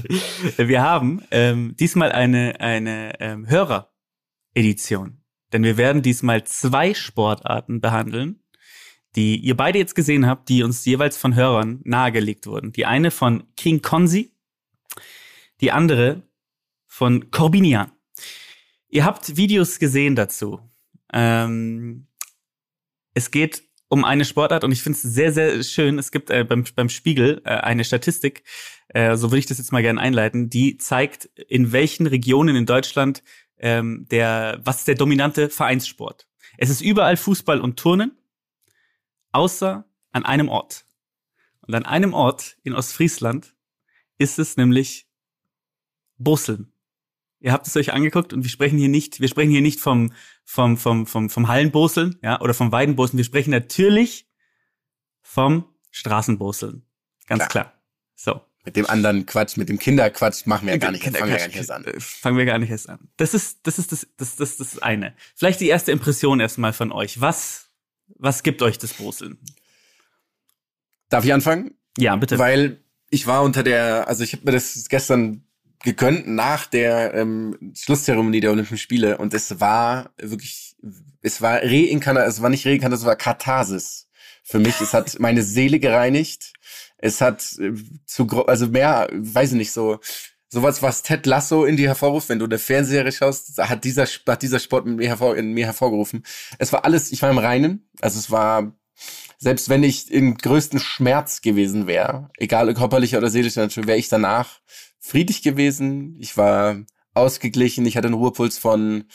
Wir 0.58 0.82
haben 0.82 1.24
ähm, 1.32 1.76
diesmal 1.80 2.12
eine 2.12 2.60
eine 2.60 3.14
ähm, 3.20 3.48
Höreredition, 3.48 5.22
denn 5.54 5.64
wir 5.64 5.78
werden 5.78 6.02
diesmal 6.02 6.44
zwei 6.44 6.94
Sportarten 6.94 7.82
behandeln, 7.82 8.41
die 9.16 9.38
ihr 9.38 9.58
beide 9.58 9.80
jetzt 9.80 9.96
gesehen 9.96 10.28
habt, 10.28 10.50
die 10.50 10.64
uns 10.64 10.86
jeweils 10.86 11.18
von 11.18 11.36
Hörern 11.36 11.82
nahegelegt 11.84 12.48
wurden. 12.48 12.72
Die 12.72 12.86
eine 12.86 13.12
von 13.12 13.44
King 13.58 13.82
Konzi, 13.82 14.34
die 15.60 15.72
andere 15.72 16.24
von 16.88 17.32
Corbinian. 17.32 17.92
Ihr 18.90 19.06
habt 19.06 19.38
Videos 19.38 19.80
gesehen 19.80 20.16
dazu. 20.16 20.60
Ähm, 21.14 22.08
es 23.14 23.32
geht 23.32 23.64
um 23.90 24.06
eine 24.06 24.24
Sportart 24.24 24.64
und 24.64 24.72
ich 24.72 24.82
finde 24.82 24.98
es 24.98 25.02
sehr, 25.02 25.34
sehr 25.34 25.64
schön. 25.64 26.00
Es 26.00 26.12
gibt 26.12 26.30
äh, 26.30 26.46
beim, 26.46 26.64
beim 26.76 26.90
Spiegel 26.90 27.42
äh, 27.44 27.50
eine 27.50 27.84
Statistik, 27.84 28.44
äh, 28.90 29.18
so 29.18 29.32
würde 29.32 29.40
ich 29.40 29.46
das 29.46 29.58
jetzt 29.58 29.72
mal 29.74 29.82
gerne 29.82 30.00
einleiten, 30.00 30.50
die 30.50 30.78
zeigt, 30.78 31.26
in 31.26 31.74
welchen 31.74 32.08
Regionen 32.08 32.56
in 32.56 32.66
Deutschland 32.66 33.24
ähm, 33.60 34.06
der, 34.10 34.60
was 34.64 34.80
ist 34.80 34.88
der 34.88 34.96
dominante 34.96 35.50
Vereinssport. 35.50 36.28
Es 36.58 36.70
ist 36.70 36.82
überall 36.82 37.18
Fußball 37.18 37.60
und 37.60 37.78
Turnen, 37.78 38.18
außer 39.32 39.86
an 40.12 40.26
einem 40.26 40.50
Ort. 40.50 40.86
Und 41.62 41.76
an 41.76 41.86
einem 41.86 42.14
Ort 42.14 42.58
in 42.64 42.74
Ostfriesland 42.74 43.56
ist 44.18 44.40
es 44.40 44.58
nämlich 44.58 45.08
Busseln. 46.18 46.72
Ihr 47.40 47.52
habt 47.52 47.66
es 47.66 47.76
euch 47.76 47.92
angeguckt 47.94 48.34
und 48.34 48.44
wir 48.44 48.50
sprechen 48.50 48.78
hier 48.78 48.90
nicht, 48.90 49.20
wir 49.20 49.28
sprechen 49.28 49.50
hier 49.50 49.62
nicht 49.62 49.80
vom, 49.80 50.14
vom, 50.44 50.78
vom, 50.78 51.08
vom, 51.08 51.30
vom 51.30 51.48
Hallenboseln, 51.48 52.20
ja, 52.22 52.40
oder 52.40 52.54
vom 52.54 52.72
Weidenboseln. 52.72 53.18
Wir 53.18 53.26
sprechen 53.26 53.50
natürlich 53.50 54.28
vom 55.22 55.66
Straßenboseln. 55.90 56.86
Ganz 57.26 57.48
Klar. 57.48 57.66
klar. 57.66 57.82
So. 58.16 58.42
Mit 58.64 58.76
dem 58.76 58.86
anderen 58.86 59.26
Quatsch, 59.26 59.58
mit 59.58 59.70
dem 59.70 59.80
Kinderquatsch 59.80 60.46
machen 60.46 60.68
wir 60.68 60.74
ja 60.74 60.78
gar 60.78 60.92
nicht, 60.92 61.04
fangen 61.04 61.16
wir 61.16 61.38
gar 61.38 61.48
nicht 61.48 61.56
erst 61.56 61.72
an. 61.72 61.84
äh, 61.86 62.00
Fangen 62.00 62.38
wir 62.38 62.46
gar 62.46 62.60
nicht 62.60 62.70
erst 62.70 62.90
an. 62.90 63.00
Das 63.18 63.34
ist, 63.34 63.62
das 63.64 63.80
ist 63.80 63.92
das, 63.92 64.08
das, 64.18 64.36
das, 64.36 64.58
das 64.58 64.78
eine. 64.80 65.16
Vielleicht 65.36 65.62
die 65.62 65.68
erste 65.68 65.92
Impression 65.92 66.40
erstmal 66.40 66.74
von 66.74 66.92
euch. 66.92 67.20
Was, 67.22 67.71
was 68.18 68.44
gibt 68.44 68.62
euch 68.62 68.78
das 68.78 68.94
Boseln? 68.94 69.38
Darf 71.10 71.26
ich 71.26 71.34
anfangen? 71.34 71.76
Ja, 71.98 72.16
bitte. 72.16 72.40
Weil 72.40 72.82
ich 73.10 73.28
war 73.28 73.44
unter 73.44 73.64
der, 73.64 74.08
also 74.08 74.24
ich 74.24 74.34
habe 74.34 74.46
mir 74.46 74.52
das 74.54 74.88
gestern 74.90 75.44
gegönnt 75.84 76.28
nach 76.28 76.68
der 76.68 77.14
ähm, 77.14 77.74
Schlusszeremonie 77.76 78.40
der 78.40 78.52
Olympischen 78.52 78.78
Spiele 78.78 79.18
und 79.18 79.34
es 79.34 79.60
war 79.60 80.12
wirklich, 80.18 80.76
es 81.22 81.42
war 81.42 81.62
Reinkarnat, 81.62 82.28
es 82.28 82.42
war 82.42 82.50
nicht 82.50 82.66
Reinkarnat, 82.66 83.00
es 83.00 83.06
war 83.06 83.16
Katharsis 83.16 84.08
für 84.44 84.60
mich. 84.60 84.80
Es 84.82 84.94
hat 84.94 85.20
meine 85.20 85.44
Seele 85.44 85.80
gereinigt. 85.80 86.54
Es 86.98 87.22
hat 87.22 87.58
äh, 87.60 87.74
zu, 88.06 88.28
also 88.46 88.68
mehr, 88.68 89.10
weiß 89.12 89.52
ich 89.52 89.58
nicht, 89.58 89.72
so 89.72 90.00
sowas, 90.52 90.82
was 90.82 91.02
Ted 91.02 91.26
Lasso 91.26 91.66
in 91.66 91.78
dir 91.78 91.88
hervorruft, 91.88 92.30
wenn 92.30 92.40
du 92.40 92.46
eine 92.46 92.60
Fernsehserie 92.60 93.12
schaust, 93.12 93.58
hat 93.58 93.84
dieser, 93.84 94.06
hat 94.06 94.42
dieser 94.42 94.60
Sport 94.60 94.86
in 94.86 94.96
mir, 94.98 95.08
hervor, 95.08 95.36
in 95.36 95.54
mir 95.54 95.66
hervorgerufen. 95.66 96.24
Es 96.60 96.74
war 96.74 96.86
alles, 96.86 97.12
ich 97.12 97.22
war 97.22 97.32
im 97.32 97.38
Reinen, 97.38 97.90
also 98.02 98.20
es 98.20 98.30
war 98.30 98.74
selbst 99.38 99.70
wenn 99.70 99.82
ich 99.82 100.12
im 100.12 100.38
größten 100.38 100.80
Schmerz 100.80 101.42
gewesen 101.42 101.88
wäre, 101.88 102.30
egal 102.38 102.70
ob 102.70 102.78
körperlicher 102.78 103.18
oder 103.18 103.32
seelischer 103.32 103.62
Natur, 103.62 103.88
wäre 103.88 103.98
ich 103.98 104.08
danach 104.08 104.60
friedlich 105.00 105.42
gewesen. 105.42 106.16
Ich 106.20 106.38
war 106.38 106.86
ausgeglichen. 107.16 107.86
Ich 107.88 107.98
hatte 107.98 108.08
einen 108.08 108.16
Ruhepuls 108.16 108.60
von 108.60 109.06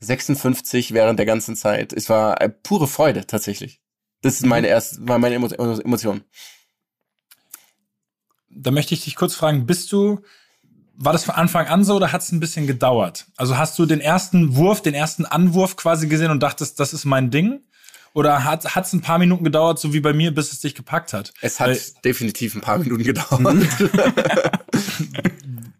56 0.00 0.94
während 0.94 1.18
der 1.18 1.26
ganzen 1.26 1.56
Zeit. 1.56 1.92
Es 1.92 2.08
war 2.08 2.40
äh, 2.40 2.48
pure 2.48 2.88
Freude 2.88 3.26
tatsächlich. 3.26 3.82
Das 4.22 4.36
ist 4.36 4.46
meine 4.46 4.66
erste, 4.66 5.06
war 5.06 5.18
meine 5.18 5.34
Emo 5.34 5.48
Emotion. 5.48 6.24
da 8.48 8.70
möchte 8.70 8.94
ich 8.94 9.04
dich 9.04 9.14
kurz 9.14 9.34
fragen, 9.34 9.66
bist 9.66 9.92
du, 9.92 10.22
war 10.98 11.12
das 11.12 11.24
von 11.24 11.34
Anfang 11.34 11.66
an 11.66 11.84
so 11.84 11.96
oder 11.96 12.12
hat 12.12 12.22
es 12.22 12.32
ein 12.32 12.40
bisschen 12.40 12.66
gedauert? 12.66 13.26
Also 13.36 13.56
hast 13.58 13.78
du 13.78 13.86
den 13.86 14.00
ersten 14.00 14.56
Wurf, 14.56 14.82
den 14.82 14.94
ersten 14.94 15.24
Anwurf 15.26 15.76
quasi 15.76 16.08
gesehen 16.08 16.30
und 16.30 16.42
dachtest, 16.42 16.80
das 16.80 16.92
ist 16.92 17.04
mein 17.04 17.30
Ding? 17.30 17.60
Oder 18.14 18.44
hat 18.44 18.64
es 18.64 18.92
ein 18.94 19.02
paar 19.02 19.18
Minuten 19.18 19.44
gedauert, 19.44 19.78
so 19.78 19.92
wie 19.92 20.00
bei 20.00 20.14
mir, 20.14 20.34
bis 20.34 20.50
es 20.50 20.60
dich 20.60 20.74
gepackt 20.74 21.12
hat? 21.12 21.34
Es 21.42 21.60
hat 21.60 21.68
Weil- 21.68 21.80
definitiv 22.02 22.54
ein 22.54 22.62
paar 22.62 22.78
Minuten 22.78 23.02
gedauert. 23.04 23.42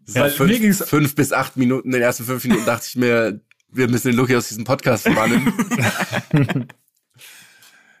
Weil 0.05 0.21
war 0.21 0.29
fünf, 0.29 0.85
fünf 0.85 1.15
bis 1.15 1.33
acht 1.33 1.57
Minuten, 1.57 1.87
in 1.87 1.93
den 1.93 2.01
ersten 2.03 2.25
fünf 2.25 2.43
Minuten 2.43 2.65
dachte 2.65 2.85
ich 2.87 2.95
mir, 2.95 3.41
wir 3.69 3.87
müssen 3.89 4.09
den 4.09 4.17
Lucky 4.17 4.35
aus 4.35 4.47
diesem 4.49 4.63
Podcast 4.65 5.03
verbannen. 5.03 5.51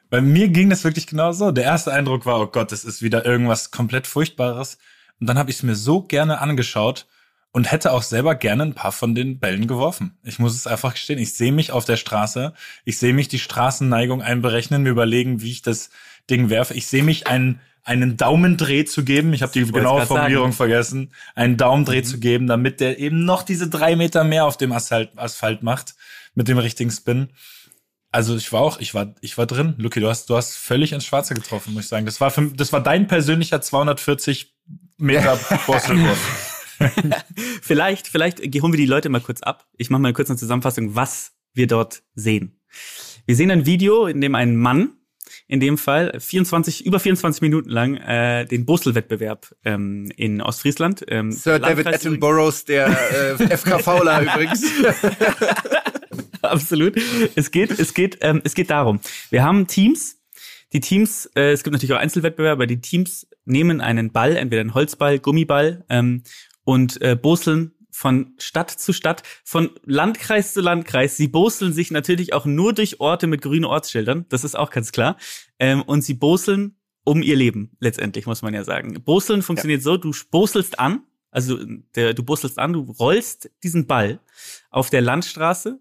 Bei 0.09 0.21
mir 0.21 0.47
ging 0.47 0.69
das 0.69 0.83
wirklich 0.83 1.07
genau 1.07 1.31
so. 1.33 1.51
Der 1.51 1.65
erste 1.65 1.91
Eindruck 1.91 2.25
war, 2.25 2.39
oh 2.39 2.47
Gott, 2.47 2.71
das 2.71 2.85
ist 2.85 3.01
wieder 3.01 3.25
irgendwas 3.25 3.71
komplett 3.71 4.07
Furchtbares. 4.07 4.77
Und 5.19 5.27
dann 5.27 5.37
habe 5.37 5.49
ich 5.49 5.57
es 5.57 5.63
mir 5.63 5.75
so 5.75 6.01
gerne 6.01 6.39
angeschaut 6.41 7.07
und 7.51 7.71
hätte 7.71 7.91
auch 7.91 8.03
selber 8.03 8.35
gerne 8.35 8.63
ein 8.63 8.73
paar 8.73 8.91
von 8.91 9.15
den 9.15 9.39
Bällen 9.39 9.67
geworfen. 9.67 10.17
Ich 10.23 10.37
muss 10.37 10.53
es 10.53 10.67
einfach 10.67 10.93
gestehen. 10.93 11.17
Ich 11.17 11.33
sehe 11.33 11.51
mich 11.51 11.71
auf 11.71 11.85
der 11.85 11.97
Straße, 11.97 12.53
ich 12.85 12.99
sehe 12.99 13.13
mich 13.13 13.27
die 13.29 13.39
Straßenneigung 13.39 14.21
einberechnen, 14.21 14.83
mir 14.83 14.89
überlegen, 14.89 15.41
wie 15.41 15.51
ich 15.51 15.61
das 15.61 15.89
Ding 16.29 16.49
werfe. 16.49 16.73
Ich 16.75 16.87
sehe 16.87 17.03
mich 17.03 17.25
einen, 17.27 17.59
einen 17.83 18.17
Daumendreh 18.17 18.85
zu 18.85 19.03
geben. 19.03 19.33
Ich 19.33 19.41
habe 19.41 19.53
die 19.53 19.65
genaue 19.71 20.05
Formulierung 20.05 20.51
sagen. 20.51 20.57
vergessen. 20.57 21.13
Einen 21.35 21.57
Daumendreh 21.57 22.01
Mhm. 22.01 22.03
zu 22.05 22.19
geben, 22.19 22.47
damit 22.47 22.79
der 22.79 22.99
eben 22.99 23.25
noch 23.25 23.43
diese 23.43 23.69
drei 23.69 23.95
Meter 23.95 24.23
mehr 24.23 24.45
auf 24.45 24.57
dem 24.57 24.71
Asphalt, 24.71 25.11
Asphalt 25.15 25.63
macht 25.63 25.95
mit 26.35 26.47
dem 26.49 26.57
richtigen 26.59 26.91
Spin. 26.91 27.29
Also 28.11 28.35
ich 28.35 28.51
war 28.53 28.61
auch, 28.61 28.79
ich 28.79 28.93
war, 28.93 29.15
ich 29.21 29.37
war 29.37 29.45
drin. 29.47 29.73
Luki, 29.77 29.99
du 29.99 30.09
hast, 30.09 30.29
du 30.29 30.35
hast 30.35 30.55
völlig 30.55 30.91
ins 30.91 31.05
Schwarze 31.05 31.33
getroffen, 31.33 31.73
muss 31.73 31.83
ich 31.83 31.89
sagen. 31.89 32.05
Das 32.05 32.19
war, 32.21 32.29
für, 32.29 32.47
das 32.51 32.71
war 32.73 32.81
dein 32.83 33.07
persönlicher 33.07 33.61
240 33.61 34.53
Meter 34.97 35.39
Bostelwurf. 35.65 36.53
Vielleicht, 37.63 38.07
vielleicht 38.07 38.39
holen 38.39 38.71
wir 38.71 38.77
die 38.77 38.85
Leute 38.85 39.09
mal 39.09 39.19
kurz 39.21 39.41
ab. 39.41 39.65
Ich 39.77 39.89
mache 39.89 40.01
mal 40.01 40.13
kurz 40.13 40.29
eine 40.29 40.37
Zusammenfassung, 40.37 40.93
was 40.95 41.31
wir 41.55 41.65
dort 41.65 42.03
sehen. 42.13 42.59
Wir 43.25 43.35
sehen 43.35 43.49
ein 43.49 43.65
Video, 43.65 44.05
in 44.05 44.21
dem 44.21 44.35
ein 44.35 44.55
Mann, 44.55 44.91
in 45.47 45.59
dem 45.59 45.79
Fall 45.79 46.19
24, 46.19 46.85
über 46.85 46.99
24 46.99 47.41
Minuten 47.41 47.69
lang, 47.71 47.95
äh, 47.97 48.45
den 48.45 48.65
Bostel-Wettbewerb 48.67 49.55
ähm, 49.65 50.11
in 50.17 50.39
Ostfriesland. 50.39 51.03
Ähm, 51.07 51.31
Sir 51.31 51.57
David 51.57 51.87
Landkreis- 51.87 51.95
Attenboroughs, 51.95 52.65
der 52.65 52.87
äh, 53.39 53.57
FK 53.57 53.79
Fowler 53.79 54.21
übrigens. 54.33 54.63
Absolut. 56.43 56.95
Es 57.35 57.49
geht, 57.51 57.71
es 57.79 57.93
geht, 57.95 58.19
ähm, 58.21 58.41
es 58.43 58.53
geht 58.53 58.69
darum. 58.69 58.99
Wir 59.31 59.43
haben 59.43 59.65
Teams. 59.67 60.16
Die 60.73 60.79
Teams, 60.79 61.29
äh, 61.35 61.51
es 61.51 61.63
gibt 61.63 61.73
natürlich 61.73 61.93
auch 61.93 61.99
Einzelwettbewerbe, 61.99 62.63
aber 62.63 62.67
die 62.67 62.81
Teams 62.81 63.27
nehmen 63.45 63.81
einen 63.81 64.11
Ball, 64.11 64.35
entweder 64.35 64.61
einen 64.61 64.73
Holzball, 64.73 65.19
Gummiball, 65.19 65.85
ähm, 65.89 66.23
und 66.63 67.01
äh, 67.01 67.15
boseln 67.15 67.73
von 67.89 68.33
Stadt 68.37 68.69
zu 68.69 68.93
Stadt, 68.93 69.23
von 69.43 69.71
Landkreis 69.85 70.53
zu 70.53 70.61
Landkreis. 70.61 71.17
Sie 71.17 71.27
boseln 71.27 71.73
sich 71.73 71.89
natürlich 71.89 72.33
auch 72.33 72.45
nur 72.45 72.73
durch 72.73 72.99
Orte 72.99 73.25
mit 73.25 73.41
grünen 73.41 73.65
Ortsschildern. 73.65 74.25
Das 74.29 74.43
ist 74.43 74.55
auch 74.55 74.69
ganz 74.69 74.91
klar. 74.91 75.17
Ähm, 75.57 75.81
und 75.81 76.03
sie 76.03 76.13
boseln 76.13 76.75
um 77.03 77.21
ihr 77.23 77.37
Leben, 77.37 77.71
letztendlich, 77.79 78.25
muss 78.25 78.41
man 78.41 78.53
ja 78.53 78.65
sagen. 78.65 79.01
Boseln 79.03 79.41
funktioniert 79.41 79.81
so, 79.81 79.95
du 79.95 80.11
boselst 80.29 80.77
an, 80.77 81.03
also 81.31 81.57
der, 81.95 82.13
du 82.13 82.21
boselst 82.21 82.59
an, 82.59 82.73
du 82.73 82.81
rollst 82.81 83.49
diesen 83.63 83.87
Ball 83.87 84.19
auf 84.69 84.89
der 84.89 85.01
Landstraße. 85.01 85.79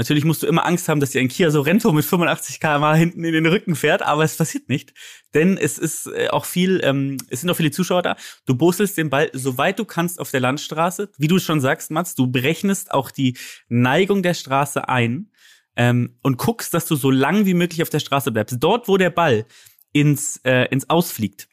Natürlich 0.00 0.24
musst 0.24 0.42
du 0.42 0.46
immer 0.46 0.64
Angst 0.64 0.88
haben, 0.88 0.98
dass 0.98 1.10
dir 1.10 1.20
ein 1.20 1.28
Kia 1.28 1.50
Sorento 1.50 1.92
mit 1.92 2.06
85 2.06 2.58
km 2.58 2.94
hinten 2.94 3.22
in 3.22 3.34
den 3.34 3.44
Rücken 3.44 3.76
fährt, 3.76 4.00
aber 4.00 4.24
es 4.24 4.34
passiert 4.34 4.70
nicht. 4.70 4.94
Denn 5.34 5.58
es 5.58 5.76
ist 5.76 6.06
äh, 6.06 6.28
auch 6.30 6.46
viel, 6.46 6.80
ähm, 6.82 7.18
es 7.28 7.42
sind 7.42 7.50
auch 7.50 7.56
viele 7.56 7.70
Zuschauer 7.70 8.00
da. 8.00 8.16
Du 8.46 8.54
boselst 8.54 8.96
den 8.96 9.10
Ball 9.10 9.28
so 9.34 9.58
weit 9.58 9.78
du 9.78 9.84
kannst 9.84 10.18
auf 10.18 10.30
der 10.30 10.40
Landstraße. 10.40 11.12
Wie 11.18 11.28
du 11.28 11.38
schon 11.38 11.60
sagst, 11.60 11.90
Mats, 11.90 12.14
du 12.14 12.28
berechnest 12.28 12.92
auch 12.92 13.10
die 13.10 13.36
Neigung 13.68 14.22
der 14.22 14.32
Straße 14.32 14.88
ein 14.88 15.32
ähm, 15.76 16.16
und 16.22 16.38
guckst, 16.38 16.72
dass 16.72 16.86
du 16.86 16.96
so 16.96 17.10
lang 17.10 17.44
wie 17.44 17.52
möglich 17.52 17.82
auf 17.82 17.90
der 17.90 18.00
Straße 18.00 18.32
bleibst. 18.32 18.56
Dort, 18.58 18.88
wo 18.88 18.96
der 18.96 19.10
Ball 19.10 19.44
ins, 19.92 20.38
äh, 20.44 20.64
ins 20.70 20.88
Ausfliegt, 20.88 21.46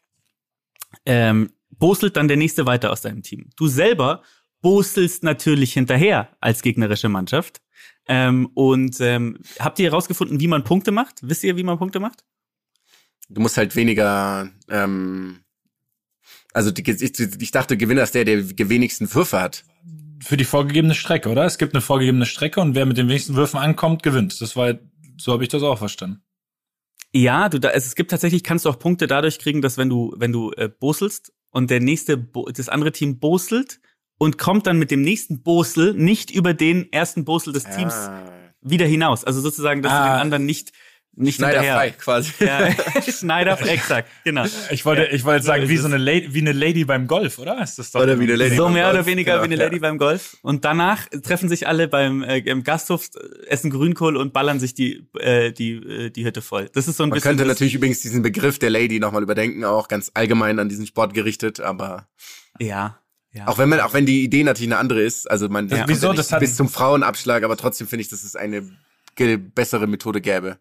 ähm, 1.04 1.50
boselt 1.68 2.16
dann 2.16 2.28
der 2.28 2.38
nächste 2.38 2.64
weiter 2.64 2.92
aus 2.92 3.02
deinem 3.02 3.22
Team. 3.22 3.50
Du 3.58 3.66
selber 3.66 4.22
boselst 4.62 5.22
natürlich 5.22 5.74
hinterher 5.74 6.34
als 6.40 6.62
gegnerische 6.62 7.10
Mannschaft. 7.10 7.60
Ähm, 8.08 8.50
und 8.54 9.00
ähm, 9.00 9.38
habt 9.58 9.78
ihr 9.78 9.90
herausgefunden, 9.90 10.40
wie 10.40 10.48
man 10.48 10.64
Punkte 10.64 10.90
macht? 10.90 11.20
Wisst 11.22 11.44
ihr, 11.44 11.56
wie 11.56 11.62
man 11.62 11.78
Punkte 11.78 12.00
macht? 12.00 12.24
Du 13.28 13.42
musst 13.42 13.58
halt 13.58 13.76
weniger, 13.76 14.50
ähm, 14.70 15.40
also 16.54 16.70
die, 16.70 16.90
ich, 16.90 17.20
ich 17.20 17.50
dachte, 17.50 17.76
Gewinner 17.76 18.02
ist 18.02 18.14
der, 18.14 18.24
der 18.24 18.42
die 18.42 18.68
wenigsten 18.70 19.12
Würfe 19.14 19.38
hat. 19.38 19.64
Für 20.20 20.38
die 20.38 20.44
vorgegebene 20.44 20.94
Strecke, 20.94 21.28
oder? 21.28 21.44
Es 21.44 21.58
gibt 21.58 21.74
eine 21.74 21.82
vorgegebene 21.82 22.26
Strecke 22.26 22.60
und 22.60 22.74
wer 22.74 22.86
mit 22.86 22.96
den 22.96 23.08
wenigsten 23.08 23.36
Würfen 23.36 23.60
ankommt, 23.60 24.02
gewinnt. 24.02 24.40
Das 24.40 24.56
war, 24.56 24.74
so 25.18 25.32
habe 25.32 25.42
ich 25.42 25.50
das 25.50 25.62
auch 25.62 25.78
verstanden. 25.78 26.22
Ja, 27.12 27.48
du 27.48 27.60
da, 27.60 27.70
es, 27.70 27.94
gibt 27.94 28.10
tatsächlich, 28.10 28.42
kannst 28.42 28.64
du 28.64 28.70
auch 28.70 28.78
Punkte 28.78 29.06
dadurch 29.06 29.38
kriegen, 29.38 29.62
dass 29.62 29.76
wenn 29.76 29.88
du, 29.88 30.14
wenn 30.16 30.32
du 30.32 30.52
äh, 30.52 30.68
boselst 30.68 31.32
und 31.50 31.70
der 31.70 31.80
nächste, 31.80 32.16
Bo 32.16 32.48
das 32.50 32.68
andere 32.68 32.92
Team 32.92 33.18
boselt 33.18 33.80
und 34.18 34.36
kommt 34.38 34.66
dann 34.66 34.78
mit 34.78 34.90
dem 34.90 35.02
nächsten 35.02 35.42
Bosel 35.42 35.94
nicht 35.94 36.30
über 36.30 36.52
den 36.54 36.92
ersten 36.92 37.24
Bosel 37.24 37.52
des 37.52 37.64
Teams 37.64 37.94
Ah. 37.94 38.22
wieder 38.60 38.86
hinaus. 38.86 39.24
Also 39.24 39.40
sozusagen, 39.40 39.82
dass 39.82 39.92
du 39.92 39.98
Ah. 39.98 40.14
den 40.16 40.20
anderen 40.22 40.44
nicht, 40.46 40.72
nicht 41.20 41.36
Schneiderfrei 41.36 41.90
hinterher. 41.90 41.92
quasi. 41.92 42.32
Ja, 42.38 43.02
Schneider, 43.12 43.60
exakt, 43.68 44.08
genau. 44.24 44.44
Ich 44.70 44.84
wollte, 44.84 45.06
ich 45.06 45.24
wollte 45.24 45.38
jetzt 45.38 45.46
sagen, 45.46 45.64
So 45.64 45.68
wie 45.68 45.76
so 45.76 45.86
eine 45.86 45.96
Lady, 45.96 46.32
wie 46.32 46.40
eine 46.40 46.52
Lady 46.52 46.84
beim 46.84 47.08
Golf, 47.08 47.38
oder? 47.40 47.60
Ist 47.60 47.76
das 47.78 47.90
doch 47.90 48.00
Oder 48.02 48.18
wie 48.20 48.24
eine 48.24 48.36
Lady. 48.36 48.54
So 48.56 48.68
mehr 48.68 48.84
Golf. 48.84 48.94
oder 48.94 49.06
weniger 49.06 49.32
Genau, 49.32 49.42
wie 49.42 49.46
eine 49.46 49.56
ja. 49.56 49.64
Lady 49.64 49.78
beim 49.80 49.98
Golf. 49.98 50.36
Und 50.42 50.64
danach 50.64 51.06
treffen 51.08 51.48
sich 51.48 51.66
alle 51.66 51.88
beim 51.88 52.22
äh, 52.22 52.38
im 52.38 52.62
Gasthof, 52.62 53.08
essen 53.48 53.70
Grünkohl 53.70 54.16
und 54.16 54.32
ballern 54.32 54.60
sich 54.60 54.74
die 54.74 55.08
äh, 55.18 55.50
die 55.52 55.72
äh, 55.74 56.10
die 56.10 56.24
Hütte 56.24 56.40
voll. 56.42 56.68
Das 56.72 56.86
ist 56.86 56.96
so 56.98 57.02
ein 57.02 57.08
Man 57.08 57.16
bisschen. 57.16 57.30
könnte 57.30 57.44
das- 57.44 57.54
natürlich 57.54 57.74
übrigens 57.74 58.00
diesen 58.00 58.22
Begriff 58.22 58.58
der 58.60 58.70
Lady 58.70 59.00
nochmal 59.00 59.22
überdenken, 59.24 59.64
auch 59.64 59.88
ganz 59.88 60.12
allgemein 60.14 60.58
an 60.60 60.68
diesen 60.68 60.86
Sport 60.86 61.14
gerichtet, 61.14 61.58
aber 61.60 62.06
ja, 62.60 62.98
ja. 63.38 63.46
auch 63.48 63.58
wenn 63.58 63.68
man, 63.68 63.80
auch 63.80 63.94
wenn 63.94 64.04
die 64.06 64.22
Idee 64.24 64.44
natürlich 64.44 64.70
eine 64.70 64.78
andere 64.78 65.02
ist, 65.02 65.30
also 65.30 65.48
man 65.48 65.68
Ja. 65.68 65.78
kommt 65.78 65.88
Wieso? 65.88 66.12
Das 66.12 66.30
hat- 66.32 66.40
bis 66.40 66.56
zum 66.56 66.68
Frauenabschlag, 66.68 67.42
aber 67.42 67.56
trotzdem 67.56 67.86
finde 67.86 68.02
ich, 68.02 68.08
dass 68.08 68.22
es 68.24 68.36
eine 68.36 68.62
bessere 69.38 69.86
Methode 69.86 70.20
gäbe. 70.20 70.58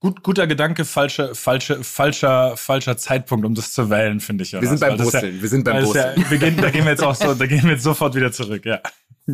Gut, 0.00 0.22
guter 0.22 0.46
Gedanke, 0.46 0.84
falsche, 0.84 1.34
falsche, 1.34 1.82
falscher, 1.82 2.56
falscher 2.58 2.96
Zeitpunkt, 2.98 3.46
um 3.46 3.54
das 3.54 3.72
zu 3.72 3.88
wählen, 3.88 4.20
finde 4.20 4.44
ich. 4.44 4.52
Wir 4.52 4.60
sind 4.68 4.80
beim 4.80 4.90
Weil 4.92 4.96
das 4.98 5.10
Brusteln, 5.12 5.40
wir 5.42 5.48
sind 5.48 5.64
beim 5.64 5.76
das 5.76 5.84
Brusteln. 5.84 6.20
Ja, 6.20 6.30
wir 6.30 6.38
gehen, 6.38 6.56
da 6.58 6.70
gehen 6.70 6.84
wir 6.84 6.90
jetzt 6.92 7.02
auch 7.02 7.14
so, 7.14 7.32
da 7.34 7.46
gehen 7.46 7.62
wir 7.64 7.70
jetzt 7.72 7.82
sofort 7.84 8.14
wieder 8.14 8.30
zurück, 8.32 8.64
ja. 8.66 8.80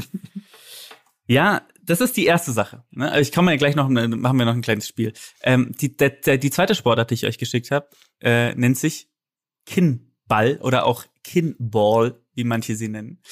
Ja, 1.26 1.62
das 1.84 2.00
ist 2.00 2.16
die 2.16 2.26
erste 2.26 2.50
Sache. 2.52 2.82
Ne? 2.90 3.08
Also 3.10 3.20
ich 3.20 3.32
komme 3.32 3.52
ja 3.52 3.56
gleich 3.56 3.76
noch, 3.76 3.88
eine- 3.88 4.08
machen 4.08 4.36
wir 4.38 4.44
noch 4.46 4.54
ein 4.54 4.62
kleines 4.62 4.88
Spiel. 4.88 5.12
Ähm, 5.42 5.72
die, 5.80 5.96
der, 5.96 6.10
der, 6.10 6.38
die 6.38 6.50
zweite 6.50 6.74
Sportart, 6.74 7.10
die 7.10 7.14
ich 7.14 7.26
euch 7.26 7.38
geschickt 7.38 7.70
habe, 7.70 7.88
äh, 8.20 8.54
nennt 8.56 8.78
sich 8.78 9.08
Kinnball 9.66 10.58
oder 10.60 10.86
auch 10.86 11.04
Kinnball, 11.22 12.19
wie 12.35 12.45
manche 12.45 12.76
sie 12.76 12.89
nennen. 12.89 13.22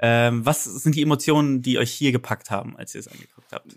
Ähm, 0.00 0.44
was 0.44 0.64
sind 0.64 0.96
die 0.96 1.02
Emotionen, 1.02 1.62
die 1.62 1.78
euch 1.78 1.92
hier 1.92 2.12
gepackt 2.12 2.50
haben, 2.50 2.76
als 2.76 2.94
ihr 2.94 3.00
es 3.00 3.08
angeguckt 3.08 3.52
habt? 3.52 3.74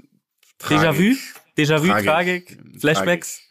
Déjà-vu? 0.59 1.15
Déjà-vu, 1.57 1.87
Tragik. 1.87 2.05
Tragik, 2.05 2.79
Flashbacks? 2.79 3.41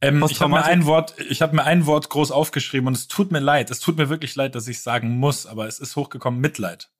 Ähm, 0.00 0.24
ich 0.28 0.40
habe 0.40 0.52
mir 0.52 0.64
ein 0.64 0.84
Wort, 0.84 1.16
ich 1.28 1.42
habe 1.42 1.56
mir 1.56 1.64
ein 1.64 1.86
Wort 1.86 2.10
groß 2.10 2.30
aufgeschrieben 2.30 2.86
und 2.86 2.96
es 2.96 3.08
tut 3.08 3.32
mir 3.32 3.40
leid. 3.40 3.70
Es 3.70 3.80
tut 3.80 3.96
mir 3.96 4.08
wirklich 4.08 4.34
leid, 4.36 4.54
dass 4.54 4.68
ich 4.68 4.82
sagen 4.82 5.18
muss, 5.18 5.46
aber 5.46 5.66
es 5.66 5.78
ist 5.78 5.96
hochgekommen 5.96 6.40
Mitleid. 6.40 6.90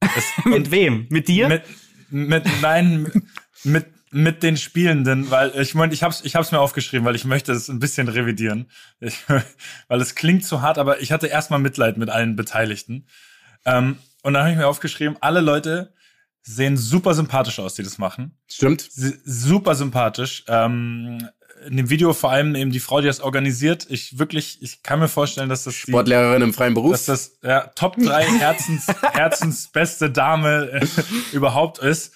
Es, 0.16 0.32
Mit 0.44 0.70
wem? 0.72 1.06
Mit 1.10 1.28
dir? 1.28 1.48
Mit, 1.48 1.62
mit 2.10 2.44
nein, 2.60 3.02
mit 3.02 3.22
mit 3.64 3.86
den 4.12 4.56
Spielenden, 4.56 5.30
weil 5.30 5.52
ich 5.58 5.74
meine, 5.74 5.92
ich 5.94 6.02
hab's, 6.02 6.20
ich 6.24 6.36
hab's 6.36 6.52
mir 6.52 6.60
aufgeschrieben, 6.60 7.04
weil 7.06 7.16
ich 7.16 7.24
möchte 7.24 7.52
es 7.52 7.68
ein 7.68 7.78
bisschen 7.78 8.08
revidieren, 8.08 8.70
ich, 9.00 9.16
weil 9.88 10.00
es 10.00 10.14
klingt 10.14 10.44
zu 10.44 10.60
hart, 10.62 10.78
aber 10.78 11.00
ich 11.00 11.12
hatte 11.12 11.26
erstmal 11.26 11.58
Mitleid 11.60 11.96
mit 11.96 12.10
allen 12.10 12.36
Beteiligten. 12.36 13.06
Ähm, 13.64 13.96
und 14.22 14.34
dann 14.34 14.42
habe 14.42 14.52
ich 14.52 14.58
mir 14.58 14.66
aufgeschrieben, 14.68 15.16
alle 15.20 15.40
Leute 15.40 15.92
sehen 16.42 16.76
super 16.76 17.14
sympathisch 17.14 17.58
aus, 17.58 17.74
die 17.74 17.82
das 17.84 17.98
machen. 17.98 18.36
Stimmt. 18.48 18.82
S- 18.82 19.20
Super 19.24 19.74
sympathisch. 19.74 20.44
Ähm, 20.48 21.28
in 21.68 21.76
dem 21.76 21.88
Video 21.90 22.12
vor 22.12 22.32
allem 22.32 22.56
eben 22.56 22.72
die 22.72 22.80
Frau, 22.80 23.00
die 23.00 23.06
das 23.06 23.20
organisiert. 23.20 23.86
Ich 23.88 24.18
wirklich, 24.18 24.60
ich 24.62 24.82
kann 24.82 24.98
mir 24.98 25.06
vorstellen, 25.06 25.48
dass 25.48 25.62
das 25.64 25.74
die, 25.74 25.92
Sportlehrerin 25.92 26.42
im 26.42 26.52
freien 26.52 26.74
Beruf. 26.74 26.90
dass 26.92 27.04
das 27.04 27.38
ja, 27.42 27.68
Top 27.76 27.96
3 27.96 28.24
Herzens, 28.24 28.86
Herzensbeste 29.12 30.10
Dame 30.10 30.70
äh, 30.72 30.86
überhaupt 31.32 31.78
ist. 31.78 32.12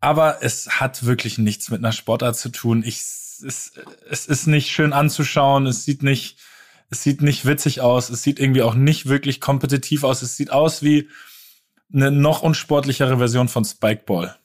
Aber 0.00 0.38
es 0.42 0.80
hat 0.80 1.04
wirklich 1.04 1.38
nichts 1.38 1.70
mit 1.70 1.80
einer 1.80 1.92
Sportart 1.92 2.36
zu 2.36 2.48
tun. 2.48 2.82
Ich, 2.84 2.96
es, 2.98 3.72
es 4.08 4.26
ist 4.26 4.46
nicht 4.46 4.70
schön 4.70 4.92
anzuschauen. 4.92 5.66
Es 5.66 5.84
sieht 5.84 6.02
nicht, 6.02 6.38
es 6.88 7.02
sieht 7.02 7.20
nicht 7.20 7.44
witzig 7.44 7.82
aus. 7.82 8.08
Es 8.08 8.22
sieht 8.22 8.40
irgendwie 8.40 8.62
auch 8.62 8.74
nicht 8.74 9.06
wirklich 9.06 9.40
kompetitiv 9.40 10.04
aus. 10.04 10.22
Es 10.22 10.36
sieht 10.36 10.50
aus 10.50 10.82
wie 10.82 11.08
eine 11.92 12.10
noch 12.10 12.42
unsportlichere 12.42 13.18
Version 13.18 13.48
von 13.48 13.64
Spikeball. 13.64 14.36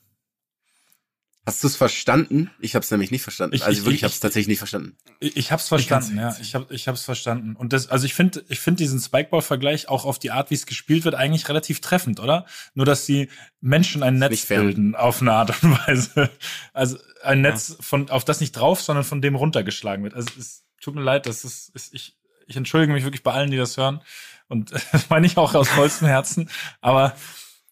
Hast 1.46 1.62
du 1.62 1.68
es 1.68 1.76
verstanden? 1.76 2.50
Ich 2.58 2.74
habe 2.74 2.82
es 2.82 2.90
nämlich 2.90 3.12
nicht 3.12 3.22
verstanden. 3.22 3.54
Ich- 3.54 3.64
also 3.64 3.72
ich- 3.78 3.84
wirklich, 3.84 3.94
ich 3.94 3.98
ich- 4.00 4.02
habe 4.04 4.12
es 4.12 4.20
tatsächlich 4.20 4.48
nicht 4.48 4.58
verstanden. 4.58 4.96
Ich, 5.20 5.36
ich 5.36 5.52
hab's 5.52 5.68
kann's 5.68 5.86
verstanden, 5.86 6.18
ja. 6.18 6.36
Ich 6.40 6.54
hab, 6.56 6.70
ich 6.72 6.88
hab's 6.88 7.02
verstanden. 7.04 7.54
Und 7.54 7.72
das, 7.72 7.88
also 7.88 8.04
ich 8.04 8.14
finde, 8.14 8.44
ich 8.48 8.58
finde 8.58 8.78
diesen 8.78 8.98
Spikeball-Vergleich 9.00 9.88
auch 9.88 10.04
auf 10.04 10.18
die 10.18 10.32
Art, 10.32 10.50
wie 10.50 10.54
es 10.56 10.66
gespielt 10.66 11.04
wird, 11.04 11.14
eigentlich 11.14 11.48
relativ 11.48 11.80
treffend, 11.80 12.18
oder? 12.18 12.46
Nur, 12.74 12.84
dass 12.84 13.06
die 13.06 13.28
Menschen 13.60 14.02
ein 14.02 14.18
Netz 14.18 14.46
bilden 14.46 14.96
auf 14.96 15.22
eine 15.22 15.32
Art 15.32 15.62
und 15.62 15.70
Weise. 15.86 16.30
Also 16.72 16.98
ein 17.22 17.42
Netz 17.42 17.76
von, 17.80 18.10
auf 18.10 18.24
das 18.24 18.40
nicht 18.40 18.52
drauf, 18.52 18.82
sondern 18.82 19.04
von 19.04 19.22
dem 19.22 19.36
runtergeschlagen 19.36 20.02
wird. 20.04 20.14
Also 20.14 20.28
es 20.38 20.64
tut 20.80 20.94
mir 20.96 21.02
leid, 21.02 21.26
das 21.26 21.44
ist, 21.44 21.70
ist 21.74 21.94
ich, 21.94 22.16
ich 22.48 22.56
entschuldige 22.56 22.92
mich 22.92 23.04
wirklich 23.04 23.22
bei 23.22 23.32
allen, 23.32 23.50
die 23.52 23.56
das 23.56 23.76
hören. 23.76 24.02
Und 24.48 24.72
das 24.92 25.08
meine 25.10 25.26
ich 25.26 25.36
auch 25.36 25.54
aus 25.54 25.68
vollstem 25.68 26.08
Herzen. 26.08 26.50
Aber 26.80 27.16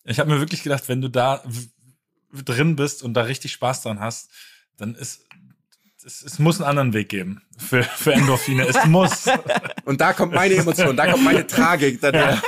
ich 0.05 0.21
habe 0.21 0.31
mir 0.33 0.39
wirklich 0.39 0.63
gedacht, 0.63 0.89
wenn 0.89 1.01
du 1.01 1.09
da 1.09 1.43
drin 2.43 2.77
bist 2.77 3.03
und 3.03 3.15
da 3.15 3.23
richtig 3.23 3.53
Spaß 3.53 3.83
dran 3.83 4.01
hast, 4.01 4.31
dann 4.77 4.95
ist 4.95 5.21
es, 6.07 6.21
es 6.23 6.39
muss 6.39 6.61
einen 6.61 6.69
anderen 6.69 6.93
Weg 6.93 7.09
geben 7.09 7.41
für, 7.57 7.83
für 7.83 8.13
Endorphine. 8.13 8.67
Es 8.67 8.85
muss. 8.87 9.25
Und 9.87 10.03
da 10.03 10.13
kommt 10.13 10.35
meine 10.35 10.55
Emotion, 10.55 10.95
da 10.97 11.11
kommt 11.11 11.25
meine 11.25 11.47
Tragik. 11.47 11.99
Da. 12.03 12.43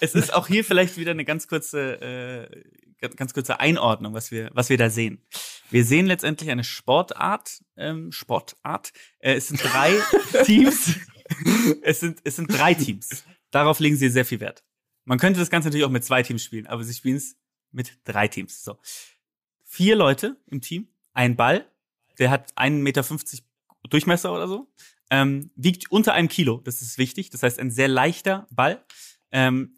Es 0.00 0.14
ist 0.14 0.34
auch 0.34 0.46
hier 0.48 0.64
vielleicht 0.64 0.96
wieder 0.98 1.12
eine 1.12 1.24
ganz 1.24 1.48
kurze, 1.48 2.00
äh, 2.02 2.62
ganz- 3.00 3.16
ganz 3.16 3.32
kurze 3.34 3.58
Einordnung, 3.60 4.12
was 4.14 4.30
wir, 4.30 4.50
was 4.52 4.68
wir 4.68 4.76
da 4.76 4.90
sehen. 4.90 5.22
Wir 5.70 5.84
sehen 5.84 6.06
letztendlich 6.06 6.50
eine 6.50 6.64
Sportart, 6.64 7.62
ähm, 7.76 8.12
Sportart. 8.12 8.92
Äh, 9.20 9.34
es 9.36 9.48
sind 9.48 9.62
drei 9.62 9.94
Teams. 10.44 10.94
Es 11.82 12.00
sind, 12.00 12.20
es 12.24 12.36
sind 12.36 12.52
drei 12.52 12.74
Teams. 12.74 13.24
Darauf 13.50 13.80
legen 13.80 13.96
sie 13.96 14.10
sehr 14.10 14.24
viel 14.24 14.40
Wert. 14.40 14.62
Man 15.04 15.18
könnte 15.18 15.40
das 15.40 15.50
Ganze 15.50 15.68
natürlich 15.68 15.86
auch 15.86 15.90
mit 15.90 16.04
zwei 16.04 16.22
Teams 16.22 16.44
spielen, 16.44 16.66
aber 16.66 16.84
sie 16.84 16.92
spielen 16.94 17.16
es 17.16 17.36
mit 17.72 17.98
drei 18.04 18.28
Teams. 18.28 18.62
So. 18.64 18.78
Vier 19.64 19.96
Leute 19.96 20.36
im 20.46 20.60
Team, 20.60 20.88
ein 21.12 21.36
Ball, 21.36 21.66
der 22.18 22.30
hat 22.30 22.52
1,50 22.56 22.70
Meter 22.70 23.04
Durchmesser 23.90 24.32
oder 24.32 24.48
so, 24.48 24.68
ähm, 25.10 25.50
wiegt 25.54 25.90
unter 25.90 26.14
einem 26.14 26.28
Kilo, 26.28 26.60
das 26.64 26.82
ist 26.82 26.98
wichtig, 26.98 27.30
das 27.30 27.42
heißt 27.42 27.58
ein 27.60 27.70
sehr 27.70 27.88
leichter 27.88 28.46
Ball. 28.50 28.84
Ähm, 29.30 29.76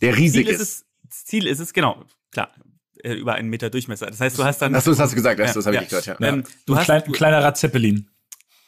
Der 0.00 0.16
riesig 0.16 0.46
Ziel 0.46 0.54
ist 0.54 0.60
ist. 0.60 0.86
es, 1.10 1.24
Ziel 1.26 1.46
ist 1.46 1.58
es, 1.60 1.72
genau, 1.72 2.04
klar, 2.30 2.54
äh, 3.02 3.12
über 3.14 3.34
einen 3.34 3.50
Meter 3.50 3.68
Durchmesser. 3.70 4.06
Das 4.06 4.20
heißt, 4.20 4.38
du 4.38 4.44
hast 4.44 4.62
dann. 4.62 4.74
Achso, 4.74 4.90
das 4.90 5.00
hast 5.00 5.10
du 5.12 5.16
gesagt, 5.16 5.38
das, 5.40 5.48
Ja, 5.48 5.54
das 5.54 5.66
habe 5.66 5.76
ja. 5.76 5.82
ich 5.82 5.88
gehört, 5.88 6.06
ja. 6.06 6.20
Ähm, 6.20 6.44
du 6.66 6.72
ein, 6.74 6.78
hast, 6.78 6.84
klein, 6.86 7.02
ein 7.02 7.12
kleiner 7.12 7.42
Radzeppelin. 7.42 8.08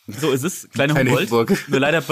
so 0.06 0.32
ist 0.32 0.44
es, 0.44 0.68
kleine, 0.70 0.92
Kleine 0.92 1.10
Humboldt. 1.10 1.30
Hindenburg. 1.30 1.68
Nur 1.68 1.80
leider, 1.80 2.02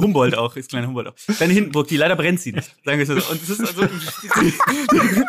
Humboldt 0.00 0.34
auch, 0.36 0.56
ist 0.56 0.70
kleine 0.70 0.86
Humboldt 0.86 1.08
auch. 1.08 1.16
Kleine 1.36 1.52
Hindenburg, 1.52 1.88
die 1.88 1.96
leider 1.96 2.16
brennt 2.16 2.40
sie 2.40 2.52
nicht. 2.52 2.74
Sagen 2.84 2.98
wir 2.98 3.06
so. 3.06 3.12
Und 3.14 3.42
es 3.42 3.50
ist 3.50 3.60
also, 3.60 3.82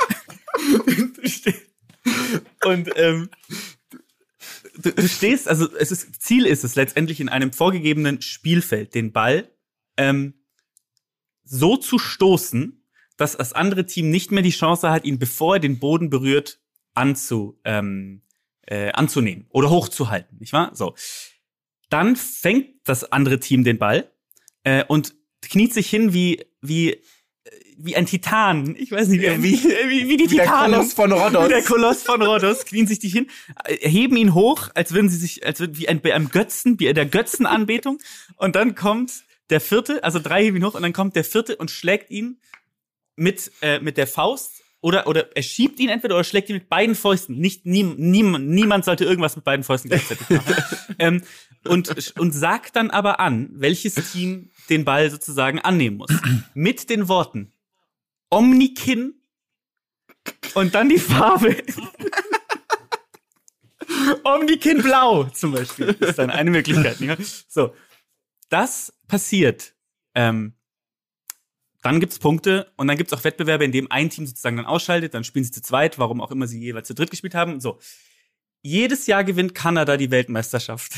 und, 2.66 2.90
ähm, 2.96 3.30
du, 4.78 4.92
du 4.92 5.08
stehst, 5.08 5.48
also 5.48 5.70
es 5.78 5.92
ist, 5.92 6.22
Ziel 6.22 6.46
ist 6.46 6.64
es 6.64 6.76
letztendlich 6.76 7.20
in 7.20 7.30
einem 7.30 7.54
vorgegebenen 7.54 8.22
Spielfeld, 8.22 8.96
den 8.96 9.12
Ball, 9.12 9.50
ähm, 9.98 10.34
so 11.44 11.78
zu 11.78 11.98
stoßen, 11.98 12.84
dass 13.16 13.38
das 13.38 13.54
andere 13.54 13.86
Team 13.86 14.10
nicht 14.10 14.32
mehr 14.32 14.44
die 14.44 14.52
Chance 14.52 14.92
hat, 14.92 15.06
ihn 15.06 15.20
bevor 15.20 15.56
er 15.56 15.60
den 15.60 15.80
Boden 15.80 16.10
berührt, 16.10 16.60
anzu, 16.94 17.60
ähm, 17.64 18.22
äh, 18.64 18.92
anzunehmen 18.92 19.46
oder 19.50 19.70
hochzuhalten, 19.70 20.38
nicht 20.40 20.54
wahr? 20.54 20.72
So. 20.74 20.96
Dann 21.90 22.16
fängt 22.16 22.68
das 22.84 23.12
andere 23.12 23.40
Team 23.40 23.64
den 23.64 23.78
Ball 23.78 24.12
äh, 24.64 24.84
und 24.86 25.16
kniet 25.42 25.74
sich 25.74 25.90
hin 25.90 26.14
wie 26.14 26.46
wie 26.62 27.02
wie 27.78 27.96
ein 27.96 28.06
Titan. 28.06 28.76
Ich 28.78 28.92
weiß 28.92 29.08
nicht, 29.08 29.22
wie 29.22 29.44
wie, 29.44 29.64
wie, 29.64 30.10
wie 30.10 30.18
die 30.18 30.32
Wie 30.32 30.36
der 30.36 30.46
Titanen. 30.46 30.76
Koloss 30.76 30.94
von 30.94 31.12
Rhodos. 31.12 31.46
Wie 31.46 31.50
der 31.50 31.64
Koloss 31.64 32.04
von 32.04 32.22
Rhodos 32.22 32.66
knien 32.66 32.88
sich 32.88 33.00
die 33.00 33.10
hin, 33.10 33.28
heben 33.68 34.18
ihn 34.18 34.34
hoch, 34.34 34.70
als 34.74 34.94
würden 34.94 35.10
sie 35.10 35.18
sich, 35.18 35.46
als 35.46 35.60
würden 35.60 35.78
wie 35.78 35.88
ein, 35.88 36.02
bei 36.02 36.14
einem 36.14 36.30
Götzen, 36.30 36.80
wie 36.80 36.92
der 36.92 37.06
Götzenanbetung. 37.06 38.00
Und 38.38 38.56
dann 38.56 38.76
kommt 38.76 39.12
der 39.50 39.62
vierte, 39.62 40.04
also 40.04 40.20
drei 40.20 40.44
heben 40.44 40.58
ihn 40.58 40.66
hoch, 40.66 40.74
und 40.74 40.82
dann 40.82 40.94
kommt 40.94 41.16
der 41.16 41.24
vierte 41.24 41.56
und 41.56 41.72
schlägt 41.72 42.10
ihn 42.10 42.40
mit, 43.16 43.52
äh, 43.62 43.80
mit 43.80 43.98
der 43.98 44.08
Faust 44.08 44.64
oder, 44.82 45.08
oder 45.08 45.36
er 45.36 45.44
schiebt 45.44 45.80
ihn 45.80 45.90
entweder 45.90 46.16
oder 46.16 46.24
schlägt 46.24 46.50
ihn 46.50 46.56
mit 46.56 46.70
beiden 46.70 46.96
Fäusten. 46.96 47.38
Nicht, 47.38 47.66
nie, 47.66 47.84
niemand, 47.84 48.48
niemand 48.48 48.86
sollte 48.86 49.06
irgendwas 49.06 49.36
mit 49.36 49.44
beiden 49.44 49.64
Fäusten 49.64 49.90
gleichzeitig 49.90 50.30
machen. 50.30 50.56
ähm, 51.00 51.24
und, 51.66 52.18
und 52.18 52.32
sagt 52.32 52.76
dann 52.76 52.92
aber 52.92 53.20
an, 53.20 53.50
welches 53.54 53.96
Team 53.96 54.52
den 54.70 54.86
Ball 54.86 55.10
sozusagen 55.10 55.60
annehmen 55.60 55.98
muss. 55.98 56.12
Mit 56.54 56.90
den 56.90 57.08
Worten 57.08 57.52
Omnikin 58.30 59.16
und 60.54 60.76
dann 60.76 60.90
die 60.90 61.00
Farbe. 61.00 61.56
Omnikin 64.24 64.82
Blau 64.82 65.26
zum 65.26 65.54
Beispiel 65.54 65.90
ist 66.00 66.20
dann 66.20 66.30
eine 66.30 66.52
Möglichkeit. 66.52 66.98
So, 67.48 67.74
das 68.50 68.94
passiert. 69.08 69.76
Ähm, 70.14 70.54
dann 71.84 72.00
gibt's 72.00 72.20
Punkte 72.20 72.72
und 72.76 72.88
dann 72.88 72.98
gibt's 72.98 73.14
auch 73.14 73.24
Wettbewerbe, 73.24 73.64
in 73.64 73.72
dem 73.72 73.90
ein 73.92 74.10
Team 74.10 74.26
sozusagen 74.26 74.58
dann 74.58 74.66
ausschaltet, 74.66 75.14
dann 75.14 75.24
spielen 75.24 75.46
sie 75.46 75.52
zu 75.52 75.62
zweit, 75.62 76.00
warum 76.00 76.22
auch 76.22 76.32
immer 76.32 76.48
sie 76.48 76.60
jeweils 76.60 76.88
zu 76.88 76.96
dritt 76.96 77.12
gespielt 77.12 77.36
haben. 77.36 77.62
So. 77.62 77.80
Jedes 78.62 79.08
Jahr 79.08 79.24
gewinnt 79.24 79.56
Kanada 79.56 79.96
die 79.96 80.12
Weltmeisterschaft. 80.12 80.94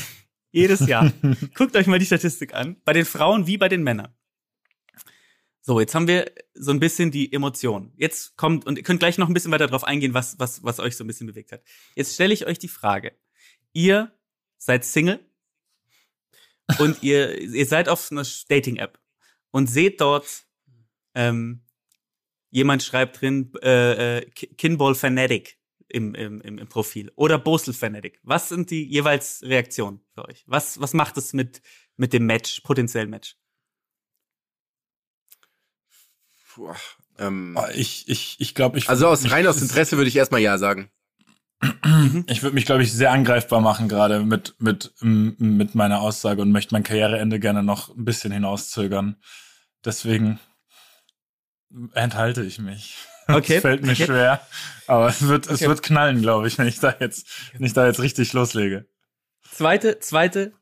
Jedes 0.52 0.86
Jahr. 0.86 1.12
Guckt 1.54 1.76
euch 1.76 1.86
mal 1.86 1.98
die 1.98 2.06
Statistik 2.06 2.54
an. 2.54 2.76
Bei 2.84 2.92
den 2.92 3.04
Frauen 3.04 3.46
wie 3.46 3.56
bei 3.58 3.68
den 3.68 3.82
Männern. 3.82 4.14
So, 5.62 5.78
jetzt 5.78 5.94
haben 5.94 6.08
wir 6.08 6.32
so 6.54 6.70
ein 6.72 6.80
bisschen 6.80 7.10
die 7.10 7.32
Emotion. 7.32 7.92
Jetzt 7.96 8.36
kommt, 8.36 8.66
und 8.66 8.76
ihr 8.78 8.82
könnt 8.82 9.00
gleich 9.00 9.18
noch 9.18 9.28
ein 9.28 9.34
bisschen 9.34 9.52
weiter 9.52 9.66
drauf 9.66 9.84
eingehen, 9.84 10.14
was, 10.14 10.38
was, 10.38 10.64
was 10.64 10.80
euch 10.80 10.96
so 10.96 11.04
ein 11.04 11.06
bisschen 11.06 11.26
bewegt 11.26 11.52
hat. 11.52 11.62
Jetzt 11.94 12.14
stelle 12.14 12.32
ich 12.34 12.46
euch 12.46 12.58
die 12.58 12.68
Frage. 12.68 13.12
Ihr 13.72 14.10
seid 14.56 14.84
Single 14.84 15.20
und 16.78 17.02
ihr, 17.02 17.38
ihr 17.40 17.66
seid 17.66 17.88
auf 17.88 18.10
einer 18.10 18.26
Dating-App 18.48 18.98
und 19.50 19.66
seht 19.68 20.00
dort, 20.00 20.44
ähm, 21.14 21.62
jemand 22.50 22.82
schreibt 22.82 23.20
drin, 23.20 23.52
äh, 23.62 24.18
äh, 24.18 24.30
Ki- 24.30 24.54
Kinball 24.56 24.94
Fanatic 24.94 25.58
im, 25.90 26.14
im, 26.14 26.40
im, 26.40 26.68
Profil 26.68 27.12
oder 27.16 27.38
Bosel 27.38 27.74
Fanatic. 27.74 28.20
Was 28.22 28.48
sind 28.48 28.70
die 28.70 28.84
jeweils 28.84 29.42
Reaktionen 29.42 30.00
für 30.14 30.26
euch? 30.28 30.44
Was, 30.46 30.80
was 30.80 30.94
macht 30.94 31.16
es 31.16 31.32
mit, 31.32 31.62
mit 31.96 32.12
dem 32.12 32.26
Match, 32.26 32.60
potenziellen 32.60 33.10
Match? 33.10 33.36
Puh, 36.54 36.72
ähm, 37.18 37.56
Oh, 37.58 37.66
Ich, 37.74 38.08
ich, 38.08 38.36
ich 38.38 38.54
glaube, 38.54 38.78
ich, 38.78 38.88
also 38.88 39.08
aus 39.08 39.30
rein 39.30 39.46
aus 39.46 39.62
Interesse 39.62 39.96
würde 39.96 40.08
ich 40.08 40.16
erstmal 40.16 40.40
ja 40.40 40.58
sagen. 40.58 40.90
ich 42.26 42.42
würde 42.42 42.54
mich, 42.54 42.64
glaube 42.64 42.82
ich, 42.82 42.92
sehr 42.92 43.12
angreifbar 43.12 43.60
machen, 43.60 43.88
gerade 43.88 44.24
mit, 44.24 44.54
mit, 44.58 44.94
mit 45.00 45.74
meiner 45.74 46.00
Aussage 46.00 46.40
und 46.40 46.52
möchte 46.52 46.74
mein 46.74 46.84
Karriereende 46.84 47.38
gerne 47.38 47.62
noch 47.62 47.94
ein 47.94 48.04
bisschen 48.04 48.32
hinauszögern. 48.32 49.16
Deswegen 49.84 50.40
enthalte 51.94 52.42
ich 52.42 52.58
mich. 52.58 52.96
Okay. 53.34 53.56
Es 53.56 53.62
fällt 53.62 53.82
mir 53.82 53.92
Okay. 53.92 54.06
schwer. 54.06 54.40
Aber 54.86 55.08
es 55.08 55.26
wird, 55.26 55.46
es 55.46 55.60
Okay. 55.60 55.68
wird 55.68 55.82
knallen, 55.82 56.20
glaube 56.22 56.48
ich, 56.48 56.58
wenn 56.58 56.66
ich 56.66 56.80
da 56.80 56.94
jetzt, 56.98 57.26
wenn 57.52 57.64
ich 57.66 57.72
da 57.72 57.86
jetzt 57.86 58.00
richtig 58.00 58.32
loslege. 58.32 58.86
Zweite, 59.50 59.98
zweite, 60.00 60.52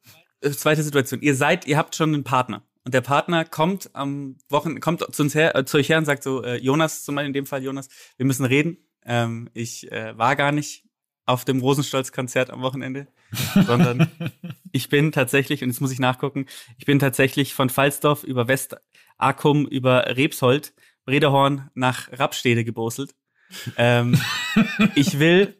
äh, 0.40 0.50
zweite 0.50 0.82
Situation. 0.82 1.20
Ihr 1.22 1.34
seid, 1.34 1.66
ihr 1.66 1.76
habt 1.76 1.94
schon 1.96 2.14
einen 2.14 2.24
Partner. 2.24 2.62
Und 2.84 2.94
der 2.94 3.00
Partner 3.02 3.44
kommt 3.44 3.90
am 3.94 4.36
Wochen, 4.48 4.80
kommt 4.80 5.04
zu 5.14 5.22
uns 5.22 5.34
her, 5.34 5.54
äh, 5.54 5.64
zu 5.64 5.76
euch 5.76 5.88
her 5.90 5.98
und 5.98 6.04
sagt 6.06 6.22
so, 6.22 6.42
äh, 6.42 6.56
Jonas, 6.56 7.04
zum 7.04 7.14
Beispiel 7.14 7.26
in 7.28 7.32
dem 7.34 7.46
Fall 7.46 7.62
Jonas, 7.62 7.88
wir 8.16 8.24
müssen 8.26 8.44
reden. 8.46 8.78
Ähm, 9.04 9.50
ich 9.52 9.90
äh, 9.92 10.16
war 10.16 10.36
gar 10.36 10.52
nicht 10.52 10.84
auf 11.26 11.44
dem 11.44 11.60
Rosenstolz-Konzert 11.60 12.48
am 12.50 12.62
Wochenende, 12.62 13.06
sondern 13.66 14.10
ich 14.72 14.88
bin 14.88 15.12
tatsächlich, 15.12 15.62
und 15.62 15.68
jetzt 15.68 15.80
muss 15.82 15.92
ich 15.92 15.98
nachgucken, 15.98 16.46
ich 16.78 16.86
bin 16.86 16.98
tatsächlich 16.98 17.52
von 17.52 17.68
Falsdorf 17.68 18.24
über 18.24 18.48
West-Akum 18.48 19.66
über 19.66 20.16
Rebsold, 20.16 20.72
Bredehorn 21.08 21.70
nach 21.72 22.12
Rappstede 22.12 22.64
gebosselt. 22.64 23.14
Ähm, 23.78 24.20
ich 24.94 25.18
will, 25.18 25.56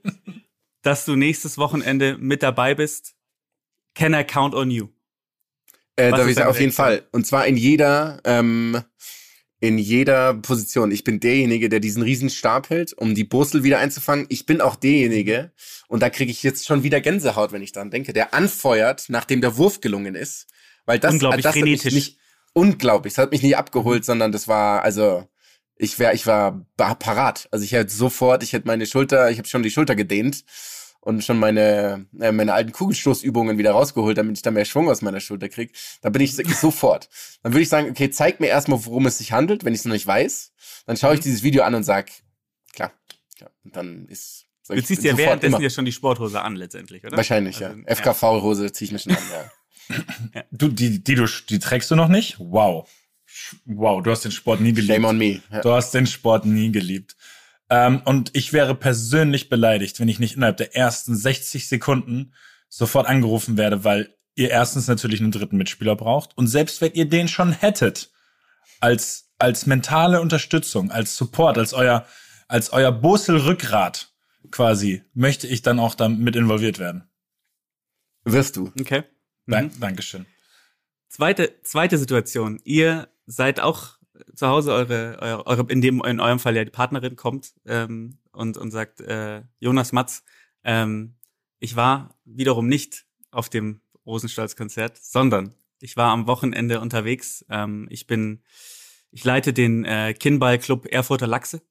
dass 0.83 1.07
du 1.07 1.17
nächstes 1.17 1.57
Wochenende 1.57 2.19
mit 2.19 2.43
dabei 2.43 2.75
bist. 2.75 3.15
Can 3.95 4.13
I 4.13 4.25
count 4.25 4.55
on 4.55 4.71
you? 4.71 4.89
Äh, 5.97 6.11
darf 6.11 6.29
ich 6.29 6.35
sagen, 6.35 6.51
auf 6.51 6.61
jeden? 6.61 6.73
Fall. 6.73 7.03
Und 7.13 7.27
zwar 7.27 7.47
in 7.47 7.57
jeder, 7.57 8.21
ähm, 8.25 8.83
in 9.59 9.79
jeder 9.79 10.35
Position. 10.35 10.91
Ich 10.91 11.03
bin 11.03 11.19
derjenige, 11.19 11.71
der 11.71 11.81
diesen 11.81 12.03
riesen 12.03 12.29
Stab 12.29 12.69
hält, 12.69 12.93
um 12.93 13.15
die 13.15 13.25
Burstel 13.25 13.65
wieder 13.65 13.79
einzufangen. 13.79 14.27
Ich 14.29 14.45
bin 14.45 14.61
auch 14.61 14.77
derjenige, 14.77 15.53
und 15.89 16.03
da 16.03 16.11
kriege 16.11 16.31
ich 16.31 16.43
jetzt 16.43 16.67
schon 16.67 16.83
wieder 16.83 17.01
Gänsehaut, 17.01 17.53
wenn 17.53 17.63
ich 17.63 17.73
dran 17.73 17.91
denke, 17.91 18.13
der 18.13 18.35
anfeuert, 18.35 19.07
nachdem 19.09 19.41
der 19.41 19.57
Wurf 19.57 19.81
gelungen 19.81 20.15
ist. 20.15 20.47
Weil 20.85 20.99
das, 20.99 21.15
Unglaublich 21.15 21.43
das 21.43 21.57
hat 21.57 21.63
mich 21.63 21.85
nicht, 21.85 22.19
unglaublich, 22.53 23.15
das 23.15 23.23
hat 23.23 23.33
mich 23.33 23.43
nicht 23.43 23.57
abgeholt, 23.57 24.05
sondern 24.05 24.31
das 24.31 24.47
war, 24.47 24.83
also, 24.83 25.27
ich 25.79 25.99
wär, 25.99 26.13
ich 26.13 26.27
war 26.27 26.67
parat. 26.77 27.49
Also 27.53 27.65
ich 27.65 27.73
hätte 27.73 27.93
sofort, 27.93 28.43
ich 28.43 28.53
hätte 28.53 28.67
meine 28.67 28.87
Schulter, 28.87 29.31
ich 29.31 29.39
habe 29.39 29.49
schon 29.49 29.63
die 29.63 29.71
Schulter 29.71 29.95
gedehnt 29.95 30.45
und 31.01 31.25
schon 31.25 31.39
meine, 31.39 32.07
äh, 32.21 32.33
meine 32.33 32.53
alten 32.53 32.73
Kugelstoßübungen 32.73 33.57
wieder 33.59 33.71
rausgeholt, 33.71 34.19
damit 34.19 34.37
ich 34.37 34.43
da 34.43 34.51
mehr 34.51 34.65
Schwung 34.65 34.91
aus 34.91 35.03
meiner 35.03 35.21
Schulter 35.21 35.49
krieg. 35.49 35.73
Da 36.03 36.11
bin 36.11 36.21
ich 36.21 36.35
sofort. 36.61 37.09
Dann 37.43 37.53
würde 37.53 37.63
ich 37.63 37.69
sagen, 37.69 37.91
okay, 37.91 38.11
zeig 38.11 38.41
mir 38.41 38.49
erstmal, 38.49 38.85
worum 38.85 39.07
es 39.07 39.19
sich 39.19 39.33
handelt, 39.33 39.65
wenn 39.65 39.73
ich 39.73 39.81
es 39.81 39.85
noch 39.85 39.93
nicht 39.93 40.07
weiß. 40.07 40.53
Dann 40.87 40.97
schaue 40.97 41.15
ich 41.15 41.21
dieses 41.21 41.43
Video 41.43 41.63
an 41.63 41.75
und 41.75 41.85
sag, 41.85 42.11
klar, 42.73 42.93
klar. 43.37 43.51
Und 43.65 43.77
dann 43.77 44.07
ist 44.07 44.47
sag 44.63 44.77
Du 44.77 44.83
ziehst 44.83 45.05
ja 45.05 45.17
währenddessen 45.17 45.55
immer. 45.55 45.63
ja 45.63 45.71
schon 45.71 45.85
die 45.85 45.93
Sporthose 45.93 46.43
an, 46.43 46.57
letztendlich, 46.57 47.05
oder? 47.05 47.17
Wahrscheinlich, 47.17 47.65
Also, 47.65 47.79
ja. 47.79 47.95
FKV-Hose 47.95 48.73
ziehe 48.73 48.87
ich 48.87 48.93
mir 48.93 48.99
schon 48.99 49.13
an, 49.13 49.23
ja. 49.33 49.51
Du, 50.51 50.69
die, 50.69 51.03
die 51.03 51.15
du, 51.15 51.27
die 51.49 51.59
trägst 51.59 51.91
du 51.91 51.95
noch 51.97 52.09
nicht? 52.09 52.37
Wow. 52.39 52.87
Wow, 53.65 54.03
du 54.03 54.11
hast 54.11 54.25
den 54.25 54.33
Sport 54.33 54.61
nie 54.61 54.73
geliebt. 54.73 54.95
Shame 54.95 55.05
on 55.05 55.19
me. 55.19 55.41
Ja. 55.51 55.61
Du 55.61 55.73
hast 55.73 55.93
den 55.93 56.07
Sport 56.07 56.45
nie 56.45 56.71
geliebt. 56.73 57.17
Ähm, 57.71 58.03
und 58.05 58.31
ich 58.35 58.53
wäre 58.53 58.75
persönlich 58.75 59.49
beleidigt, 59.49 60.01
wenn 60.01 60.09
ich 60.09 60.19
nicht 60.19 60.37
innerhalb 60.37 60.57
der 60.57 60.75
ersten 60.75 61.15
60 61.15 61.69
Sekunden 61.69 62.33
sofort 62.69 63.07
angerufen 63.07 63.57
werde, 63.57 63.85
weil 63.85 64.15
ihr 64.35 64.51
erstens 64.51 64.87
natürlich 64.87 65.21
einen 65.21 65.33
dritten 65.33 65.57
Mitspieler 65.57 65.97
braucht 65.97 66.37
und 66.37 66.47
selbst 66.47 66.81
wenn 66.81 66.93
ihr 66.93 67.09
den 67.09 67.29
schon 67.29 67.53
hättet, 67.53 68.11
als, 68.81 69.33
als 69.39 69.67
mentale 69.67 70.21
Unterstützung, 70.21 70.91
als 70.91 71.17
Support, 71.17 71.59
als 71.59 71.73
euer, 71.73 72.07
als 72.47 72.73
euer 72.73 72.93
Bosel-Rückgrat, 72.93 74.13
quasi, 74.51 75.03
möchte 75.15 75.47
ich 75.47 75.63
dann 75.63 75.79
auch 75.79 75.95
damit 75.95 76.37
involviert 76.37 76.79
werden. 76.79 77.09
Wirst 78.25 78.57
du. 78.57 78.73
Okay. 78.81 79.03
Dank, 79.47 79.73
Dankeschön. 79.81 80.27
Zweite, 81.09 81.61
zweite 81.63 81.99
Situation. 81.99 82.61
Ihr 82.65 83.09
seid 83.29 83.61
auch 83.61 83.99
zu 84.35 84.49
Hause, 84.49 84.73
eure, 84.73 85.19
eure, 85.21 85.47
eure, 85.47 85.67
in 85.71 85.81
dem, 85.81 86.03
in 86.05 86.19
eurem 86.19 86.39
Fall 86.39 86.57
ja 86.57 86.65
die 86.65 86.71
Partnerin 86.71 87.15
kommt 87.15 87.53
ähm, 87.67 88.19
und, 88.33 88.57
und 88.57 88.71
sagt, 88.71 89.01
äh, 89.01 89.43
Jonas 89.61 89.93
Matz, 89.93 90.25
ähm, 90.65 91.15
ich 91.61 91.77
war 91.77 92.19
wiederum 92.25 92.67
nicht 92.67 93.07
auf 93.31 93.49
dem 93.49 93.81
Rosenstolz-Konzert, 94.07 94.99
sondern 95.01 95.55
ich 95.81 95.97
war 95.97 96.11
am 96.11 96.27
Wochenende 96.27 96.81
unterwegs. 96.81 97.45
Ähm, 97.49 97.87
ich 97.91 98.07
bin, 98.07 98.43
ich 99.11 99.25
leite 99.25 99.53
den 99.53 99.85
äh, 99.85 100.15
Kinnball-Club 100.15 100.87
Erfurter 100.91 101.27
Lachse 101.27 101.63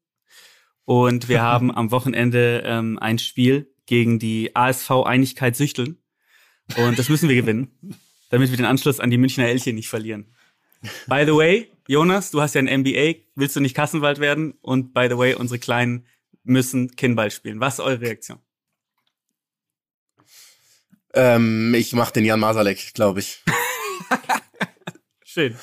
und 0.86 1.28
wir 1.28 1.42
haben 1.44 1.74
am 1.74 1.92
Wochenende 1.92 2.64
ähm, 2.66 2.98
ein 3.00 3.20
Spiel 3.20 3.74
gegen 3.86 4.20
die 4.20 4.56
ASV 4.56 4.92
Einigkeit 5.06 5.56
Süchteln 5.56 5.98
und 6.78 7.00
das 7.00 7.10
müssen 7.10 7.30
wir 7.30 7.36
gewinnen, 7.36 7.72
damit 8.30 8.52
wir 8.52 8.58
den 8.58 8.66
Anschluss 8.66 9.00
an 9.00 9.10
die 9.10 9.18
Münchner 9.18 9.48
Elche 9.48 9.74
nicht 9.74 9.90
verlieren. 9.90 10.34
By 11.08 11.24
the 11.26 11.34
way, 11.34 11.72
Jonas, 11.88 12.32
du 12.32 12.42
hast 12.42 12.56
ja 12.56 12.62
ein 12.62 12.82
MBA, 12.82 13.16
willst 13.36 13.56
du 13.56 13.60
nicht 13.60 13.76
Kassenwald 13.76 14.20
werden? 14.20 14.54
Und 14.62 14.94
by 14.94 15.08
the 15.10 15.18
way, 15.18 15.34
unsere 15.34 15.60
Kleinen 15.60 16.06
müssen 16.44 16.96
Kinnball 16.96 17.32
spielen. 17.32 17.60
Was 17.60 17.76
ist 17.76 17.80
eure 17.82 18.02
Reaktion? 18.02 18.40
Ähm, 21.14 21.74
ich 21.74 21.94
mach 21.94 22.12
den 22.12 22.26
Jan 22.26 22.40
Masalek, 22.40 22.94
glaube 22.94 23.22
ich. 23.22 23.44
Schön. 25.24 25.56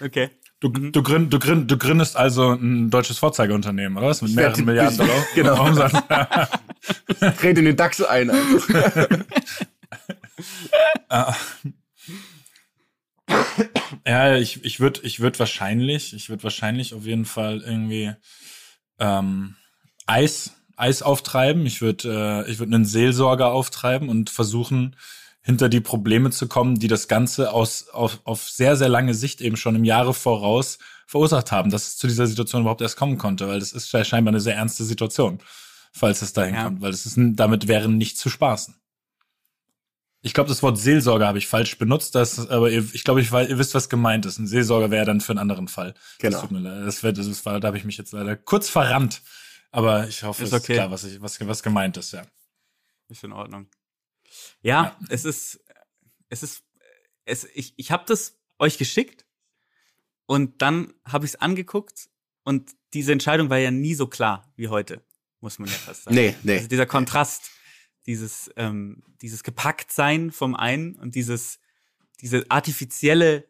Okay. 0.00 0.30
Du, 0.60 0.68
du, 0.68 1.02
gründ, 1.02 1.32
du, 1.32 1.38
gründ, 1.38 1.70
du 1.70 1.78
gründest 1.78 2.16
also 2.16 2.52
ein 2.52 2.90
deutsches 2.90 3.18
Vorzeigeunternehmen, 3.18 3.96
oder 3.96 4.08
was? 4.08 4.20
Mit 4.20 4.34
mehreren 4.34 4.64
Milliarden 4.66 4.98
Dollar. 4.98 5.26
Genau. 5.34 5.66
Umsatz. 5.66 5.92
Trete 7.38 7.60
in 7.60 7.64
den 7.64 7.76
DAX 7.76 8.02
ein. 8.02 8.30
Ja, 14.06 14.36
ich, 14.36 14.64
ich 14.64 14.80
würde 14.80 15.00
ich 15.02 15.20
würd 15.20 15.38
wahrscheinlich, 15.38 16.14
ich 16.14 16.28
würde 16.30 16.42
wahrscheinlich 16.44 16.94
auf 16.94 17.04
jeden 17.04 17.24
Fall 17.24 17.60
irgendwie 17.60 18.12
ähm, 18.98 19.56
Eis, 20.06 20.54
Eis 20.76 21.02
auftreiben. 21.02 21.66
Ich 21.66 21.80
würde 21.80 22.44
äh, 22.46 22.50
ich 22.50 22.58
würde 22.58 22.74
einen 22.74 22.84
Seelsorger 22.84 23.52
auftreiben 23.52 24.08
und 24.08 24.30
versuchen, 24.30 24.96
hinter 25.42 25.68
die 25.68 25.80
Probleme 25.80 26.30
zu 26.30 26.48
kommen, 26.48 26.78
die 26.78 26.88
das 26.88 27.08
Ganze 27.08 27.52
aus, 27.52 27.88
auf, 27.88 28.20
auf 28.24 28.48
sehr, 28.48 28.76
sehr 28.76 28.88
lange 28.88 29.14
Sicht 29.14 29.40
eben 29.40 29.56
schon 29.56 29.74
im 29.74 29.84
Jahre 29.84 30.12
voraus 30.14 30.78
verursacht 31.06 31.50
haben, 31.50 31.70
dass 31.70 31.88
es 31.88 31.96
zu 31.96 32.06
dieser 32.06 32.26
Situation 32.26 32.60
überhaupt 32.62 32.82
erst 32.82 32.96
kommen 32.96 33.18
konnte, 33.18 33.48
weil 33.48 33.58
das 33.58 33.72
ist 33.72 33.90
ja 33.92 34.04
scheinbar 34.04 34.32
eine 34.32 34.40
sehr 34.40 34.54
ernste 34.54 34.84
Situation, 34.84 35.40
falls 35.92 36.22
es 36.22 36.32
dahin 36.32 36.54
Ja. 36.54 36.64
kommt, 36.64 36.80
weil 36.82 36.92
es 36.92 37.06
ist, 37.06 37.16
damit 37.18 37.68
wären 37.68 37.96
nicht 37.96 38.18
zu 38.18 38.28
spaßen. 38.28 38.74
Ich 40.22 40.34
glaube, 40.34 40.48
das 40.48 40.62
Wort 40.62 40.76
Seelsorger 40.76 41.26
habe 41.26 41.38
ich 41.38 41.46
falsch 41.46 41.78
benutzt, 41.78 42.14
das, 42.14 42.48
aber 42.50 42.70
ihr, 42.70 42.86
ich 42.92 43.04
glaube, 43.04 43.22
ich, 43.22 43.32
ihr 43.32 43.58
wisst, 43.58 43.74
was 43.74 43.88
gemeint 43.88 44.26
ist. 44.26 44.38
Ein 44.38 44.46
Seelsorger 44.46 44.90
wäre 44.90 45.06
dann 45.06 45.20
für 45.20 45.32
einen 45.32 45.38
anderen 45.38 45.68
Fall. 45.68 45.94
Genau. 46.18 46.32
Das 46.32 46.40
tut 46.42 46.50
mir 46.50 46.58
leid. 46.58 46.86
Das, 46.86 47.02
wird, 47.02 47.16
das 47.16 47.46
war, 47.46 47.58
da 47.58 47.68
habe 47.68 47.78
ich 47.78 47.84
mich 47.84 47.96
jetzt 47.96 48.12
leider 48.12 48.36
kurz 48.36 48.68
verrannt. 48.68 49.22
Aber 49.70 50.08
ich 50.08 50.22
hoffe, 50.22 50.42
Ist 50.42 50.52
es 50.52 50.58
ist 50.58 50.64
okay. 50.64 50.74
klar, 50.74 50.90
was, 50.90 51.04
ich, 51.04 51.22
was, 51.22 51.40
was 51.46 51.62
gemeint 51.62 51.96
ist, 51.96 52.12
ja. 52.12 52.22
Ist 53.08 53.24
in 53.24 53.32
Ordnung. 53.32 53.68
Ja, 54.62 54.96
es 55.08 55.24
ist, 55.24 55.60
es 56.28 56.42
ist, 56.42 56.64
es, 57.24 57.44
ich, 57.54 57.74
ich 57.76 57.90
habe 57.90 58.04
das 58.06 58.38
euch 58.58 58.78
geschickt 58.78 59.24
und 60.26 60.60
dann 60.62 60.92
habe 61.04 61.24
ich 61.24 61.32
es 61.32 61.40
angeguckt 61.40 62.08
und 62.44 62.72
diese 62.92 63.12
Entscheidung 63.12 63.50
war 63.50 63.58
ja 63.58 63.70
nie 63.70 63.94
so 63.94 64.06
klar 64.06 64.52
wie 64.56 64.68
heute, 64.68 65.04
muss 65.40 65.58
man 65.58 65.68
ja 65.68 65.74
fast 65.74 66.04
sagen. 66.04 66.14
Nee, 66.14 66.34
nee. 66.42 66.56
Also 66.56 66.68
dieser 66.68 66.86
Kontrast, 66.86 67.50
dieses, 68.10 68.50
ähm, 68.56 69.02
dieses 69.22 69.44
Gepacktsein 69.44 70.32
vom 70.32 70.56
einen 70.56 70.96
und 70.96 71.14
dieses, 71.14 71.60
diese 72.20 72.44
artifizielle, 72.50 73.44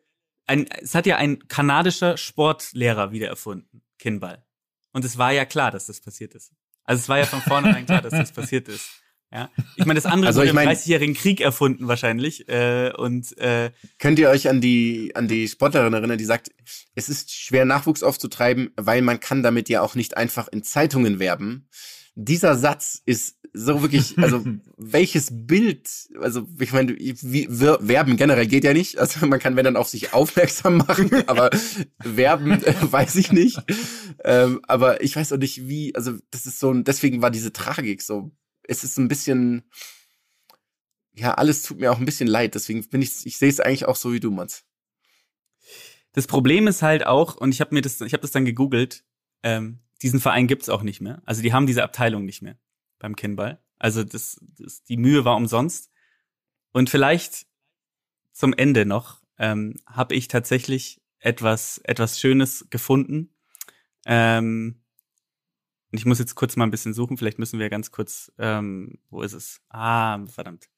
ein, 0.47 0.67
es 0.83 0.95
hat 0.95 1.07
ja 1.07 1.17
ein 1.17 1.49
kanadischer 1.49 2.19
Sportlehrer 2.19 3.11
wieder 3.11 3.29
erfunden, 3.29 3.81
Kinnball. 3.99 4.45
Und 4.93 5.05
es 5.07 5.17
war 5.17 5.33
ja 5.33 5.47
klar, 5.47 5.71
dass 5.71 5.87
das 5.87 6.01
passiert 6.03 6.35
ist. 6.35 6.53
Also 6.85 7.01
es 7.01 7.09
war 7.09 7.19
ja 7.19 7.25
von 7.25 7.41
vornherein 7.41 7.87
klar, 7.87 8.03
dass 8.03 8.13
das 8.13 8.33
passiert 8.33 8.69
ist. 8.69 8.91
Ja, 9.33 9.49
ich 9.77 9.87
meine, 9.87 9.95
das 10.01 10.07
andere 10.07 10.27
Also 10.27 10.39
wurde 10.41 10.47
ich 10.47 10.51
im 10.51 10.57
mein- 10.57 10.69
30-jährigen 10.69 11.15
Krieg 11.15 11.41
erfunden 11.41 11.87
wahrscheinlich. 11.89 12.49
Äh, 12.49 12.93
und 12.99 13.39
äh, 13.39 13.71
Könnt 13.99 14.19
ihr 14.19 14.29
euch 14.29 14.49
an 14.49 14.61
die, 14.61 15.13
an 15.15 15.27
die 15.29 15.47
Sportlerin 15.49 15.93
erinnern, 15.95 16.19
die 16.19 16.25
sagt, 16.25 16.51
es 16.97 17.09
ist 17.09 17.33
schwer 17.33 17.65
Nachwuchs 17.65 18.03
aufzutreiben, 18.03 18.73
weil 18.77 19.01
man 19.03 19.21
kann 19.21 19.43
damit 19.45 19.69
ja 19.71 19.81
auch 19.83 19.95
nicht 19.95 20.17
einfach 20.17 20.49
in 20.49 20.65
Zeitungen 20.65 21.19
werben. 21.21 21.69
Dieser 22.15 22.57
Satz 22.57 23.01
ist 23.07 23.37
so 23.53 23.83
wirklich, 23.83 24.19
also 24.19 24.45
welches 24.77 25.29
Bild, 25.33 25.89
also 26.21 26.47
ich 26.59 26.73
meine, 26.73 26.97
wie, 26.99 27.47
werben 27.51 28.17
generell 28.17 28.47
geht 28.47 28.65
ja 28.65 28.73
nicht, 28.73 28.99
also 28.99 29.27
man 29.27 29.39
kann 29.41 29.57
wenn 29.57 29.65
dann 29.65 29.77
auf 29.77 29.89
sich 29.89 30.13
aufmerksam 30.13 30.77
machen, 30.79 31.11
aber 31.29 31.51
werben 31.99 32.63
äh, 32.63 32.75
weiß 32.93 33.17
ich 33.17 33.33
nicht. 33.33 33.59
Ähm, 34.25 34.61
aber 34.69 35.03
ich 35.03 35.17
weiß 35.17 35.33
auch 35.33 35.39
nicht 35.39 35.69
wie, 35.69 35.95
also 35.95 36.15
das 36.31 36.47
ist 36.47 36.61
so, 36.61 36.73
ein- 36.73 36.85
deswegen 36.85 37.23
war 37.23 37.31
diese 37.31 37.53
Tragik 37.53 38.03
so, 38.03 38.31
es 38.65 38.85
ist 38.85 38.99
ein 38.99 39.09
bisschen, 39.09 39.65
ja, 41.15 41.35
alles 41.35 41.63
tut 41.63 41.81
mir 41.81 41.91
auch 41.93 41.99
ein 41.99 42.05
bisschen 42.07 42.29
leid, 42.29 42.55
deswegen 42.55 42.87
bin 42.89 43.03
ich, 43.03 43.25
ich 43.27 43.37
sehe 43.39 43.49
es 43.49 43.61
eigentlich 43.61 43.87
auch 43.87 43.97
so 43.97 44.13
wie 44.13 44.21
du, 44.21 44.31
Mats. 44.31 44.65
das 46.13 46.27
Problem 46.27 46.67
ist 46.69 46.83
halt 46.83 47.07
auch, 47.07 47.37
und 47.37 47.53
ich 47.53 47.61
habe 47.61 47.75
mir 47.75 47.83
das, 47.83 48.01
ich 48.01 48.13
habe 48.13 48.23
das 48.23 48.31
dann 48.31 48.45
gegoogelt, 48.45 49.05
ähm, 49.43 49.81
diesen 50.03 50.21
Verein 50.21 50.47
gibt's 50.47 50.69
auch 50.69 50.83
nicht 50.83 51.01
mehr. 51.01 51.23
Also 51.25 51.43
die 51.43 51.53
haben 51.53 51.67
diese 51.67 51.83
Abteilung 51.83 52.25
nicht 52.25 52.43
mehr 52.43 52.59
beim 52.99 53.17
Kinnball. 53.17 53.63
Also 53.79 54.05
das, 54.05 54.41
das, 54.59 54.83
die 54.85 54.97
Mühe 54.97 55.25
war 55.25 55.37
umsonst. 55.37 55.91
Und 56.73 56.91
vielleicht 56.91 57.47
zum 58.33 58.53
Ende 58.53 58.87
noch 58.87 59.23
ähm, 59.39 59.75
habe 59.87 60.15
ich 60.15 60.29
tatsächlich 60.29 61.01
etwas, 61.19 61.79
etwas 61.85 62.21
Schönes 62.21 62.67
gefunden. 62.71 63.35
Ähm, 64.07 64.83
und 65.93 65.99
ich 65.99 66.07
muss 66.07 66.19
jetzt 66.19 66.35
kurz 66.35 66.57
mal 66.57 66.65
ein 66.65 66.71
bisschen 66.71 66.95
suchen. 66.95 67.17
Vielleicht 67.17 67.39
müssen 67.39 67.59
wir 67.59 67.69
ganz 67.69 67.91
kurz, 67.91 68.33
ähm, 68.39 68.99
wo 69.11 69.23
ist 69.23 69.33
es? 69.33 69.61
Ah, 69.69 70.25
verdammt. 70.27 70.69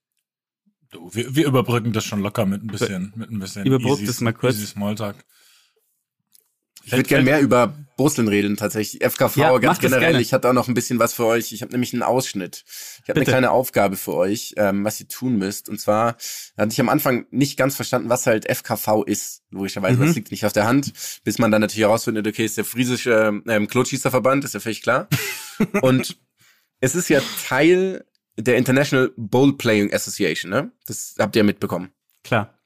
Du, 0.90 1.12
wir, 1.14 1.34
wir 1.34 1.46
überbrücken 1.46 1.92
das 1.92 2.04
schon 2.04 2.20
locker 2.20 2.46
mit 2.46 2.62
ein 2.62 2.68
bisschen, 2.68 3.12
mit 3.16 3.30
ein 3.30 3.38
bisschen 3.38 3.66
Überbrückt 3.66 4.02
es 4.08 4.20
mal 4.20 4.32
kurz. 4.32 4.56
easy 4.56 4.66
Smalltalk. 4.66 5.16
Ich 6.84 6.92
würde 6.92 7.02
gerne 7.04 7.24
mehr 7.24 7.40
über 7.40 7.74
Brusseln 7.96 8.26
reden, 8.28 8.56
tatsächlich. 8.56 9.02
FKV 9.04 9.36
Ja, 9.36 9.56
ganz 9.58 9.78
generell. 9.78 10.20
Ich 10.20 10.32
hatte 10.32 10.48
auch 10.48 10.52
noch 10.54 10.66
ein 10.66 10.74
bisschen 10.74 10.98
was 10.98 11.12
für 11.12 11.26
euch. 11.26 11.52
Ich 11.52 11.62
habe 11.62 11.70
nämlich 11.72 11.92
einen 11.92 12.02
Ausschnitt. 12.02 12.64
Ich 13.02 13.08
habe 13.08 13.20
eine 13.20 13.24
kleine 13.26 13.50
Aufgabe 13.50 13.96
für 13.96 14.14
euch, 14.14 14.54
ähm, 14.56 14.84
was 14.84 14.98
ihr 15.00 15.08
tun 15.08 15.36
müsst. 15.36 15.68
Und 15.68 15.80
zwar 15.80 16.16
hatte 16.56 16.72
ich 16.72 16.80
am 16.80 16.88
Anfang 16.88 17.26
nicht 17.30 17.56
ganz 17.56 17.76
verstanden, 17.76 18.08
was 18.08 18.26
halt 18.26 18.46
FKV 18.48 19.02
ist. 19.06 19.42
Logischerweise, 19.50 19.98
Mhm. 20.00 20.06
das 20.06 20.14
liegt 20.16 20.30
nicht 20.30 20.44
auf 20.46 20.52
der 20.52 20.66
Hand. 20.66 20.92
Bis 21.22 21.38
man 21.38 21.50
dann 21.50 21.60
natürlich 21.60 21.84
herausfindet, 21.86 22.26
okay, 22.26 22.44
ist 22.44 22.56
der 22.56 22.64
friesische 22.64 23.40
ähm, 23.46 23.68
Klotschießerverband, 23.68 24.44
ist 24.44 24.54
ja 24.54 24.60
völlig 24.60 24.82
klar. 24.82 25.08
Und 25.82 26.18
es 26.80 26.94
ist 26.94 27.08
ja 27.08 27.20
Teil 27.46 28.04
der 28.36 28.56
International 28.56 29.12
Bowl 29.16 29.56
Playing 29.56 29.92
Association, 29.92 30.50
ne? 30.50 30.72
Das 30.86 31.14
habt 31.18 31.36
ihr 31.36 31.44
mitbekommen. 31.44 31.90
Klar. 32.24 32.58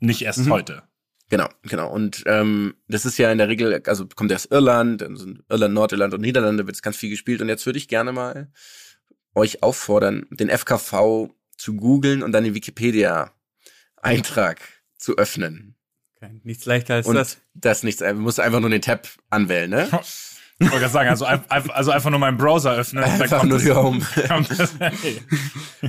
Nicht 0.00 0.22
erst 0.22 0.40
Mhm. 0.40 0.50
heute. 0.50 0.82
Genau, 1.30 1.48
genau. 1.62 1.90
Und 1.90 2.24
ähm, 2.26 2.74
das 2.88 3.06
ist 3.06 3.16
ja 3.16 3.30
in 3.30 3.38
der 3.38 3.48
Regel, 3.48 3.80
also 3.86 4.06
kommt 4.14 4.32
aus 4.32 4.46
Irland, 4.46 5.00
dann 5.00 5.16
sind 5.16 5.44
Irland, 5.48 5.74
Nordirland 5.74 6.12
und 6.12 6.20
Niederlande 6.20 6.66
wird 6.66 6.74
es 6.74 6.82
ganz 6.82 6.96
viel 6.96 7.08
gespielt. 7.08 7.40
Und 7.40 7.48
jetzt 7.48 7.64
würde 7.66 7.78
ich 7.78 7.86
gerne 7.86 8.10
mal 8.12 8.50
euch 9.34 9.62
auffordern, 9.62 10.26
den 10.30 10.50
FKV 10.50 11.28
zu 11.56 11.76
googeln 11.76 12.24
und 12.24 12.32
dann 12.32 12.42
den 12.42 12.54
Wikipedia-Eintrag 12.54 14.58
zu 14.98 15.16
öffnen. 15.16 15.76
Okay. 16.16 16.40
Nichts 16.42 16.66
leichter 16.66 16.94
als 16.94 17.06
Und 17.06 17.14
das. 17.14 17.38
das 17.54 17.84
nichts, 17.84 18.00
man 18.00 18.18
muss 18.18 18.40
einfach 18.40 18.58
nur 18.60 18.70
den 18.70 18.82
Tab 18.82 19.08
anwählen, 19.30 19.70
ne? 19.70 19.88
Ich 20.62 20.66
wollte 20.70 20.80
gerade 20.80 20.92
sagen, 20.92 21.08
also, 21.08 21.24
also 21.72 21.90
einfach 21.90 22.10
nur 22.10 22.18
meinen 22.18 22.36
Browser 22.36 22.72
öffnen. 22.76 23.02
und 23.02 23.10
dann 23.10 23.22
Einfach 23.22 23.44
nur 23.44 23.58
die 23.58 23.72
Home. 23.72 24.00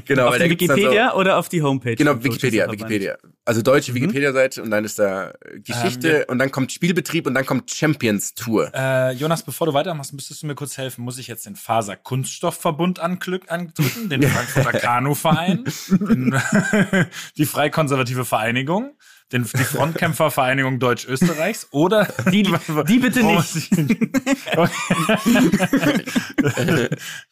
Genau, 0.05 0.27
Auf 0.27 0.35
die 0.37 0.39
dann 0.39 0.47
so- 0.47 0.51
Wikipedia 0.51 1.13
oder 1.15 1.37
auf 1.37 1.49
die 1.49 1.61
Homepage? 1.61 1.95
Genau, 1.95 2.23
Wikipedia? 2.23 2.71
Wikipedia. 2.71 3.17
Also 3.43 3.61
deutsche 3.61 3.91
Mhm. 3.91 3.95
Wikipedia-Seite 3.95 4.61
und 4.63 4.71
dann 4.71 4.85
ist 4.85 4.97
da 4.99 5.31
äh, 5.31 5.59
Geschichte 5.59 6.07
Ähm, 6.09 6.17
ja. 6.19 6.25
und 6.29 6.39
dann 6.39 6.51
kommt 6.51 6.71
Spielbetrieb 6.71 7.27
und 7.27 7.33
dann 7.33 7.45
kommt 7.45 7.69
Champions 7.71 8.33
Tour. 8.33 8.71
Äh, 8.73 9.11
Jonas, 9.13 9.43
bevor 9.43 9.67
du 9.67 9.73
weitermachst, 9.73 10.13
müsstest 10.13 10.43
du 10.43 10.47
mir 10.47 10.55
kurz 10.55 10.77
helfen. 10.77 11.03
Muss 11.03 11.17
ich 11.17 11.27
jetzt 11.27 11.45
den 11.45 11.55
Faser 11.57 11.97
Kunststoffverbund 11.97 12.99
andrücken, 12.99 13.73
den 14.09 14.23
Frankfurter 14.27 14.79
Kanuverein, 14.79 15.65
die 17.37 17.45
Freikonservative 17.45 18.23
Vereinigung, 18.25 18.91
den, 19.31 19.43
die 19.43 19.63
Frontkämpfervereinigung 19.63 20.79
Deutsch-Österreichs 20.79 21.67
oder 21.71 22.05
Die, 22.31 22.43
die 22.43 22.51
bitte 22.99 23.23
nicht. 23.23 23.71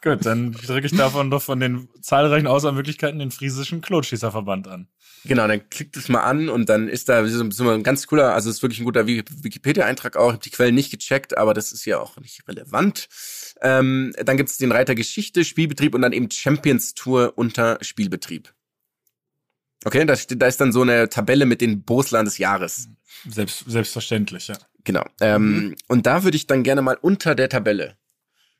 Gut, 0.01 0.25
dann 0.25 0.53
drücke 0.53 0.87
ich 0.87 0.95
davon 0.95 1.31
doch 1.31 1.41
von 1.41 1.59
den 1.59 1.89
zahlreichen 2.01 2.47
Auswahlmöglichkeiten 2.47 3.19
den 3.19 3.31
friesischen 3.31 3.81
Klotschießerverband 3.81 4.67
an. 4.67 4.87
Genau, 5.25 5.47
dann 5.47 5.69
klickt 5.69 5.97
es 5.97 6.07
mal 6.07 6.21
an 6.21 6.47
und 6.49 6.69
dann 6.69 6.87
ist 6.87 7.09
da 7.09 7.25
so, 7.27 7.49
so 7.51 7.69
ein 7.69 7.83
ganz 7.83 8.07
cooler, 8.07 8.33
also 8.33 8.49
es 8.49 8.57
ist 8.57 8.61
wirklich 8.61 8.79
ein 8.79 8.85
guter 8.85 9.05
Wiki- 9.05 9.25
Wikipedia-Eintrag 9.43 10.15
auch. 10.15 10.29
Ich 10.29 10.33
habe 10.33 10.43
die 10.43 10.49
Quellen 10.51 10.75
nicht 10.75 10.91
gecheckt, 10.91 11.37
aber 11.37 11.53
das 11.53 11.71
ist 11.73 11.83
ja 11.85 11.99
auch 11.99 12.15
nicht 12.17 12.47
relevant. 12.47 13.07
Ähm, 13.61 14.13
dann 14.23 14.37
gibt 14.37 14.49
es 14.49 14.57
den 14.57 14.71
Reiter 14.71 14.95
Geschichte, 14.95 15.43
Spielbetrieb 15.43 15.93
und 15.93 16.01
dann 16.01 16.13
eben 16.13 16.31
Champions 16.31 16.93
Tour 16.93 17.33
unter 17.35 17.77
Spielbetrieb. 17.81 18.53
Okay, 19.85 20.05
da, 20.05 20.15
steht, 20.15 20.41
da 20.41 20.47
ist 20.47 20.59
dann 20.59 20.71
so 20.71 20.81
eine 20.81 21.09
Tabelle 21.09 21.45
mit 21.45 21.61
den 21.61 21.83
Boslern 21.83 22.25
des 22.25 22.37
Jahres. 22.37 22.89
Selbst, 23.27 23.63
selbstverständlich, 23.67 24.47
ja. 24.47 24.57
Genau. 24.83 25.05
Ähm, 25.21 25.75
Und 25.87 26.05
da 26.05 26.23
würde 26.23 26.37
ich 26.37 26.47
dann 26.47 26.63
gerne 26.63 26.81
mal 26.81 26.97
unter 27.01 27.35
der 27.35 27.49
Tabelle 27.49 27.97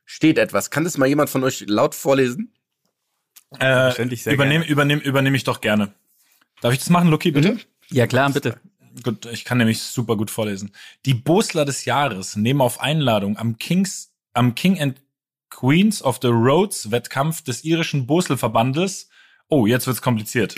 steht 0.09 0.39
etwas. 0.39 0.71
Kann 0.71 0.85
das 0.85 0.97
mal 0.97 1.05
jemand 1.05 1.29
von 1.29 1.43
euch 1.43 1.65
laut 1.67 1.93
vorlesen? 1.93 2.51
Äh, 3.51 3.59
Selbstverständlich, 3.59 4.23
sehr 4.23 4.33
übernehme, 4.33 4.65
gerne. 4.65 5.01
übernehme, 5.03 5.37
ich 5.37 5.43
doch 5.43 5.61
gerne. 5.61 5.93
Darf 6.61 6.73
ich 6.73 6.79
das 6.79 6.89
machen, 6.89 7.09
Lucky, 7.09 7.29
bitte? 7.31 7.59
Ja, 7.91 8.07
klar, 8.07 8.31
bitte. 8.31 8.59
Gut, 9.03 9.27
ich 9.27 9.45
kann 9.45 9.59
nämlich 9.59 9.81
super 9.83 10.17
gut 10.17 10.31
vorlesen. 10.31 10.71
Die 11.05 11.13
Bosler 11.13 11.63
des 11.63 11.85
Jahres 11.85 12.35
nehmen 12.35 12.59
auf 12.59 12.79
Einladung 12.81 13.37
am 13.37 13.59
Kings, 13.59 14.11
am 14.33 14.55
King 14.55 14.81
and 14.81 14.99
Queens 15.51 16.01
of 16.01 16.17
the 16.23 16.29
Roads 16.29 16.89
Wettkampf 16.89 17.43
des 17.43 17.63
irischen 17.63 18.07
Bosel-Verbandes. 18.07 19.08
Oh, 19.49 19.65
jetzt 19.65 19.87
wird's 19.87 20.01
kompliziert. 20.01 20.55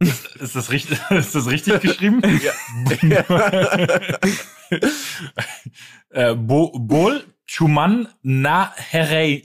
ist, 0.00 0.36
ist, 0.40 0.56
das 0.56 0.70
richtig, 0.70 0.98
ist 1.10 1.34
das 1.34 1.48
richtig 1.48 1.80
geschrieben? 1.80 2.20
äh, 6.10 6.34
Bo, 6.34 6.76
Bol 6.78 7.24
Chuman 7.46 8.08
na 8.22 8.74
teil. 8.90 9.42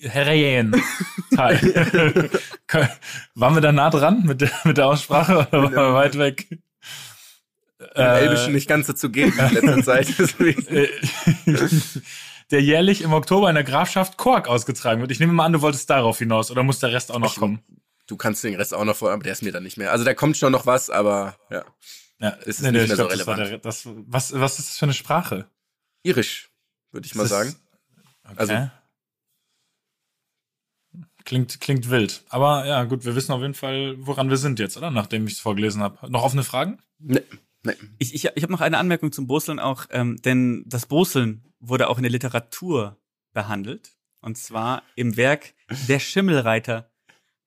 Waren 3.35 3.55
wir 3.55 3.61
da 3.61 3.71
nah 3.71 3.89
dran 3.89 4.23
mit 4.23 4.41
der, 4.41 4.51
mit 4.63 4.77
der 4.77 4.87
Aussprache 4.87 5.47
oder 5.51 5.63
waren 5.63 5.73
wir 5.73 5.93
weit 5.93 6.17
weg? 6.17 6.47
Im 7.95 8.03
Elbischen 8.03 8.53
nicht 8.53 8.67
ganz 8.67 8.87
dazu 8.87 9.09
geht 9.09 9.33
in 9.37 9.53
letzter 9.53 9.83
Zeit. 9.83 10.07
Äh, 10.39 10.87
der 12.51 12.61
jährlich 12.61 13.01
im 13.01 13.13
Oktober 13.13 13.49
in 13.49 13.55
der 13.55 13.63
Grafschaft 13.63 14.17
Kork 14.17 14.47
ausgetragen 14.47 15.01
wird. 15.01 15.11
Ich 15.11 15.19
nehme 15.19 15.33
mal 15.33 15.45
an, 15.45 15.53
du 15.53 15.61
wolltest 15.61 15.89
darauf 15.89 16.17
hinaus 16.19 16.51
oder 16.51 16.63
muss 16.63 16.79
der 16.79 16.91
Rest 16.93 17.11
auch 17.11 17.19
noch 17.19 17.33
Ich- 17.33 17.39
kommen? 17.39 17.61
Du 18.09 18.17
kannst 18.17 18.43
den 18.43 18.55
Rest 18.55 18.73
auch 18.73 18.83
noch 18.85 18.95
vor, 18.95 19.11
aber 19.11 19.23
der 19.23 19.33
ist 19.33 19.43
mir 19.43 19.51
dann 19.51 19.63
nicht 19.63 19.77
mehr. 19.77 19.91
Also 19.91 20.03
da 20.03 20.13
kommt 20.13 20.35
schon 20.37 20.51
noch 20.51 20.65
was, 20.65 20.89
aber 20.89 21.37
ja. 21.49 21.63
Ja, 22.19 22.29
ist 22.29 22.61
nicht 22.61 22.71
mehr 22.73 22.85
so 22.87 22.95
glaub, 22.95 23.09
das 23.09 23.19
relevant. 23.19 23.39
Der, 23.39 23.57
das, 23.59 23.83
was, 23.85 24.33
was 24.37 24.59
ist 24.59 24.69
das 24.69 24.77
für 24.77 24.85
eine 24.85 24.93
Sprache? 24.93 25.49
Irisch, 26.03 26.49
würde 26.91 27.05
ich 27.05 27.15
mal 27.15 27.23
Ist 27.23 27.31
das- 27.31 27.39
sagen. 27.39 27.55
Okay. 28.25 28.35
Also- 28.37 28.69
klingt, 31.23 31.61
klingt 31.61 31.89
wild. 31.89 32.23
Aber 32.29 32.65
ja, 32.65 32.83
gut, 32.83 33.05
wir 33.05 33.15
wissen 33.15 33.31
auf 33.31 33.41
jeden 33.41 33.53
Fall, 33.53 33.95
woran 33.99 34.29
wir 34.29 34.37
sind 34.37 34.59
jetzt, 34.59 34.75
oder? 34.77 34.91
Nachdem 34.91 35.27
ich 35.27 35.33
es 35.33 35.39
vorgelesen 35.39 35.81
habe. 35.81 36.09
Noch 36.11 36.23
offene 36.23 36.43
Fragen? 36.43 36.79
Ne, 36.97 37.23
ne. 37.63 37.75
Ich, 37.99 38.13
ich, 38.13 38.25
ich 38.25 38.43
habe 38.43 38.51
noch 38.51 38.61
eine 38.61 38.77
Anmerkung 38.77 39.11
zum 39.11 39.27
Boseln 39.27 39.59
auch, 39.59 39.85
ähm, 39.91 40.17
denn 40.21 40.63
das 40.67 40.87
Boseln 40.87 41.45
wurde 41.59 41.89
auch 41.89 41.97
in 41.97 42.03
der 42.03 42.11
Literatur 42.11 42.97
behandelt. 43.33 43.95
Und 44.21 44.37
zwar 44.37 44.83
im 44.95 45.15
Werk 45.15 45.53
Der 45.87 45.99
Schimmelreiter 45.99 46.88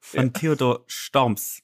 von 0.02 0.32
Theodor 0.32 0.84
Storms. 0.88 1.62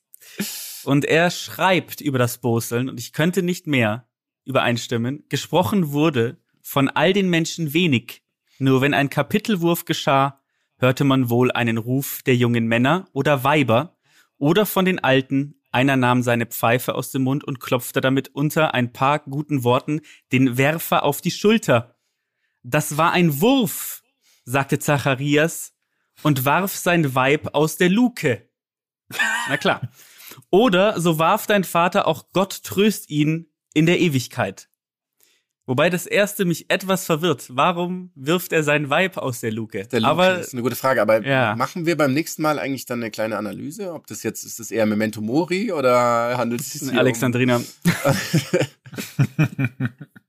Und 0.85 1.05
er 1.05 1.31
schreibt 1.31 2.01
über 2.01 2.19
das 2.19 2.39
Boseln, 2.39 2.89
und 2.89 2.99
ich 2.99 3.13
könnte 3.13 3.43
nicht 3.43 3.67
mehr 3.67 4.09
übereinstimmen, 4.45 5.25
gesprochen 5.29 5.93
wurde 5.93 6.39
von 6.63 6.89
all 6.89 7.13
den 7.13 7.29
Menschen 7.29 7.75
wenig. 7.75 8.23
Nur 8.59 8.81
wenn 8.81 8.95
ein 8.95 9.11
Kapitelwurf 9.11 9.85
geschah, 9.85 10.41
hörte 10.79 11.05
man 11.05 11.29
wohl 11.29 11.51
einen 11.53 11.77
Ruf 11.77 12.23
der 12.25 12.37
jungen 12.37 12.67
Männer 12.67 13.09
oder 13.13 13.45
Weiber 13.45 13.99
oder 14.39 14.65
von 14.65 14.85
den 14.85 15.01
Alten, 15.01 15.57
einer 15.71 15.97
nahm 15.97 16.23
seine 16.23 16.47
Pfeife 16.47 16.95
aus 16.95 17.11
dem 17.11 17.25
Mund 17.25 17.45
und 17.45 17.61
klopfte 17.61 18.01
damit 18.01 18.29
unter 18.35 18.73
ein 18.73 18.93
paar 18.93 19.19
guten 19.19 19.65
Worten 19.65 20.01
den 20.33 20.57
Werfer 20.57 21.03
auf 21.03 21.21
die 21.21 21.31
Schulter. 21.31 21.97
Das 22.63 22.97
war 22.97 23.13
ein 23.13 23.41
Wurf, 23.41 24.03
sagte 24.45 24.79
Zacharias 24.79 25.75
und 26.23 26.45
warf 26.45 26.75
sein 26.77 27.15
Weib 27.15 27.51
aus 27.55 27.77
der 27.77 27.89
Luke. 27.89 28.49
Na 29.49 29.57
klar. 29.57 29.81
Oder 30.51 31.01
so 31.01 31.19
warf 31.19 31.47
dein 31.47 31.65
Vater 31.65 32.07
auch 32.07 32.27
Gott 32.33 32.63
tröst 32.65 33.09
ihn 33.11 33.51
in 33.75 33.87
der 33.87 33.99
Ewigkeit. 34.01 34.69
Wobei 35.67 35.91
das 35.91 36.07
erste 36.07 36.47
mich 36.47 36.71
etwas 36.71 37.05
verwirrt. 37.05 37.47
Warum 37.51 38.11
wirft 38.15 38.53
er 38.53 38.63
sein 38.63 38.89
Weib 38.89 39.19
aus 39.19 39.41
der 39.41 39.53
Luke? 39.53 39.87
Der 39.87 40.01
Luke 40.01 40.11
Aber 40.11 40.39
ist 40.39 40.55
eine 40.55 40.63
gute 40.63 40.77
Frage, 40.77 41.03
aber 41.03 41.23
Ja. 41.27 41.55
machen 41.57 41.85
wir 41.85 41.95
beim 41.97 42.15
nächsten 42.15 42.41
Mal 42.41 42.59
eigentlich 42.59 42.87
dann 42.87 43.03
eine 43.03 43.11
kleine 43.11 43.37
Analyse? 43.37 43.93
Ob 43.93 44.07
das 44.07 44.23
jetzt, 44.23 44.45
ist 44.45 44.59
das 44.61 44.71
eher 44.71 44.87
Memento 44.87 45.21
Mori 45.21 45.71
oder 45.73 46.39
handelt 46.39 46.63
es 46.63 46.73
sich 46.73 46.91
um- 46.91 46.97
Alexandrina. 46.99 47.61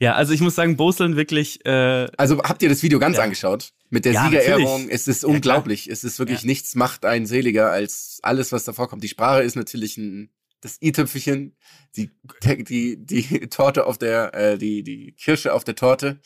ja, 0.00 0.14
also 0.14 0.32
ich 0.32 0.40
muss 0.40 0.54
sagen, 0.54 0.76
Boseln 0.76 1.16
wirklich, 1.16 1.64
äh, 1.66 2.08
Also 2.16 2.42
habt 2.42 2.62
ihr 2.62 2.68
das 2.68 2.82
Video 2.82 2.98
ganz 2.98 3.16
Ja. 3.16 3.22
angeschaut? 3.24 3.72
Mit 3.90 4.04
der 4.04 4.12
Ja, 4.12 4.24
Siegerehrung. 4.24 4.88
Es 4.90 5.08
ist 5.08 5.24
unglaublich. 5.24 5.88
es 5.88 6.04
ist 6.04 6.18
wirklich 6.18 6.42
Ja. 6.42 6.46
nichts 6.46 6.74
macht 6.74 7.04
einen 7.04 7.26
seliger 7.26 7.70
als 7.70 8.18
alles, 8.22 8.52
was 8.52 8.64
davor 8.64 8.88
kommt. 8.88 9.02
Die 9.02 9.08
Sprache 9.08 9.42
ist 9.42 9.56
natürlich 9.56 9.96
ein, 9.96 10.30
das 10.60 10.76
i-Tüpfelchen, 10.82 11.56
die, 11.96 12.10
die, 12.44 12.96
die 12.98 13.46
Torte 13.48 13.86
auf 13.86 13.96
der, 13.98 14.34
äh, 14.34 14.58
die, 14.58 14.82
die 14.82 15.12
Kirsche 15.12 15.52
auf 15.54 15.64
der 15.64 15.74
Torte. 15.76 16.20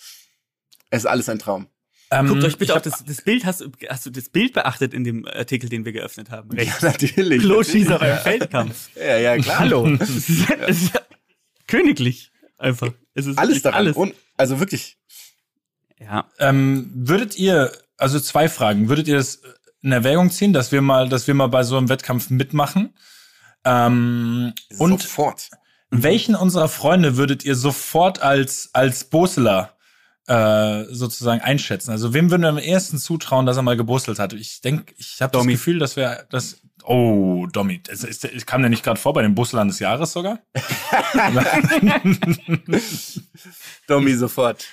Es 0.90 1.00
ist 1.02 1.06
alles 1.06 1.28
ein 1.28 1.38
Traum. 1.38 1.68
Ähm, 2.10 2.26
guckt 2.28 2.44
euch 2.44 2.58
bitte 2.58 2.74
auf 2.76 2.82
das, 2.82 3.02
das 3.06 3.22
Bild, 3.22 3.46
hast, 3.46 3.62
du- 3.62 3.70
hast 3.88 4.04
du 4.04 4.10
das 4.10 4.28
Bild 4.28 4.52
beachtet 4.52 4.92
in 4.92 5.02
dem 5.04 5.24
Artikel, 5.26 5.70
den 5.70 5.86
wir 5.86 5.92
geöffnet 5.92 6.30
haben? 6.30 6.50
Rechts. 6.50 6.82
natürlich. 6.82 7.40
Kloschießer 7.40 7.98
beim 7.98 8.18
Feldkampf. 8.18 8.90
Ja, 8.96 9.16
ja, 9.18 9.38
klar. 9.38 9.60
Hallo. 9.60 9.86
Ist, 9.86 10.28
ist 10.68 10.92
königlich. 11.66 12.30
Einfach. 12.58 12.92
Es 13.14 13.26
ist 13.26 13.38
Alles 13.38 13.62
daran. 13.62 13.78
Alles. 13.78 13.96
Und, 13.96 14.14
also 14.36 14.58
wirklich. 14.60 14.98
Ja. 15.98 16.30
Ähm, 16.38 16.90
würdet 16.94 17.36
ihr, 17.36 17.72
also 17.96 18.18
zwei 18.20 18.48
Fragen, 18.48 18.88
würdet 18.88 19.08
ihr 19.08 19.16
das 19.16 19.40
in 19.82 19.92
Erwägung 19.92 20.30
ziehen, 20.30 20.52
dass 20.52 20.72
wir 20.72 20.82
mal, 20.82 21.08
dass 21.08 21.26
wir 21.26 21.34
mal 21.34 21.48
bei 21.48 21.62
so 21.62 21.76
einem 21.76 21.88
Wettkampf 21.88 22.30
mitmachen? 22.30 22.94
Ähm, 23.64 24.52
und 24.78 25.02
sofort. 25.02 25.50
welchen 25.90 26.34
unserer 26.34 26.68
Freunde 26.68 27.16
würdet 27.16 27.44
ihr 27.44 27.54
sofort 27.54 28.20
als, 28.20 28.70
als 28.72 29.04
Boseler 29.04 29.76
äh, 30.32 30.86
sozusagen 30.88 31.42
einschätzen? 31.42 31.90
Also 31.90 32.14
wem 32.14 32.30
würden 32.30 32.42
wir 32.42 32.48
am 32.48 32.56
ersten 32.56 32.96
zutrauen, 32.96 33.44
dass 33.44 33.58
er 33.58 33.62
mal 33.62 33.76
gebostelt 33.76 34.18
hat? 34.18 34.32
Ich 34.32 34.62
denke, 34.62 34.94
ich 34.96 35.20
habe 35.20 35.36
das. 35.36 35.46
Gefühl, 35.46 35.78
dass 35.78 35.96
wir 35.96 36.24
das. 36.30 36.62
Oh, 36.84 37.46
Domi, 37.52 37.82
das 37.82 38.02
ist, 38.02 38.24
ist, 38.24 38.46
kam 38.46 38.62
der 38.62 38.70
nicht 38.70 38.82
gerade 38.82 38.98
vor 38.98 39.12
bei 39.12 39.22
den 39.22 39.34
Boslern 39.34 39.68
des 39.68 39.78
Jahres 39.78 40.12
sogar? 40.12 40.38
Domi 43.86 44.14
sofort. 44.14 44.64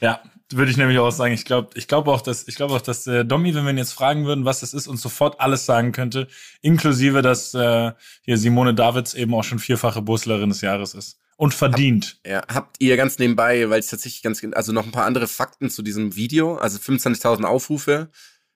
Ja, 0.00 0.22
würde 0.50 0.70
ich 0.70 0.76
nämlich 0.76 0.98
auch 0.98 1.10
sagen. 1.10 1.34
Ich 1.34 1.44
glaube, 1.44 1.70
ich 1.74 1.88
glaube 1.88 2.12
auch, 2.12 2.20
dass 2.22 2.46
ich 2.46 2.54
glaube 2.54 2.74
auch, 2.74 2.80
dass 2.80 3.06
äh, 3.08 3.24
Domi, 3.24 3.54
wenn 3.54 3.64
wir 3.64 3.72
ihn 3.72 3.78
jetzt 3.78 3.92
fragen 3.92 4.24
würden, 4.24 4.44
was 4.44 4.60
das 4.60 4.72
ist, 4.72 4.86
uns 4.86 5.02
sofort 5.02 5.40
alles 5.40 5.66
sagen 5.66 5.90
könnte, 5.92 6.28
inklusive, 6.62 7.22
dass 7.22 7.52
äh, 7.54 7.92
hier 8.22 8.38
Simone 8.38 8.72
Davids 8.72 9.14
eben 9.14 9.34
auch 9.34 9.44
schon 9.44 9.58
vierfache 9.58 10.00
Buslerin 10.00 10.50
des 10.50 10.60
Jahres 10.60 10.94
ist 10.94 11.18
und 11.36 11.54
verdient. 11.54 12.18
Ja, 12.26 12.42
habt 12.48 12.76
ihr 12.78 12.96
ganz 12.96 13.18
nebenbei, 13.18 13.68
weil 13.68 13.80
es 13.80 13.88
tatsächlich 13.88 14.22
ganz, 14.22 14.42
also 14.52 14.72
noch 14.72 14.86
ein 14.86 14.92
paar 14.92 15.04
andere 15.04 15.28
Fakten 15.28 15.70
zu 15.70 15.82
diesem 15.82 16.16
Video, 16.16 16.56
also 16.56 16.78
25.000 16.78 17.44
Aufrufe, 17.44 18.10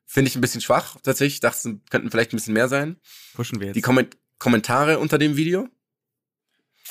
finde 0.06 0.28
ich 0.28 0.36
ein 0.36 0.40
bisschen 0.40 0.60
schwach, 0.60 0.96
tatsächlich. 1.02 1.34
Ich 1.34 1.40
dachte, 1.40 1.56
es 1.56 1.90
könnten 1.90 2.10
vielleicht 2.10 2.32
ein 2.32 2.36
bisschen 2.36 2.54
mehr 2.54 2.68
sein. 2.68 2.96
Pushen 3.34 3.60
wir 3.60 3.68
jetzt. 3.68 3.76
Die 3.76 3.82
Komment 3.82 4.16
Kommentare 4.38 4.98
unter 4.98 5.18
dem 5.18 5.36
Video, 5.36 5.68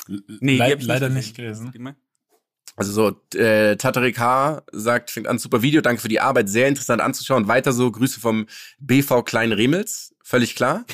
nee, 0.06 0.56
Le 0.56 0.66
die 0.66 0.72
hab 0.72 0.78
ich 0.78 0.86
leider 0.86 1.08
nicht 1.08 1.36
gelesen. 1.36 1.72
Mal. 1.78 1.96
also 2.76 2.92
so, 2.92 3.38
äh, 3.38 3.76
Tatarik 3.76 4.20
H. 4.20 4.62
sagt, 4.70 5.10
fängt 5.10 5.26
an, 5.26 5.40
super 5.40 5.60
Video, 5.60 5.80
danke 5.80 6.00
für 6.00 6.08
die 6.08 6.20
Arbeit, 6.20 6.48
sehr 6.48 6.68
interessant 6.68 7.02
anzuschauen. 7.02 7.48
Weiter 7.48 7.72
so, 7.72 7.90
Grüße 7.90 8.20
vom 8.20 8.46
BV 8.78 9.24
Klein 9.24 9.50
Remels, 9.50 10.14
völlig 10.22 10.54
klar. 10.54 10.84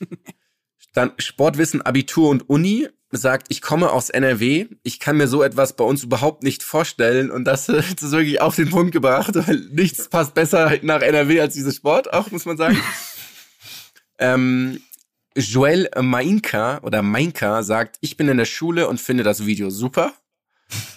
Dann 0.94 1.12
Sportwissen, 1.18 1.82
Abitur 1.82 2.30
und 2.30 2.48
Uni 2.48 2.88
sagt, 3.10 3.48
ich 3.50 3.60
komme 3.60 3.90
aus 3.90 4.10
NRW, 4.10 4.66
ich 4.82 5.00
kann 5.00 5.16
mir 5.16 5.28
so 5.28 5.42
etwas 5.42 5.76
bei 5.76 5.84
uns 5.84 6.02
überhaupt 6.02 6.42
nicht 6.42 6.62
vorstellen 6.62 7.30
und 7.30 7.44
das, 7.44 7.66
das 7.66 7.90
ist 7.90 8.12
wirklich 8.12 8.40
auf 8.40 8.56
den 8.56 8.70
Punkt 8.70 8.92
gebracht, 8.92 9.34
weil 9.34 9.56
nichts 9.72 10.08
passt 10.08 10.34
besser 10.34 10.78
nach 10.82 11.02
NRW 11.02 11.40
als 11.40 11.54
dieser 11.54 11.72
Sport, 11.72 12.12
auch 12.12 12.30
muss 12.30 12.46
man 12.46 12.56
sagen. 12.56 12.80
ähm, 14.18 14.80
Joel 15.36 15.90
Mainka 16.00 16.78
oder 16.82 17.02
Mainka 17.02 17.64
sagt, 17.64 17.98
ich 18.00 18.16
bin 18.16 18.28
in 18.28 18.36
der 18.36 18.44
Schule 18.44 18.88
und 18.88 19.00
finde 19.00 19.24
das 19.24 19.46
Video 19.46 19.70
super. 19.70 20.12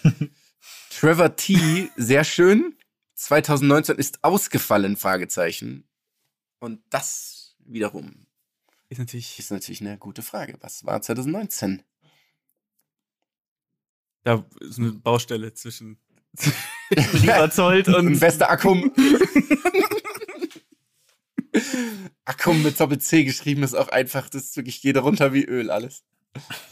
Trevor 1.00 1.36
T, 1.36 1.90
sehr 1.96 2.24
schön. 2.24 2.76
2019 3.16 3.98
ist 3.98 4.24
ausgefallen, 4.24 4.96
Fragezeichen. 4.96 5.88
Und 6.60 6.82
das 6.92 7.56
wiederum 7.66 8.27
Ist 8.90 9.00
natürlich, 9.00 9.38
ist 9.40 9.52
natürlich 9.52 9.82
eine 9.82 9.98
gute 9.98 10.22
Frage. 10.22 10.58
Was 10.62 10.86
war 10.86 11.02
2019? 11.02 11.84
da 14.24 14.46
ist 14.60 14.78
eine 14.78 14.92
Baustelle 14.92 15.54
zwischen 15.54 15.98
Lieberzold 16.90 17.88
und 17.88 18.08
Ein 18.08 18.20
bester 18.20 18.50
Akkum. 18.50 18.92
Akkum 22.26 22.62
mit 22.64 22.78
Doppel-C 22.80 23.24
geschrieben 23.24 23.64
ist 23.64 23.74
auch 23.74 23.88
einfach, 23.90 24.30
das 24.30 24.44
ist 24.46 24.58
wirklich 24.58 24.82
geht 24.82 24.98
runter 24.98 25.34
wie 25.34 25.46
Öl 25.46 25.72
alles. 25.72 26.04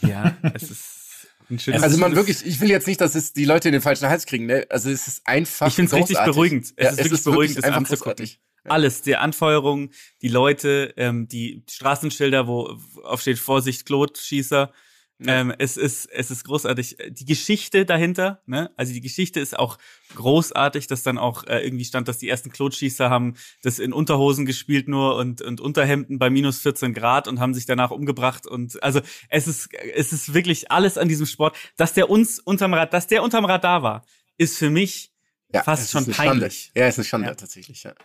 Ja, 0.02 0.36
es 0.54 0.70
ist 0.70 1.28
Ein 1.48 1.58
schönes- 1.58 1.82
Also 1.82 1.96
man 1.98 2.14
wirklich, 2.14 2.44
ich 2.44 2.60
will 2.60 2.68
jetzt 2.70 2.86
nicht, 2.86 3.00
dass 3.00 3.14
es 3.14 3.32
die 3.32 3.44
Leute 3.46 3.68
in 3.68 3.72
den 3.72 3.80
falschen 3.82 4.08
Hals 4.08 4.26
kriegen, 4.26 4.44
ne? 4.46 4.66
Also 4.68 4.90
es 4.90 5.08
ist 5.08 5.26
einfach 5.26 5.68
Ich 5.68 5.74
finde 5.74 5.90
es 5.90 5.96
richtig 5.96 6.18
beruhigend. 6.24 6.72
Es 6.76 6.84
Ja, 6.84 6.90
ist 6.90 6.98
wirklich 6.98 7.24
beruhigend, 7.24 7.56
das 7.58 7.64
einfach 7.64 7.78
anzugucken. 7.78 8.02
großartig. 8.16 8.40
Alles, 8.68 9.02
die 9.02 9.16
Anfeuerung, 9.16 9.90
die 10.22 10.28
Leute, 10.28 10.92
ähm, 10.96 11.28
die 11.28 11.62
Straßenschilder, 11.70 12.46
wo 12.46 12.76
aufsteht 13.04 13.38
Vorsicht, 13.38 13.86
Klotschießer. 13.86 14.72
Ähm, 15.18 15.50
es 15.58 15.78
ist, 15.78 16.04
es 16.12 16.30
ist 16.30 16.44
großartig. 16.44 16.98
Die 17.08 17.24
Geschichte 17.24 17.86
dahinter, 17.86 18.42
ne? 18.44 18.70
Also 18.76 18.92
die 18.92 19.00
Geschichte 19.00 19.40
ist 19.40 19.58
auch 19.58 19.78
großartig, 20.14 20.88
dass 20.88 21.02
dann 21.04 21.16
auch 21.16 21.44
äh, 21.44 21.60
irgendwie 21.64 21.86
stand, 21.86 22.06
dass 22.06 22.18
die 22.18 22.28
ersten 22.28 22.50
Klotschießer 22.52 23.08
haben 23.08 23.34
das 23.62 23.78
in 23.78 23.94
Unterhosen 23.94 24.44
gespielt 24.44 24.88
nur 24.88 25.16
und, 25.16 25.40
und 25.40 25.62
Unterhemden 25.62 26.18
bei 26.18 26.28
minus 26.28 26.60
14 26.60 26.92
Grad 26.92 27.28
und 27.28 27.40
haben 27.40 27.54
sich 27.54 27.64
danach 27.64 27.92
umgebracht 27.92 28.46
und 28.46 28.82
also 28.82 29.00
es 29.30 29.46
ist, 29.48 29.70
es 29.94 30.12
ist 30.12 30.34
wirklich 30.34 30.70
alles 30.70 30.98
an 30.98 31.08
diesem 31.08 31.24
Sport, 31.24 31.56
dass 31.78 31.94
der 31.94 32.10
uns 32.10 32.38
unterm 32.38 32.74
Rad, 32.74 32.92
dass 32.92 33.06
der 33.06 33.22
unterm 33.22 33.46
Radar 33.46 33.82
war, 33.82 34.04
ist 34.36 34.58
für 34.58 34.68
mich 34.68 35.12
Ja, 35.50 35.62
fast 35.62 35.84
es 35.84 35.92
schon 35.92 36.02
ist 36.02 36.08
eine 36.08 36.14
Schande. 36.14 36.40
peinlich. 36.40 36.72
Ja, 36.74 36.88
ist 36.88 36.98
eine 36.98 37.04
Schande 37.06 37.28
Ja. 37.28 37.34
tatsächlich, 37.34 37.84
ja. 37.84 37.90
Ja. 37.92 37.96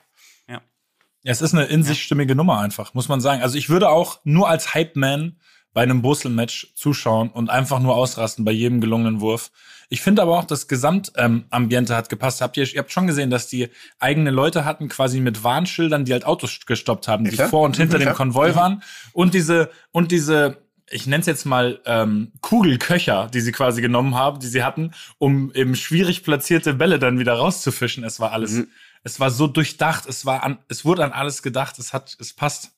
Ja, 1.23 1.31
es 1.31 1.41
ist 1.41 1.53
eine 1.53 1.65
in 1.65 1.84
sich 1.84 2.02
stimmige 2.03 2.35
Nummer 2.35 2.60
einfach, 2.60 2.93
muss 2.93 3.07
man 3.10 3.22
sagen. 3.22 3.41
Also 3.41 3.57
ich 3.57 3.69
würde 3.69 3.89
auch 3.89 4.19
nur 4.23 4.49
als 4.49 4.73
Hype-Man 4.73 5.38
bei 5.73 5.81
einem 5.84 6.02
Brüssel-Match 6.02 6.73
zuschauen 6.76 7.30
und 7.30 7.49
einfach 7.49 7.80
nur 7.80 7.95
ausrasten 7.95 8.43
bei 8.43 8.52
jedem 8.52 8.81
gelungenen 8.81 9.22
Wurf. 9.22 9.52
Ich 9.88 10.02
finde 10.02 10.22
aber 10.22 10.38
auch, 10.38 10.43
das 10.45 10.68
Gesamtambiente 10.68 11.95
hat 11.95 12.10
gepasst. 12.10 12.41
Habt 12.41 12.57
ihr, 12.57 12.64
ihr 12.73 12.80
habt 12.80 12.91
schon 12.91 13.07
gesehen, 13.07 13.30
dass 13.30 13.48
die 13.48 13.69
eigene 13.99 14.31
Leute 14.31 14.65
hatten, 14.65 14.89
quasi 14.89 15.19
mit 15.19 15.43
Warnschildern, 15.43 16.06
die 16.06 16.14
halt 16.14 16.26
Autos 16.26 16.60
gestoppt 16.65 17.07
haben, 17.07 17.23
die 17.26 17.31
klar. 17.31 17.49
vor 17.49 17.61
und 17.61 17.77
hinter 17.77 17.98
Mhm, 17.99 18.03
dem. 18.06 18.14
Konvoi 18.14 18.56
waren. 18.56 18.84
Und 19.14 19.34
diese, 19.34 19.69
und 19.91 20.11
diese, 20.11 20.57
ich 20.89 21.07
nenne 21.07 21.22
es 21.22 21.27
jetzt 21.27 21.45
mal 21.45 21.80
ähm, 21.85 22.31
Kugelköcher, 22.41 23.30
die 23.34 23.41
sie 23.41 23.52
quasi 23.52 23.81
genommen 23.81 24.15
haben, 24.15 24.39
die 24.39 24.48
sie 24.48 24.64
hatten, 24.64 24.91
um 25.19 25.52
eben 25.53 25.76
schwierig 25.76 26.23
platzierte 26.23 26.73
Bälle 26.73 26.99
dann 26.99 27.19
wieder 27.19 27.34
rauszufischen. 27.34 28.03
Es 28.03 28.19
war 28.19 28.31
alles, 28.31 28.52
Mhm. 28.53 28.68
Es 29.03 29.19
war 29.19 29.32
so 29.32 29.48
durchdacht, 29.48 30.06
es 30.07 30.26
war 30.26 30.44
an, 30.44 30.60
es 30.68 30.86
wurde 30.86 31.03
an 31.03 31.11
alles 31.11 31.41
gedacht, 31.41 31.80
es 31.80 31.94
hat, 31.94 32.15
es 32.19 32.34
passt. 32.34 32.72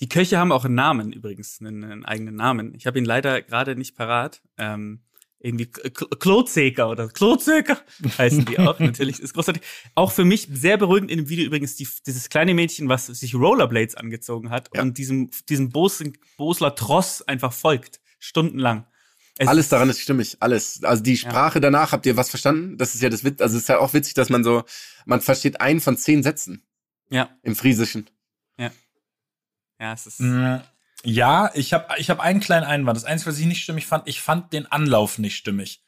Die 0.00 0.08
Köche 0.08 0.38
haben 0.38 0.52
auch 0.52 0.64
einen 0.64 0.74
Namen 0.76 1.12
übrigens, 1.12 1.58
einen, 1.60 1.82
einen 1.84 2.04
eigenen 2.04 2.36
Namen. 2.36 2.74
Ich 2.74 2.86
habe 2.86 2.98
ihn 2.98 3.04
leider 3.04 3.42
gerade 3.42 3.74
nicht 3.74 3.96
parat. 3.96 4.42
Ähm, 4.56 5.00
irgendwie 5.40 5.66
K- 5.66 5.88
K- 5.90 6.06
Klotzeker 6.18 6.88
oder 6.90 7.08
Klotzeker 7.08 7.78
heißen 8.18 8.44
die 8.44 8.58
auch. 8.58 8.78
Natürlich 8.80 9.20
ist 9.20 9.34
großartig. 9.34 9.62
Auch 9.94 10.10
für 10.12 10.24
mich 10.24 10.48
sehr 10.52 10.76
beruhigend 10.76 11.10
in 11.10 11.18
dem 11.18 11.28
Video 11.28 11.46
übrigens 11.46 11.76
die, 11.76 11.88
dieses 12.06 12.28
kleine 12.28 12.54
Mädchen, 12.54 12.88
was 12.88 13.06
sich 13.06 13.34
Rollerblades 13.34 13.94
angezogen 13.94 14.50
hat 14.50 14.68
Ja. 14.74 14.82
und 14.82 14.98
diesem 14.98 15.30
diesem 15.48 15.70
Bos, 15.70 16.02
Bosler 16.36 16.74
Tross 16.74 17.22
einfach 17.22 17.52
folgt 17.52 18.00
stundenlang. 18.18 18.86
Es 19.40 19.46
Alles 19.48 19.68
daran 19.68 19.88
ist 19.88 20.00
stimmig, 20.00 20.36
alles. 20.40 20.82
Also 20.82 21.02
die 21.02 21.16
Sprache 21.16 21.60
danach, 21.60 21.92
habt 21.92 22.04
ihr 22.06 22.16
was 22.16 22.28
verstanden? 22.28 22.76
Das 22.76 22.94
ist 22.96 23.02
ja 23.02 23.08
das 23.08 23.22
Witz, 23.24 23.40
also 23.40 23.56
es 23.56 23.62
ist 23.62 23.68
ja 23.68 23.78
auch 23.78 23.94
witzig, 23.94 24.14
dass 24.14 24.30
man 24.30 24.42
so, 24.42 24.64
man 25.06 25.20
versteht 25.20 25.60
einen 25.60 25.80
von 25.80 25.96
zehn 25.96 26.22
Sätzen 26.24 26.62
Ja, 27.08 27.30
im 27.42 27.54
Friesischen. 27.56 28.10
ja, 28.58 29.92
es 29.92 30.06
ist. 30.06 30.20
Mm, 30.20 30.56
Ja, 31.04 31.52
ich 31.54 31.72
habe 31.72 31.86
ich 31.98 32.10
hab 32.10 32.18
einen 32.18 32.40
kleinen 32.40 32.66
Einwand. 32.66 32.96
Das 32.96 33.04
Einzige, 33.04 33.30
was 33.30 33.38
ich 33.38 33.46
nicht 33.46 33.62
stimmig 33.62 33.86
fand, 33.86 34.08
ich 34.08 34.20
fand 34.20 34.52
den 34.52 34.66
Anlauf 34.66 35.18
nicht 35.18 35.36
stimmig. 35.36 35.80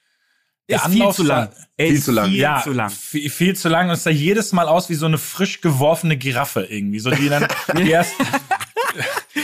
Der 0.68 0.76
ist 0.76 0.86
viel 0.92 1.10
zu 1.10 1.26
war- 1.26 1.46
lang. 1.46 1.52
Er 1.76 1.86
Viel 1.88 2.00
zu 2.02 2.12
lang. 2.12 2.30
Viel 2.30 2.38
ja, 2.38 2.60
zu 2.62 2.72
lang. 2.72 2.90
Viel, 2.90 3.28
viel 3.30 3.56
zu 3.56 3.68
lang. 3.68 3.88
Und 3.88 3.94
es 3.94 4.04
sah 4.04 4.10
jedes 4.10 4.52
Mal 4.52 4.68
aus 4.68 4.88
wie 4.88 4.94
so 4.94 5.06
eine 5.06 5.18
frisch 5.18 5.60
geworfene 5.60 6.16
Giraffe 6.16 6.62
irgendwie. 6.70 7.00
So 7.00 7.10
die 7.10 7.28
dann 7.28 7.48
die 7.76 7.90
erst, 7.90 8.12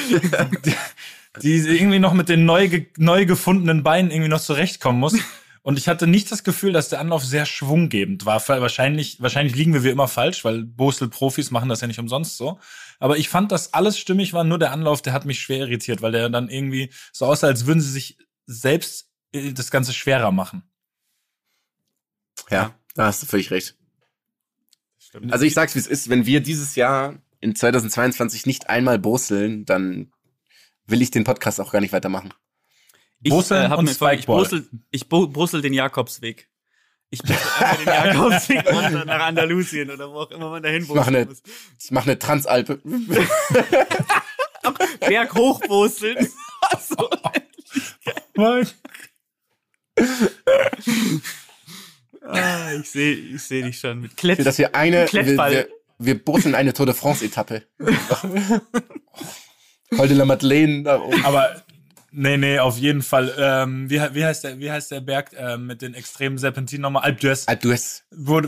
die, 1.43 1.57
irgendwie 1.57 1.99
noch 1.99 2.13
mit 2.13 2.29
den 2.29 2.45
neu, 2.45 2.69
ge, 2.69 2.87
neu 2.97 3.27
gefundenen 3.27 3.83
Beinen 3.83 4.11
irgendwie 4.11 4.29
noch 4.31 4.41
zurechtkommen 4.41 5.01
muss. 5.01 5.15
Und 5.63 5.79
ich 5.79 5.89
hatte 5.89 6.07
nicht 6.07 6.31
das 6.31 6.45
Gefühl, 6.45 6.73
dass 6.73 6.91
der 6.91 7.01
Anlauf 7.01 7.25
sehr 7.25 7.45
schwunggebend 7.45 8.25
war. 8.25 8.41
Weil 8.49 8.61
Wahrscheinlich, 8.61 9.21
wahrscheinlich 9.21 9.57
liegen 9.57 9.73
wir 9.75 9.83
wie 9.83 9.89
immer 9.91 10.07
falsch, 10.07 10.45
weil 10.45 10.63
Bosel-Profis 10.63 11.51
machen 11.51 11.69
das 11.69 11.81
ja 11.81 11.89
nicht 11.89 11.99
umsonst 11.99 12.37
so. 12.37 12.61
Aber 13.01 13.19
ich 13.19 13.29
fand, 13.29 13.51
dass 13.51 13.75
alles 13.75 13.99
stimmig 13.99 14.33
war, 14.33 14.45
nur 14.45 14.61
der 14.61 14.71
Anlauf, 14.71 15.03
der 15.03 15.13
hat 15.13 15.25
mich 15.25 15.41
schwer 15.41 15.59
irritiert, 15.59 16.03
weil 16.03 16.13
der 16.13 16.29
dann 16.29 16.49
irgendwie 16.49 16.91
so 17.13 17.27
aussah, 17.27 17.49
als 17.49 17.67
würden 17.67 17.81
sie 17.81 17.91
sich 17.91 18.17
selbst 18.47 19.11
äh, 19.33 19.53
das 19.53 19.73
Ganze 19.73 19.93
schwerer 19.93 20.31
machen. 20.31 20.63
Ja, 22.51 22.57
Ja. 22.63 22.75
da 22.95 23.07
hast 23.07 23.23
du 23.23 23.27
völlig 23.27 23.51
recht. 23.51 23.77
Stimmt. 24.99 25.33
Also 25.33 25.45
ich 25.45 25.55
sag's, 25.55 25.75
wie 25.75 25.81
es 25.81 25.87
ist, 25.89 26.09
wenn 26.09 26.27
wir 26.27 26.41
dieses 26.41 26.77
Jahr 26.77 27.17
in 27.41 27.55
2022 27.57 28.47
nicht 28.47 28.69
einmal 28.69 28.99
boseln, 28.99 29.65
dann 29.65 30.13
will 30.87 31.03
ich 31.03 31.11
den 31.11 31.25
Podcast 31.25 31.61
auch 31.61 31.73
gar 31.73 31.81
nicht 31.81 31.93
weitermachen. 31.93 32.33
Ich, 33.23 33.31
Brüssel 33.33 33.69
hab 33.69 33.79
und 33.79 33.87
mir 33.87 33.91
ich 33.93 33.97
Spikeball. 33.97 34.43
Brüssel, 34.43 34.69
ich 34.91 35.09
Brüssel 35.09 35.63
den 35.63 35.73
Jakobsweg. 35.73 36.49
Ich 37.11 37.21
brüssel 37.23 37.39
einfach 37.61 37.77
den 37.77 37.87
Jakobsweg 37.87 38.67
runter 38.73 39.05
nach 39.05 39.21
Andalusien 39.27 39.91
oder 39.91 40.11
wo 40.11 40.21
auch 40.21 40.31
immer 40.31 40.51
man 40.51 40.63
dahin 40.63 40.87
mach 40.89 41.07
eine- 41.07 41.27
muss. 41.27 41.43
Ich 41.83 41.91
mache 41.91 42.11
eine 42.11 42.19
Transalpe. 42.19 42.81
Berg 45.01 45.35
hochbrusseln. 45.35 46.27
so. 46.81 47.11
ah, 52.23 52.73
ich 52.75 52.91
sehe 52.91 53.15
ich 53.15 53.43
seh 53.43 53.63
dich 53.63 53.79
schon 53.79 54.01
mit 54.01 54.17
Klett. 54.17 54.45
dass 54.45 54.59
wir 54.59 54.75
eine, 54.75 55.03
wir, 55.03 55.07
Klettball. 55.07 55.53
wir, 55.53 55.69
wir 55.99 56.25
brüsseln 56.25 56.55
eine 56.55 56.73
Tour 56.73 56.87
de 56.87 56.95
France 56.95 57.25
Etappe. 57.25 57.63
Col 59.95 60.09
de 60.09 60.17
la 60.17 60.25
Madeleine 60.25 60.83
da 60.83 61.01
oben. 61.01 61.25
Aber 61.25 61.63
nee, 62.11 62.37
nee, 62.37 62.59
auf 62.59 62.79
jeden 62.79 63.03
Fall. 63.03 63.33
Ähm, 63.39 63.89
wie, 63.89 64.01
wie, 64.13 64.25
heißt 64.25 64.45
der, 64.45 64.59
wie 64.59 64.71
heißt 64.71 64.91
der 64.91 65.01
Berg 65.01 65.31
ähm, 65.39 65.67
mit 65.67 65.83
den 65.83 65.95
extremen 65.95 66.39
Serpentinen 66.39 66.83
nochmal? 66.83 67.03
Alp 67.05 67.21
d'Huez. 67.21 67.47
Alpe 67.47 67.69
d'Huez. 67.69 68.03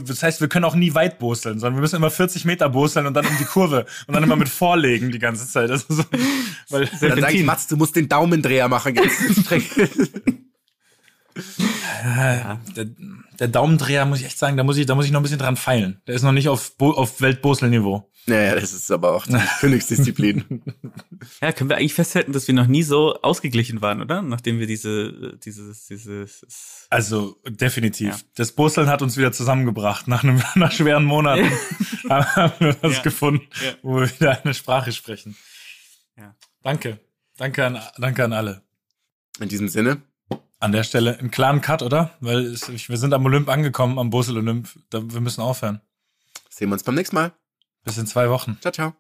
Das 0.06 0.22
heißt, 0.22 0.40
wir 0.40 0.48
können 0.48 0.64
auch 0.64 0.74
nie 0.74 0.94
weit 0.94 1.18
boseln, 1.18 1.58
sondern 1.58 1.76
wir 1.76 1.82
müssen 1.82 1.96
immer 1.96 2.10
40 2.10 2.44
Meter 2.44 2.68
boseln 2.68 3.06
und 3.06 3.14
dann 3.14 3.26
um 3.26 3.36
die 3.38 3.44
Kurve 3.44 3.86
und 4.06 4.14
dann 4.14 4.22
immer 4.22 4.36
mit 4.36 4.48
Vorlegen 4.48 5.12
die 5.12 5.18
ganze 5.18 5.46
Zeit. 5.46 5.70
Das 5.70 5.84
ist 5.84 5.96
so, 5.96 6.04
weil, 6.70 6.86
Dann 6.86 6.90
sag 6.90 6.92
ich, 6.92 6.98
Serpentin. 6.98 7.46
Mats, 7.46 7.66
du 7.68 7.76
musst 7.76 7.94
den 7.94 8.08
Daumendreher 8.08 8.68
machen. 8.68 8.96
Jetzt 8.96 9.40
Strecke. 9.44 9.88
der, 12.76 12.86
der 13.38 13.48
Daumendreher, 13.48 14.04
muss 14.06 14.20
ich 14.20 14.26
echt 14.26 14.38
sagen, 14.38 14.56
da 14.56 14.64
muss 14.64 14.76
ich, 14.76 14.86
da 14.86 14.94
muss 14.94 15.06
ich 15.06 15.12
noch 15.12 15.20
ein 15.20 15.22
bisschen 15.22 15.38
dran 15.38 15.56
feilen. 15.56 16.00
Der 16.06 16.14
ist 16.14 16.22
noch 16.22 16.32
nicht 16.32 16.48
auf, 16.48 16.76
Bo 16.76 16.90
auf 16.90 17.20
Weltboselniveau. 17.20 18.10
Naja, 18.28 18.54
das 18.54 18.72
ist 18.72 18.90
aber 18.90 19.12
auch 19.14 19.26
die 19.26 19.36
Königsdisziplin. 19.60 20.62
Ja, 21.40 21.50
können 21.52 21.68
wir 21.68 21.76
eigentlich 21.76 21.94
festhalten, 21.94 22.32
dass 22.32 22.46
wir 22.46 22.54
noch 22.54 22.68
nie 22.68 22.82
so 22.84 23.20
ausgeglichen 23.22 23.82
waren, 23.82 24.00
oder? 24.00 24.22
Nachdem 24.22 24.60
wir 24.60 24.66
diese, 24.68 25.36
dieses, 25.44 25.86
dieses, 25.86 26.86
Also 26.90 27.40
definitiv. 27.46 28.08
Ja. 28.08 28.18
Das 28.36 28.52
Boseln 28.52 28.88
hat 28.88 29.02
uns 29.02 29.16
wieder 29.16 29.32
zusammengebracht. 29.32 30.06
Nach 30.06 30.22
einem 30.22 30.40
nach 30.54 30.70
schweren 30.72 31.04
Monaten 31.04 31.50
haben 32.08 32.52
wir 32.60 32.76
was 32.82 32.96
Ja. 32.98 33.02
gefunden, 33.02 33.46
Ja. 33.64 33.72
wo 33.82 33.96
wir 34.00 34.08
wieder 34.10 34.44
eine 34.44 34.54
Sprache 34.54 34.92
sprechen. 34.92 35.36
Ja. 36.16 36.34
Danke. 36.62 37.00
Danke 37.36 37.64
an, 37.66 37.78
danke 37.98 38.24
an 38.24 38.32
alle. 38.32 38.62
In 39.40 39.48
diesem 39.48 39.68
Sinne, 39.68 40.02
An 40.60 40.72
der 40.72 40.82
Stelle 40.84 41.18
einen 41.18 41.30
klaren 41.30 41.60
Cut, 41.60 41.82
oder? 41.82 42.16
Weil 42.20 42.46
es, 42.46 42.68
wir 42.88 42.96
sind 42.96 43.12
am 43.12 43.24
Olymp 43.24 43.48
angekommen, 43.48 43.98
am 43.98 44.10
Bosel 44.10 44.36
Olymp. 44.38 44.68
Da, 44.90 45.00
wir 45.02 45.20
müssen 45.20 45.40
aufhören. 45.40 45.80
sehen 46.48 46.68
wir 46.68 46.74
uns 46.74 46.82
beim 46.84 46.94
nächsten 46.94 47.16
Mal. 47.16 47.32
Bis 47.88 47.96
in 47.96 48.06
zwei 48.06 48.28
Wochen. 48.28 48.58
Ciao, 48.60 48.70
ciao. 48.70 48.92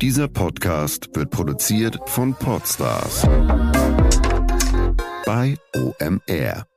Dieser 0.00 0.26
Podcast 0.26 1.10
wird 1.14 1.30
produziert 1.30 2.00
von 2.06 2.34
Podstars 2.34 3.24
bei 5.28 5.58
OMR. 5.76 6.67